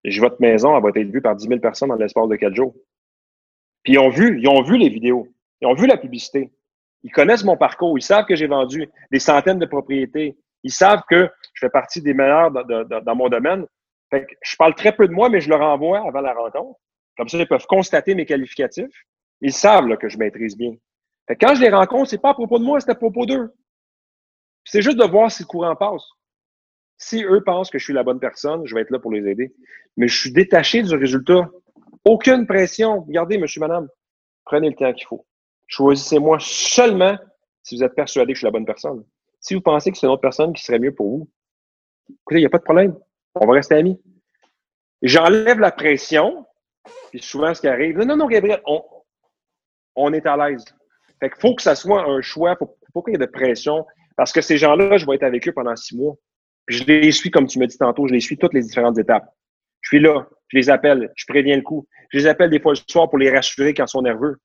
Et 0.04 0.10
votre 0.20 0.42
maison, 0.42 0.76
elle 0.76 0.82
va 0.82 0.90
être 0.90 1.12
vue 1.12 1.22
par 1.22 1.36
10 1.36 1.48
000 1.48 1.60
personnes 1.60 1.90
dans 1.90 1.96
l'espace 1.96 2.28
de 2.28 2.36
quatre 2.38 2.56
jours. 2.56 2.74
Puis 3.84 3.94
ils 3.94 4.00
ont 4.00 4.10
vu, 4.10 4.40
ils 4.42 4.48
ont 4.48 4.64
vu 4.64 4.78
les 4.78 4.90
vidéos. 4.90 5.28
Ils 5.62 5.68
ont 5.68 5.76
vu 5.76 5.86
la 5.86 5.98
publicité. 5.98 6.52
Ils 7.04 7.12
connaissent 7.12 7.44
mon 7.44 7.56
parcours. 7.56 8.00
Ils 8.00 8.02
savent 8.02 8.26
que 8.26 8.36
j'ai 8.36 8.48
vendu 8.48 8.90
des 9.12 9.20
centaines 9.20 9.60
de 9.60 9.68
propriétés. 9.68 10.36
Ils 10.64 10.74
savent 10.74 11.04
que 11.08 11.30
je 11.54 11.60
fais 11.68 11.70
partie 11.70 12.02
des 12.02 12.16
meilleurs 12.16 12.50
dans, 12.50 13.16
mon 13.16 13.30
domaine. 13.30 13.68
Fait 14.10 14.26
que 14.26 14.34
je 14.42 14.56
parle 14.56 14.74
très 14.74 14.92
peu 14.92 15.08
de 15.08 15.14
moi, 15.14 15.30
mais 15.30 15.40
je 15.40 15.50
leur 15.50 15.62
envoie 15.62 16.00
avant 16.00 16.22
la 16.22 16.34
rencontre. 16.34 16.80
Comme 17.16 17.30
ça, 17.30 17.38
ils 17.38 17.48
peuvent 17.48 17.68
constater 17.68 18.16
mes 18.16 18.26
qualificatifs. 18.26 19.06
Ils 19.42 19.54
savent 19.54 19.96
que 19.98 20.10
je 20.10 20.18
maîtrise 20.18 20.58
bien. 20.58 20.74
Quand 21.36 21.56
je 21.56 21.62
les 21.62 21.70
rencontre, 21.70 22.10
c'est 22.10 22.22
pas 22.22 22.30
à 22.30 22.34
propos 22.34 22.60
de 22.60 22.64
moi, 22.64 22.80
c'est 22.80 22.90
à 22.90 22.96
propos 22.96 23.26
d'eux. 23.26 23.54
C'est 24.64 24.82
juste 24.82 24.98
de 24.98 25.06
voir 25.06 25.32
si 25.32 25.44
le 25.44 25.48
courant 25.48 25.76
passe. 25.76 26.04
Si 26.98 27.24
eux 27.24 27.44
pensent 27.44 27.70
que 27.70 27.78
je 27.78 27.84
suis 27.84 27.94
la 27.94 28.04
bonne 28.04 28.20
personne, 28.20 28.66
je 28.66 28.74
vais 28.74 28.82
être 28.82 28.90
là 28.90 29.00
pour 29.00 29.12
les 29.12 29.30
aider. 29.30 29.54
Mais 29.98 30.08
je 30.08 30.20
suis 30.20 30.32
détaché 30.32 30.82
du 30.82 30.96
résultat. 30.96 31.50
Aucune 32.06 32.48
pression. 32.48 33.02
Regardez, 33.02 33.38
monsieur, 33.38 33.62
madame, 33.62 33.88
prenez 34.46 34.70
le 34.70 34.76
temps 34.76 34.92
qu'il 34.94 35.06
faut. 35.06 35.26
Choisissez-moi 35.68 36.38
seulement 36.40 37.18
si 37.62 37.76
vous 37.76 37.84
êtes 37.84 37.94
persuadé 37.94 38.32
que 38.32 38.36
je 38.36 38.40
suis 38.40 38.46
la 38.46 38.52
bonne 38.52 38.66
personne. 38.66 39.04
Si 39.40 39.54
vous 39.54 39.62
pensez 39.62 39.92
que 39.92 39.98
c'est 39.98 40.08
une 40.08 40.14
autre 40.14 40.22
personne 40.22 40.54
qui 40.54 40.64
serait 40.64 40.80
mieux 40.80 40.94
pour 40.94 41.10
vous, 41.10 41.30
écoutez, 42.10 42.40
il 42.40 42.40
n'y 42.40 42.46
a 42.46 42.50
pas 42.50 42.58
de 42.58 42.64
problème. 42.64 42.98
On 43.36 43.46
va 43.46 43.54
rester 43.54 43.76
amis. 43.76 44.02
J'enlève 45.02 45.60
la 45.60 45.72
pression, 45.72 46.46
puis 47.12 47.22
souvent 47.22 47.54
ce 47.54 47.62
qui 47.62 47.68
arrive, 47.68 48.00
non, 48.00 48.16
non, 48.16 48.28
Gabriel, 48.28 48.62
on, 48.66 48.84
on 49.96 50.14
est 50.14 50.26
à 50.26 50.36
l'aise. 50.38 50.66
Fait 51.20 51.30
qu'il 51.30 51.40
faut 51.40 51.56
que 51.56 51.62
ça 51.62 51.76
soit 51.76 52.04
un 52.04 52.22
choix, 52.22 52.56
faut, 52.58 52.78
faut 52.94 53.02
qu'il 53.02 53.14
y 53.14 53.16
ait 53.16 53.20
de 53.20 53.26
pression, 53.26 53.86
parce 54.16 54.32
que 54.32 54.42
ces 54.42 54.58
gens-là, 54.58 54.98
je 54.98 55.06
vais 55.06 55.16
être 55.16 55.24
avec 55.24 55.48
eux 55.48 55.52
pendant 55.54 55.76
six 55.76 55.96
mois. 55.96 56.16
Je 56.68 56.84
les 56.84 57.12
suis, 57.12 57.32
comme 57.32 57.48
tu 57.48 57.60
me 57.60 57.68
dis 57.68 57.78
tantôt, 57.78 58.08
je 58.08 58.14
les 58.14 58.20
suis 58.20 58.38
toutes 58.38 58.54
les 58.54 58.62
différentes 58.62 58.98
étapes. 58.98 59.30
Je 59.82 59.90
suis 59.90 60.00
là, 60.00 60.28
je 60.50 60.58
les 60.58 60.70
appelle, 60.70 61.12
je 61.16 61.26
préviens 61.28 61.56
le 61.56 61.62
coup. 61.62 61.88
Je 62.10 62.18
les 62.18 62.28
appelle 62.28 62.50
des 62.50 62.60
fois 62.60 62.74
le 62.74 62.80
soir 62.90 63.10
pour 63.10 63.20
les 63.20 63.30
rassurer 63.30 63.74
quand 63.74 63.86
ils 63.86 63.90
sont 63.90 64.02
nerveux. 64.02 64.38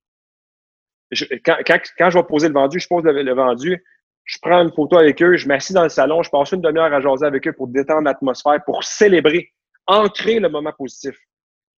quand, 1.44 1.56
quand, 1.64 2.10
je 2.10 2.18
vais 2.18 2.24
poser 2.24 2.48
le 2.48 2.54
vendu, 2.54 2.78
je 2.78 2.86
pose 2.86 3.02
le, 3.02 3.34
vendu, 3.34 3.82
je 4.24 4.38
prends 4.40 4.62
une 4.62 4.72
photo 4.72 4.98
avec 4.98 5.20
eux, 5.22 5.36
je 5.36 5.48
m'assis 5.48 5.72
dans 5.72 5.82
le 5.82 5.88
salon, 5.88 6.22
je 6.22 6.30
passe 6.30 6.52
une 6.52 6.60
demi-heure 6.60 6.92
à 6.92 7.00
jaser 7.00 7.26
avec 7.26 7.46
eux 7.48 7.52
pour 7.52 7.68
détendre 7.68 8.02
l'atmosphère, 8.02 8.62
pour 8.64 8.84
célébrer, 8.84 9.52
ancrer 9.86 10.38
le 10.38 10.48
moment 10.48 10.72
positif. 10.72 11.16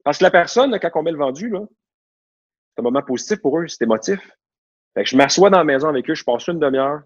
Parce 0.04 0.18
que 0.18 0.24
la 0.24 0.30
personne, 0.30 0.78
quand 0.78 0.90
on 0.94 1.02
met 1.02 1.12
le 1.12 1.18
vendu, 1.18 1.52
c'est 1.52 2.80
un 2.80 2.82
moment 2.82 3.02
positif 3.02 3.40
pour 3.40 3.58
eux, 3.58 3.68
c'est 3.68 3.84
émotif. 3.84 4.20
Fait 4.94 5.04
que 5.04 5.10
je 5.10 5.16
m'assois 5.16 5.50
dans 5.50 5.58
la 5.58 5.64
maison 5.64 5.88
avec 5.88 6.08
eux, 6.08 6.14
je 6.14 6.24
passe 6.24 6.46
une 6.46 6.58
demi-heure, 6.58 7.02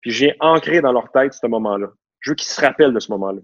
puis 0.00 0.10
j'ai 0.10 0.34
ancré 0.40 0.80
dans 0.80 0.92
leur 0.92 1.10
tête 1.12 1.34
ce 1.34 1.46
moment-là. 1.46 1.88
Je 2.20 2.30
veux 2.30 2.34
qu'ils 2.34 2.50
se 2.50 2.60
rappellent 2.60 2.94
de 2.94 3.00
ce 3.00 3.10
moment-là. 3.12 3.40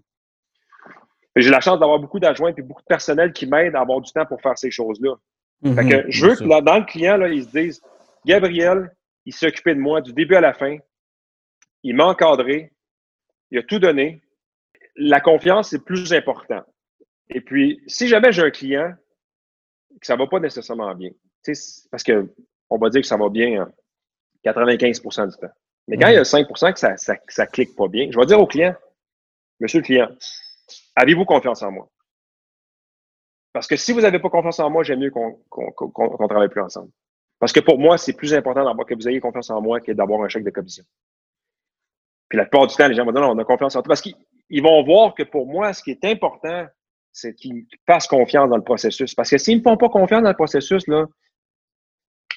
J'ai 1.37 1.51
la 1.51 1.61
chance 1.61 1.79
d'avoir 1.79 1.99
beaucoup 1.99 2.19
d'adjoints 2.19 2.53
et 2.57 2.63
beaucoup 2.63 2.83
de 2.83 2.87
personnel 2.87 3.33
qui 3.33 3.47
m'aident 3.47 3.77
à 3.77 3.81
avoir 3.81 4.01
du 4.01 4.11
temps 4.11 4.27
pour 4.27 4.41
faire 4.41 4.59
ces 4.59 4.71
choses-là. 4.71 5.15
Mhm, 5.63 5.89
que 5.89 6.05
je 6.09 6.27
veux 6.27 6.37
que 6.37 6.61
dans 6.63 6.79
le 6.79 6.85
client, 6.85 7.17
là, 7.17 7.29
ils 7.29 7.45
se 7.45 7.51
disent 7.51 7.83
Gabriel, 8.25 8.91
il 9.25 9.33
s'est 9.33 9.47
occupé 9.47 9.75
de 9.75 9.81
moi 9.81 10.01
du 10.01 10.13
début 10.13 10.35
à 10.35 10.41
la 10.41 10.53
fin. 10.53 10.77
Il 11.83 11.95
m'a 11.95 12.07
encadré. 12.07 12.73
Il 13.51 13.59
a 13.59 13.63
tout 13.63 13.79
donné. 13.79 14.23
La 14.97 15.21
confiance, 15.21 15.71
c'est 15.71 15.85
plus 15.85 16.13
important. 16.13 16.63
Et 17.31 17.41
puis, 17.41 17.83
si 17.87 18.09
jamais 18.09 18.33
j'ai 18.33 18.43
un 18.43 18.51
client 18.51 18.95
que 20.01 20.07
ça 20.07 20.15
ne 20.15 20.19
va 20.19 20.27
pas 20.27 20.41
nécessairement 20.41 20.95
bien, 20.95 21.11
parce 21.91 22.03
que 22.03 22.29
on 22.71 22.79
va 22.79 22.91
dire 22.91 23.01
que 23.01 23.07
ça 23.07 23.17
va 23.17 23.29
bien 23.29 23.69
95% 24.45 25.31
du 25.31 25.37
temps. 25.37 25.53
Mais 25.89 25.97
quand 25.97 26.09
il 26.09 26.15
y 26.15 26.19
a 26.19 26.23
5% 26.23 26.73
que 26.73 26.79
ça, 26.79 26.97
ça, 26.97 27.47
clique 27.47 27.75
pas 27.75 27.89
bien, 27.89 28.09
je 28.11 28.19
vais 28.19 28.27
dire 28.27 28.41
au 28.41 28.47
client, 28.47 28.75
Monsieur 29.61 29.81
le 29.81 29.85
client, 29.85 30.09
avez-vous 30.95 31.25
confiance 31.25 31.63
en 31.63 31.73
moi? 31.73 31.89
Parce 33.53 33.67
que 33.67 33.77
si 33.77 33.93
vous 33.93 34.03
n'avez 34.03 34.21
pas 34.21 34.31
confiance 34.31 34.61
en 34.61 34.71
moi, 34.71 34.85
j'aime 34.85 35.01
mieux 35.01 35.11
qu'on 35.11 35.41
ne 35.51 36.29
travaille 36.29 36.49
plus 36.49 36.61
ensemble. 36.61 36.91
Parce 37.41 37.53
que 37.53 37.61
pour 37.61 37.79
moi, 37.79 37.99
c'est 37.99 38.13
plus 38.13 38.35
important 38.35 38.65
d'avoir 38.65 38.87
que 38.87 38.95
vous 38.95 39.09
ayez 39.09 39.21
confiance 39.21 39.51
en 39.51 39.61
moi 39.61 39.81
que 39.81 39.93
d'avoir 39.93 40.23
un 40.23 40.29
chèque 40.29 40.45
de 40.45 40.51
commission. 40.51 40.85
Puis 42.29 42.37
la 42.37 42.45
plupart 42.45 42.67
du 42.67 42.77
temps, 42.77 42.87
les 42.87 42.95
gens 42.95 43.05
vont 43.05 43.13
dire 43.13 43.23
non, 43.23 43.31
on 43.31 43.39
a 43.39 43.45
confiance 43.45 43.75
en 43.75 43.83
toi. 43.83 43.89
Parce 43.89 44.03
qu'ils 44.03 44.63
vont 44.63 44.85
voir 44.85 45.15
que 45.15 45.23
pour 45.23 45.47
moi, 45.47 45.73
ce 45.73 45.83
qui 45.83 45.91
est 45.91 46.05
important, 46.05 46.67
c'est 47.13 47.35
qu'ils 47.35 47.67
fassent 47.87 48.07
confiance 48.07 48.49
dans 48.51 48.57
le 48.57 48.63
processus. 48.63 49.15
Parce 49.15 49.31
que 49.31 49.39
s'ils 49.39 49.59
ne 49.59 49.63
font 49.63 49.77
pas 49.77 49.89
confiance 49.89 50.23
dans 50.23 50.29
le 50.29 50.37
processus, 50.37 50.87
là, 50.87 51.07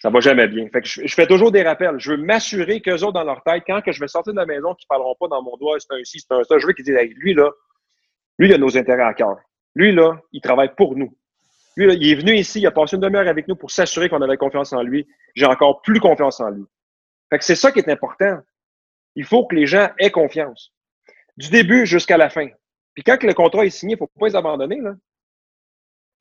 ça 0.01 0.09
va 0.09 0.19
jamais 0.19 0.47
bien. 0.47 0.67
Je, 0.83 1.13
fais 1.13 1.27
toujours 1.27 1.51
des 1.51 1.61
rappels. 1.61 1.99
Je 1.99 2.13
veux 2.13 2.17
m'assurer 2.17 2.81
qu'eux 2.81 3.03
autres, 3.03 3.13
dans 3.13 3.23
leur 3.23 3.43
tête, 3.43 3.61
quand 3.67 3.81
que 3.81 3.91
je 3.91 3.99
vais 3.99 4.07
sortir 4.07 4.33
de 4.33 4.39
la 4.39 4.47
maison, 4.47 4.73
qu'ils 4.73 4.87
parleront 4.87 5.15
pas 5.19 5.27
dans 5.27 5.43
mon 5.43 5.55
doigt, 5.57 5.77
c'est 5.79 5.93
un 5.93 6.03
ci, 6.03 6.19
c'est 6.19 6.33
un 6.33 6.43
ça. 6.43 6.57
Je 6.57 6.65
veux 6.65 6.73
qu'ils 6.73 6.85
disent, 6.85 6.97
lui, 7.17 7.35
là, 7.35 7.51
lui, 8.39 8.49
il 8.49 8.53
a 8.53 8.57
nos 8.57 8.75
intérêts 8.75 9.03
à 9.03 9.13
cœur. 9.13 9.37
Lui, 9.75 9.91
là, 9.91 10.19
il 10.31 10.41
travaille 10.41 10.73
pour 10.75 10.95
nous. 10.95 11.15
Lui, 11.77 11.85
là, 11.85 11.93
il 11.93 12.11
est 12.11 12.15
venu 12.15 12.33
ici, 12.33 12.61
il 12.61 12.65
a 12.65 12.71
passé 12.71 12.95
une 12.95 13.01
demi-heure 13.03 13.27
avec 13.27 13.47
nous 13.47 13.55
pour 13.55 13.69
s'assurer 13.69 14.09
qu'on 14.09 14.23
avait 14.23 14.37
confiance 14.37 14.73
en 14.73 14.81
lui. 14.81 15.07
J'ai 15.35 15.45
encore 15.45 15.83
plus 15.83 15.99
confiance 15.99 16.39
en 16.39 16.49
lui. 16.49 16.65
Fait 17.29 17.37
que 17.37 17.45
c'est 17.45 17.55
ça 17.55 17.71
qui 17.71 17.77
est 17.77 17.89
important. 17.89 18.39
Il 19.15 19.23
faut 19.23 19.45
que 19.45 19.55
les 19.55 19.67
gens 19.67 19.89
aient 19.99 20.09
confiance. 20.09 20.73
Du 21.37 21.51
début 21.51 21.85
jusqu'à 21.85 22.17
la 22.17 22.31
fin. 22.31 22.47
Puis 22.95 23.03
quand 23.03 23.21
le 23.21 23.33
contrat 23.35 23.65
est 23.65 23.69
signé, 23.69 23.93
il 23.93 23.97
ne 23.97 23.99
faut 23.99 24.09
pas 24.19 24.27
les 24.27 24.35
abandonner. 24.35 24.77
Il 24.77 24.95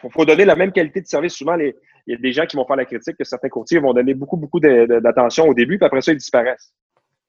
faut, 0.00 0.10
faut, 0.10 0.24
donner 0.24 0.44
la 0.44 0.56
même 0.56 0.72
qualité 0.72 1.00
de 1.00 1.06
service. 1.06 1.34
Souvent, 1.34 1.56
les, 1.56 1.74
il 2.06 2.14
y 2.14 2.16
a 2.16 2.18
des 2.18 2.32
gens 2.32 2.46
qui 2.46 2.56
vont 2.56 2.66
faire 2.66 2.76
la 2.76 2.84
critique 2.84 3.16
que 3.16 3.24
certains 3.24 3.48
courtiers 3.48 3.78
vont 3.78 3.92
donner 3.92 4.14
beaucoup, 4.14 4.36
beaucoup 4.36 4.60
d'attention 4.60 5.46
au 5.46 5.54
début, 5.54 5.78
puis 5.78 5.86
après 5.86 6.00
ça, 6.00 6.12
ils 6.12 6.18
disparaissent. 6.18 6.72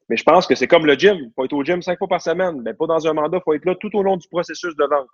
Mais 0.08 0.16
je 0.16 0.24
pense 0.24 0.46
que 0.46 0.54
c'est 0.54 0.66
comme 0.66 0.86
le 0.86 0.94
gym. 0.94 1.16
Il 1.16 1.30
faut 1.34 1.44
être 1.44 1.52
au 1.52 1.64
gym 1.64 1.80
cinq 1.80 1.98
fois 1.98 2.08
par 2.08 2.20
semaine, 2.20 2.60
mais 2.64 2.74
pas 2.74 2.86
dans 2.86 3.06
un 3.06 3.12
mandat. 3.12 3.38
Il 3.38 3.42
faut 3.44 3.54
être 3.54 3.64
là 3.64 3.74
tout 3.76 3.94
au 3.96 4.02
long 4.02 4.16
du 4.16 4.28
processus 4.28 4.74
de 4.76 4.84
vente. 4.84 5.08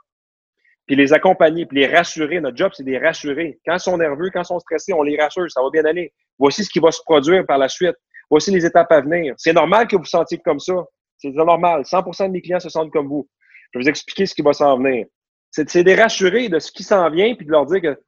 Puis 0.87 0.97
les 0.97 1.13
accompagner, 1.13 1.67
puis 1.67 1.81
les 1.81 1.87
rassurer. 1.87 2.41
Notre 2.41 2.57
job, 2.57 2.73
c'est 2.75 2.83
de 2.83 2.91
les 2.91 2.99
rassurer. 2.99 3.61
Quand 3.67 3.75
ils 3.75 3.81
sont 3.81 3.99
nerveux, 3.99 4.31
quand 4.33 4.41
ils 4.41 4.47
sont 4.47 4.59
stressés, 4.59 4.95
on 4.95 5.03
les 5.03 5.21
rassure. 5.21 5.51
Ça 5.51 5.63
va 5.63 5.69
bien 5.71 5.85
aller. 5.85 6.13
Voici 6.39 6.65
ce 6.65 6.71
qui 6.71 6.81
va 6.81 6.91
se 6.91 7.03
produire 7.05 7.45
par 7.45 7.59
la 7.59 7.69
suite. 7.69 7.97
Voici 8.31 8.51
les 8.51 8.65
étapes 8.65 8.91
à 8.91 9.01
venir. 9.03 9.35
C'est 9.37 9.53
normal 9.53 9.87
que 9.87 9.97
vous 9.97 10.03
vous 10.03 10.09
sentiez 10.09 10.39
comme 10.39 10.59
ça. 10.59 10.75
C'est 11.19 11.31
normal. 11.31 11.83
100% 11.83 12.29
de 12.29 12.33
mes 12.33 12.41
clients 12.41 12.61
se 12.61 12.71
sentent 12.71 12.91
comme 12.91 13.09
vous. 13.09 13.29
Je 13.73 13.79
vais 13.79 13.83
vous 13.85 13.89
expliquer 13.91 14.25
ce 14.25 14.35
qui 14.35 14.43
va 14.43 14.55
s'en 14.55 14.79
venir. 14.79 15.07
C'est 15.51 15.83
de 15.83 15.83
les 15.83 15.95
rassurer 15.95 16.49
de 16.49 16.59
ce 16.59 16.71
qui 16.71 16.83
s'en 16.83 17.09
vient, 17.11 17.35
puis 17.35 17.47
de 17.47 17.51
leur 17.51 17.67
dire 17.67 17.81
que 17.81 18.01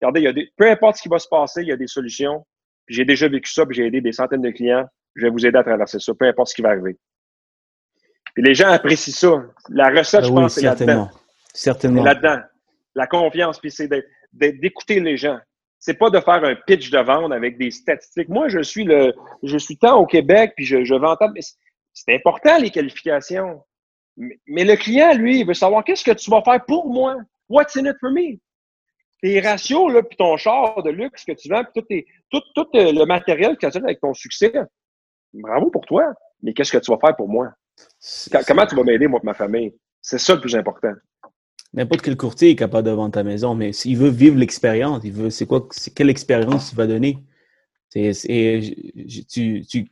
regardez, 0.00 0.20
il 0.20 0.24
y 0.24 0.28
a 0.28 0.32
des, 0.32 0.52
peu 0.56 0.70
importe 0.70 0.96
ce 0.96 1.02
qui 1.02 1.08
va 1.08 1.18
se 1.18 1.28
passer, 1.28 1.62
il 1.62 1.68
y 1.68 1.72
a 1.72 1.76
des 1.76 1.86
solutions. 1.86 2.46
J'ai 2.88 3.04
déjà 3.04 3.28
vécu 3.28 3.50
ça, 3.50 3.66
puis 3.66 3.76
j'ai 3.76 3.86
aidé 3.86 4.00
des 4.00 4.12
centaines 4.12 4.42
de 4.42 4.50
clients. 4.50 4.86
Je 5.14 5.24
vais 5.24 5.30
vous 5.30 5.44
aider 5.46 5.58
à 5.58 5.64
traverser 5.64 5.98
ça, 5.98 6.12
peu 6.14 6.26
importe 6.26 6.48
ce 6.48 6.54
qui 6.54 6.62
va 6.62 6.70
arriver. 6.70 6.96
Puis 8.34 8.44
les 8.44 8.54
gens 8.54 8.68
apprécient 8.68 9.14
ça. 9.14 9.44
La 9.70 9.88
recette, 9.88 10.20
ah 10.22 10.26
je 10.26 10.32
pense, 10.32 10.54
c'est 10.54 10.62
là-dedans. 10.62 11.10
Certainement. 11.54 12.04
Là-dedans. 12.04 12.40
La 12.94 13.06
confiance, 13.06 13.58
puis 13.58 13.70
c'est 13.70 13.88
d'écouter 14.32 15.00
les 15.00 15.16
gens. 15.16 15.38
C'est 15.78 15.94
pas 15.94 16.10
de 16.10 16.20
faire 16.20 16.44
un 16.44 16.54
pitch 16.66 16.90
de 16.90 16.98
vente 16.98 17.32
avec 17.32 17.58
des 17.58 17.70
statistiques. 17.70 18.28
Moi, 18.28 18.48
je 18.48 18.60
suis 18.60 18.84
le, 18.84 19.14
je 19.42 19.56
suis 19.56 19.76
tant 19.76 19.98
au 19.98 20.06
Québec, 20.06 20.52
puis 20.56 20.64
je, 20.64 20.84
je 20.84 20.94
vends 20.94 21.16
tant. 21.16 21.32
C'est 21.92 22.14
important, 22.14 22.58
les 22.58 22.70
qualifications. 22.70 23.62
Mais, 24.16 24.64
le 24.64 24.76
client, 24.76 25.14
lui, 25.14 25.40
il 25.40 25.46
veut 25.46 25.54
savoir 25.54 25.84
qu'est-ce 25.84 26.04
que 26.04 26.12
tu 26.12 26.30
vas 26.30 26.42
faire 26.42 26.64
pour 26.64 26.88
moi? 26.88 27.16
What's 27.48 27.76
in 27.76 27.84
it 27.84 27.96
for 28.00 28.10
me? 28.10 28.38
tes 29.22 29.40
ratios, 29.40 29.88
là, 29.92 30.02
puis 30.02 30.16
ton 30.16 30.36
char 30.36 30.82
de 30.82 30.90
luxe 30.90 31.24
que 31.24 31.32
tu 31.32 31.48
vends, 31.48 31.64
puis 31.74 32.06
tout, 32.30 32.42
tout, 32.54 32.66
euh, 32.74 32.92
le 32.92 33.04
matériel 33.06 33.56
que 33.56 33.66
tu 33.66 33.78
as 33.78 33.82
avec 33.82 34.00
ton 34.00 34.14
succès, 34.14 34.52
bravo 35.32 35.70
pour 35.70 35.84
toi. 35.86 36.12
Mais 36.42 36.52
qu'est-ce 36.52 36.72
que 36.72 36.78
tu 36.78 36.90
vas 36.90 36.98
faire 36.98 37.16
pour 37.16 37.28
moi? 37.28 37.52
Comment 38.46 38.66
tu 38.66 38.76
vas 38.76 38.82
m'aider, 38.82 39.06
moi, 39.06 39.20
et 39.22 39.26
ma 39.26 39.34
famille? 39.34 39.74
C'est 40.02 40.18
ça 40.18 40.34
le 40.34 40.40
plus 40.40 40.54
important. 40.54 40.92
N'importe 41.72 42.02
quel 42.02 42.16
courtier 42.16 42.50
est 42.50 42.56
capable 42.56 42.86
de 42.86 42.92
vendre 42.92 43.12
ta 43.12 43.22
maison, 43.24 43.54
mais 43.54 43.72
s'il 43.72 43.96
veut 43.96 44.08
vivre 44.08 44.36
l'expérience, 44.36 45.00
il 45.04 45.12
veut, 45.12 45.30
c'est 45.30 45.46
quoi, 45.46 45.66
quelle 45.94 46.10
expérience 46.10 46.70
tu 46.70 46.76
vas 46.76 46.86
donner? 46.86 47.18
Tu, 47.90 48.12
tu, 49.28 49.62
tu, 49.66 49.90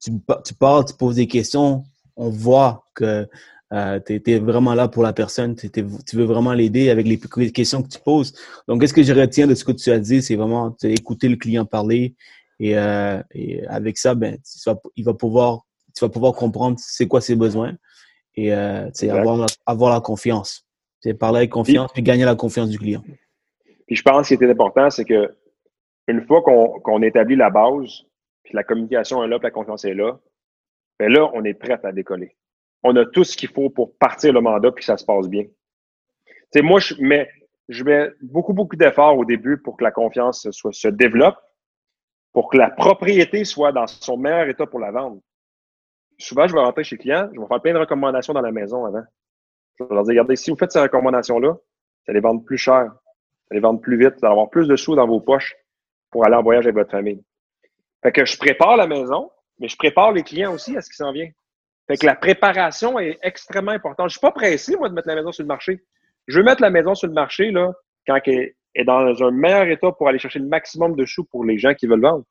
tu 0.00 0.54
parles, 0.58 0.84
tu 0.84 0.94
poses 0.94 1.16
des 1.16 1.26
questions, 1.26 1.84
on 2.18 2.28
voit 2.28 2.84
que 2.94 3.26
euh, 3.72 4.00
tu 4.04 4.20
es, 4.26 4.38
vraiment 4.38 4.74
là 4.74 4.88
pour 4.88 5.02
la 5.02 5.12
personne, 5.12 5.54
tu 5.54 6.16
veux 6.16 6.24
vraiment 6.24 6.52
l'aider 6.52 6.90
avec 6.90 7.06
les 7.06 7.52
questions 7.52 7.82
que 7.82 7.88
tu 7.88 7.98
poses. 7.98 8.34
Donc, 8.66 8.80
qu'est-ce 8.80 8.94
que 8.94 9.02
je 9.02 9.12
retiens 9.12 9.46
de 9.46 9.54
ce 9.54 9.64
que 9.64 9.72
tu 9.72 9.90
as 9.90 9.98
dit, 9.98 10.22
c'est 10.22 10.36
vraiment 10.36 10.74
écouter 10.82 11.28
le 11.28 11.36
client 11.36 11.64
parler 11.64 12.14
et, 12.60 12.76
euh, 12.76 13.22
et 13.32 13.66
avec 13.66 13.98
ça, 13.98 14.14
ben, 14.14 14.36
tu 14.36 14.70
vas, 14.70 14.76
il 14.96 15.04
va 15.04 15.14
pouvoir, 15.14 15.60
tu 15.94 16.04
vas 16.04 16.08
pouvoir 16.08 16.32
comprendre 16.32 16.76
c'est 16.80 17.06
quoi 17.06 17.20
ses 17.20 17.36
besoins 17.36 17.76
et 18.34 18.52
euh, 18.52 18.88
avoir, 19.10 19.36
la, 19.36 19.46
avoir 19.66 19.92
la 19.92 20.00
confiance. 20.00 20.66
C'est 21.00 21.14
parler 21.14 21.38
avec 21.38 21.50
confiance 21.50 21.90
et 21.94 22.02
gagner 22.02 22.24
la 22.24 22.34
confiance 22.34 22.68
du 22.68 22.78
client. 22.78 23.02
Puis 23.86 23.96
je 23.96 24.02
pense 24.02 24.28
qu'il 24.28 24.34
était 24.34 24.50
important, 24.50 24.90
c'est 24.90 25.04
que 25.04 25.34
une 26.08 26.26
fois 26.26 26.42
qu'on 26.42 27.02
établit 27.02 27.36
la 27.36 27.50
base, 27.50 28.02
puis 28.42 28.54
la 28.54 28.64
communication 28.64 29.22
est 29.22 29.28
là, 29.28 29.38
puis 29.38 29.46
la 29.46 29.50
confiance 29.50 29.84
est 29.84 29.94
là, 29.94 30.18
bien 30.98 31.08
là, 31.08 31.30
on 31.34 31.44
est 31.44 31.54
prêt 31.54 31.78
à 31.82 31.92
décoller. 31.92 32.36
On 32.82 32.94
a 32.96 33.04
tout 33.04 33.24
ce 33.24 33.36
qu'il 33.36 33.48
faut 33.48 33.70
pour 33.70 33.96
partir 33.98 34.32
le 34.32 34.40
mandat, 34.40 34.72
puis 34.72 34.84
ça 34.84 34.96
se 34.96 35.04
passe 35.04 35.28
bien. 35.28 35.44
sais, 36.52 36.62
moi, 36.62 36.80
je 36.80 36.94
mets, 37.00 37.28
je 37.68 37.84
mets 37.84 38.10
beaucoup, 38.20 38.52
beaucoup 38.52 38.76
d'efforts 38.76 39.16
au 39.16 39.24
début 39.24 39.58
pour 39.58 39.76
que 39.76 39.84
la 39.84 39.90
confiance 39.90 40.48
se 40.50 40.88
développe, 40.88 41.36
pour 42.32 42.50
que 42.50 42.56
la 42.56 42.70
propriété 42.70 43.44
soit 43.44 43.72
dans 43.72 43.86
son 43.86 44.16
meilleur 44.16 44.48
état 44.48 44.66
pour 44.66 44.80
la 44.80 44.90
vendre. 44.90 45.20
Souvent, 46.18 46.46
je 46.48 46.54
vais 46.54 46.60
rentrer 46.60 46.84
chez 46.84 46.96
le 46.96 47.00
client, 47.00 47.30
je 47.32 47.40
vais 47.40 47.46
faire 47.46 47.62
plein 47.62 47.72
de 47.72 47.78
recommandations 47.78 48.32
dans 48.32 48.40
la 48.40 48.52
maison 48.52 48.84
avant. 48.84 49.04
Je 49.78 49.84
vais 49.84 49.94
leur 49.94 50.04
dire, 50.04 50.12
regardez, 50.12 50.36
si 50.36 50.50
vous 50.50 50.56
faites 50.56 50.72
ces 50.72 50.80
recommandations-là, 50.80 51.52
vous 51.52 52.10
allez 52.10 52.20
vendre 52.20 52.44
plus 52.44 52.58
cher, 52.58 52.86
vous 52.86 53.48
allez 53.50 53.60
vendre 53.60 53.80
plus 53.80 53.96
vite, 53.96 54.14
vous 54.18 54.26
allez 54.26 54.32
avoir 54.32 54.50
plus 54.50 54.66
de 54.66 54.76
sous 54.76 54.96
dans 54.96 55.06
vos 55.06 55.20
poches 55.20 55.54
pour 56.10 56.26
aller 56.26 56.34
en 56.34 56.42
voyage 56.42 56.64
avec 56.64 56.74
votre 56.74 56.90
famille. 56.90 57.22
Fait 58.02 58.12
que 58.12 58.24
je 58.24 58.36
prépare 58.36 58.76
la 58.76 58.86
maison, 58.86 59.30
mais 59.58 59.68
je 59.68 59.76
prépare 59.76 60.12
les 60.12 60.22
clients 60.22 60.52
aussi 60.52 60.76
à 60.76 60.80
ce 60.80 60.88
qui 60.90 60.96
s'en 60.96 61.12
vient. 61.12 61.28
Fait 61.86 61.96
que 61.96 62.06
la 62.06 62.14
préparation 62.14 62.98
est 62.98 63.18
extrêmement 63.22 63.72
importante. 63.72 64.08
Je 64.10 64.12
suis 64.12 64.20
pas 64.20 64.30
pressé, 64.30 64.76
moi, 64.76 64.88
de 64.88 64.94
mettre 64.94 65.08
la 65.08 65.14
maison 65.14 65.32
sur 65.32 65.42
le 65.42 65.48
marché. 65.48 65.82
Je 66.26 66.38
veux 66.38 66.44
mettre 66.44 66.60
la 66.60 66.70
maison 66.70 66.94
sur 66.94 67.08
le 67.08 67.14
marché, 67.14 67.50
là, 67.50 67.72
quand 68.06 68.20
elle 68.26 68.52
est 68.74 68.84
dans 68.84 69.22
un 69.22 69.30
meilleur 69.30 69.66
état 69.68 69.90
pour 69.92 70.08
aller 70.08 70.18
chercher 70.18 70.38
le 70.38 70.46
maximum 70.46 70.94
de 70.94 71.06
sous 71.06 71.24
pour 71.24 71.44
les 71.44 71.58
gens 71.58 71.74
qui 71.74 71.86
veulent 71.86 72.02
vendre. 72.02 72.24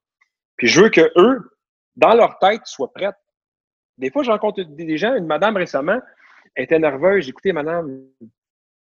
Puis 0.57 0.67
je 0.67 0.81
veux 0.81 0.89
que 0.89 1.11
eux, 1.17 1.39
dans 1.95 2.13
leur 2.13 2.37
tête, 2.37 2.61
soient 2.65 2.91
prêts. 2.93 3.09
Des 3.97 4.11
fois, 4.11 4.21
je 4.21 4.29
rencontre 4.29 4.61
des 4.61 4.97
gens, 4.97 5.15
une 5.15 5.25
madame 5.25 5.57
récemment, 5.57 5.99
était 6.55 6.77
nerveuse. 6.77 7.27
Écoutez, 7.27 7.51
madame, 7.51 7.99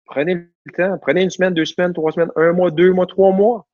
prenez 0.06 0.34
le 0.34 0.72
temps, 0.74 0.98
prenez 1.00 1.22
une 1.22 1.30
semaine, 1.30 1.54
deux 1.54 1.66
semaines, 1.66 1.94
trois 1.94 2.12
semaines, 2.12 2.32
un 2.36 2.54
mois, 2.54 2.72
deux 2.72 2.92
mois, 2.92 3.06
trois 3.06 3.32
mois. 3.32 3.68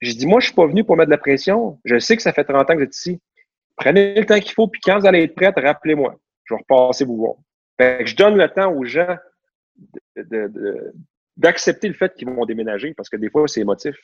J'ai 0.00 0.14
dit, 0.14 0.26
moi, 0.26 0.38
je 0.38 0.46
suis 0.46 0.54
pas 0.54 0.66
venu 0.66 0.84
pour 0.84 0.96
mettre 0.96 1.08
de 1.08 1.14
la 1.14 1.18
pression. 1.18 1.80
Je 1.84 1.98
sais 1.98 2.16
que 2.16 2.22
ça 2.22 2.32
fait 2.32 2.44
30 2.44 2.70
ans 2.70 2.74
que 2.74 2.78
vous 2.78 2.84
êtes 2.84 2.96
ici. 2.96 3.20
Prenez 3.76 4.14
le 4.14 4.26
temps 4.26 4.38
qu'il 4.38 4.52
faut, 4.52 4.68
puis 4.68 4.80
quand 4.80 4.98
vous 4.98 5.06
allez 5.06 5.24
être 5.24 5.34
prête, 5.34 5.54
rappelez-moi. 5.56 6.14
Je 6.44 6.54
vais 6.54 6.60
repasser 6.60 7.04
vous 7.04 7.16
voir. 7.16 7.34
Fait 7.76 8.04
que 8.04 8.06
je 8.06 8.16
donne 8.16 8.36
le 8.36 8.48
temps 8.48 8.72
aux 8.72 8.84
gens 8.84 9.16
d'accepter 11.36 11.88
le 11.88 11.94
fait 11.94 12.14
qu'ils 12.14 12.28
vont 12.28 12.44
déménager, 12.44 12.94
parce 12.94 13.08
que 13.08 13.16
des 13.16 13.30
fois, 13.30 13.48
c'est 13.48 13.60
émotif. 13.60 13.96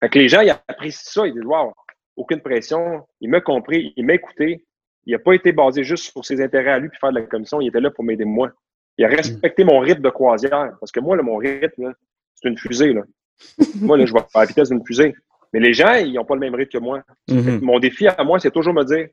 Fait 0.00 0.08
que 0.08 0.18
les 0.18 0.28
gens, 0.28 0.40
ils 0.40 0.50
apprécient 0.50 1.10
ça. 1.12 1.26
Ils 1.26 1.34
disent, 1.34 1.44
wow, 1.44 1.72
aucune 2.16 2.40
pression. 2.40 3.06
Il 3.20 3.30
m'a 3.30 3.40
compris, 3.40 3.92
il 3.96 4.06
m'a 4.06 4.14
écouté. 4.14 4.64
Il 5.06 5.12
n'a 5.12 5.18
pas 5.18 5.32
été 5.32 5.52
basé 5.52 5.84
juste 5.84 6.04
sur 6.04 6.24
ses 6.24 6.40
intérêts 6.40 6.72
à 6.72 6.78
lui 6.78 6.88
puis 6.88 6.98
faire 6.98 7.10
de 7.10 7.18
la 7.18 7.26
commission. 7.26 7.60
Il 7.60 7.68
était 7.68 7.80
là 7.80 7.90
pour 7.90 8.04
m'aider 8.04 8.24
moi. 8.24 8.52
Il 8.98 9.04
a 9.04 9.08
respecté 9.08 9.64
mon 9.64 9.78
rythme 9.78 10.02
de 10.02 10.10
croisière. 10.10 10.76
Parce 10.80 10.92
que 10.92 11.00
moi, 11.00 11.16
là, 11.16 11.22
mon 11.22 11.36
rythme, 11.36 11.94
c'est 12.34 12.48
une 12.48 12.58
fusée. 12.58 12.92
Là. 12.92 13.02
moi, 13.80 13.96
là, 13.96 14.04
je 14.04 14.12
vais 14.12 14.20
à 14.34 14.40
la 14.40 14.44
vitesse 14.44 14.68
d'une 14.68 14.84
fusée. 14.84 15.14
Mais 15.52 15.60
les 15.60 15.72
gens, 15.72 15.94
ils 15.94 16.12
n'ont 16.14 16.24
pas 16.24 16.34
le 16.34 16.40
même 16.40 16.54
rythme 16.54 16.72
que 16.72 16.78
moi. 16.78 17.02
Mm-hmm. 17.28 17.60
Mon 17.60 17.78
défi 17.78 18.06
à 18.06 18.22
moi, 18.24 18.38
c'est 18.38 18.50
toujours 18.50 18.74
me 18.74 18.84
dire 18.84 19.08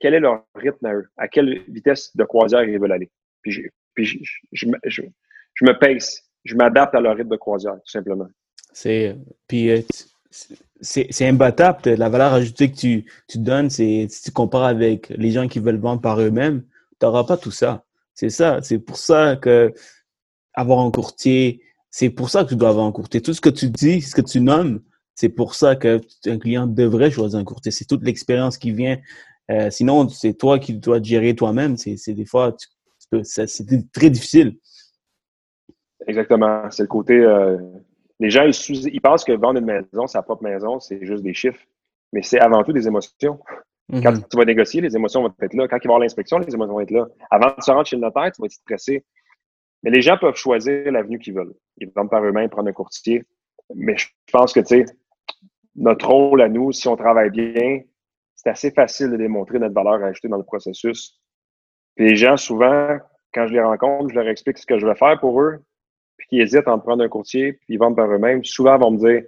quel 0.00 0.14
est 0.14 0.20
leur 0.20 0.44
rythme 0.54 0.86
à 0.86 0.94
eux, 0.94 1.08
à 1.16 1.28
quelle 1.28 1.62
vitesse 1.68 2.16
de 2.16 2.24
croisière 2.24 2.62
ils 2.64 2.78
veulent 2.78 2.92
aller? 2.92 3.10
Puis 3.42 3.52
je, 3.52 3.62
puis 3.94 4.04
je, 4.04 4.18
je, 4.52 5.02
je 5.54 5.64
me 5.64 5.78
pèse, 5.78 6.22
je 6.44 6.54
m'adapte 6.54 6.94
à 6.94 7.00
leur 7.00 7.16
rythme 7.16 7.30
de 7.30 7.36
croisière, 7.36 7.74
tout 7.74 7.90
simplement. 7.90 8.28
C'est 8.72 9.16
puis 9.46 9.70
euh, 9.70 9.80
c'est 10.80 11.26
imbattable. 11.26 11.94
La 11.94 12.08
valeur 12.08 12.32
ajoutée 12.34 12.70
que 12.70 12.76
tu, 12.76 13.04
tu 13.28 13.38
donnes, 13.38 13.70
c'est 13.70 14.06
si 14.08 14.22
tu 14.22 14.30
compares 14.30 14.64
avec 14.64 15.08
les 15.10 15.30
gens 15.30 15.48
qui 15.48 15.58
veulent 15.58 15.78
vendre 15.78 16.00
par 16.00 16.20
eux-mêmes, 16.20 16.62
tu 17.00 17.06
n'auras 17.06 17.24
pas 17.24 17.36
tout 17.36 17.50
ça. 17.50 17.84
C'est 18.14 18.30
ça. 18.30 18.60
C'est 18.62 18.78
pour 18.78 18.96
ça 18.96 19.36
que 19.36 19.72
avoir 20.54 20.80
un 20.80 20.90
courtier, 20.90 21.62
c'est 21.90 22.10
pour 22.10 22.30
ça 22.30 22.44
que 22.44 22.50
tu 22.50 22.56
dois 22.56 22.70
avoir 22.70 22.86
un 22.86 22.92
courtier. 22.92 23.20
Tout 23.20 23.32
ce 23.32 23.40
que 23.40 23.48
tu 23.48 23.68
dis, 23.68 24.02
ce 24.02 24.14
que 24.14 24.20
tu 24.20 24.40
nommes, 24.40 24.82
c'est 25.18 25.30
pour 25.30 25.56
ça 25.56 25.74
qu'un 25.74 25.98
client 26.38 26.68
devrait 26.68 27.10
choisir 27.10 27.40
un 27.40 27.44
courtier. 27.44 27.72
C'est 27.72 27.86
toute 27.86 28.04
l'expérience 28.04 28.56
qui 28.56 28.70
vient. 28.70 28.98
Euh, 29.50 29.68
sinon, 29.68 30.08
c'est 30.08 30.34
toi 30.34 30.60
qui 30.60 30.74
dois 30.74 31.02
gérer 31.02 31.34
toi-même. 31.34 31.76
C'est 31.76 32.14
des 32.14 32.24
fois, 32.24 32.54
c'est 33.24 33.92
très 33.92 34.10
difficile. 34.10 34.56
Exactement. 36.06 36.70
C'est 36.70 36.84
le 36.84 36.88
côté 36.88 37.14
euh, 37.14 37.58
les 38.20 38.30
gens, 38.30 38.44
ils, 38.44 39.00
pensent 39.00 39.24
que 39.24 39.32
vendre 39.32 39.58
une 39.58 39.64
maison, 39.64 40.06
sa 40.06 40.22
propre 40.22 40.44
maison, 40.44 40.78
c'est 40.78 41.04
juste 41.04 41.24
des 41.24 41.34
chiffres. 41.34 41.64
Mais 42.12 42.22
c'est 42.22 42.38
avant 42.38 42.62
tout 42.62 42.72
des 42.72 42.86
émotions. 42.86 43.40
Quand 43.90 44.12
mhm. 44.12 44.24
tu 44.30 44.36
vas 44.36 44.44
négocier, 44.44 44.80
les 44.80 44.94
émotions 44.94 45.22
vont 45.22 45.34
être 45.42 45.54
là. 45.54 45.66
Quand 45.66 45.78
il 45.78 45.80
va 45.80 45.82
y 45.82 45.86
avoir 45.88 45.98
l'inspection, 45.98 46.38
les 46.38 46.54
émotions 46.54 46.74
vont 46.74 46.80
être 46.80 46.92
là. 46.92 47.08
Avant 47.28 47.48
de 47.48 47.60
se 47.60 47.72
rendre 47.72 47.86
chez 47.86 47.96
le 47.96 48.02
notaire, 48.02 48.30
tu 48.30 48.40
vas 48.40 48.46
être 48.46 48.52
stressé. 48.52 49.04
Mais 49.82 49.90
les 49.90 50.00
gens 50.00 50.16
peuvent 50.16 50.36
choisir 50.36 50.92
l'avenue 50.92 51.18
qu'ils 51.18 51.34
veulent. 51.34 51.54
Ils 51.78 51.90
vont 51.90 52.06
par 52.06 52.24
eux-mêmes 52.24 52.48
prendre 52.50 52.68
un 52.68 52.72
courtier. 52.72 53.24
Mais 53.74 53.96
je 53.96 54.06
pense 54.30 54.52
que, 54.52 54.60
tu 54.60 54.66
sais, 54.66 54.84
notre 55.76 56.08
rôle 56.08 56.42
à 56.42 56.48
nous, 56.48 56.72
si 56.72 56.88
on 56.88 56.96
travaille 56.96 57.30
bien, 57.30 57.80
c'est 58.34 58.50
assez 58.50 58.70
facile 58.70 59.10
de 59.10 59.16
démontrer 59.16 59.58
notre 59.58 59.74
valeur 59.74 60.02
ajoutée 60.02 60.28
dans 60.28 60.36
le 60.36 60.44
processus. 60.44 61.20
les 61.96 62.16
gens, 62.16 62.36
souvent, 62.36 62.98
quand 63.34 63.46
je 63.46 63.52
les 63.52 63.62
rencontre, 63.62 64.10
je 64.10 64.14
leur 64.14 64.28
explique 64.28 64.58
ce 64.58 64.66
que 64.66 64.78
je 64.78 64.86
vais 64.86 64.94
faire 64.94 65.18
pour 65.20 65.40
eux 65.40 65.62
puis 66.18 66.26
qui 66.28 66.40
hésitent 66.40 66.68
à 66.68 66.72
en 66.72 66.78
prendre 66.78 67.02
un 67.02 67.08
courtier, 67.08 67.54
puis 67.54 67.74
ils 67.74 67.78
vendent 67.78 67.96
par 67.96 68.10
eux-mêmes, 68.10 68.44
souvent 68.44 68.76
vont 68.76 68.90
me 68.90 68.98
dire 68.98 69.22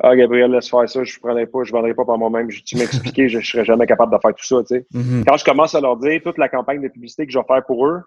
Ah, 0.00 0.16
Gabriel, 0.16 0.50
laisse 0.52 0.70
faire 0.70 0.88
ça, 0.88 1.04
je 1.04 1.16
ne 1.16 1.20
prendrai 1.20 1.46
pas, 1.46 1.64
je 1.64 1.72
ne 1.72 1.76
vendrai 1.76 1.94
pas 1.94 2.04
par 2.04 2.16
moi-même. 2.16 2.48
Tu 2.48 2.78
m'expliquer, 2.78 3.28
je 3.28 3.38
ne 3.38 3.42
serais 3.42 3.64
jamais 3.64 3.86
capable 3.86 4.12
de 4.12 4.18
faire 4.22 4.34
tout 4.34 4.44
ça. 4.44 4.62
Tu 4.62 4.66
sais. 4.66 4.86
Mm-hmm. 4.94 5.24
Quand 5.26 5.36
je 5.36 5.44
commence 5.44 5.74
à 5.74 5.80
leur 5.80 5.96
dire 5.98 6.20
toute 6.22 6.38
la 6.38 6.48
campagne 6.48 6.80
de 6.80 6.88
publicité 6.88 7.26
que 7.26 7.32
je 7.32 7.38
vais 7.38 7.44
faire 7.44 7.66
pour 7.66 7.86
eux, 7.86 8.00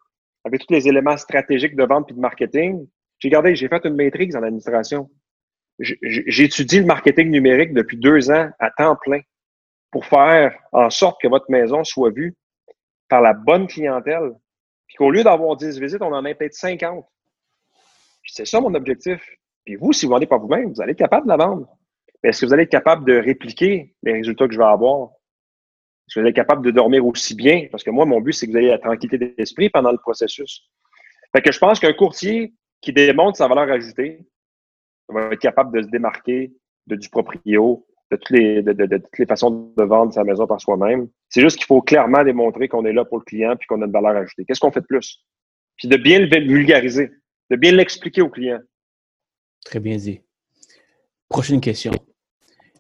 avec 0.46 0.66
tous 0.66 0.74
les 0.74 0.88
éléments 0.88 1.18
stratégiques 1.18 1.76
de 1.76 1.84
vente 1.84 2.10
et 2.10 2.14
de 2.14 2.20
marketing, 2.20 2.88
j'ai 3.20 3.30
gardé, 3.30 3.56
j'ai 3.56 3.68
fait 3.68 3.84
une 3.86 3.96
maîtrise 3.96 4.36
en 4.36 4.44
administration. 4.44 5.10
J'ai 5.80 6.44
étudié 6.44 6.80
le 6.80 6.86
marketing 6.86 7.30
numérique 7.30 7.74
depuis 7.74 7.98
deux 7.98 8.32
ans 8.32 8.50
à 8.60 8.72
temps 8.72 8.96
plein 8.96 9.22
pour 9.92 10.06
faire 10.06 10.58
en 10.72 10.90
sorte 10.90 11.22
que 11.22 11.28
votre 11.28 11.50
maison 11.50 11.84
soit 11.84 12.12
vue 12.12 12.36
par 13.10 13.22
la 13.22 13.34
bonne 13.34 13.68
clientèle. 13.68 14.32
Puis 14.88 14.96
qu'au 14.98 15.12
lieu 15.12 15.24
d'avoir 15.24 15.56
10 15.56 15.80
visites, 15.80 16.02
on 16.02 16.14
en 16.14 16.26
ait 16.26 16.36
peut-être 16.36 16.54
50. 16.54 17.06
C'est 18.26 18.46
ça 18.46 18.60
mon 18.60 18.74
objectif. 18.74 19.22
Puis 19.66 19.76
vous, 19.76 19.94
si 19.94 20.06
vous 20.06 20.12
vendez 20.12 20.26
par 20.26 20.40
vous-même, 20.40 20.74
vous 20.74 20.82
allez 20.82 20.92
être 20.92 20.98
capable 20.98 21.26
de 21.26 21.32
la 21.32 21.38
vendre. 21.38 21.68
Mais 22.24 22.30
est-ce 22.30 22.42
que 22.42 22.46
vous 22.48 22.54
allez 22.54 22.64
être 22.64 22.72
capable 22.72 23.06
de 23.06 23.18
répliquer 23.18 23.96
les 24.04 24.14
résultats 24.14 24.48
que 24.48 24.54
je 24.54 24.58
vais 24.58 24.66
avoir? 24.66 25.10
Est-ce 26.08 26.16
que 26.16 26.20
vous 26.20 26.22
allez 26.22 26.30
être 26.30 26.36
capable 26.36 26.66
de 26.66 26.72
dormir 26.72 27.06
aussi 27.06 27.36
bien? 27.36 27.68
Parce 27.70 27.84
que 27.84 27.92
moi, 27.92 28.06
mon 28.06 28.22
but, 28.22 28.34
c'est 28.34 28.48
que 28.48 28.52
vous 28.52 28.58
ayez 28.58 28.70
la 28.70 28.80
tranquillité 28.80 29.18
d'esprit 29.18 29.70
pendant 29.70 29.92
le 29.92 29.98
processus. 29.98 30.70
Fait 31.36 31.42
que 31.42 31.52
je 31.52 31.60
pense 31.60 31.80
qu'un 31.80 31.94
courtier 31.94 32.54
qui 32.82 32.94
démontre 32.94 33.38
sa 33.38 33.48
valeur 33.48 33.70
ajoutée 33.70 34.26
va 35.14 35.30
être 35.32 35.40
capable 35.40 35.78
de 35.78 35.84
se 35.84 35.90
démarquer 35.90 36.54
du 36.88 37.10
proprio, 37.10 37.86
de 38.12 38.16
toutes 38.16 38.30
les, 38.30 38.64
toutes 38.64 39.20
les 39.20 39.26
façons 39.26 39.74
de 39.76 39.84
vendre 39.84 40.14
sa 40.14 40.24
maison 40.24 40.48
par 40.48 40.62
soi-même. 40.62 41.08
C'est 41.30 41.42
juste 41.42 41.58
qu'il 41.58 41.66
faut 41.66 41.82
clairement 41.82 42.24
démontrer 42.24 42.68
qu'on 42.68 42.86
est 42.86 42.94
là 42.94 43.04
pour 43.04 43.18
le 43.18 43.24
client 43.24 43.56
puis 43.58 43.68
qu'on 43.68 43.82
a 43.82 43.86
une 43.86 43.92
valeur 43.92 44.16
ajoutée. 44.16 44.46
Qu'est-ce 44.46 44.60
qu'on 44.60 44.72
fait 44.72 44.82
de 44.82 44.86
plus? 44.86 45.24
Puis 45.76 45.88
de 45.88 45.98
bien 45.98 46.20
le 46.20 46.28
vulgariser 46.28 47.12
de 47.50 47.56
bien 47.56 47.72
l'expliquer 47.72 48.22
au 48.22 48.30
client. 48.30 48.60
Très 49.66 49.80
bien 49.80 49.98
dit. 49.98 50.22
Prochaine 51.30 51.62
question. 51.62 51.92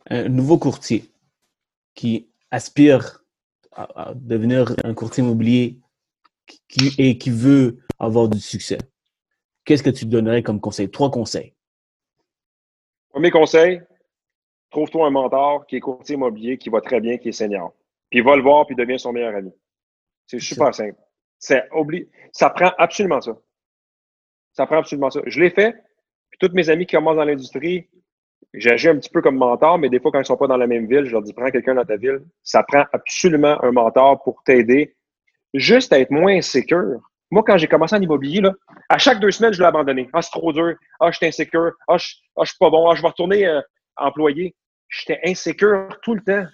Un 0.10 0.30
nouveau 0.30 0.58
courtier 0.58 1.12
qui 1.96 2.30
aspire 2.52 3.24
à, 3.72 4.14
devenir 4.16 4.74
un 4.84 4.94
courtier 4.94 5.24
immobilier 5.24 5.80
et 6.98 7.18
qui 7.18 7.30
veut 7.30 7.80
avoir 8.00 8.30
du 8.30 8.40
succès. 8.40 8.78
Qu'est-ce 9.66 9.84
que 9.84 9.90
tu 9.90 10.06
donnerais 10.06 10.44
comme 10.44 10.62
conseil? 10.62 10.90
Trois 10.90 11.12
conseils. 11.12 11.54
Premier 13.18 13.32
conseil, 13.32 13.82
trouve-toi 14.70 15.08
un 15.08 15.10
mentor 15.10 15.66
qui 15.66 15.78
est 15.78 15.80
courtier 15.80 16.14
immobilier, 16.14 16.60
qui 16.60 16.70
va 16.70 16.82
très 16.82 17.02
bien, 17.02 17.18
qui 17.18 17.30
est 17.30 17.32
senior. 17.32 17.74
Puis 18.12 18.22
va 18.22 18.36
le 18.36 18.44
voir, 18.44 18.68
puis 18.68 18.76
devient 18.76 19.00
son 19.00 19.12
meilleur 19.12 19.36
ami. 19.36 19.52
C'est 20.28 20.38
super 20.38 20.72
simple. 20.76 21.00
C'est 21.40 21.68
Ça 22.32 22.52
prend 22.52 22.72
absolument 22.78 23.20
ça. 23.20 23.36
Ça 24.54 24.68
prend 24.68 24.78
absolument 24.78 25.10
ça. 25.10 25.22
Je 25.26 25.40
l'ai 25.40 25.50
fait. 25.50 25.74
Puis 26.30 26.38
tous 26.40 26.54
mes 26.54 26.70
amis 26.70 26.86
qui 26.86 26.96
commencent 26.96 27.16
dans 27.16 27.26
l'industrie, 27.26 27.90
j'agis 28.54 28.90
un 28.90 28.98
petit 28.98 29.10
peu 29.10 29.24
comme 29.24 29.38
mentor, 29.38 29.80
mais 29.80 29.90
des 29.90 30.00
fois, 30.00 30.12
quand 30.12 30.20
ils 30.20 30.22
ne 30.22 30.26
sont 30.26 30.38
pas 30.38 30.46
dans 30.46 30.58
la 30.58 30.68
même 30.68 30.86
ville, 30.86 31.06
je 31.06 31.12
leur 31.12 31.24
dis 31.24 31.34
prends 31.34 31.50
quelqu'un 31.50 31.74
dans 31.74 31.86
ta 31.86 31.98
ville. 31.98 32.24
Ça 32.44 32.62
prend 32.62 32.84
absolument 32.94 33.60
un 33.64 33.72
mentor 33.72 34.22
pour 34.22 34.44
t'aider 34.44 34.96
juste 35.56 35.92
à 35.92 36.00
être 36.00 36.12
moins 36.12 36.36
insécure. 36.36 37.02
Moi, 37.30 37.44
quand 37.46 37.58
j'ai 37.58 37.68
commencé 37.68 37.96
en 37.96 38.02
immobilier, 38.02 38.42
là, 38.42 38.54
à 38.90 38.98
chaque 38.98 39.20
deux 39.20 39.32
semaines, 39.32 39.54
je 39.54 39.60
l'ai 39.60 39.68
abandonné. 39.68 40.10
Ah, 40.14 40.22
c'est 40.22 40.32
trop 40.32 40.54
dur. 40.54 40.76
Ah, 41.00 41.12
je 41.12 41.18
suis 41.18 41.26
insécure. 41.26 41.72
Ah, 41.88 41.98
je, 41.98 42.08
ah, 42.38 42.46
suis 42.46 42.58
pas 42.60 42.70
bon. 42.70 42.90
Ah, 42.90 42.96
je 42.96 43.02
vais 43.02 43.08
retourner 43.08 43.46
euh, 43.46 43.62
employé. 43.98 44.56
J'étais 44.90 45.20
insécure 45.26 45.90
tout 46.02 46.16
le 46.16 46.22
temps. 46.22 46.48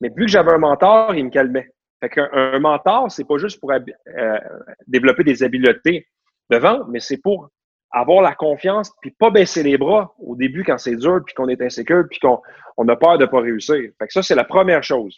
Mais 0.00 0.08
vu 0.08 0.26
que 0.26 0.30
j'avais 0.30 0.52
un 0.52 0.58
mentor, 0.58 1.14
il 1.14 1.24
me 1.24 1.30
calmait. 1.30 1.70
Fait 2.00 2.10
qu'un 2.10 2.28
un 2.32 2.58
mentor, 2.60 3.10
c'est 3.10 3.24
pas 3.24 3.38
juste 3.38 3.58
pour 3.58 3.72
euh, 3.72 4.38
développer 4.86 5.24
des 5.24 5.42
habiletés 5.42 6.06
de 6.50 6.56
vente, 6.56 6.86
mais 6.88 7.00
c'est 7.00 7.16
pour 7.16 7.50
avoir 7.90 8.22
la 8.22 8.34
confiance 8.34 8.92
puis 9.00 9.10
pas 9.10 9.30
baisser 9.30 9.62
les 9.62 9.78
bras 9.78 10.14
au 10.18 10.36
début 10.36 10.62
quand 10.62 10.78
c'est 10.78 10.96
dur 10.96 11.20
puis 11.24 11.34
qu'on 11.34 11.48
est 11.48 11.60
insécure 11.62 12.04
puis 12.08 12.20
qu'on 12.20 12.40
on 12.76 12.86
a 12.88 12.96
peur 12.96 13.18
de 13.18 13.26
pas 13.26 13.40
réussir. 13.40 13.76
Fait 13.98 14.06
que 14.06 14.12
ça, 14.12 14.22
c'est 14.22 14.34
la 14.34 14.44
première 14.44 14.82
chose. 14.82 15.16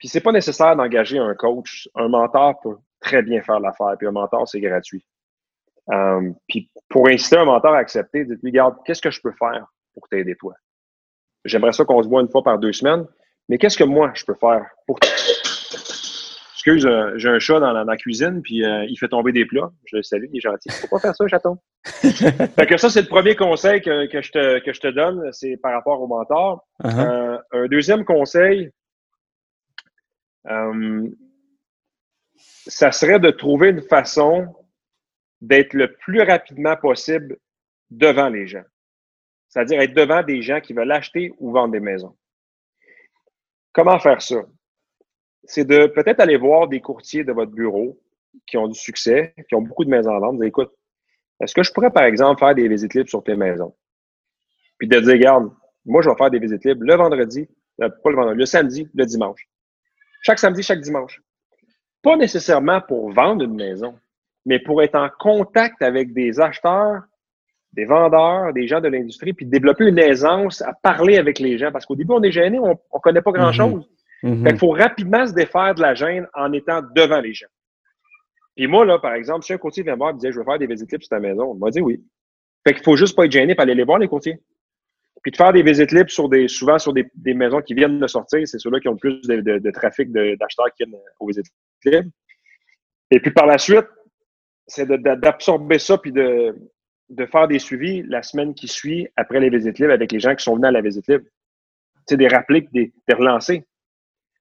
Puis 0.00 0.08
c'est 0.08 0.22
pas 0.22 0.32
nécessaire 0.32 0.74
d'engager 0.74 1.18
un 1.18 1.34
coach. 1.34 1.88
Un 1.94 2.08
mentor 2.08 2.58
peut 2.62 2.76
très 3.00 3.22
bien 3.22 3.42
faire 3.42 3.60
l'affaire. 3.60 3.94
Puis 3.98 4.08
un 4.08 4.12
mentor, 4.12 4.48
c'est 4.48 4.60
gratuit. 4.60 5.04
Euh, 5.92 6.30
puis 6.48 6.70
pour 6.88 7.08
inciter 7.08 7.36
un 7.36 7.44
mentor 7.44 7.74
à 7.74 7.78
accepter, 7.78 8.24
dites-lui, 8.24 8.50
regarde, 8.50 8.76
qu'est-ce 8.84 9.02
que 9.02 9.10
je 9.10 9.20
peux 9.20 9.32
faire 9.38 9.66
pour 9.92 10.08
t'aider 10.08 10.34
toi? 10.36 10.54
J'aimerais 11.44 11.72
ça 11.72 11.84
qu'on 11.84 12.02
se 12.02 12.08
voit 12.08 12.22
une 12.22 12.30
fois 12.30 12.42
par 12.42 12.58
deux 12.58 12.72
semaines, 12.72 13.06
mais 13.48 13.58
qu'est-ce 13.58 13.76
que 13.76 13.84
moi 13.84 14.10
je 14.14 14.24
peux 14.24 14.34
faire 14.34 14.66
pour 14.86 14.98
Excuse, 16.54 16.84
euh, 16.84 17.12
j'ai 17.16 17.30
un 17.30 17.38
chat 17.38 17.58
dans 17.58 17.72
la, 17.72 17.96
cuisine, 17.96 18.42
puis 18.42 18.62
euh, 18.62 18.84
il 18.84 18.94
fait 18.96 19.08
tomber 19.08 19.32
des 19.32 19.46
plats. 19.46 19.70
Je 19.86 19.96
le 19.96 20.02
salue, 20.02 20.26
il 20.30 20.36
est 20.36 20.40
gentil. 20.40 20.68
Faut 20.70 20.88
pas 20.88 20.98
faire 20.98 21.16
ça, 21.16 21.26
chaton. 21.26 21.56
fait 21.84 22.66
que 22.66 22.76
ça, 22.76 22.90
c'est 22.90 23.00
le 23.00 23.08
premier 23.08 23.34
conseil 23.34 23.80
que, 23.80 24.06
que, 24.08 24.20
je 24.20 24.30
te, 24.30 24.58
que 24.58 24.74
je 24.74 24.80
te 24.80 24.88
donne, 24.88 25.32
c'est 25.32 25.56
par 25.56 25.72
rapport 25.72 26.02
au 26.02 26.06
mentor. 26.06 26.62
Uh-huh. 26.84 27.40
un 27.52 27.66
deuxième 27.68 28.04
conseil, 28.04 28.70
ça 32.66 32.92
serait 32.92 33.20
de 33.20 33.30
trouver 33.30 33.70
une 33.70 33.82
façon 33.82 34.54
d'être 35.40 35.74
le 35.74 35.94
plus 35.96 36.22
rapidement 36.22 36.76
possible 36.76 37.38
devant 37.90 38.28
les 38.28 38.46
gens. 38.46 38.64
C'est-à-dire 39.48 39.80
être 39.80 39.94
devant 39.94 40.22
des 40.22 40.42
gens 40.42 40.60
qui 40.60 40.72
veulent 40.72 40.92
acheter 40.92 41.32
ou 41.38 41.50
vendre 41.50 41.72
des 41.72 41.80
maisons. 41.80 42.16
Comment 43.72 43.98
faire 43.98 44.22
ça? 44.22 44.42
C'est 45.44 45.64
de 45.64 45.86
peut-être 45.86 46.20
aller 46.20 46.36
voir 46.36 46.68
des 46.68 46.80
courtiers 46.80 47.24
de 47.24 47.32
votre 47.32 47.50
bureau 47.50 48.00
qui 48.46 48.56
ont 48.56 48.68
du 48.68 48.78
succès, 48.78 49.34
qui 49.48 49.54
ont 49.54 49.62
beaucoup 49.62 49.84
de 49.84 49.90
maisons 49.90 50.14
à 50.14 50.20
vendre, 50.20 50.38
dire, 50.38 50.46
écoute, 50.46 50.70
est-ce 51.40 51.54
que 51.54 51.62
je 51.62 51.72
pourrais, 51.72 51.90
par 51.90 52.04
exemple, 52.04 52.38
faire 52.38 52.54
des 52.54 52.68
visites 52.68 52.94
libres 52.94 53.08
sur 53.08 53.24
tes 53.24 53.34
maisons? 53.34 53.74
Puis 54.78 54.86
de 54.86 55.00
dire, 55.00 55.12
regarde, 55.12 55.50
moi, 55.84 56.02
je 56.02 56.10
vais 56.10 56.16
faire 56.16 56.30
des 56.30 56.38
visites 56.38 56.64
libres 56.64 56.84
le 56.84 56.94
vendredi, 56.94 57.48
euh, 57.82 57.88
pas 57.88 58.10
le 58.10 58.16
vendredi, 58.16 58.38
le 58.38 58.46
samedi, 58.46 58.88
le 58.94 59.06
dimanche. 59.06 59.48
Chaque 60.20 60.38
samedi, 60.38 60.62
chaque 60.62 60.80
dimanche. 60.80 61.20
Pas 62.02 62.16
nécessairement 62.16 62.80
pour 62.80 63.10
vendre 63.10 63.44
une 63.44 63.54
maison, 63.54 63.98
mais 64.46 64.58
pour 64.58 64.82
être 64.82 64.94
en 64.94 65.08
contact 65.18 65.82
avec 65.82 66.12
des 66.12 66.40
acheteurs, 66.40 67.02
des 67.72 67.84
vendeurs, 67.84 68.52
des 68.52 68.66
gens 68.66 68.80
de 68.80 68.88
l'industrie, 68.88 69.32
puis 69.32 69.46
développer 69.46 69.86
une 69.86 69.98
aisance 69.98 70.62
à 70.62 70.72
parler 70.72 71.18
avec 71.18 71.38
les 71.38 71.58
gens. 71.58 71.70
Parce 71.70 71.86
qu'au 71.86 71.96
début, 71.96 72.12
on 72.12 72.22
est 72.22 72.32
gêné, 72.32 72.58
on 72.58 72.70
ne 72.70 73.00
connaît 73.00 73.22
pas 73.22 73.32
grand-chose. 73.32 73.88
Mm-hmm. 74.22 74.42
Mm-hmm. 74.42 74.50
Il 74.50 74.58
faut 74.58 74.70
rapidement 74.70 75.26
se 75.26 75.32
défaire 75.32 75.74
de 75.74 75.82
la 75.82 75.94
gêne 75.94 76.26
en 76.34 76.52
étant 76.52 76.82
devant 76.94 77.20
les 77.20 77.32
gens. 77.32 77.46
Puis 78.56 78.66
moi, 78.66 78.84
là, 78.84 78.98
par 78.98 79.14
exemple, 79.14 79.44
si 79.44 79.52
un 79.52 79.58
courtier 79.58 79.82
vient 79.82 79.94
me 79.94 79.98
voir 79.98 80.10
et 80.10 80.14
me 80.14 80.18
dit 80.18 80.26
Je 80.30 80.38
veux 80.38 80.44
faire 80.44 80.58
des 80.58 80.66
visites 80.66 80.90
libres 80.90 81.04
sur 81.04 81.08
ta 81.08 81.20
maison, 81.20 81.52
on 81.52 81.54
m'a 81.54 81.70
dit 81.70 81.80
oui. 81.80 82.02
Fait 82.66 82.74
qu'il 82.74 82.82
faut 82.82 82.96
juste 82.96 83.16
pas 83.16 83.24
être 83.24 83.32
gêné 83.32 83.54
pour 83.54 83.62
aller 83.62 83.74
les 83.74 83.84
voir, 83.84 83.98
les 83.98 84.08
courtiers. 84.08 84.38
Puis 85.22 85.32
de 85.32 85.36
faire 85.36 85.52
des 85.52 85.62
visites 85.62 85.92
libres 85.92 86.10
sur 86.10 86.28
des, 86.28 86.48
souvent 86.48 86.78
sur 86.78 86.92
des, 86.94 87.34
maisons 87.34 87.60
qui 87.60 87.74
viennent 87.74 88.00
de 88.00 88.06
sortir, 88.06 88.46
c'est 88.46 88.58
ceux-là 88.58 88.80
qui 88.80 88.88
ont 88.88 88.92
le 88.92 88.98
plus 88.98 89.20
de, 89.22 89.58
de 89.58 89.70
trafic 89.70 90.10
d'acheteurs 90.12 90.72
qui 90.76 90.84
viennent 90.84 91.00
aux 91.18 91.26
visites 91.26 91.46
libres. 91.84 92.10
Et 93.10 93.20
puis 93.20 93.30
par 93.30 93.46
la 93.46 93.58
suite, 93.58 93.86
c'est 94.66 94.86
d'absorber 94.88 95.78
ça 95.78 95.98
puis 95.98 96.12
de, 96.12 96.56
de 97.10 97.26
faire 97.26 97.48
des 97.48 97.58
suivis 97.58 98.02
la 98.04 98.22
semaine 98.22 98.54
qui 98.54 98.68
suit 98.68 99.08
après 99.16 99.40
les 99.40 99.50
visites 99.50 99.78
libres 99.78 99.92
avec 99.92 100.12
les 100.12 100.20
gens 100.20 100.34
qui 100.34 100.44
sont 100.44 100.54
venus 100.54 100.68
à 100.68 100.72
la 100.72 100.80
visite 100.80 101.06
libre. 101.08 101.24
C'est 102.06 102.16
des 102.16 102.28
rappeler 102.28 102.68
des, 102.72 102.92
des 103.06 103.14
relancer. 103.14 103.66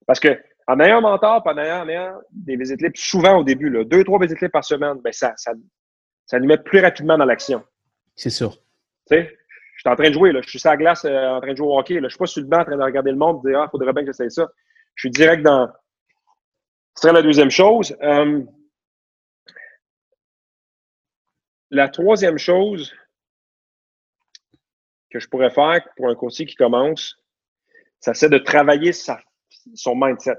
Parce 0.06 0.20
que 0.20 0.40
en 0.68 0.80
ayant 0.80 1.00
un 1.00 1.02
mentor, 1.02 1.42
en 1.46 1.58
ayant, 1.58 2.22
des 2.32 2.56
visites 2.56 2.82
libres, 2.82 2.96
souvent 2.96 3.40
au 3.40 3.44
début, 3.44 3.72
là, 3.72 3.84
deux, 3.84 4.04
trois 4.04 4.20
visites 4.20 4.40
libres 4.40 4.52
par 4.52 4.64
semaine, 4.64 5.00
ben 5.04 5.12
ça, 5.12 5.34
ça, 5.36 5.52
ça 6.28 6.40
nous 6.40 6.46
met 6.46 6.60
plus 6.60 6.80
rapidement 6.80 7.18
dans 7.18 7.26
l'action. 7.26 7.64
C'est 8.16 8.30
sûr. 8.30 8.56
Tu 9.10 9.18
sais, 9.18 9.39
je 9.80 9.84
suis 9.84 9.94
en 9.94 9.96
train 9.96 10.10
de 10.10 10.14
jouer, 10.14 10.34
là, 10.34 10.42
je 10.42 10.50
suis 10.50 10.60
sur 10.60 10.70
la 10.70 10.76
glace 10.76 11.06
euh, 11.06 11.30
en 11.30 11.40
train 11.40 11.54
de 11.54 11.56
jouer 11.56 11.68
au 11.68 11.80
hockey. 11.80 12.02
Là, 12.02 12.10
je 12.10 12.10
suis 12.10 12.18
pas 12.18 12.26
sur 12.26 12.42
le 12.42 12.48
banc 12.48 12.60
en 12.60 12.66
train 12.66 12.76
de 12.76 12.84
regarder 12.84 13.12
le 13.12 13.18
monde 13.18 13.40
et 13.46 13.52
dire 13.52 13.62
Ah, 13.62 13.66
il 13.66 13.72
faudrait 13.72 13.94
bien 13.94 14.02
que 14.02 14.08
j'essaye 14.08 14.30
ça. 14.30 14.46
Je 14.96 15.04
suis 15.04 15.10
direct 15.10 15.42
dans. 15.42 15.70
Ce 16.96 17.04
serait 17.04 17.14
la 17.14 17.22
deuxième 17.22 17.50
chose. 17.50 17.96
Euh, 18.04 18.44
la 21.70 21.88
troisième 21.88 22.38
chose 22.38 22.94
que 25.10 25.22
je 25.22 25.30
pourrais 25.30 25.50
faire 25.50 25.80
pour 25.96 26.10
un 26.10 26.16
courtier 26.16 26.46
qui 26.46 26.56
commence, 26.56 27.18
ça 28.02 28.14
c'est 28.14 28.28
de 28.28 28.38
travailler 28.38 28.92
son 28.92 29.96
mindset. 29.96 30.36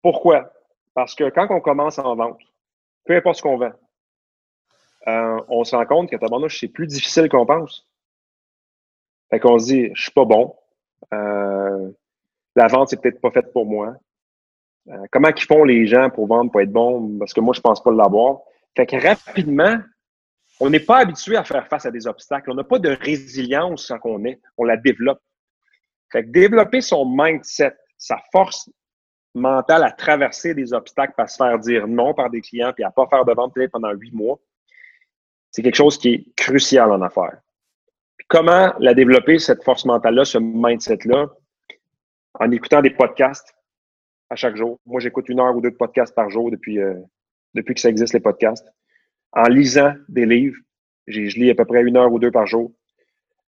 Pourquoi? 0.00 0.50
Parce 0.94 1.14
que 1.14 1.28
quand 1.28 1.48
on 1.50 1.60
commence 1.60 1.98
en 1.98 2.16
vente, 2.16 2.40
peu 3.04 3.14
importe 3.14 3.36
ce 3.36 3.42
qu'on 3.42 3.58
vend, 3.58 3.74
euh, 5.06 5.40
on 5.48 5.64
se 5.64 5.76
rend 5.76 5.84
compte 5.86 6.10
que 6.10 6.16
c'est 6.48 6.68
plus 6.68 6.86
difficile 6.86 7.28
qu'on 7.28 7.46
pense. 7.46 7.86
Fait 9.30 9.40
qu'on 9.40 9.58
se 9.58 9.66
dit, 9.66 9.90
je 9.94 10.02
suis 10.02 10.12
pas 10.12 10.24
bon. 10.24 10.54
Euh, 11.12 11.90
la 12.56 12.66
vente, 12.68 12.88
c'est 12.88 13.00
peut-être 13.00 13.20
pas 13.20 13.30
faite 13.30 13.52
pour 13.52 13.66
moi. 13.66 13.94
Euh, 14.88 15.04
comment 15.10 15.32
qu'ils 15.32 15.46
font 15.46 15.64
les 15.64 15.86
gens 15.86 16.10
pour 16.10 16.26
vendre, 16.26 16.50
pour 16.50 16.60
être 16.60 16.72
bon? 16.72 17.18
Parce 17.18 17.32
que 17.32 17.40
moi, 17.40 17.54
je 17.54 17.60
pense 17.60 17.82
pas 17.82 17.90
l'avoir. 17.90 18.40
Fait 18.76 18.86
que 18.86 18.96
rapidement, 18.96 19.76
on 20.60 20.70
n'est 20.70 20.80
pas 20.80 20.98
habitué 20.98 21.36
à 21.36 21.44
faire 21.44 21.66
face 21.68 21.86
à 21.86 21.90
des 21.90 22.06
obstacles. 22.06 22.50
On 22.50 22.54
n'a 22.54 22.64
pas 22.64 22.78
de 22.78 22.90
résilience 22.90 23.88
quand 23.88 24.10
on 24.10 24.24
est. 24.24 24.40
On 24.56 24.64
la 24.64 24.76
développe. 24.76 25.20
Fait 26.12 26.24
que 26.24 26.30
développer 26.30 26.80
son 26.80 27.04
mindset, 27.04 27.74
sa 27.98 28.18
force 28.30 28.70
mentale 29.34 29.82
à 29.82 29.90
traverser 29.90 30.54
des 30.54 30.72
obstacles, 30.72 31.14
à 31.18 31.26
se 31.26 31.36
faire 31.36 31.58
dire 31.58 31.88
non 31.88 32.14
par 32.14 32.30
des 32.30 32.40
clients, 32.40 32.72
puis 32.72 32.84
à 32.84 32.90
pas 32.90 33.06
faire 33.08 33.24
de 33.24 33.32
vente 33.32 33.52
peut-être 33.52 33.72
pendant 33.72 33.90
huit 33.92 34.12
mois, 34.12 34.38
c'est 35.54 35.62
quelque 35.62 35.76
chose 35.76 35.98
qui 35.98 36.08
est 36.08 36.24
crucial 36.34 36.90
en 36.90 37.00
affaires. 37.00 37.38
comment 38.26 38.74
la 38.80 38.92
développer, 38.92 39.38
cette 39.38 39.62
force 39.62 39.84
mentale-là, 39.84 40.24
ce 40.24 40.38
mindset-là, 40.38 41.28
en 42.40 42.50
écoutant 42.50 42.82
des 42.82 42.90
podcasts 42.90 43.54
à 44.30 44.34
chaque 44.34 44.56
jour? 44.56 44.80
Moi, 44.84 45.00
j'écoute 45.00 45.28
une 45.28 45.38
heure 45.38 45.54
ou 45.54 45.60
deux 45.60 45.70
de 45.70 45.76
podcasts 45.76 46.12
par 46.12 46.28
jour 46.28 46.50
depuis, 46.50 46.80
euh, 46.80 46.94
depuis 47.54 47.72
que 47.72 47.80
ça 47.80 47.88
existe, 47.88 48.14
les 48.14 48.20
podcasts. 48.20 48.66
En 49.30 49.44
lisant 49.44 49.94
des 50.08 50.26
livres, 50.26 50.56
je 51.06 51.20
lis 51.20 51.50
à 51.50 51.54
peu 51.54 51.64
près 51.64 51.82
une 51.82 51.96
heure 51.96 52.12
ou 52.12 52.18
deux 52.18 52.32
par 52.32 52.48
jour. 52.48 52.72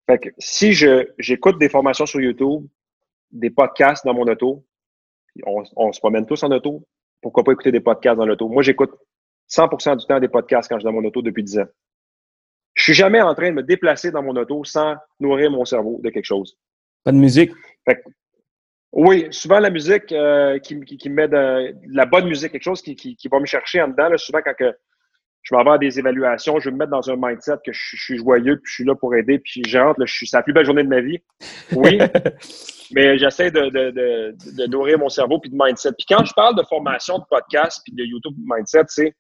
Fait 0.06 0.18
que 0.18 0.30
si 0.40 0.74
j'écoute 0.74 1.58
des 1.58 1.70
formations 1.70 2.06
sur 2.06 2.20
YouTube, 2.20 2.68
des 3.32 3.50
podcasts 3.50 4.06
dans 4.06 4.14
mon 4.14 4.28
auto, 4.28 4.66
on, 5.46 5.64
on 5.78 5.94
se 5.94 6.02
promène 6.02 6.26
tous 6.26 6.44
en 6.44 6.52
auto, 6.52 6.86
pourquoi 7.22 7.46
pas 7.46 7.54
écouter 7.54 7.72
des 7.72 7.80
podcasts 7.80 8.18
dans 8.18 8.26
l'auto? 8.26 8.50
Moi, 8.50 8.62
j'écoute 8.62 8.92
100% 9.50 9.96
du 9.96 10.06
temps 10.06 10.20
des 10.20 10.28
podcasts 10.28 10.68
quand 10.68 10.76
je 10.76 10.80
suis 10.82 10.86
dans 10.86 10.92
mon 10.92 11.08
auto 11.08 11.22
depuis 11.22 11.44
10 11.44 11.60
ans. 11.60 11.68
Je 12.74 12.84
suis 12.84 12.94
jamais 12.94 13.22
en 13.22 13.34
train 13.36 13.50
de 13.50 13.56
me 13.56 13.64
déplacer 13.64 14.12
dans 14.12 14.24
mon 14.24 14.36
auto 14.36 14.64
sans 14.64 14.96
nourrir 15.20 15.52
mon 15.52 15.66
cerveau 15.66 16.00
de 16.04 16.10
quelque 16.10 16.26
chose. 16.26 16.58
Pas 17.04 17.12
de 17.12 17.18
musique? 17.18 17.52
Fait 17.86 17.96
que, 17.96 18.02
oui, 18.94 19.28
souvent 19.32 19.60
la 19.60 19.70
musique 19.70 20.12
euh, 20.12 20.60
qui, 20.60 20.80
qui, 20.82 21.10
me 21.10 21.16
met 21.16 21.28
de, 21.28 21.76
la 21.92 22.06
bonne 22.06 22.28
musique, 22.28 22.52
quelque 22.52 22.64
chose 22.64 22.82
qui, 22.82 22.96
qui, 22.96 23.28
va 23.32 23.40
me 23.40 23.46
chercher 23.46 23.82
en 23.82 23.88
dedans. 23.88 24.10
Là, 24.10 24.18
souvent, 24.18 24.40
quand 24.44 24.54
que 24.54 24.72
je 25.42 25.54
vais 25.54 25.60
avoir 25.60 25.78
des 25.78 26.00
évaluations, 26.00 26.60
je 26.60 26.66
vais 26.66 26.72
me 26.72 26.78
mettre 26.78 26.92
dans 26.92 27.10
un 27.10 27.16
mindset 27.18 27.58
que 27.66 27.74
je, 27.74 27.98
suis 27.98 28.18
joyeux, 28.18 28.56
puis 28.58 28.70
je 28.70 28.74
suis 28.76 28.86
là 28.86 28.96
pour 28.96 29.14
aider, 29.16 29.40
puis 29.40 29.62
j'entre, 29.68 30.06
je 30.06 30.14
suis, 30.14 30.28
c'est 30.28 30.38
la 30.38 30.44
plus 30.44 30.54
belle 30.54 30.66
journée 30.66 30.84
de 30.84 30.88
ma 30.88 31.02
vie. 31.02 31.20
Oui, 31.74 32.00
mais 32.92 33.18
j'essaie 33.18 33.52
de, 33.52 33.70
de, 33.70 33.92
de, 33.92 34.36
de, 34.58 34.68
nourrir 34.68 35.00
mon 35.00 35.10
cerveau 35.10 35.40
puis 35.40 35.50
de 35.50 35.58
mindset. 35.60 35.92
Puis 35.98 36.06
quand 36.08 36.24
je 36.24 36.34
parle 36.34 36.56
de 36.56 36.64
formation, 36.64 37.20
de 37.20 37.26
podcast, 37.30 37.82
puis 37.84 37.94
de 37.94 38.04
YouTube 38.04 38.36
Mindset, 38.46 38.86
c'est 38.88 39.16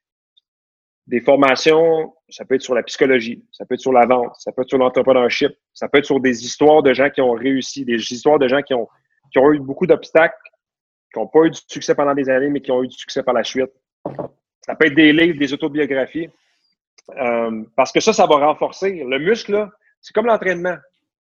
des 1.08 1.20
formations, 1.20 2.14
ça 2.30 2.46
peut 2.46 2.56
être 2.56 2.62
sur 2.62 2.76
la 2.76 2.84
psychologie, 2.84 3.44
ça 3.52 3.66
peut 3.66 3.76
être 3.76 3.82
sur 3.82 3.92
la 3.92 4.06
vente, 4.06 4.34
ça 4.38 4.52
peut 4.52 4.62
être 4.62 4.70
sur 4.70 4.78
l'entrepreneurship, 4.78 5.52
ça 5.74 5.90
peut 5.90 5.98
être 5.98 6.06
sur 6.06 6.20
des 6.20 6.46
histoires 6.46 6.82
de 6.82 6.94
gens 6.94 7.10
qui 7.10 7.22
ont 7.22 7.34
réussi, 7.34 7.84
des 7.84 7.96
histoires 7.96 8.40
de 8.40 8.48
gens 8.48 8.62
qui 8.62 8.74
ont 8.74 8.88
eu 9.52 9.60
beaucoup 9.60 9.86
d'obstacles, 9.86 10.36
qui 11.14 11.20
n'ont 11.20 11.28
pas 11.28 11.42
eu 11.46 11.52
du 11.52 11.60
succès 11.68 11.94
pendant 11.94 12.16
des 12.16 12.30
années, 12.30 12.50
mais 12.50 12.62
qui 12.62 12.72
ont 12.72 12.84
eu 12.84 12.88
du 12.88 12.98
succès 12.98 13.22
par 13.22 13.34
la 13.34 13.44
suite. 13.44 13.72
Ça 14.66 14.76
peut 14.76 14.88
être 14.88 14.96
des 14.96 15.12
livres, 15.12 15.38
des 15.38 15.54
autobiographies. 15.54 16.30
Euh, 17.18 17.64
parce 17.76 17.92
que 17.92 18.00
ça, 18.00 18.14
ça 18.14 18.26
va 18.26 18.36
renforcer. 18.36 19.04
Le 19.04 19.20
muscle, 19.20 19.70
c'est 20.02 20.14
comme 20.14 20.26
l'entraînement. 20.26 20.76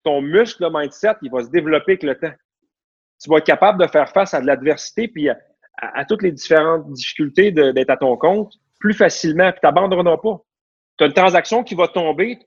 Ton 0.03 0.21
muscle, 0.21 0.65
le 0.65 0.71
mindset, 0.73 1.15
il 1.23 1.31
va 1.31 1.45
se 1.45 1.51
développer 1.51 1.93
avec 1.93 2.03
le 2.03 2.15
temps. 2.17 2.33
Tu 3.23 3.31
vas 3.31 3.39
être 3.39 3.47
capable 3.47 3.81
de 3.81 3.87
faire 3.87 4.11
face 4.11 4.35
à 4.35 4.41
de 4.41 4.47
l'adversité 4.47 5.07
puis 5.09 5.29
à, 5.29 6.05
toutes 6.07 6.23
les 6.23 6.33
différentes 6.33 6.91
difficultés 6.93 7.53
d'être 7.53 7.91
à 7.91 7.97
ton 7.97 8.17
compte 8.17 8.55
plus 8.81 8.95
facilement. 8.95 9.53
Puis 9.53 9.61
tu 9.61 9.67
n'abandonneras 9.67 10.17
pas. 10.17 10.41
Tu 10.99 11.05
as 11.05 11.07
une 11.07 11.13
transaction 11.13 11.63
qui 11.63 11.77
va 11.77 11.87
tomber. 11.87 12.39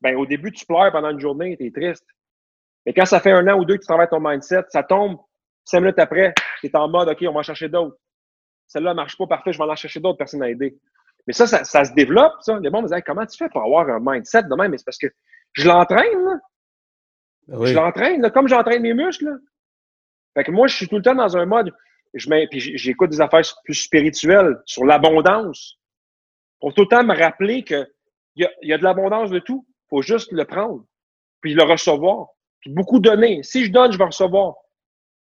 Ben, 0.00 0.16
au 0.16 0.24
début, 0.24 0.52
tu 0.52 0.64
pleures 0.64 0.92
pendant 0.92 1.10
une 1.10 1.20
journée, 1.20 1.56
tu 1.58 1.66
es 1.66 1.70
triste. 1.70 2.06
Mais 2.86 2.92
quand 2.92 3.04
ça 3.04 3.20
fait 3.20 3.32
un 3.32 3.46
an 3.48 3.58
ou 3.58 3.64
deux 3.64 3.74
que 3.74 3.80
tu 3.80 3.86
travailles 3.86 4.08
ton 4.08 4.20
mindset, 4.20 4.64
ça 4.68 4.82
tombe, 4.82 5.18
cinq 5.64 5.80
minutes 5.80 5.98
après, 5.98 6.34
tu 6.60 6.66
es 6.66 6.76
en 6.76 6.88
mode, 6.88 7.08
OK, 7.08 7.18
on 7.22 7.32
va 7.32 7.40
en 7.40 7.42
chercher 7.42 7.68
d'autres. 7.68 7.96
Celle-là 8.66 8.90
ne 8.90 8.96
marche 8.96 9.16
pas 9.16 9.26
parfait, 9.26 9.52
je 9.52 9.58
vais 9.58 9.64
en 9.64 9.76
chercher 9.76 10.00
d'autres, 10.00 10.18
personne 10.18 10.42
à 10.42 10.50
aider. 10.50 10.78
Mais 11.26 11.32
ça, 11.32 11.46
ça, 11.46 11.84
se 11.84 11.94
développe, 11.94 12.34
ça. 12.40 12.58
Les 12.58 12.70
gens 12.70 12.82
me 12.82 12.88
disent, 12.88 13.02
comment 13.06 13.24
tu 13.24 13.36
fais 13.38 13.48
pour 13.48 13.62
avoir 13.62 13.88
un 13.88 14.00
mindset 14.00 14.42
de 14.42 14.54
même? 14.54 14.70
Mais 14.70 14.78
c'est 14.78 14.84
parce 14.84 14.98
que 14.98 15.06
je 15.54 15.66
l'entraîne, 15.66 16.40
je 17.48 17.74
l'entraîne, 17.74 18.30
comme 18.30 18.48
j'entraîne 18.48 18.82
mes 18.82 18.94
muscles. 18.94 19.26
Là. 19.26 19.36
Fait 20.34 20.44
que 20.44 20.50
moi, 20.50 20.66
je 20.66 20.74
suis 20.74 20.88
tout 20.88 20.96
le 20.96 21.02
temps 21.02 21.14
dans 21.14 21.36
un 21.36 21.46
mode, 21.46 21.72
j'écoute 22.14 23.10
des 23.10 23.20
affaires 23.20 23.42
plus 23.64 23.74
spirituelles 23.74 24.56
sur 24.66 24.84
l'abondance. 24.84 25.78
Pour 26.60 26.72
tout 26.74 26.82
le 26.82 26.88
temps 26.88 27.04
me 27.04 27.16
rappeler 27.16 27.62
qu'il 27.64 27.86
y 28.36 28.72
a, 28.72 28.78
de 28.78 28.82
l'abondance 28.82 29.30
de 29.30 29.38
tout. 29.38 29.66
Il 29.68 29.88
faut 29.90 30.02
juste 30.02 30.32
le 30.32 30.44
prendre, 30.44 30.84
puis 31.40 31.54
le 31.54 31.62
recevoir 31.62 32.28
beaucoup 32.70 33.00
donner. 33.00 33.42
Si 33.42 33.64
je 33.64 33.72
donne, 33.72 33.92
je 33.92 33.98
vais 33.98 34.04
recevoir. 34.04 34.54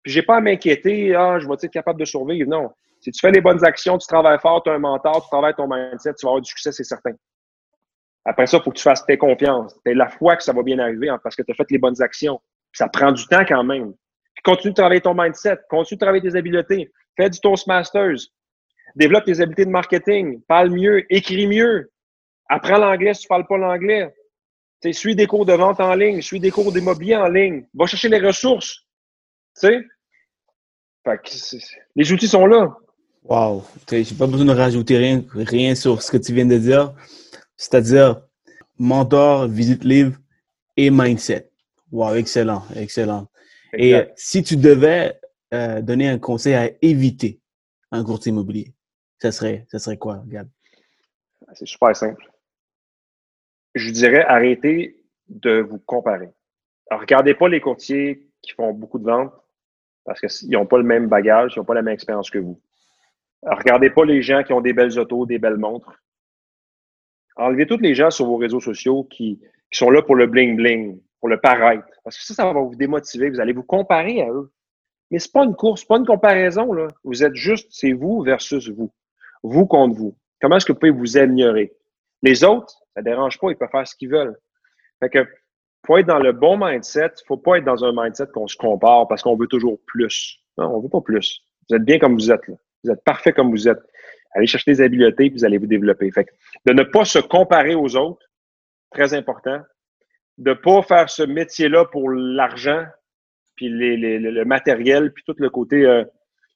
Puis 0.03 0.13
j'ai 0.13 0.21
pas 0.21 0.37
à 0.37 0.41
m'inquiéter, 0.41 1.15
ah, 1.15 1.39
je 1.39 1.47
vais 1.47 1.53
être 1.53 1.67
capable 1.67 1.99
de 1.99 2.05
survivre. 2.05 2.49
Non. 2.49 2.71
Si 3.01 3.11
tu 3.11 3.19
fais 3.19 3.31
les 3.31 3.41
bonnes 3.41 3.63
actions, 3.63 3.97
tu 3.97 4.07
travailles 4.07 4.39
fort, 4.39 4.63
tu 4.63 4.69
as 4.69 4.73
un 4.73 4.79
mentor, 4.79 5.23
tu 5.23 5.29
travailles 5.29 5.53
ton 5.55 5.67
mindset, 5.67 6.13
tu 6.15 6.25
vas 6.25 6.31
avoir 6.31 6.41
du 6.41 6.49
succès, 6.49 6.71
c'est 6.71 6.83
certain. 6.83 7.11
Après 8.25 8.47
ça, 8.47 8.57
il 8.57 8.63
faut 8.63 8.71
que 8.71 8.77
tu 8.77 8.83
fasses 8.83 9.05
tes 9.05 9.17
confiances. 9.17 9.75
Tu 9.85 9.93
la 9.93 10.09
foi 10.09 10.35
que 10.35 10.43
ça 10.43 10.51
va 10.51 10.63
bien 10.63 10.79
arriver 10.79 11.09
hein, 11.09 11.19
parce 11.21 11.35
que 11.35 11.43
tu 11.43 11.51
as 11.51 11.55
fait 11.55 11.69
les 11.69 11.77
bonnes 11.77 12.01
actions. 12.01 12.41
ça 12.73 12.89
prend 12.89 13.11
du 13.11 13.25
temps 13.27 13.45
quand 13.47 13.63
même. 13.63 13.93
Continue 14.43 14.71
de 14.71 14.75
travailler 14.75 15.01
ton 15.01 15.13
mindset, 15.13 15.57
continue 15.69 15.97
de 15.97 16.05
travailler 16.05 16.29
tes 16.29 16.37
habiletés. 16.37 16.91
Fais 17.15 17.29
du 17.29 17.39
Toastmasters. 17.39 18.29
Développe 18.95 19.25
tes 19.25 19.41
habiletés 19.41 19.65
de 19.65 19.71
marketing. 19.71 20.41
Parle 20.47 20.69
mieux, 20.69 21.05
écris 21.13 21.47
mieux. 21.47 21.91
Apprends 22.49 22.77
l'anglais 22.77 23.13
si 23.13 23.21
tu 23.21 23.25
ne 23.25 23.29
parles 23.29 23.47
pas 23.47 23.57
l'anglais. 23.57 24.13
suis 24.91 25.15
des 25.15 25.27
cours 25.27 25.45
de 25.45 25.53
vente 25.53 25.79
en 25.79 25.93
ligne, 25.95 26.21
suis 26.21 26.39
des 26.39 26.51
cours 26.51 26.71
d'immobilier 26.71 27.15
en 27.15 27.27
ligne. 27.27 27.65
Va 27.73 27.85
chercher 27.85 28.09
les 28.09 28.19
ressources. 28.19 28.85
Les 31.95 32.11
outils 32.11 32.27
sont 32.27 32.45
là. 32.45 32.75
Wow. 33.23 33.63
J'ai 33.91 34.15
pas 34.15 34.27
besoin 34.27 34.45
de 34.45 34.53
rajouter 34.53 34.97
rien, 34.97 35.23
rien 35.33 35.75
sur 35.75 36.01
ce 36.01 36.11
que 36.11 36.17
tu 36.17 36.33
viens 36.33 36.45
de 36.45 36.57
dire. 36.57 36.93
C'est-à-dire 37.57 38.21
mentor, 38.77 39.47
visite 39.47 39.83
livre 39.83 40.17
et 40.77 40.89
mindset. 40.89 41.49
Wow, 41.91 42.15
excellent, 42.15 42.63
excellent. 42.75 43.27
Et 43.73 43.95
si 44.15 44.43
tu 44.43 44.57
devais 44.57 45.19
euh, 45.53 45.81
donner 45.81 46.07
un 46.07 46.19
conseil 46.19 46.53
à 46.53 46.71
éviter 46.81 47.41
un 47.91 48.03
courtier 48.03 48.31
immobilier, 48.31 48.73
ça 49.19 49.31
serait, 49.31 49.65
ça 49.69 49.79
serait 49.79 49.97
quoi, 49.97 50.23
Gab? 50.27 50.47
C'est 51.53 51.67
super 51.67 51.95
simple. 51.95 52.29
Je 53.75 53.89
dirais 53.91 54.25
arrêtez 54.25 55.03
de 55.29 55.59
vous 55.59 55.79
comparer. 55.79 56.29
Alors, 56.89 57.01
regardez 57.01 57.33
pas 57.33 57.49
les 57.49 57.61
courtiers 57.61 58.27
qui 58.41 58.51
font 58.53 58.73
beaucoup 58.73 58.99
de 58.99 59.05
ventes 59.05 59.33
parce 60.05 60.21
qu'ils 60.21 60.49
n'ont 60.51 60.65
pas 60.65 60.77
le 60.77 60.83
même 60.83 61.07
bagage, 61.07 61.53
ils 61.55 61.59
n'ont 61.59 61.65
pas 61.65 61.73
la 61.73 61.81
même 61.81 61.93
expérience 61.93 62.29
que 62.29 62.39
vous. 62.39 62.61
regardez 63.43 63.89
pas 63.89 64.05
les 64.05 64.21
gens 64.21 64.43
qui 64.43 64.53
ont 64.53 64.61
des 64.61 64.73
belles 64.73 64.97
autos, 64.97 65.25
des 65.25 65.37
belles 65.37 65.57
montres. 65.57 66.01
Enlevez 67.35 67.67
tous 67.67 67.77
les 67.77 67.93
gens 67.93 68.09
sur 68.09 68.25
vos 68.25 68.37
réseaux 68.37 68.61
sociaux 68.61 69.03
qui, 69.03 69.39
sont 69.71 69.89
là 69.89 70.01
pour 70.01 70.15
le 70.15 70.27
bling-bling, 70.27 70.97
pour 71.19 71.29
le 71.29 71.39
paraître. 71.39 71.87
Parce 72.03 72.17
que 72.17 72.23
ça, 72.23 72.33
ça 72.33 72.45
va 72.45 72.59
vous 72.59 72.75
démotiver. 72.75 73.29
Vous 73.29 73.39
allez 73.39 73.53
vous 73.53 73.63
comparer 73.63 74.21
à 74.21 74.29
eux. 74.29 74.51
Mais 75.11 75.19
c'est 75.19 75.31
pas 75.31 75.45
une 75.45 75.55
course, 75.55 75.85
pas 75.85 75.97
une 75.97 76.05
comparaison. 76.05 76.73
Là. 76.73 76.87
Vous 77.03 77.23
êtes 77.23 77.35
juste, 77.35 77.69
c'est 77.71 77.93
vous 77.93 78.21
versus 78.21 78.69
vous. 78.69 78.91
Vous 79.43 79.65
contre 79.65 79.95
vous. 79.95 80.17
Comment 80.41 80.57
est-ce 80.57 80.65
que 80.65 80.73
vous 80.73 80.79
pouvez 80.79 80.91
vous 80.91 81.17
améliorer? 81.17 81.73
Les 82.21 82.43
autres, 82.43 82.73
ça 82.95 83.01
dérange 83.01 83.39
pas, 83.39 83.49
ils 83.51 83.55
peuvent 83.55 83.69
faire 83.71 83.87
ce 83.87 83.95
qu'ils 83.95 84.09
veulent. 84.09 84.37
Fait 84.99 85.09
que 85.09 85.25
faut 85.85 85.97
être 85.97 86.07
dans 86.07 86.19
le 86.19 86.33
bon 86.33 86.57
mindset. 86.59 87.11
Faut 87.27 87.37
pas 87.37 87.57
être 87.57 87.63
dans 87.63 87.85
un 87.85 87.93
mindset 87.95 88.27
qu'on 88.33 88.47
se 88.47 88.57
compare 88.57 89.07
parce 89.07 89.21
qu'on 89.21 89.37
veut 89.37 89.47
toujours 89.47 89.79
plus. 89.85 90.39
Non, 90.57 90.75
on 90.75 90.81
veut 90.81 90.89
pas 90.89 91.01
plus. 91.01 91.41
Vous 91.69 91.75
êtes 91.75 91.83
bien 91.83 91.99
comme 91.99 92.15
vous 92.15 92.31
êtes. 92.31 92.45
Là. 92.47 92.55
Vous 92.83 92.91
êtes 92.91 93.03
parfait 93.03 93.31
comme 93.31 93.51
vous 93.51 93.67
êtes. 93.67 93.79
Allez 94.33 94.47
chercher 94.47 94.71
des 94.71 94.81
habiletés, 94.81 95.29
puis 95.29 95.39
vous 95.39 95.45
allez 95.45 95.57
vous 95.57 95.67
développer. 95.67 96.11
Fait 96.11 96.27
de 96.65 96.73
ne 96.73 96.83
pas 96.83 97.05
se 97.05 97.19
comparer 97.19 97.75
aux 97.75 97.95
autres, 97.95 98.25
très 98.91 99.13
important. 99.13 99.61
De 100.37 100.51
ne 100.51 100.55
pas 100.55 100.81
faire 100.83 101.09
ce 101.09 101.23
métier-là 101.23 101.85
pour 101.85 102.09
l'argent, 102.09 102.83
puis 103.55 103.69
le 103.69 104.43
matériel, 104.43 105.11
puis 105.11 105.23
tout 105.25 105.35
le 105.39 105.49
côté 105.49 105.85
euh, 105.85 106.03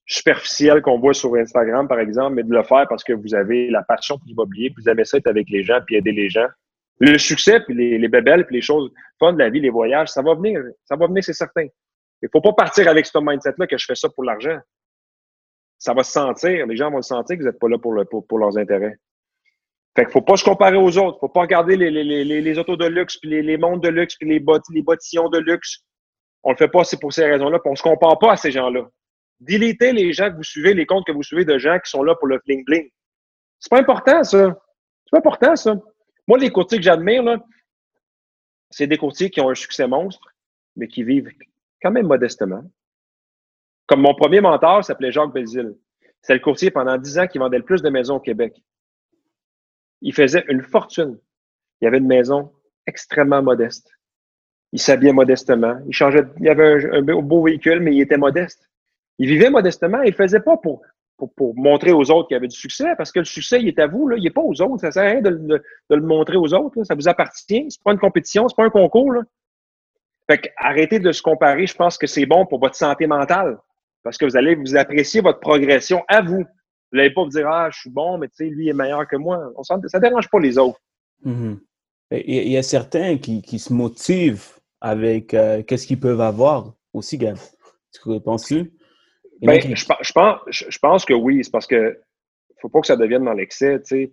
superficiel 0.06 0.82
qu'on 0.82 1.00
voit 1.00 1.14
sur 1.14 1.36
Instagram, 1.36 1.88
par 1.88 2.00
exemple, 2.00 2.36
mais 2.36 2.44
de 2.44 2.54
le 2.54 2.64
faire 2.64 2.86
parce 2.88 3.04
que 3.04 3.14
vous 3.14 3.34
avez 3.34 3.70
la 3.70 3.82
passion 3.82 4.18
pour 4.18 4.28
l'immobilier, 4.28 4.72
vous 4.78 4.90
aimez 4.90 5.06
ça 5.06 5.18
avec 5.26 5.50
les 5.50 5.64
gens, 5.64 5.80
puis 5.86 5.96
aider 5.96 6.12
les 6.12 6.30
gens. 6.30 6.48
Le 7.00 7.18
succès, 7.18 7.62
puis 7.62 7.74
les, 7.74 7.98
les 7.98 8.08
bébelles, 8.08 8.46
puis 8.46 8.58
les 8.58 8.62
choses 8.62 8.92
fun 9.22 9.34
de 9.34 9.40
la 9.40 9.50
vie, 9.50 9.60
les 9.60 9.70
voyages, 9.70 10.10
ça 10.10 10.22
va 10.22 10.34
venir. 10.34 10.62
Ça 10.84 10.96
va 10.96 11.08
venir, 11.08 11.24
c'est 11.24 11.34
certain. 11.34 11.68
Il 12.22 12.30
faut 12.32 12.42
pas 12.42 12.54
partir 12.54 12.88
avec 12.88 13.06
ce 13.06 13.18
mindset-là 13.18 13.68
que 13.68 13.78
je 13.78 13.86
fais 13.86 13.96
ça 13.96 14.10
pour 14.10 14.24
l'argent. 14.24 14.60
Ça 15.78 15.94
va 15.94 16.04
se 16.04 16.12
sentir. 16.12 16.66
Les 16.68 16.76
gens 16.76 16.92
vont 16.92 16.98
le 16.98 17.04
sentir 17.04 17.38
que 17.38 17.42
vous 17.42 17.48
n'êtes 17.48 17.60
pas 17.60 17.70
là 17.70 17.78
pour, 17.78 17.94
le, 17.94 18.06
pour, 18.06 18.38
leurs 18.38 18.58
intérêts. 18.58 18.98
Fait 19.96 20.06
qu'il 20.06 20.12
faut 20.14 20.22
pas 20.22 20.38
se 20.38 20.44
comparer 20.44 20.78
aux 20.78 20.98
autres. 20.98 21.20
Faut 21.20 21.30
pas 21.30 21.42
regarder 21.42 21.76
les, 21.76 21.92
les, 21.92 22.04
les, 22.04 22.42
les 22.42 22.58
autos 22.58 22.78
de 22.78 22.86
luxe, 22.86 23.18
puis 23.18 23.30
les, 23.30 23.42
les 23.42 23.58
montres 23.58 23.82
de 23.82 23.90
luxe, 23.90 24.16
puis 24.16 24.30
les, 24.30 24.40
bot, 24.40 24.60
les 24.74 24.82
bottillons 24.82 25.30
de 25.30 25.40
luxe. 25.40 25.84
On 26.44 26.52
le 26.52 26.58
fait 26.58 26.70
pas, 26.70 26.84
c'est 26.84 27.00
pour 27.00 27.14
ces 27.14 27.26
raisons-là, 27.26 27.60
puis 27.60 27.70
on 27.72 27.76
se 27.76 27.84
compare 27.84 28.18
pas 28.18 28.32
à 28.32 28.38
ces 28.38 28.52
gens-là. 28.52 28.88
Délétez 29.40 29.92
les 29.92 30.14
gens 30.14 30.32
que 30.32 30.38
vous 30.38 30.44
suivez, 30.44 30.74
les 30.74 30.86
comptes 30.86 31.06
que 31.06 31.12
vous 31.12 31.24
suivez 31.24 31.46
de 31.46 31.58
gens 31.58 31.78
qui 31.80 31.90
sont 31.90 32.04
là 32.04 32.16
pour 32.16 32.28
le 32.28 32.38
bling-bling. 32.38 32.90
C'est 33.60 33.70
pas 33.70 33.80
important, 33.80 34.24
ça. 34.24 34.56
C'est 35.06 35.12
pas 35.12 35.18
important, 35.18 35.56
ça. 35.56 35.76
Moi, 36.28 36.38
les 36.38 36.52
courtiers 36.52 36.78
que 36.78 36.84
j'admire, 36.84 37.24
là, 37.24 37.38
c'est 38.70 38.88
des 38.88 38.98
courtiers 38.98 39.30
qui 39.30 39.42
ont 39.42 39.50
un 39.50 39.56
succès 39.56 39.88
monstre, 39.88 40.26
mais 40.76 40.88
qui 40.88 41.04
vivent 41.04 41.30
quand 41.82 41.92
même 41.92 42.08
modestement. 42.08 42.64
Comme 43.88 44.02
mon 44.02 44.16
premier 44.16 44.40
mentor 44.40 44.86
s'appelait 44.86 45.12
Jacques 45.12 45.34
Belzile. 45.34 45.76
C'est 46.22 46.34
le 46.34 46.40
courtier 46.40 46.72
pendant 46.72 46.98
dix 46.98 47.20
ans 47.20 47.28
qui 47.28 47.40
vendait 47.40 47.58
le 47.58 47.66
plus 47.66 47.82
de 47.82 47.90
maisons 47.90 48.16
au 48.16 48.20
Québec. 48.20 48.56
Il 50.02 50.14
faisait 50.14 50.44
une 50.50 50.62
fortune. 50.62 51.18
Il 51.80 51.88
avait 51.88 51.98
une 51.98 52.08
maison 52.08 52.52
extrêmement 52.88 53.42
modeste. 53.42 53.92
Il 54.72 54.80
s'habillait 54.80 55.14
modestement. 55.14 55.80
Il 55.88 55.94
changeait, 55.94 56.24
il 56.40 56.50
avait 56.50 56.86
un, 56.92 57.02
beau 57.02 57.44
véhicule, 57.44 57.80
mais 57.82 57.94
il 57.94 58.02
était 58.02 58.18
modeste. 58.18 58.70
Il 59.20 59.28
vivait 59.28 59.50
modestement. 59.50 60.02
Il 60.02 60.12
ne 60.12 60.16
faisait 60.16 60.40
pas 60.40 60.58
pour 60.58 60.82
montrer 61.56 61.92
aux 61.92 62.10
autres 62.10 62.30
qu'il 62.30 62.38
avait 62.38 62.48
du 62.48 62.56
succès, 62.56 62.96
parce 62.98 63.12
que 63.12 63.20
le 63.20 63.26
succès, 63.26 63.62
il 63.62 63.68
est 63.68 63.80
à 63.80 63.88
vous, 63.88 64.08
là, 64.08 64.18
il 64.18 64.24
n'est 64.24 64.32
pas 64.32 64.42
aux 64.42 64.60
autres. 64.62 64.80
Ça 64.80 64.88
ne 64.88 64.92
sert 64.92 65.04
à 65.04 65.08
rien 65.08 65.22
de, 65.22 65.62
le 65.90 66.02
montrer 66.02 66.38
aux 66.38 66.54
autres. 66.54 66.84
Ça 66.84 66.96
vous 66.96 67.08
appartient. 67.08 67.70
Ce 67.70 67.78
n'est 67.78 67.84
pas 67.84 67.92
une 67.92 68.00
compétition, 68.00 68.48
ce 68.48 68.54
n'est 68.54 68.56
pas 68.56 68.66
un 68.66 68.70
concours. 68.70 69.12
Là. 69.12 69.22
Fait 70.30 70.52
arrêtez 70.58 71.00
de 71.00 71.12
se 71.12 71.22
comparer. 71.22 71.68
Je 71.68 71.76
pense 71.76 71.98
que 71.98 72.08
c'est 72.08 72.26
bon 72.26 72.46
pour 72.46 72.60
votre 72.60 72.76
santé 72.76 73.08
mentale, 73.08 73.58
parce 74.04 74.18
que 74.18 74.26
vous 74.26 74.38
allez 74.38 74.56
vous 74.56 74.78
apprécier 74.78 75.22
votre 75.22 75.40
progression 75.40 76.04
à 76.08 76.22
vous. 76.22 76.46
Vous 76.92 76.98
n'allez 76.98 77.14
pas 77.14 77.24
vous 77.24 77.30
dire 77.30 77.48
Ah, 77.48 77.70
je 77.72 77.80
suis 77.80 77.90
bon, 77.90 78.18
mais 78.18 78.28
tu 78.28 78.36
sais, 78.36 78.46
lui 78.46 78.68
est 78.70 78.74
meilleur 78.74 79.08
que 79.08 79.16
moi. 79.16 79.52
ça 79.64 79.78
ne 79.78 80.00
dérange 80.00 80.30
pas 80.30 80.40
les 80.40 80.58
autres. 80.58 80.80
Mm-hmm. 81.26 81.58
Il 82.12 82.52
y 82.52 82.58
a 82.58 82.64
certains 82.64 83.18
qui, 83.18 83.60
se 83.60 83.72
motivent 83.72 84.60
avec 84.82 85.34
euh, 85.34 85.64
qu'est-ce 85.64 85.88
qu'ils 85.88 86.00
peuvent 86.00 86.22
avoir 86.22 86.74
aussi, 86.94 87.18
Gab. 87.18 87.38
Tu 87.94 88.20
penses-tu? 88.20 88.72
Ben, 89.42 89.60
je, 89.60 90.12
pense, 90.14 90.38
je, 90.50 90.78
pense 90.80 91.06
que 91.06 91.14
oui, 91.14 91.44
c'est 91.44 91.52
parce 91.52 91.68
que 91.68 92.00
faut 92.62 92.70
pas 92.70 92.82
que 92.82 92.88
ça 92.88 92.96
devienne 92.96 93.24
dans 93.24 93.34
l'excès, 93.34 93.80
tu 93.82 93.88
sais. 93.88 94.12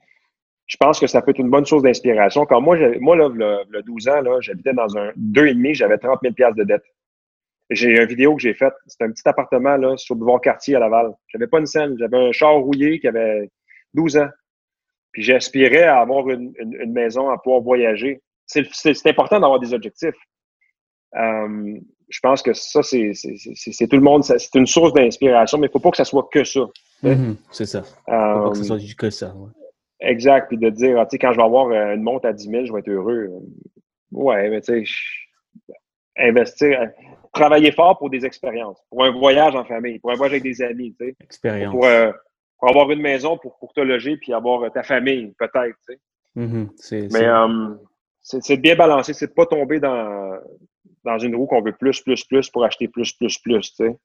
Je 0.66 0.76
pense 0.76 1.00
que 1.00 1.06
ça 1.06 1.22
peut 1.22 1.30
être 1.30 1.38
une 1.38 1.50
bonne 1.50 1.64
source 1.64 1.82
d'inspiration. 1.82 2.44
Quand 2.44 2.60
moi, 2.60 2.76
moi, 3.00 3.16
là, 3.16 3.28
le, 3.68 3.82
12 3.82 4.08
ans, 4.08 4.20
là, 4.20 4.38
j'habitais 4.40 4.74
dans 4.74 4.96
un 4.98 5.12
deux 5.16 5.46
et 5.46 5.54
demi, 5.54 5.74
j'avais 5.74 5.96
30 5.96 6.20
000 6.22 6.52
de 6.54 6.64
dette. 6.64 6.82
J'ai 7.70 8.00
une 8.00 8.06
vidéo 8.06 8.34
que 8.34 8.42
j'ai 8.42 8.54
faite. 8.54 8.74
C'était 8.86 9.04
un 9.04 9.10
petit 9.10 9.28
appartement, 9.28 9.76
là, 9.76 9.96
sur 9.96 10.14
le 10.14 10.20
boulevard 10.20 10.40
Quartier 10.40 10.76
à 10.76 10.78
Laval. 10.78 11.12
J'avais 11.28 11.46
pas 11.46 11.58
une 11.58 11.66
scène. 11.66 11.96
J'avais 11.98 12.16
un 12.16 12.32
char 12.32 12.54
rouillé 12.54 12.98
qui 12.98 13.08
avait 13.08 13.50
12 13.94 14.16
ans. 14.18 14.28
Puis 15.12 15.22
j'aspirais 15.22 15.84
à 15.84 16.00
avoir 16.00 16.28
une, 16.28 16.52
une, 16.58 16.92
maison, 16.92 17.28
à 17.30 17.38
pouvoir 17.38 17.60
voyager. 17.60 18.22
C'est 18.46 19.06
important 19.06 19.40
d'avoir 19.40 19.60
des 19.60 19.74
objectifs. 19.74 20.16
Euh, 21.16 21.78
je 22.08 22.20
pense 22.20 22.42
que 22.42 22.54
ça, 22.54 22.82
c'est 22.82 23.12
tout 23.88 23.96
le 23.96 24.02
monde, 24.02 24.24
c'est 24.24 24.54
une 24.54 24.66
source 24.66 24.92
d'inspiration, 24.94 25.58
mais 25.58 25.66
il 25.66 25.68
ne 25.68 25.72
faut 25.72 25.78
pas 25.78 25.90
que 25.90 25.96
ça 25.98 26.04
soit 26.04 26.28
que 26.32 26.44
ça. 26.44 26.60
Mm-hmm, 27.02 27.36
c'est 27.50 27.66
ça. 27.66 27.82
Il 28.08 28.14
ne 28.14 28.34
faut 28.34 28.44
pas 28.44 28.50
que 28.50 28.56
ce 28.56 28.64
soit 28.64 28.96
que 28.96 29.10
ça. 29.10 29.34
Exact. 30.00 30.48
Puis 30.48 30.58
de 30.58 30.70
dire, 30.70 30.96
tu 31.02 31.06
sais, 31.10 31.18
quand 31.18 31.32
je 31.32 31.36
vais 31.36 31.44
avoir 31.44 31.68
euh, 31.68 31.94
une 31.94 32.02
montre 32.02 32.26
à 32.26 32.32
10 32.32 32.48
000, 32.48 32.64
je 32.66 32.72
vais 32.72 32.78
être 32.80 32.88
heureux. 32.88 33.30
Ouais, 34.12 34.48
mais 34.48 34.60
tu 34.60 34.86
sais, 34.86 35.74
investir, 36.16 36.80
euh, 36.80 36.86
travailler 37.32 37.72
fort 37.72 37.98
pour 37.98 38.10
des 38.10 38.24
expériences, 38.24 38.78
pour 38.90 39.04
un 39.04 39.10
voyage 39.10 39.54
en 39.54 39.64
famille, 39.64 39.98
pour 39.98 40.10
un 40.10 40.14
voyage 40.14 40.34
avec 40.34 40.42
des 40.42 40.62
amis, 40.62 40.94
tu 40.98 41.06
sais. 41.06 41.16
Expérience. 41.20 41.72
Pour, 41.72 41.84
euh, 41.84 42.12
pour, 42.58 42.68
avoir 42.68 42.90
une 42.90 43.00
maison 43.00 43.38
pour, 43.38 43.58
pour 43.58 43.72
te 43.72 43.80
loger 43.80 44.16
puis 44.16 44.32
avoir 44.32 44.70
ta 44.72 44.82
famille, 44.82 45.32
peut-être, 45.38 45.76
tu 45.88 45.94
sais. 45.94 46.00
Mm-hmm, 46.36 47.08
mais 47.12 47.78
c'est 48.20 48.56
de 48.56 48.60
bien 48.60 48.76
balancer, 48.76 49.12
c'est 49.12 49.28
de 49.28 49.32
pas 49.32 49.46
tomber 49.46 49.80
dans 49.80 50.38
dans 51.04 51.18
une 51.18 51.34
roue 51.34 51.46
qu'on 51.46 51.62
veut 51.62 51.72
plus, 51.72 52.00
plus, 52.00 52.24
plus 52.24 52.50
pour 52.50 52.64
acheter 52.64 52.88
plus, 52.88 53.12
plus, 53.12 53.38
plus, 53.38 53.74
tu 53.74 53.84
sais. 53.84 53.96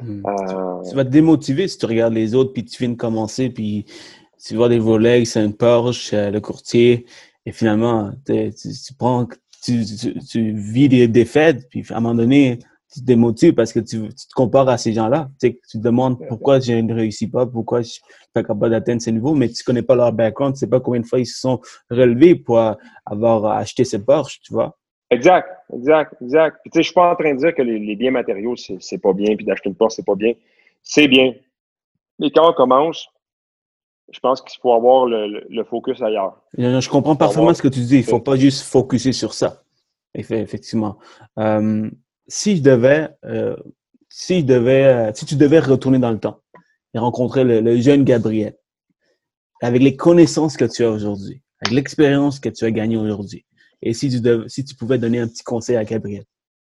Hmm. 0.00 0.22
Euh, 0.26 0.88
tu 0.88 0.96
vas 0.96 1.04
te 1.04 1.10
démotiver 1.10 1.68
si 1.68 1.78
tu 1.78 1.86
regardes 1.86 2.14
les 2.14 2.34
autres, 2.34 2.52
puis 2.52 2.64
tu 2.64 2.78
viens 2.78 2.92
de 2.92 2.96
commencer, 2.96 3.50
puis 3.50 3.84
tu 4.44 4.56
vois 4.56 4.68
des 4.68 4.78
volets, 4.78 5.24
c'est 5.24 5.40
un 5.40 5.50
Porsche, 5.50 6.12
euh, 6.14 6.30
le 6.30 6.40
courtier, 6.40 7.06
et 7.44 7.52
finalement, 7.52 8.10
tu, 8.26 8.52
prends, 8.98 9.26
tu, 9.62 9.84
tu, 10.28 10.52
vis 10.52 10.88
des 10.88 11.08
défaites, 11.08 11.68
puis 11.68 11.84
à 11.90 11.96
un 11.96 12.00
moment 12.00 12.14
donné, 12.14 12.58
tu 12.92 13.00
te 13.00 13.06
démotives 13.06 13.54
parce 13.54 13.72
que 13.72 13.80
tu, 13.80 14.08
te 14.08 14.34
compares 14.34 14.68
à 14.68 14.76
ces 14.76 14.92
gens-là. 14.92 15.30
Tu, 15.40 15.54
te 15.54 15.78
demandes 15.78 16.18
pourquoi 16.28 16.60
je 16.60 16.72
ne 16.72 16.92
réussis 16.92 17.28
pas, 17.28 17.46
pourquoi 17.46 17.80
je 17.80 17.86
ne 17.86 17.90
suis 17.92 18.02
pas 18.34 18.42
capable 18.42 18.70
d'atteindre 18.70 19.00
ces 19.00 19.12
niveaux, 19.12 19.34
mais 19.34 19.48
tu 19.48 19.62
ne 19.62 19.64
connais 19.64 19.82
pas 19.82 19.94
leur 19.94 20.12
background, 20.12 20.54
tu 20.54 20.60
sais 20.60 20.66
pas 20.66 20.80
combien 20.80 21.00
de 21.00 21.06
fois 21.06 21.20
ils 21.20 21.26
se 21.26 21.40
sont 21.40 21.60
relevés 21.90 22.34
pour 22.34 22.60
avoir 23.06 23.46
acheté 23.46 23.84
ces 23.84 24.04
Porsche, 24.04 24.40
tu 24.42 24.52
vois. 24.52 24.76
Exact, 25.10 25.48
exact, 25.74 26.14
exact. 26.22 26.58
Puis, 26.62 26.70
tu 26.70 26.78
sais, 26.78 26.82
je 26.82 26.86
suis 26.88 26.94
pas 26.94 27.12
en 27.12 27.16
train 27.16 27.34
de 27.34 27.38
dire 27.38 27.54
que 27.54 27.62
les, 27.62 27.96
biens 27.96 28.10
matériaux, 28.10 28.56
c'est 28.56 28.98
pas 28.98 29.12
bien, 29.12 29.36
puis 29.36 29.44
d'acheter 29.44 29.68
une 29.68 29.74
porte, 29.74 29.92
c'est 29.92 30.06
pas 30.06 30.14
bien. 30.14 30.32
C'est 30.82 31.06
bien. 31.06 31.34
Mais 32.18 32.30
quand 32.30 32.50
on 32.50 32.54
commence, 32.54 33.08
je 34.10 34.20
pense 34.20 34.42
qu'il 34.42 34.60
faut 34.60 34.72
avoir 34.72 35.06
le, 35.06 35.64
focus 35.64 36.02
ailleurs. 36.02 36.42
Je 36.56 36.88
comprends 36.88 37.16
parfaitement 37.16 37.54
ce 37.54 37.62
que 37.62 37.68
tu 37.68 37.80
dis. 37.80 37.98
Il 37.98 38.04
faut 38.04 38.20
pas 38.20 38.36
juste 38.36 38.62
focuser 38.62 39.12
sur 39.12 39.34
ça. 39.34 39.62
Effectivement. 40.14 40.98
Euh, 41.38 41.90
si 42.28 42.56
je 42.56 42.62
devais, 42.62 43.08
euh, 43.24 43.56
si 44.08 44.40
je 44.40 44.44
devais, 44.44 44.84
euh, 44.84 45.10
si 45.14 45.24
tu 45.24 45.36
devais 45.36 45.58
retourner 45.58 45.98
dans 45.98 46.10
le 46.10 46.18
temps 46.18 46.40
et 46.94 46.98
rencontrer 46.98 47.44
le, 47.44 47.80
jeune 47.80 48.04
Gabriel, 48.04 48.54
avec 49.62 49.80
les 49.80 49.96
connaissances 49.96 50.56
que 50.56 50.66
tu 50.66 50.84
as 50.84 50.90
aujourd'hui, 50.90 51.42
avec 51.60 51.74
l'expérience 51.74 52.40
que 52.40 52.48
tu 52.48 52.64
as 52.64 52.70
gagnée 52.70 52.98
aujourd'hui, 52.98 53.46
et 53.80 53.94
si 53.94 54.10
tu, 54.10 54.18
si 54.48 54.64
tu 54.64 54.74
pouvais 54.74 54.98
donner 54.98 55.20
un 55.20 55.28
petit 55.28 55.42
conseil 55.42 55.76
à 55.76 55.84
Gabriel, 55.84 56.24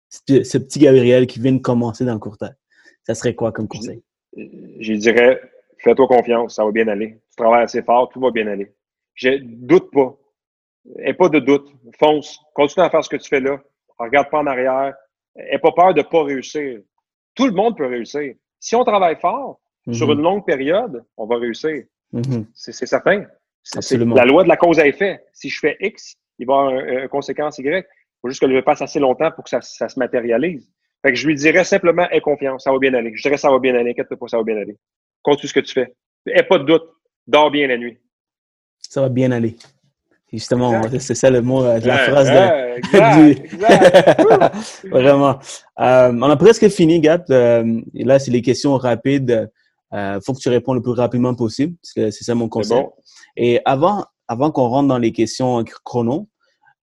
ce 0.09 0.57
petit 0.57 0.79
Gabriel 0.79 1.27
qui 1.27 1.39
vient 1.39 1.51
de 1.51 1.59
commencer 1.59 2.05
dans 2.05 2.13
le 2.13 2.19
courtage, 2.19 2.55
ça 3.03 3.13
serait 3.13 3.35
quoi 3.35 3.51
comme 3.51 3.67
conseil? 3.67 4.01
Je 4.35 4.93
dirais, 4.93 5.39
fais-toi 5.79 6.07
confiance, 6.07 6.55
ça 6.55 6.65
va 6.65 6.71
bien 6.71 6.87
aller. 6.87 7.19
Tu 7.29 7.35
travailles 7.35 7.63
assez 7.63 7.81
fort, 7.81 8.09
tout 8.09 8.19
va 8.19 8.31
bien 8.31 8.47
aller. 8.47 8.73
Je 9.15 9.37
doute 9.41 9.91
pas. 9.91 10.15
Et 10.99 11.13
pas 11.13 11.29
de 11.29 11.39
doute. 11.39 11.67
Fonce. 11.99 12.39
Continue 12.53 12.85
à 12.85 12.89
faire 12.89 13.03
ce 13.03 13.09
que 13.09 13.17
tu 13.17 13.27
fais 13.27 13.39
là. 13.39 13.59
Regarde 13.97 14.29
pas 14.29 14.39
en 14.39 14.47
arrière. 14.47 14.93
N'aie 15.35 15.59
pas 15.59 15.71
peur 15.71 15.93
de 15.93 16.01
pas 16.01 16.23
réussir. 16.23 16.79
Tout 17.35 17.47
le 17.47 17.53
monde 17.53 17.77
peut 17.77 17.87
réussir. 17.87 18.33
Si 18.59 18.75
on 18.75 18.83
travaille 18.83 19.17
fort, 19.19 19.59
sur 19.91 20.07
mhm. 20.07 20.13
une 20.13 20.21
longue 20.21 20.45
période, 20.45 21.03
on 21.15 21.25
va 21.25 21.37
réussir. 21.37 21.83
Mhm. 22.11 22.47
C'est 22.53 22.73
certain. 22.73 23.25
C'est 23.63 23.97
la 23.97 24.25
loi 24.25 24.43
de 24.43 24.49
la 24.49 24.57
cause 24.57 24.79
à 24.79 24.87
effet. 24.87 25.23
Si 25.33 25.49
je 25.49 25.59
fais 25.59 25.77
X, 25.79 26.15
il 26.39 26.47
va 26.47 26.53
y 26.53 26.57
avoir 26.57 26.73
une 26.73 27.07
conséquence 27.09 27.57
Y. 27.59 27.65
Il 27.67 27.83
faut 28.21 28.29
juste 28.29 28.41
que 28.41 28.51
je 28.51 28.59
passe 28.61 28.81
assez 28.81 28.99
longtemps 28.99 29.31
pour 29.31 29.43
que 29.43 29.49
ça, 29.49 29.61
se 29.61 29.99
matérialise. 29.99 30.71
Fait 31.01 31.11
que 31.11 31.17
je 31.17 31.27
lui 31.27 31.35
dirais 31.35 31.63
simplement, 31.63 32.09
aie 32.09 32.21
confiance, 32.21 32.63
ça 32.63 32.71
va 32.71 32.79
bien 32.79 32.93
aller. 32.93 33.11
Je 33.15 33.21
dirais, 33.21 33.37
ça 33.37 33.51
va 33.51 33.59
bien 33.59 33.75
aller, 33.75 33.91
inquiète 33.91 34.13
pas, 34.15 34.27
ça 34.27 34.37
va 34.37 34.43
bien 34.43 34.57
aller. 34.57 34.75
Continue 35.27 35.49
ce 35.49 35.53
que 35.53 35.59
tu 35.59 35.73
fais. 35.73 35.93
Aie 36.25 36.43
pas 36.43 36.57
de 36.57 36.63
doute. 36.63 36.83
Dors 37.27 37.51
bien 37.51 37.67
la 37.67 37.77
nuit. 37.77 37.97
Ça 38.79 39.01
va 39.01 39.09
bien 39.09 39.29
aller. 39.33 39.57
Justement, 40.31 40.81
c'est 40.99 41.15
ça 41.15 41.29
le 41.29 41.41
mot 41.41 41.65
euh, 41.65 41.81
de 41.81 41.87
la 41.87 41.97
phrase. 41.97 42.29
De... 42.29 42.77
Vraiment. 44.89 45.37
Euh, 45.81 46.13
on 46.13 46.29
a 46.29 46.37
presque 46.37 46.69
fini, 46.69 47.01
Gab. 47.01 47.25
Euh, 47.29 47.81
là, 47.93 48.19
c'est 48.19 48.31
les 48.31 48.41
questions 48.41 48.77
rapides. 48.77 49.51
Il 49.91 50.19
faut 50.25 50.33
que 50.33 50.39
tu 50.39 50.47
répondes 50.47 50.77
le 50.77 50.81
plus 50.81 50.93
rapidement 50.93 51.35
possible. 51.35 51.75
C'est 51.81 52.09
ça 52.09 52.33
mon 52.33 52.47
conseil. 52.47 52.85
Et 53.35 53.59
avant, 53.65 54.05
avant 54.29 54.49
qu'on 54.51 54.69
rentre 54.69 54.87
dans 54.87 54.97
les 54.97 55.11
questions 55.11 55.61
chrono, 55.83 56.29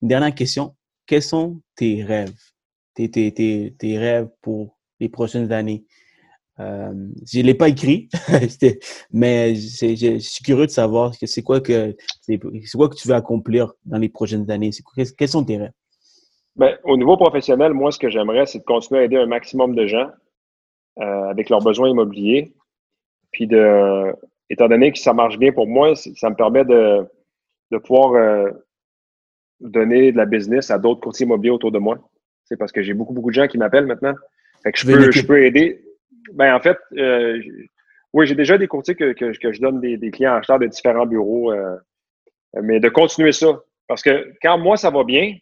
une 0.02 0.08
dernière 0.08 0.34
question. 0.34 0.76
Quels 1.06 1.22
sont 1.22 1.62
tes 1.76 2.04
rêves? 2.04 2.34
Tes, 2.92 3.10
tes, 3.10 3.32
tes, 3.32 3.74
tes 3.78 3.96
rêves 3.96 4.28
pour 4.42 4.76
les 5.00 5.08
prochaines 5.08 5.50
années? 5.50 5.86
Euh, 6.60 6.92
je 7.26 7.40
l'ai 7.40 7.54
pas 7.54 7.68
écrit, 7.68 8.08
mais 9.12 9.56
je 9.56 10.18
suis 10.18 10.44
curieux 10.44 10.66
de 10.66 10.70
savoir 10.70 11.10
que 11.18 11.26
c'est 11.26 11.42
quoi 11.42 11.60
que 11.60 11.96
c'est 12.20 12.38
quoi 12.38 12.88
que 12.88 12.94
tu 12.94 13.08
veux 13.08 13.14
accomplir 13.14 13.72
dans 13.84 13.98
les 13.98 14.08
prochaines 14.08 14.48
années. 14.50 14.70
Quels 15.18 15.28
sont 15.28 15.44
tes 15.44 15.56
rêves? 15.56 15.72
Ben, 16.56 16.76
au 16.84 16.96
niveau 16.96 17.16
professionnel, 17.16 17.72
moi, 17.72 17.90
ce 17.90 17.98
que 17.98 18.08
j'aimerais, 18.08 18.46
c'est 18.46 18.60
de 18.60 18.64
continuer 18.64 19.00
à 19.00 19.04
aider 19.04 19.16
un 19.16 19.26
maximum 19.26 19.74
de 19.74 19.86
gens 19.86 20.08
euh, 21.00 21.28
avec 21.28 21.50
leurs 21.50 21.62
besoins 21.62 21.88
immobiliers. 21.88 22.54
Puis 23.32 23.48
de, 23.48 24.14
étant 24.48 24.68
donné 24.68 24.92
que 24.92 24.98
ça 24.98 25.12
marche 25.12 25.38
bien 25.38 25.50
pour 25.50 25.66
moi, 25.66 25.96
ça 25.96 26.30
me 26.30 26.36
permet 26.36 26.64
de, 26.64 27.04
de 27.72 27.78
pouvoir 27.78 28.12
euh, 28.12 28.50
donner 29.58 30.12
de 30.12 30.16
la 30.16 30.26
business 30.26 30.70
à 30.70 30.78
d'autres 30.78 31.00
courtiers 31.00 31.26
immobiliers 31.26 31.50
autour 31.50 31.72
de 31.72 31.78
moi. 31.78 31.98
C'est 32.44 32.56
parce 32.56 32.70
que 32.70 32.82
j'ai 32.82 32.94
beaucoup, 32.94 33.12
beaucoup 33.12 33.30
de 33.30 33.34
gens 33.34 33.48
qui 33.48 33.58
m'appellent 33.58 33.86
maintenant. 33.86 34.14
Fait 34.62 34.70
que 34.70 34.78
je 34.78 34.86
peux, 34.86 35.10
je 35.10 35.26
peux 35.26 35.44
aider. 35.44 35.83
Ben, 36.32 36.54
en 36.54 36.60
fait, 36.60 36.78
euh, 36.96 37.40
oui, 38.12 38.26
j'ai 38.26 38.34
déjà 38.34 38.56
des 38.58 38.68
courtiers 38.68 38.94
que, 38.94 39.12
que, 39.12 39.52
je 39.52 39.60
donne 39.60 39.80
des, 39.80 39.96
des, 39.96 40.10
clients 40.10 40.34
acheteurs 40.34 40.58
de 40.58 40.66
différents 40.66 41.06
bureaux, 41.06 41.52
euh, 41.52 41.76
mais 42.62 42.80
de 42.80 42.88
continuer 42.88 43.32
ça. 43.32 43.60
Parce 43.88 44.02
que 44.02 44.32
quand 44.40 44.58
moi, 44.58 44.76
ça 44.76 44.90
va 44.90 45.04
bien, 45.04 45.36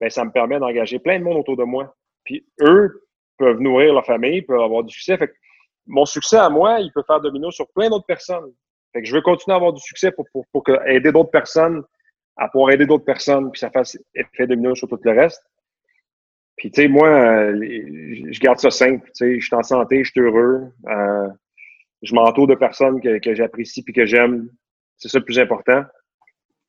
ben, 0.00 0.10
ça 0.10 0.24
me 0.24 0.30
permet 0.30 0.58
d'engager 0.58 0.98
plein 0.98 1.18
de 1.18 1.24
monde 1.24 1.38
autour 1.38 1.56
de 1.56 1.64
moi. 1.64 1.94
Puis 2.24 2.46
eux 2.60 3.02
peuvent 3.38 3.60
nourrir 3.60 3.94
leur 3.94 4.06
famille, 4.06 4.42
peuvent 4.42 4.60
avoir 4.60 4.84
du 4.84 4.94
succès. 4.94 5.16
Fait 5.16 5.28
que 5.28 5.34
mon 5.86 6.04
succès 6.04 6.36
à 6.36 6.48
moi, 6.48 6.80
il 6.80 6.92
peut 6.92 7.02
faire 7.06 7.20
domino 7.20 7.50
sur 7.50 7.66
plein 7.72 7.88
d'autres 7.88 8.06
personnes. 8.06 8.52
Fait 8.92 9.02
que 9.02 9.08
je 9.08 9.14
veux 9.14 9.22
continuer 9.22 9.54
à 9.54 9.56
avoir 9.56 9.72
du 9.72 9.80
succès 9.80 10.10
pour, 10.10 10.26
pour, 10.32 10.46
pour 10.52 10.64
aider 10.86 11.12
d'autres 11.12 11.30
personnes 11.30 11.82
à 12.36 12.48
pouvoir 12.48 12.72
aider 12.72 12.86
d'autres 12.86 13.04
personnes, 13.04 13.50
puis 13.50 13.58
ça 13.58 13.70
fasse 13.70 13.98
effet 14.14 14.46
domino 14.46 14.74
sur 14.74 14.88
tout 14.88 14.98
le 15.02 15.12
reste. 15.12 15.42
Puis, 16.56 16.70
tu 16.70 16.82
sais, 16.82 16.88
moi, 16.88 17.08
euh, 17.08 17.52
je 18.30 18.40
garde 18.40 18.58
ça 18.58 18.70
simple. 18.70 19.04
Tu 19.08 19.12
sais, 19.14 19.40
je 19.40 19.44
suis 19.44 19.54
en 19.54 19.62
santé, 19.62 20.02
je 20.04 20.10
suis 20.10 20.20
heureux. 20.20 20.72
Euh, 20.88 21.28
je 22.02 22.14
m'entoure 22.14 22.46
de 22.46 22.54
personnes 22.54 23.00
que, 23.00 23.18
que 23.18 23.34
j'apprécie 23.34 23.82
puis 23.82 23.92
que 23.92 24.06
j'aime. 24.06 24.48
C'est 24.96 25.08
ça 25.08 25.18
le 25.18 25.24
plus 25.24 25.38
important. 25.38 25.84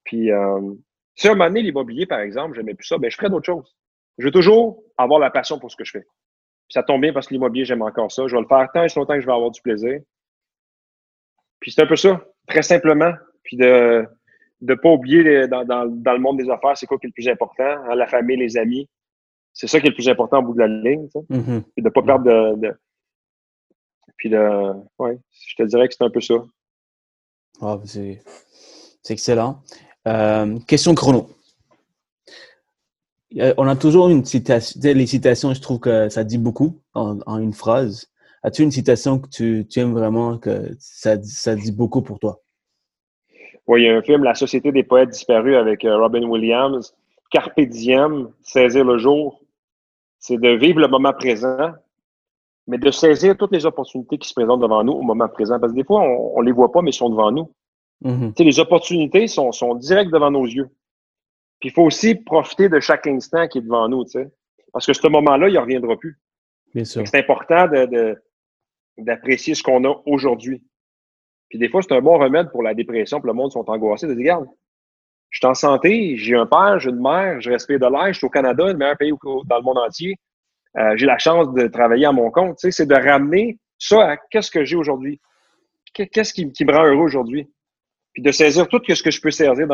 Puis, 0.03 0.31
euh, 0.31 0.73
si 1.15 1.27
à 1.27 1.31
un 1.31 1.35
moment 1.35 1.47
donné, 1.47 1.61
l'immobilier, 1.61 2.05
par 2.05 2.19
exemple, 2.19 2.55
j'aimais 2.55 2.73
plus 2.73 2.85
ça, 2.85 2.97
ben 2.97 3.09
je 3.09 3.15
ferais 3.15 3.29
d'autres 3.29 3.45
choses. 3.45 3.75
Je 4.17 4.25
veux 4.25 4.31
toujours 4.31 4.83
avoir 4.97 5.19
la 5.19 5.29
passion 5.29 5.57
pour 5.57 5.71
ce 5.71 5.77
que 5.77 5.85
je 5.85 5.91
fais. 5.91 6.01
Puis 6.01 6.73
ça 6.73 6.83
tombe 6.83 7.01
bien 7.01 7.13
parce 7.13 7.27
que 7.27 7.33
l'immobilier, 7.33 7.63
j'aime 7.63 7.81
encore 7.81 8.11
ça. 8.11 8.27
Je 8.27 8.35
vais 8.35 8.41
le 8.41 8.47
faire 8.47 8.67
tant 8.73 8.83
et 8.83 8.87
longtemps 8.95 9.13
que 9.13 9.21
je 9.21 9.25
vais 9.25 9.33
avoir 9.33 9.51
du 9.51 9.61
plaisir. 9.61 9.99
Puis 11.59 11.71
c'est 11.71 11.81
un 11.81 11.87
peu 11.87 11.95
ça, 11.95 12.21
très 12.47 12.61
simplement. 12.61 13.13
Puis 13.43 13.55
de 13.55 14.05
ne 14.61 14.75
pas 14.75 14.89
oublier 14.89 15.47
dans, 15.47 15.63
dans, 15.63 15.85
dans, 15.85 16.13
le 16.13 16.19
monde 16.19 16.37
des 16.37 16.49
affaires, 16.49 16.75
c'est 16.75 16.87
quoi 16.87 16.97
qui 16.97 17.07
est 17.07 17.09
le 17.09 17.13
plus 17.13 17.29
important, 17.29 17.63
hein, 17.63 17.95
la 17.95 18.07
famille, 18.07 18.37
les 18.37 18.57
amis 18.57 18.89
c'est 19.53 19.67
ça 19.67 19.79
qui 19.79 19.87
est 19.87 19.89
le 19.89 19.95
plus 19.95 20.09
important 20.09 20.39
au 20.39 20.43
bout 20.43 20.53
de 20.53 20.59
la 20.59 20.67
ligne, 20.67 21.07
sais. 21.09 21.19
Mm-hmm. 21.29 21.63
De 21.77 21.89
pas 21.89 22.03
perdre 22.03 22.55
de, 22.55 22.73
Puis 24.17 24.29
de. 24.29 24.73
Ouais, 24.99 25.17
je 25.47 25.55
te 25.55 25.63
dirais 25.63 25.87
que 25.87 25.95
c'est 25.95 26.03
un 26.03 26.09
peu 26.09 26.21
ça. 26.21 26.35
Ah, 27.61 27.79
c'est 27.85 28.21
excellent. 29.09 29.61
Euh, 30.07 30.59
question 30.67 30.93
chrono. 30.93 31.29
Euh, 33.37 33.53
on 33.57 33.67
a 33.67 33.75
toujours 33.75 34.09
une 34.09 34.23
citation. 34.23 34.79
Les 34.83 35.05
citations, 35.05 35.53
je 35.53 35.61
trouve 35.61 35.79
que 35.79 36.09
ça 36.09 36.23
dit 36.23 36.37
beaucoup 36.37 36.79
en, 36.93 37.39
une 37.39 37.53
phrase. 37.53 38.09
As-tu 38.43 38.63
une 38.63 38.71
citation 38.71 39.19
que 39.19 39.27
tu, 39.27 39.65
tu, 39.69 39.79
aimes 39.79 39.93
vraiment, 39.93 40.37
que 40.37 40.75
ça, 40.79 41.21
ça 41.23 41.55
dit 41.55 41.71
beaucoup 41.71 42.01
pour 42.01 42.19
toi? 42.19 42.41
Oui, 43.67 43.81
il 43.81 43.85
y 43.85 43.89
a 43.89 43.97
un 43.97 44.01
film, 44.01 44.23
La 44.23 44.35
Société 44.35 44.71
des 44.71 44.83
poètes 44.83 45.09
disparus 45.09 45.57
avec 45.57 45.83
euh, 45.83 45.97
Robin 45.97 46.23
Williams. 46.23 46.95
Carpe 47.29 47.59
diem, 47.61 48.31
saisir 48.41 48.85
le 48.85 48.97
jour 48.97 49.41
c'est 50.19 50.37
de 50.37 50.49
vivre 50.49 50.79
le 50.79 50.87
moment 50.87 51.13
présent, 51.13 51.71
mais 52.67 52.77
de 52.77 52.91
saisir 52.91 53.37
toutes 53.37 53.51
les 53.53 53.65
opportunités 53.65 54.17
qui 54.17 54.27
se 54.27 54.33
présentent 54.33 54.61
devant 54.61 54.83
nous 54.83 54.93
au 54.93 55.01
moment 55.01 55.27
présent. 55.29 55.59
Parce 55.59 55.71
que 55.71 55.77
des 55.77 55.83
fois, 55.83 56.01
on 56.01 56.41
ne 56.41 56.45
les 56.45 56.51
voit 56.51 56.71
pas, 56.71 56.81
mais 56.81 56.91
ils 56.91 56.93
sont 56.93 57.09
devant 57.09 57.31
nous. 57.31 57.51
Mm-hmm. 58.03 58.43
Les 58.43 58.59
opportunités 58.59 59.27
sont, 59.27 59.51
sont 59.51 59.75
directes 59.75 60.11
devant 60.11 60.31
nos 60.31 60.45
yeux. 60.45 60.69
Puis 61.59 61.69
il 61.69 61.71
faut 61.71 61.83
aussi 61.83 62.15
profiter 62.15 62.69
de 62.69 62.79
chaque 62.79 63.07
instant 63.07 63.47
qui 63.47 63.59
est 63.59 63.61
devant 63.61 63.87
nous, 63.87 64.05
sais. 64.05 64.29
parce 64.73 64.85
que 64.85 64.93
ce 64.93 65.07
moment-là, 65.07 65.49
il 65.49 65.53
ne 65.53 65.59
reviendra 65.59 65.95
plus. 65.95 66.19
C'est 66.83 67.15
important 67.15 67.67
d'apprécier 68.97 69.55
ce 69.55 69.63
qu'on 69.63 69.83
a 69.85 70.01
aujourd'hui. 70.05 70.61
Puis 71.49 71.57
des 71.57 71.69
fois, 71.69 71.81
c'est 71.81 71.93
un 71.93 72.01
bon 72.01 72.19
remède 72.19 72.51
pour 72.51 72.61
la 72.61 72.73
dépression, 72.73 73.19
pour 73.19 73.27
le 73.27 73.33
monde 73.33 73.51
sont 73.51 73.67
angoissés, 73.69 74.05
de 74.05 74.13
dire, 74.13 74.35
regarde, 74.35 74.47
je 75.29 75.39
suis 75.39 75.47
en 75.47 75.53
santé, 75.53 76.15
j'ai 76.17 76.35
un 76.35 76.45
père, 76.45 76.79
j'ai 76.79 76.89
une 76.89 77.01
mère, 77.01 77.41
je 77.41 77.51
respire 77.51 77.79
de 77.79 77.85
l'air, 77.85 78.07
je 78.13 78.17
suis 78.17 78.25
au 78.25 78.29
Canada, 78.29 78.65
le 78.67 78.75
meilleur 78.75 78.97
pays 78.97 79.11
dans 79.45 79.57
le 79.57 79.63
monde 79.63 79.77
entier. 79.77 80.15
Euh, 80.77 80.95
j'ai 80.95 81.05
la 81.05 81.17
chance 81.17 81.53
de 81.53 81.67
travailler 81.67 82.05
à 82.05 82.11
mon 82.11 82.29
compte. 82.31 82.57
C'est 82.59 82.85
de 82.85 82.95
ramener 82.95 83.57
ça 83.77 84.11
à 84.11 84.17
qu'est-ce 84.17 84.51
que 84.51 84.63
j'ai 84.63 84.75
aujourd'hui. 84.75 85.19
Qu'est-ce 85.93 86.33
qui, 86.33 86.45
me 86.45 86.71
rend 86.71 86.85
heureux 86.85 87.05
aujourd'hui? 87.05 87.49
Puis 88.13 88.21
de 88.21 88.31
saisir 88.31 88.67
tout 88.67 88.81
ce 88.87 89.01
que 89.01 89.11
je 89.11 89.21
peux 89.21 89.31
saisir 89.31 89.67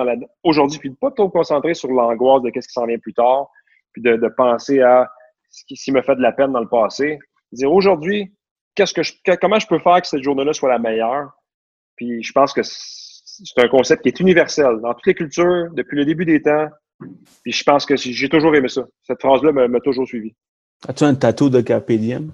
aujourd'hui, 0.44 0.80
puis 0.80 0.90
de 0.90 0.96
pas 0.96 1.12
trop 1.12 1.30
concentrer 1.30 1.74
sur 1.74 1.90
l'angoisse 1.90 2.42
de 2.44 2.50
qu'est-ce 2.50 2.68
qui 2.68 2.74
s'en 2.74 2.86
vient 2.86 2.98
plus 2.98 3.14
tard, 3.14 3.50
puis 3.92 4.02
de, 4.02 4.28
penser 4.36 4.82
à 4.82 5.12
ce 5.50 5.64
qui, 5.66 5.92
me 5.92 6.02
fait 6.02 6.16
de 6.16 6.22
la 6.22 6.32
peine 6.32 6.52
dans 6.52 6.62
le 6.62 6.68
passé. 6.68 7.20
Dire 7.52 7.72
aujourd'hui, 7.72 8.34
qu'est-ce 8.76 8.94
que 8.94 9.04
je, 9.04 9.14
comment 9.40 9.60
je 9.60 9.68
peux 9.68 9.80
faire 9.80 10.02
que 10.02 10.08
cette 10.08 10.24
journée-là 10.24 10.54
soit 10.54 10.70
la 10.70 10.80
meilleure? 10.80 11.32
Puis 11.96 12.24
je 12.24 12.32
pense 12.32 12.54
que 12.54 12.62
c'est 13.44 13.64
un 13.64 13.68
concept 13.68 14.04
qui 14.04 14.10
est 14.10 14.20
universel 14.20 14.80
dans 14.82 14.94
toutes 14.94 15.08
les 15.08 15.16
cultures, 15.16 15.70
depuis 15.74 15.98
le 15.98 16.06
début 16.06 16.26
des 16.26 16.42
temps. 16.42 16.68
Puis 17.44 17.52
je 17.52 17.64
pense 17.64 17.86
que 17.86 17.96
j'ai 17.96 18.30
toujours 18.30 18.56
aimé 18.56 18.68
ça. 18.68 18.86
Cette 19.04 19.22
phrase-là 19.22 19.52
m'a 19.52 19.80
toujours 19.80 20.08
suivi. 20.08 20.34
As-tu 20.88 21.04
un 21.04 21.16
tatou 21.16 21.50
de 21.50 21.62
Carpe 21.62 21.92
Diem? 21.92 22.34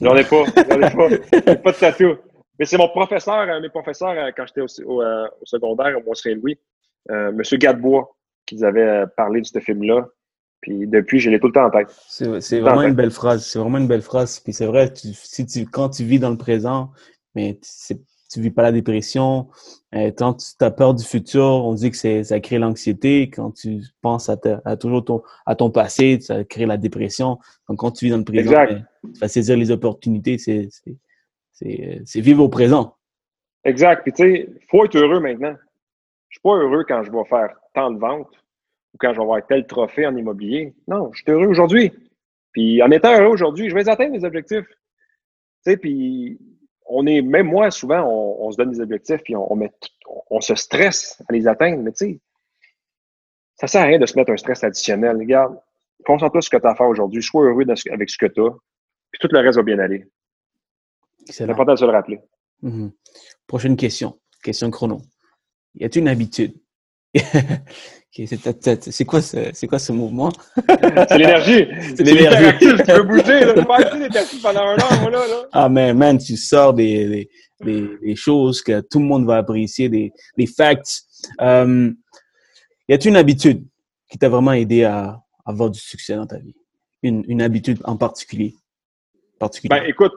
J'en 0.00 0.16
ai 0.16 0.24
pas. 0.24 0.44
J'en 0.56 0.80
ai 0.80 0.90
pas. 0.90 1.56
pas 1.56 1.72
de 1.72 1.78
tatou. 1.78 2.16
Mais 2.58 2.66
c'est 2.66 2.76
mon 2.76 2.88
professeur, 2.88 3.34
un 3.34 3.56
de 3.56 3.62
mes 3.62 3.68
professeurs, 3.70 4.10
euh, 4.10 4.30
quand 4.36 4.44
j'étais 4.46 4.60
au, 4.60 5.00
euh, 5.00 5.26
au, 5.40 5.46
secondaire, 5.46 5.96
au 5.96 6.02
Mont-Saint-Louis, 6.06 6.58
euh, 7.10 7.30
M. 7.30 7.42
Gadebois, 7.58 8.14
qui 8.44 8.56
nous 8.56 8.64
avait 8.64 9.04
parlé 9.16 9.40
de 9.40 9.46
ce 9.46 9.58
film-là. 9.60 10.06
Puis 10.60 10.86
depuis, 10.86 11.20
je 11.20 11.30
l'ai 11.30 11.40
tout 11.40 11.46
le 11.46 11.54
temps 11.54 11.64
en 11.64 11.70
tête. 11.70 11.88
C'est 12.08 12.60
vraiment 12.60 12.82
une 12.82 12.94
belle 12.94 13.12
phrase. 13.12 13.46
C'est 13.46 13.58
vraiment 13.58 13.78
une 13.78 13.88
belle 13.88 14.02
phrase. 14.02 14.40
Puis 14.40 14.52
c'est 14.52 14.66
vrai, 14.66 14.92
si 14.94 15.46
tu, 15.46 15.64
quand 15.64 15.88
tu 15.88 16.04
vis 16.04 16.18
dans 16.18 16.28
le 16.28 16.36
présent, 16.36 16.90
mais 17.34 17.58
c'est 17.62 17.98
tu 18.30 18.40
vis 18.40 18.50
pas 18.50 18.62
la 18.62 18.72
dépression. 18.72 19.48
Euh, 19.94 20.12
quand 20.16 20.34
tu 20.34 20.64
as 20.64 20.70
peur 20.70 20.94
du 20.94 21.04
futur, 21.04 21.44
on 21.44 21.74
dit 21.74 21.90
que 21.90 22.22
ça 22.22 22.40
crée 22.40 22.58
l'anxiété. 22.58 23.28
Quand 23.28 23.50
tu 23.50 23.82
penses 24.02 24.28
à, 24.28 24.36
à, 24.64 24.76
toujours 24.76 25.04
ton, 25.04 25.22
à 25.46 25.56
ton 25.56 25.70
passé, 25.70 26.20
ça 26.20 26.44
crée 26.44 26.66
la 26.66 26.76
dépression. 26.76 27.38
Donc, 27.68 27.78
quand 27.78 27.90
tu 27.90 28.04
vis 28.04 28.12
dans 28.12 28.18
le 28.18 28.24
présent, 28.24 28.52
ben, 28.52 28.86
tu 29.02 29.20
vas 29.20 29.28
saisir 29.28 29.56
les 29.56 29.70
opportunités. 29.70 30.38
C'est 30.38 32.20
vivre 32.20 32.44
au 32.44 32.48
présent. 32.48 32.96
Exact. 33.64 34.02
Puis, 34.02 34.12
tu 34.12 34.22
sais, 34.22 34.48
il 34.48 34.66
faut 34.68 34.84
être 34.84 34.96
heureux 34.96 35.20
maintenant. 35.20 35.56
Je 36.28 36.36
suis 36.36 36.42
pas 36.42 36.54
heureux 36.54 36.84
quand 36.86 37.02
je 37.02 37.10
vais 37.10 37.24
faire 37.24 37.56
tant 37.74 37.90
de 37.90 37.98
ventes 37.98 38.32
ou 38.94 38.98
quand 38.98 39.10
je 39.10 39.16
vais 39.16 39.22
avoir 39.22 39.44
tel 39.44 39.66
trophée 39.66 40.06
en 40.06 40.16
immobilier. 40.16 40.72
Non, 40.86 41.10
je 41.12 41.22
suis 41.22 41.32
heureux 41.32 41.48
aujourd'hui. 41.48 41.92
Puis, 42.52 42.80
en 42.82 42.90
étant 42.92 43.12
heureux 43.12 43.32
aujourd'hui, 43.32 43.68
je 43.68 43.74
vais 43.74 43.88
atteindre 43.88 44.12
mes 44.12 44.24
objectifs. 44.24 44.66
Tu 44.66 45.72
sais, 45.72 45.76
puis 45.76 46.38
on 46.90 47.06
est, 47.06 47.22
même 47.22 47.46
moi, 47.46 47.70
souvent, 47.70 48.04
on, 48.04 48.50
se 48.50 48.56
donne 48.56 48.70
des 48.70 48.80
objectifs 48.80 49.22
puis 49.22 49.36
on, 49.36 49.54
met, 49.54 49.72
on, 50.30 50.40
se 50.40 50.54
stresse 50.54 51.22
à 51.28 51.32
les 51.32 51.46
atteindre, 51.46 51.82
mais 51.82 51.92
tu 51.92 52.06
sais, 52.06 52.20
ça 53.54 53.66
sert 53.66 53.82
à 53.82 53.84
rien 53.84 53.98
de 53.98 54.06
se 54.06 54.16
mettre 54.16 54.32
un 54.32 54.36
stress 54.36 54.64
additionnel. 54.64 55.16
Regarde, 55.16 55.58
concentre-toi 56.04 56.42
sur 56.42 56.50
ce 56.50 56.56
que 56.56 56.60
tu 56.60 56.66
as 56.66 56.70
à 56.70 56.74
faire 56.74 56.88
aujourd'hui, 56.88 57.22
sois 57.22 57.44
heureux 57.44 57.64
avec 57.90 58.10
ce 58.10 58.18
que 58.18 58.26
tu 58.26 58.40
as, 58.40 58.50
puis 59.12 59.20
tout 59.20 59.28
le 59.30 59.38
reste 59.38 59.56
va 59.56 59.62
bien 59.62 59.78
aller. 59.78 60.06
C'est 61.26 61.48
important 61.48 61.74
de 61.74 61.78
se 61.78 61.84
le 61.84 61.92
rappeler. 61.92 62.20
Mm-hmm. 62.62 62.90
Prochaine 63.46 63.76
question, 63.76 64.18
question 64.42 64.70
chrono. 64.70 65.00
Y 65.74 65.84
a-t-il 65.84 66.02
une 66.02 66.08
habitude? 66.08 66.54
C'est 68.12 69.04
quoi, 69.04 69.22
ce, 69.22 69.50
c'est 69.52 69.66
quoi 69.66 69.78
ce 69.78 69.92
mouvement? 69.92 70.30
c'est 71.08 71.18
l'énergie. 71.18 71.66
C'est 71.96 72.02
l'énergie. 72.02 72.58
tu 72.58 72.76
peux 72.76 73.02
bouger, 73.02 73.44
là. 73.44 73.54
Tu 73.54 73.64
peux 73.64 73.72
arrêter 73.72 74.36
pendant 74.42 74.60
un 74.60 74.76
an, 74.76 75.10
là, 75.10 75.26
là. 75.26 75.48
Ah, 75.52 75.68
mais 75.68 75.94
man, 75.94 76.18
tu 76.18 76.36
sors 76.36 76.74
des, 76.74 77.28
des, 77.60 77.98
des, 78.02 78.16
choses 78.16 78.62
que 78.62 78.80
tout 78.80 78.98
le 78.98 79.06
monde 79.06 79.26
va 79.26 79.38
apprécier, 79.38 79.88
des, 79.88 80.12
des 80.36 80.46
facts. 80.46 81.02
Euh, 81.40 81.90
y 82.88 82.94
a-t-il 82.94 83.10
une 83.10 83.16
habitude 83.16 83.66
qui 84.08 84.18
t'a 84.18 84.28
vraiment 84.28 84.52
aidé 84.52 84.84
à 84.84 85.20
avoir 85.44 85.70
du 85.70 85.78
succès 85.80 86.16
dans 86.16 86.26
ta 86.26 86.38
vie? 86.38 86.54
Une, 87.02 87.24
une 87.28 87.42
habitude 87.42 87.80
en 87.84 87.96
particulier? 87.96 88.54
Ben, 89.70 89.82
écoute, 89.86 90.12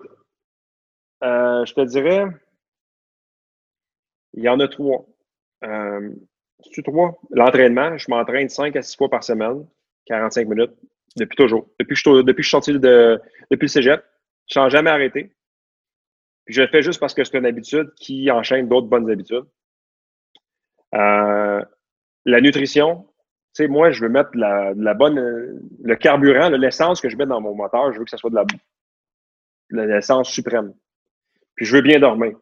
euh, 1.23 1.63
je 1.65 1.73
te 1.73 1.81
dirais, 1.85 2.25
il 4.33 4.43
y 4.43 4.49
en 4.49 4.59
a 4.59 4.67
trois. 4.67 5.05
Euh, 5.63 6.09
c'est 6.71 6.83
trois. 6.83 7.19
L'entraînement, 7.31 7.97
je 7.97 8.09
m'entraîne 8.09 8.49
cinq 8.49 8.75
à 8.75 8.81
six 8.81 8.95
fois 8.95 9.09
par 9.09 9.23
semaine, 9.23 9.65
45 10.05 10.47
minutes, 10.47 10.71
depuis 11.15 11.35
toujours. 11.35 11.67
Depuis 11.79 11.95
que 11.95 12.01
je, 12.01 12.21
depuis 12.21 12.43
je 12.43 12.47
suis 12.47 12.51
sorti 12.51 12.79
de, 12.79 13.21
depuis 13.51 13.65
le 13.65 13.69
cégep, 13.69 14.03
je 14.51 14.59
n'ai 14.59 14.69
jamais 14.69 14.89
arrêté. 14.89 15.31
je 16.47 16.61
le 16.61 16.67
fais 16.67 16.81
juste 16.81 16.99
parce 16.99 17.13
que 17.13 17.23
c'est 17.23 17.37
une 17.37 17.45
habitude 17.45 17.91
qui 17.95 18.29
enchaîne 18.31 18.67
d'autres 18.67 18.87
bonnes 18.87 19.09
habitudes. 19.09 19.45
Euh, 20.95 21.63
la 22.25 22.41
nutrition, 22.41 23.07
tu 23.55 23.63
sais, 23.63 23.67
moi, 23.67 23.91
je 23.91 24.01
veux 24.01 24.09
mettre 24.09 24.31
la, 24.35 24.73
la 24.75 24.93
bonne, 24.93 25.59
le 25.83 25.95
carburant, 25.95 26.49
l'essence 26.49 27.01
que 27.01 27.09
je 27.09 27.17
mets 27.17 27.25
dans 27.25 27.41
mon 27.41 27.55
moteur, 27.55 27.91
je 27.93 27.99
veux 27.99 28.05
que 28.05 28.11
ce 28.11 28.17
soit 28.17 28.29
de 28.29 28.35
la, 28.35 29.85
l'essence 29.85 30.29
suprême. 30.29 30.73
Puis 31.55 31.65
je 31.65 31.75
veux 31.75 31.81
bien 31.81 31.99
dormir. 31.99 32.37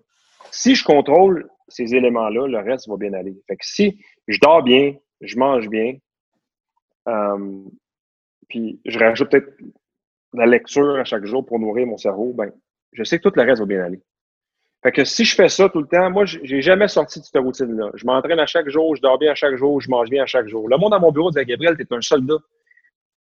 Si 0.52 0.76
je 0.76 0.84
contrôle 0.84 1.50
ces 1.72 1.96
éléments-là, 1.96 2.48
le 2.48 2.60
reste 2.60 2.88
va 2.88 2.98
bien 2.98 3.14
aller. 3.14 3.36
Fait 3.48 3.56
que 3.56 3.66
si 3.66 4.00
je 4.28 4.38
dors 4.40 4.64
bien, 4.64 4.96
je 5.22 5.38
mange 5.38 5.70
bien, 5.70 5.96
euh, 7.08 7.64
puis 8.50 8.80
je 8.86 9.00
rajoute 9.00 9.30
peut-être 9.30 9.54
la 10.34 10.46
lecture 10.46 10.98
à 10.98 11.04
chaque 11.04 11.26
jour 11.26 11.46
pour 11.46 11.60
nourrir 11.60 11.88
mon 11.88 11.98
cerveau, 11.98 12.34
ben, 12.34 12.52
je 12.94 13.04
sais 13.04 13.20
que 13.20 13.28
tout 13.28 13.36
le 13.36 13.44
reste 13.44 13.60
va 13.60 13.66
bien 13.66 13.84
aller. 13.84 14.02
Fait 14.84 14.92
que 14.92 15.04
si 15.04 15.26
je 15.26 15.36
fais 15.36 15.50
ça 15.50 15.70
tout 15.70 15.80
le 15.80 15.88
temps, 15.88 16.10
moi, 16.10 16.26
j'ai 16.26 16.62
jamais 16.62 16.88
sorti 16.88 17.20
de 17.20 17.26
cette 17.26 17.42
routine-là. 17.42 17.92
Je 17.94 18.06
m'entraîne 18.06 18.40
à 18.40 18.48
chaque 18.48 18.68
jour, 18.68 18.96
je 18.96 19.02
dors 19.02 19.20
bien 19.20 19.32
à 19.32 19.36
chaque 19.36 19.56
jour, 19.56 19.80
je 19.80 19.90
mange 19.90 20.10
bien 20.10 20.24
à 20.24 20.26
chaque 20.26 20.48
jour. 20.48 20.68
Le 20.68 20.78
monde 20.78 20.92
dans 20.92 21.00
mon 21.00 21.12
bureau 21.12 21.30
disait, 21.30 21.46
Gabriel, 21.46 21.78
t'es 21.78 21.86
un 21.92 22.02
soldat. 22.02 22.38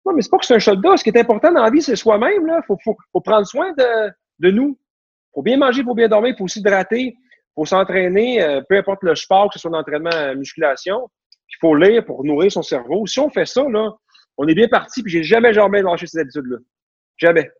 Non, 0.07 0.13
mais 0.13 0.23
c'est 0.23 0.31
pas 0.31 0.39
que 0.39 0.47
c'est 0.47 0.55
un 0.55 0.61
soldat. 0.61 0.97
Ce 0.97 1.03
qui 1.03 1.11
est 1.11 1.19
important 1.19 1.53
dans 1.53 1.63
la 1.63 1.71
vie, 1.71 1.83
c'est 1.83 1.97
soi-même. 1.97 2.47
Il 2.47 2.61
faut, 2.65 2.79
faut, 2.85 3.21
prendre 3.21 3.47
soin 3.47 3.73
de, 3.73 4.13
de 4.39 4.51
nous. 4.53 4.79
faut 5.35 5.43
bien 5.43 5.57
manger, 5.57 5.83
faut 5.83 5.95
bien 5.95 6.07
dormir, 6.07 6.37
faut 6.39 6.47
s'hydrater 6.47 7.17
faut 7.59 7.65
s'entraîner, 7.65 8.41
euh, 8.41 8.61
peu 8.69 8.77
importe 8.77 9.03
le 9.03 9.17
sport, 9.17 9.49
que 9.49 9.55
ce 9.55 9.59
soit 9.59 9.71
l'entraînement 9.71 10.11
entraînement 10.11 10.39
musculation. 10.39 11.11
Il 11.51 11.57
faut 11.61 11.75
lire 11.75 12.05
pour 12.05 12.25
nourrir 12.25 12.53
son 12.53 12.63
cerveau. 12.63 13.07
Si 13.07 13.19
on 13.19 13.31
fait 13.31 13.47
ça, 13.47 13.65
là, 13.69 13.91
on 14.37 14.47
est 14.47 14.55
bien 14.55 14.69
parti, 14.69 15.03
puis 15.03 15.11
j'ai 15.11 15.25
jamais, 15.25 15.53
jamais 15.53 15.83
lâché 15.83 16.07
ces 16.07 16.19
habitudes-là. 16.19 16.59
Jamais. 17.17 17.51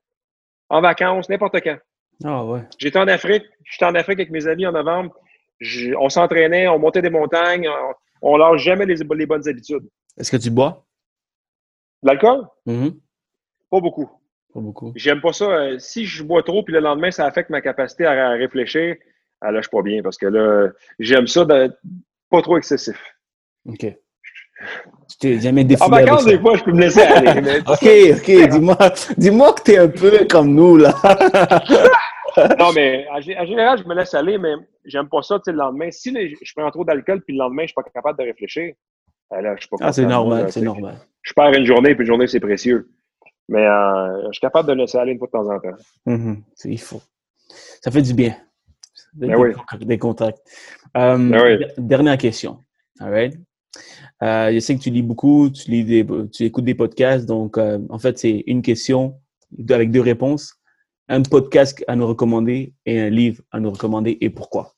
En 0.69 0.81
vacances, 0.81 1.29
n'importe 1.29 1.61
quand. 1.63 1.79
Ah 2.25 2.45
ouais. 2.45 2.61
J'étais 2.79 2.99
en 2.99 3.09
Afrique, 3.09 3.45
j'étais 3.65 3.87
en 3.87 3.95
Afrique 3.97 4.21
avec 4.21 4.31
mes 4.31 4.47
amis 4.47 4.67
en 4.67 4.73
novembre. 4.73 5.15
on 5.99 6.09
s'entraînait, 6.09 6.69
on 6.69 6.79
montait 6.79 7.03
des 7.03 7.11
montagnes, 7.11 7.69
on, 8.23 8.35
ne 8.35 8.39
lâche 8.39 8.63
jamais 8.63 8.87
les, 8.87 9.27
bonnes 9.27 9.49
habitudes. 9.49 9.89
Est-ce 10.17 10.31
que 10.31 10.37
tu 10.37 10.51
bois? 10.51 10.87
L'alcool? 12.05 12.47
Mm-hmm. 12.67 13.01
Pas 13.71 13.81
beaucoup. 13.81 14.11
Pas 14.55 14.61
beaucoup. 14.61 14.93
J'aime 14.95 15.21
pas 15.21 15.33
ça. 15.33 15.47
Euh, 15.47 15.79
si 15.81 16.05
je 16.05 16.23
bois 16.23 16.45
trop, 16.45 16.63
puis 16.63 16.73
le 16.73 16.81
lendemain, 16.81 17.11
ça 17.11 17.27
affecte 17.27 17.51
ma 17.51 17.61
capacité 17.61 18.07
à 18.07 18.31
réfléchir, 18.31 18.97
ah 19.41 19.51
là, 19.53 19.59
je 19.59 19.69
suis 19.69 19.77
pas 19.77 19.83
bien 19.83 20.03
parce 20.03 20.19
que 20.19 20.27
là, 20.27 20.71
j'aime 20.99 21.27
ça 21.27 21.45
d'être 21.45 21.79
pas 22.31 22.43
trop 22.43 22.57
excessif. 22.57 22.99
OK. 23.67 23.87
Tu 25.09 25.19
t'es 25.21 25.41
jamais 25.41 25.65
défini. 25.65 25.87
En 25.87 25.91
vacances, 25.91 26.25
des 26.25 26.39
fois, 26.39 26.57
je 26.57 26.65
peux 26.65 26.73
me 26.73 26.81
laisser 26.81 27.03
aller. 27.03 27.61
OK, 27.67 27.87
OK. 28.17 28.51
Dis-moi 28.51 28.77
dis 29.17 29.31
que 29.31 29.63
tu 29.63 29.73
es 29.73 29.79
un 29.79 29.89
peu 29.89 30.27
comme 30.29 30.55
nous, 30.55 30.77
là. 30.77 30.95
non, 32.59 32.73
mais 32.75 33.07
en, 33.11 33.21
général, 33.21 33.79
je 33.79 33.85
me 33.85 33.95
laisse 33.95 34.15
aller, 34.15 34.37
mais 34.37 34.55
j'aime 34.85 35.09
pas 35.09 35.23
ça, 35.23 35.37
tu 35.39 35.45
sais, 35.45 35.53
le 35.53 35.59
lendemain. 35.59 35.91
Si 35.91 36.13
je 36.13 36.53
prends 36.57 36.71
trop 36.71 36.85
d'alcool, 36.85 37.23
puis 37.23 37.35
le 37.35 37.39
lendemain, 37.39 37.63
je 37.63 37.69
suis 37.69 37.75
pas 37.75 37.85
capable 37.85 38.19
de 38.19 38.25
réfléchir, 38.25 38.75
ah 39.31 39.41
là, 39.41 39.55
je 39.57 39.61
suis 39.61 39.69
pas 39.69 39.77
Ah, 39.81 39.93
c'est 39.93 40.07
normal, 40.07 40.51
c'est 40.51 40.61
normal. 40.61 40.97
Je 41.23 41.33
perds 41.33 41.53
une 41.53 41.67
journée, 41.67 41.95
puis 41.95 42.03
une 42.03 42.09
journée, 42.09 42.27
c'est 42.27 42.41
précieux. 42.41 42.91
Mais 43.49 43.65
euh, 43.65 44.27
je 44.27 44.33
suis 44.33 44.41
capable 44.41 44.69
de 44.69 44.75
laisser 44.75 44.99
aller 44.99 45.13
une 45.13 45.19
fois 45.19 45.29
de 45.29 45.33
temps 45.33 45.51
en 45.51 45.59
temps. 45.59 45.77
Mm-hmm. 46.07 46.43
Il 46.65 46.81
faut. 46.81 47.01
Ça 47.81 47.91
fait 47.91 48.03
du 48.03 48.13
bien. 48.13 48.37
Ben 49.15 49.55
des, 49.81 49.99
contacts. 49.99 50.39
Euh, 50.97 51.17
ben 51.17 51.67
dernière 51.79 52.19
question. 52.19 52.65
All 53.01 53.33
euh, 54.23 54.53
je 54.53 54.59
sais 54.59 54.75
que 54.75 54.81
tu 54.81 54.91
lis 54.91 55.03
beaucoup, 55.03 55.51
tu, 55.51 55.71
lis 55.71 55.85
des, 55.85 56.05
tu 56.33 56.45
écoutes 56.45 56.65
des 56.65 56.75
podcasts, 56.75 57.27
donc 57.27 57.57
euh, 57.57 57.79
en 57.89 57.99
fait, 57.99 58.19
c'est 58.19 58.43
une 58.47 58.63
question 58.63 59.21
avec 59.71 59.91
deux 59.93 60.01
réponses. 60.01 60.55
Un 61.09 61.23
podcast 61.23 61.85
à 61.87 61.95
nous 61.95 62.07
recommander 62.07 62.73
et 62.85 63.01
un 63.01 63.11
livre 63.11 63.43
à 63.53 63.61
nous 63.61 63.71
recommander 63.71 64.19
et 64.21 64.31
pourquoi? 64.31 64.75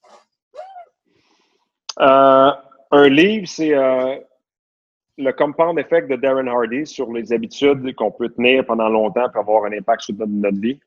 un 1.97 3.09
livre, 3.09 3.47
c'est 3.47 3.73
le 3.73 5.32
Compound 5.32 5.78
Effect 5.78 6.11
de 6.11 6.16
Darren 6.16 6.47
Hardy 6.47 6.86
sur 6.86 7.12
les 7.12 7.32
habitudes 7.32 7.94
qu'on 7.94 8.11
peut 8.11 8.28
tenir 8.31 8.65
pendant 8.65 8.89
longtemps 8.89 9.28
pour 9.31 9.40
avoir 9.40 9.65
un 9.65 9.73
impact 9.73 10.02
sur 10.02 10.15
notre 10.16 10.61
vie. 10.61 10.81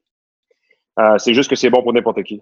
c'est 1.18 1.34
juste 1.34 1.50
que 1.50 1.56
c'est 1.56 1.70
bon 1.70 1.84
pour 1.84 1.94
n'importe 1.94 2.24
qui 2.24 2.42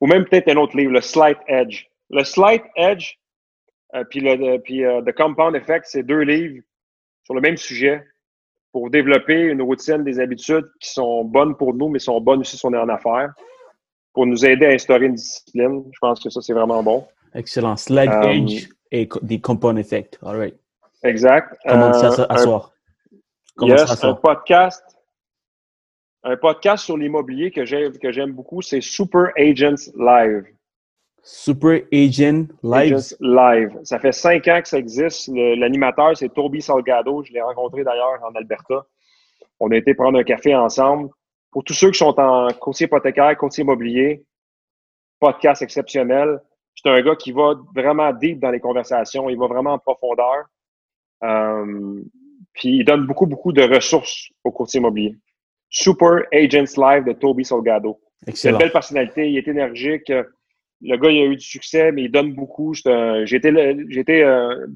ou 0.00 0.06
même 0.06 0.24
peut-être 0.24 0.48
un 0.48 0.56
autre 0.56 0.76
livre, 0.76 0.92
le 0.92 1.00
Slight 1.00 1.38
Edge. 1.46 1.84
Le 2.10 2.24
Slight 2.24 2.64
Edge, 2.76 3.14
euh, 3.94 4.04
puis, 4.04 4.20
le, 4.20 4.58
puis 4.58 4.84
euh, 4.84 5.02
The 5.02 5.12
Compound 5.12 5.54
Effect, 5.54 5.86
c'est 5.86 6.02
deux 6.02 6.20
livres 6.20 6.62
sur 7.24 7.34
le 7.34 7.40
même 7.40 7.56
sujet 7.56 8.04
pour 8.72 8.90
développer 8.90 9.34
une 9.34 9.62
routine, 9.62 10.04
des 10.04 10.20
habitudes 10.20 10.66
qui 10.80 10.90
sont 10.90 11.24
bonnes 11.24 11.56
pour 11.56 11.74
nous, 11.74 11.88
mais 11.88 11.98
sont 11.98 12.20
bonnes 12.20 12.40
aussi 12.40 12.56
si 12.56 12.64
on 12.66 12.72
est 12.72 12.78
en 12.78 12.88
affaires, 12.88 13.32
pour 14.12 14.26
nous 14.26 14.44
aider 14.44 14.66
à 14.66 14.70
instaurer 14.70 15.06
une 15.06 15.14
discipline. 15.14 15.84
Je 15.92 15.98
pense 16.00 16.20
que 16.22 16.30
ça, 16.30 16.40
c'est 16.40 16.52
vraiment 16.52 16.82
bon. 16.82 17.06
Excellent. 17.34 17.76
Slight 17.76 18.10
euh, 18.10 18.28
Edge 18.28 18.68
et 18.90 19.08
The 19.08 19.40
Compound 19.40 19.78
Effect. 19.78 20.18
All 20.24 20.36
right. 20.36 20.56
Exact. 21.02 21.56
Comment 21.66 21.92
ça 21.92 22.10
s'asseoir? 22.10 22.72
Yes, 23.62 24.04
un 24.04 24.14
podcast 24.14 24.82
un 26.22 26.36
podcast 26.36 26.84
sur 26.84 26.96
l'immobilier 26.96 27.50
que 27.50 27.64
j'aime, 27.64 27.96
que 27.98 28.12
j'aime 28.12 28.32
beaucoup, 28.32 28.62
c'est 28.62 28.80
Super 28.80 29.32
Agents 29.36 29.90
Live. 29.96 30.44
Super 31.22 31.82
Agent 31.92 32.46
Live. 32.62 32.94
Agents 32.94 33.16
Live. 33.20 33.78
Ça 33.84 33.98
fait 33.98 34.12
cinq 34.12 34.48
ans 34.48 34.60
que 34.62 34.68
ça 34.68 34.78
existe. 34.78 35.28
l'animateur, 35.28 36.16
c'est 36.16 36.28
Toby 36.30 36.62
Salgado. 36.62 37.22
Je 37.22 37.32
l'ai 37.32 37.42
rencontré 37.42 37.84
d'ailleurs 37.84 38.22
en 38.22 38.34
Alberta. 38.34 38.86
On 39.58 39.70
a 39.70 39.76
été 39.76 39.94
prendre 39.94 40.18
un 40.18 40.24
café 40.24 40.54
ensemble. 40.54 41.10
Pour 41.50 41.64
tous 41.64 41.74
ceux 41.74 41.90
qui 41.90 41.98
sont 41.98 42.18
en 42.18 42.48
courtier 42.52 42.86
hypothécaire, 42.86 43.36
courtier 43.36 43.62
immobilier, 43.62 44.24
podcast 45.18 45.62
exceptionnel. 45.62 46.40
C'est 46.74 46.88
un 46.88 47.00
gars 47.02 47.16
qui 47.16 47.32
va 47.32 47.54
vraiment 47.74 48.12
deep 48.12 48.40
dans 48.40 48.50
les 48.50 48.60
conversations. 48.60 49.28
Il 49.28 49.38
va 49.38 49.46
vraiment 49.46 49.74
en 49.74 49.78
profondeur. 49.78 50.46
Euh, 51.22 52.02
puis 52.54 52.78
il 52.78 52.84
donne 52.84 53.06
beaucoup, 53.06 53.26
beaucoup 53.26 53.52
de 53.52 53.62
ressources 53.62 54.30
aux 54.44 54.52
courtiers 54.52 54.80
immobiliers. 54.80 55.16
Super 55.70 56.24
Agents 56.32 56.76
Live 56.76 57.04
de 57.04 57.12
Toby 57.12 57.44
Salgado. 57.44 58.00
C'est 58.34 58.50
une 58.50 58.58
belle 58.58 58.72
personnalité, 58.72 59.30
il 59.30 59.38
est 59.38 59.48
énergique. 59.48 60.12
Le 60.82 60.96
gars, 60.96 61.10
il 61.10 61.22
a 61.22 61.24
eu 61.26 61.36
du 61.36 61.44
succès, 61.44 61.92
mais 61.92 62.04
il 62.04 62.10
donne 62.10 62.34
beaucoup. 62.34 62.74
J'ai 62.74 63.36
été, 63.36 64.22
euh, 64.22 64.66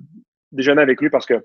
déjeuner 0.52 0.82
avec 0.82 1.00
lui 1.00 1.10
parce 1.10 1.26
que 1.26 1.44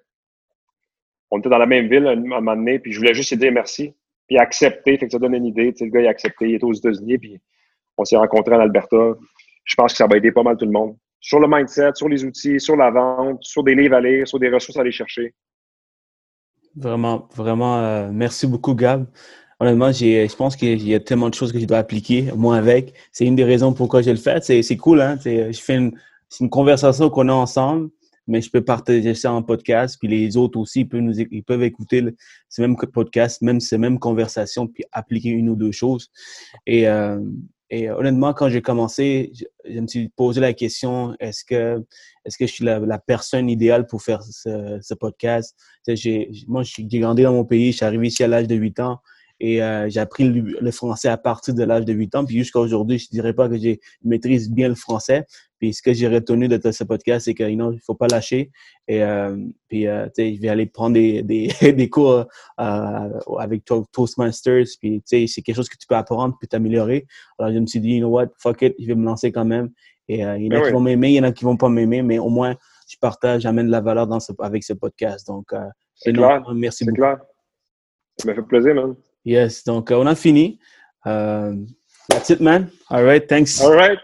on 1.32 1.40
était 1.40 1.50
dans 1.50 1.58
la 1.58 1.66
même 1.66 1.88
ville 1.88 2.08
à 2.08 2.12
un 2.12 2.16
moment 2.16 2.56
donné, 2.56 2.80
puis 2.80 2.92
je 2.92 2.98
voulais 3.00 3.14
juste 3.14 3.32
lui 3.32 3.38
dire 3.38 3.52
merci, 3.52 3.94
puis 4.28 4.38
accepter. 4.38 4.98
Fait 4.98 5.08
que 5.08 5.12
ça 5.12 5.20
donne 5.20 5.36
une 5.36 5.46
idée. 5.46 5.74
le 5.80 5.88
gars, 5.88 6.02
il 6.02 6.08
a 6.08 6.10
accepté. 6.10 6.50
Il 6.50 6.56
est 6.56 6.64
aux 6.64 6.74
États-Unis, 6.74 7.18
puis 7.18 7.42
on 7.98 8.06
s'est 8.06 8.18
rencontrés 8.18 8.56
en 8.56 8.60
Alberta. 8.60 9.16
Je 9.64 9.76
pense 9.76 9.94
que 9.94 9.98
ça 9.98 10.08
va 10.08 10.18
aider 10.18 10.32
pas 10.32 10.44
mal 10.44 10.58
tout 10.58 10.66
le 10.66 10.72
monde. 10.72 10.96
Sur 11.20 11.40
le 11.40 11.48
mindset, 11.48 11.92
sur 11.96 12.08
les 12.08 12.24
outils, 12.24 12.60
sur 12.60 12.76
la 12.76 12.90
vente, 12.90 13.44
sur 13.44 13.64
des 13.64 13.76
livres 13.76 13.96
à 13.96 14.02
lire, 14.02 14.28
sur 14.28 14.40
des 14.40 14.50
ressources 14.50 14.78
à 14.78 14.82
aller 14.82 14.92
chercher. 14.92 15.34
Vraiment, 16.76 17.28
vraiment, 17.36 17.80
euh, 17.80 18.10
merci 18.12 18.48
beaucoup, 18.48 18.74
Gab. 18.74 19.06
Honnêtement, 19.60 19.92
je 19.92 20.36
pense 20.36 20.56
qu'il 20.56 20.88
y 20.88 20.96
a 20.96 21.00
tellement 21.02 21.30
de 21.30 21.34
choses 21.34 21.52
que 21.52 21.60
je 21.60 21.66
dois 21.66 21.80
appliquer, 21.80 22.32
moi 22.36 22.56
avec. 22.56 22.94
C'est 23.12 23.26
une 23.26 23.36
des 23.36 23.44
raisons 23.44 23.74
pourquoi 23.74 24.02
je 24.02 24.12
le 24.12 24.16
fais. 24.16 24.40
C'est, 24.42 24.78
cool, 24.78 25.02
hein? 25.02 25.18
je 25.24 25.60
fais 25.60 25.76
une, 25.76 26.50
conversation 26.50 27.10
qu'on 27.10 27.28
a 27.28 27.34
ensemble, 27.34 27.90
mais 28.26 28.42
je 28.42 28.50
peux 28.50 28.64
partager 28.64 29.14
ça 29.16 29.34
en 29.34 29.44
podcast, 29.44 29.98
puis 30.00 30.08
les 30.08 30.38
autres 30.38 30.58
aussi, 30.58 30.88
ils 31.32 31.44
peuvent, 31.44 31.64
écouter 31.64 32.06
ce 32.48 32.62
même 32.62 32.78
podcast, 32.78 33.42
même 33.42 33.60
ces 33.60 33.78
mêmes 33.78 34.00
conversations, 34.00 34.68
puis 34.68 34.86
appliquer 34.94 35.30
une 35.30 35.50
ou 35.50 35.56
deux 35.56 35.74
choses. 35.74 36.10
Et 36.66 36.88
euh, 36.88 37.20
et 37.72 37.90
honnêtement, 37.92 38.34
quand 38.34 38.50
j'ai 38.50 38.64
commencé, 38.64 39.32
je, 39.66 39.80
me 39.80 39.86
suis 39.86 40.10
posé 40.10 40.42
la 40.42 40.54
question 40.54 41.16
est-ce 41.20 41.46
que, 41.46 41.86
est-ce 42.26 42.38
que 42.38 42.48
je 42.48 42.52
suis 42.52 42.66
la, 42.66 42.98
personne 42.98 43.48
idéale 43.48 43.86
pour 43.86 44.02
faire 44.02 44.24
ce, 44.24 44.94
podcast? 44.96 45.56
Moi, 46.48 46.64
j'ai 46.64 47.00
grandi 47.00 47.22
dans 47.22 47.34
mon 47.34 47.46
pays, 47.46 47.72
je 47.72 47.78
suis 47.78 47.86
arrivé 47.86 48.08
ici 48.08 48.24
à 48.24 48.28
l'âge 48.28 48.48
de 48.48 48.56
8 48.56 48.80
ans 48.80 49.02
et 49.40 49.62
euh, 49.64 49.90
j'ai 49.90 50.00
appris 50.00 50.26
le, 50.30 50.72
français 50.72 51.08
à 51.08 51.18
partir 51.18 51.54
de 51.54 51.64
l'âge 51.64 51.86
de 51.86 51.94
8 51.94 52.16
ans. 52.16 52.26
Puis 52.26 52.38
jusqu'à 52.38 52.60
aujourd'hui, 52.60 53.00
je 53.00 53.10
dirais 53.10 53.34
pas 53.34 53.48
que 53.48 53.58
j'ai 53.58 53.80
maîtrise 54.04 54.52
bien 54.52 54.68
le 54.68 54.76
français. 54.76 55.26
Puis 55.60 55.74
ce 55.74 55.82
que 55.82 55.94
j'ai 55.94 56.08
retenu 56.08 56.48
de 56.48 56.72
ce 56.72 56.84
podcast, 56.84 57.26
c'est 57.26 57.34
qu'il 57.34 57.58
ne 57.58 57.78
faut 57.86 57.96
pas 57.96 58.08
lâcher. 58.08 58.52
Et 58.88 59.04
euh, 59.04 59.36
puis, 59.68 59.88
euh, 59.88 60.08
je 60.18 60.40
vais 60.40 60.50
aller 60.50 60.66
prendre 60.66 60.94
des, 60.94 61.22
des, 61.22 61.50
des 61.74 61.90
cours 61.90 62.26
euh, 62.60 63.10
avec 63.40 63.64
Toastmasters. 63.66 64.68
Puis 64.80 65.02
c'est 65.06 65.28
quelque 65.42 65.56
chose 65.56 65.70
que 65.70 65.78
tu 65.78 65.88
peux 65.88 65.96
apprendre 65.96 66.36
puis 66.40 66.48
t'améliorer. 66.48 67.06
Alors 67.38 67.54
je 67.54 67.60
me 67.60 67.66
suis 67.66 67.80
dit, 67.80 67.96
you 67.96 68.00
know 68.00 68.10
what, 68.10 68.28
fuck 68.38 68.62
it, 68.62 68.76
je 68.80 68.88
vais 68.88 68.96
me 68.96 69.06
lancer 69.06 69.32
quand 69.32 69.46
même. 69.46 69.70
Et 70.10 70.26
euh, 70.26 70.38
il 70.38 70.46
y 70.46 70.48
en 70.48 70.58
a 70.58 70.60
ben 70.62 70.66
qui 70.66 70.72
vont 70.74 70.80
m'aimer, 70.80 71.10
il 71.10 71.14
y 71.14 71.20
en 71.20 71.24
a 71.24 71.32
qui 71.32 71.46
vont 71.46 71.56
pas 71.56 71.70
m'aimer, 71.70 72.02
mais 72.02 72.18
au 72.18 72.30
moins, 72.30 72.56
je 72.90 72.98
partage, 73.00 73.44
j'amène 73.44 73.68
de 73.68 73.72
la 73.72 73.80
valeur 73.80 74.08
dans 74.08 74.20
ce, 74.20 74.32
avec 74.40 74.64
ce 74.64 74.74
podcast. 74.74 75.28
Donc, 75.28 75.54
euh, 75.54 75.60
c'est 75.94 76.12
clair. 76.12 76.44
Merci 76.54 76.84
beaucoup. 76.84 76.98
Clair. 76.98 77.20
Ça 78.18 78.28
m'a 78.28 78.34
fait 78.34 78.42
plaisir, 78.42 78.74
man. 78.74 78.96
Yes, 79.26 79.64
donc 79.64 79.92
on 79.92 80.08
a 80.08 80.16
fini. 80.16 80.60
that's 81.04 82.30
it, 82.30 82.40
man. 82.40 82.72
All 82.90 83.04
right, 83.04 83.28
thanks. 83.28 83.62
All 83.62 83.74
right. 83.74 84.00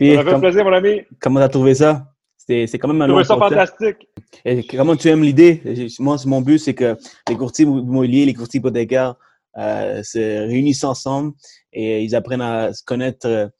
ça 0.00 0.24
fait 0.24 0.40
plaisir, 0.40 0.64
mon 0.64 0.72
ami. 0.72 1.02
Comment 1.20 1.40
tu 1.40 1.44
as 1.44 1.48
trouvé 1.48 1.74
ça? 1.74 2.12
C'est 2.36 2.78
quand 2.78 2.88
même 2.88 3.02
un 3.02 3.08
long 3.08 3.24
ça 3.24 3.36
fantastique. 3.36 4.08
Et 4.44 4.64
comment 4.66 4.94
tu 4.94 5.08
aimes 5.08 5.22
l'idée? 5.22 5.62
Moi, 5.98 6.16
mon 6.26 6.40
but, 6.40 6.58
c'est 6.58 6.74
que 6.74 6.96
les 7.28 7.36
courtiers 7.36 7.64
immobiliers, 7.64 8.24
les 8.24 8.34
courtiers 8.34 8.58
hypothécaires 8.58 9.16
euh, 9.58 10.02
se 10.04 10.46
réunissent 10.46 10.84
ensemble 10.84 11.32
et 11.72 12.04
ils 12.04 12.14
apprennent 12.14 12.42
à 12.42 12.72
se 12.72 12.84
connaître 12.84 13.50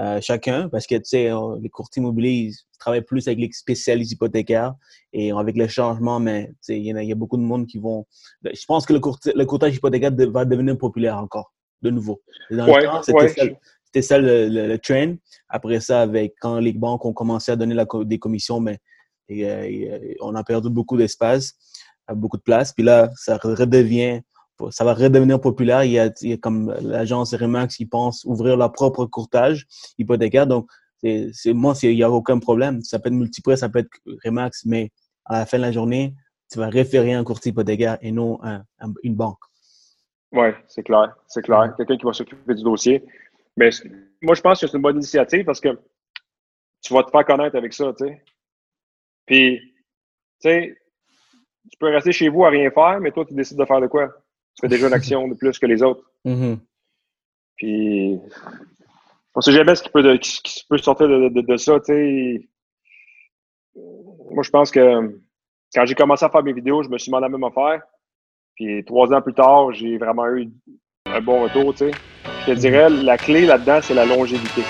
euh, 0.00 0.20
chacun 0.20 0.68
parce 0.68 0.86
que, 0.86 0.96
tu 0.96 1.04
sais, 1.04 1.30
les 1.60 1.68
courtiers 1.68 2.00
immobiliers, 2.00 2.50
ils 2.50 2.54
travaillent 2.78 3.02
plus 3.02 3.26
avec 3.28 3.38
les 3.38 3.50
spécialistes 3.52 4.12
hypothécaires 4.12 4.74
et 5.12 5.32
avec 5.32 5.56
le 5.56 5.68
changement, 5.68 6.20
mais 6.20 6.52
il 6.68 6.76
y, 6.76 6.88
y, 6.88 7.12
a 7.12 7.14
beaucoup 7.14 7.36
de 7.36 7.42
monde 7.42 7.66
qui 7.66 7.78
vont... 7.78 8.06
Je 8.44 8.64
pense 8.66 8.84
que 8.86 8.92
le, 8.92 9.00
le 9.34 9.44
courtage 9.44 9.74
hypothécaire 9.74 10.12
va 10.30 10.44
devenir 10.44 10.76
populaire 10.76 11.16
encore, 11.16 11.52
de 11.82 11.90
nouveau. 11.90 12.22
Dans 12.50 12.66
ouais, 12.68 12.82
le 12.82 13.56
c'était 13.96 14.02
ça 14.02 14.18
le, 14.18 14.48
le, 14.48 14.78
trend. 14.78 15.14
Après 15.48 15.80
ça, 15.80 16.02
avec 16.02 16.34
quand 16.40 16.58
les 16.58 16.74
banques 16.74 17.04
ont 17.06 17.14
commencé 17.14 17.52
à 17.52 17.56
donner 17.56 17.74
la, 17.74 17.86
des 18.04 18.18
commissions, 18.18 18.60
mais 18.60 18.78
ben, 19.26 19.38
euh, 19.40 20.14
on 20.20 20.34
a 20.34 20.44
perdu 20.44 20.68
beaucoup 20.68 20.98
d'espace, 20.98 21.54
euh, 22.10 22.14
beaucoup 22.14 22.36
de 22.36 22.42
place. 22.42 22.72
Puis 22.72 22.84
là, 22.84 23.10
ça 23.16 23.38
redevient, 23.38 24.20
ça 24.70 24.84
va 24.84 24.94
redevenir 24.94 25.40
populaire. 25.40 25.84
Il 25.84 25.92
y 25.92 25.98
a, 25.98 26.10
comme 26.38 26.74
l'agence 26.80 27.34
Remax 27.34 27.76
qui 27.76 27.86
pense 27.86 28.24
ouvrir 28.24 28.56
leur 28.56 28.72
propre 28.72 29.06
courtage 29.06 29.66
hypothécaire. 29.98 30.46
Donc, 30.46 30.68
c'est 31.02 31.52
moi, 31.52 31.74
il 31.82 31.94
n'y 31.94 32.02
a 32.02 32.10
aucun 32.10 32.38
problème. 32.38 32.82
Ça 32.82 32.98
peut 32.98 33.08
être 33.08 33.14
multiprès, 33.14 33.56
ça 33.56 33.68
peut 33.68 33.80
être 33.80 33.90
Remax, 34.24 34.64
mais 34.64 34.90
à 35.24 35.40
la 35.40 35.46
fin 35.46 35.58
de 35.58 35.62
la 35.62 35.72
journée, 35.72 36.14
tu 36.50 36.58
vas 36.58 36.68
référer 36.68 37.12
un 37.12 37.24
courtier 37.24 37.50
hypothécaire 37.50 37.98
et 38.00 38.12
non 38.12 38.38
une 39.02 39.14
banque. 39.14 39.40
Oui, 40.32 40.48
c'est 40.68 40.82
clair. 40.82 41.14
C'est 41.28 41.42
clair. 41.42 41.74
Quelqu'un 41.76 41.96
qui 41.96 42.04
va 42.04 42.12
s'occuper 42.12 42.54
du 42.54 42.62
dossier. 42.62 43.04
Mais 43.56 43.70
moi, 44.22 44.34
je 44.34 44.40
pense 44.40 44.60
que 44.60 44.66
c'est 44.66 44.76
une 44.76 44.82
bonne 44.82 44.96
initiative 44.96 45.44
parce 45.44 45.60
que 45.60 45.78
tu 46.82 46.94
vas 46.94 47.02
te 47.02 47.10
faire 47.10 47.24
connaître 47.24 47.56
avec 47.56 47.72
ça, 47.72 47.92
tu 47.96 48.06
sais. 48.06 48.22
Puis, 49.24 49.58
tu 50.40 50.48
sais, 50.48 50.76
tu 51.70 51.78
peux 51.78 51.88
rester 51.88 52.12
chez 52.12 52.28
vous 52.28 52.44
à 52.44 52.50
rien 52.50 52.70
faire, 52.70 53.00
mais 53.00 53.10
toi, 53.10 53.24
tu 53.24 53.34
décides 53.34 53.58
de 53.58 53.64
faire 53.64 53.80
de 53.80 53.86
quoi? 53.86 54.12
Tu 54.56 54.62
fais 54.62 54.68
déjà 54.68 54.88
une 54.88 54.94
action 54.94 55.28
de 55.28 55.34
plus 55.34 55.58
que 55.58 55.66
les 55.66 55.82
autres. 55.82 56.10
Mm-hmm. 56.24 56.58
Puis, 57.56 58.18
on 59.34 59.40
sait 59.42 59.52
jamais 59.52 59.74
ce 59.74 59.82
qui 59.82 59.90
peut, 59.90 60.16
qui, 60.16 60.64
peut 60.68 60.78
sortir 60.78 61.08
de, 61.08 61.28
de, 61.28 61.56
ça, 61.56 61.78
tu 61.80 61.86
sais. 61.86 62.48
Moi, 64.30 64.42
je 64.42 64.50
pense 64.50 64.70
que 64.70 65.20
quand 65.74 65.84
j'ai 65.84 65.94
commencé 65.94 66.24
à 66.24 66.30
faire 66.30 66.42
mes 66.42 66.54
vidéos, 66.54 66.82
je 66.82 66.88
me 66.88 66.96
suis 66.96 67.10
demandé 67.10 67.24
la 67.24 67.28
même 67.28 67.44
affaire. 67.44 67.82
Puis, 68.54 68.82
trois 68.84 69.12
ans 69.12 69.20
plus 69.20 69.34
tard, 69.34 69.72
j'ai 69.72 69.98
vraiment 69.98 70.26
eu 70.28 70.48
un 71.04 71.20
bon 71.20 71.42
retour, 71.42 71.74
tu 71.74 71.90
sais. 71.90 71.90
Je 72.46 72.52
te 72.52 72.58
dirais, 72.58 72.88
la 72.88 73.18
clé 73.18 73.44
là-dedans, 73.44 73.80
c'est 73.82 73.94
la 73.94 74.06
longévité. 74.06 74.62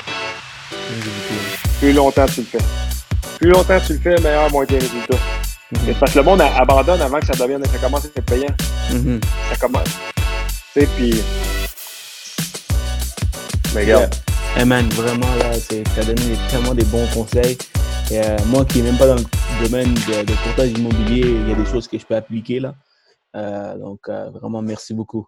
Plus 1.79 1.93
longtemps 1.93 2.27
tu 2.27 2.41
le 2.41 2.47
fais. 2.47 2.59
Plus 3.39 3.51
longtemps 3.51 3.79
tu 3.87 3.93
le 3.93 3.99
fais, 3.99 4.21
meilleur 4.21 4.49
vont 4.49 4.63
être 4.63 4.73
les 4.73 5.36
Parce 5.99 6.13
que 6.13 6.19
le 6.19 6.25
monde 6.25 6.41
abandonne 6.41 7.01
avant 7.01 7.19
que 7.19 7.27
ça 7.27 7.33
devienne, 7.33 7.65
ça 7.65 7.79
commence 7.79 8.05
à 8.05 8.09
être 8.09 8.25
payant. 8.25 8.55
Mhm. 8.93 9.21
Ça 9.51 9.57
commence. 9.57 9.89
Tu 10.73 10.81
sais, 10.81 10.87
puis. 10.97 11.21
Mais 13.75 13.81
regarde. 13.83 14.15
Hey 14.57 14.65
man, 14.65 14.89
vraiment, 14.91 15.27
là, 15.37 15.51
as 15.51 16.05
donné 16.05 16.37
tellement 16.51 16.75
des 16.75 16.85
bons 16.85 17.07
conseils. 17.13 17.59
Et, 18.11 18.21
euh, 18.21 18.37
moi 18.47 18.65
qui 18.65 18.79
n'ai 18.79 18.91
même 18.91 18.97
pas 18.97 19.09
dans 19.09 19.17
le 19.17 19.69
domaine 19.69 19.93
de, 19.93 20.25
de 20.25 20.33
courtage 20.45 20.71
immobilier, 20.71 21.23
il 21.23 21.49
y 21.49 21.53
a 21.53 21.57
des 21.57 21.67
choses 21.67 21.89
que 21.89 21.99
je 21.99 22.07
peux 22.07 22.15
appliquer 22.15 22.61
là. 22.61 22.75
Euh, 23.35 23.77
donc, 23.77 24.01
euh, 24.09 24.31
vraiment, 24.31 24.63
merci 24.63 24.95
beaucoup. 24.95 25.27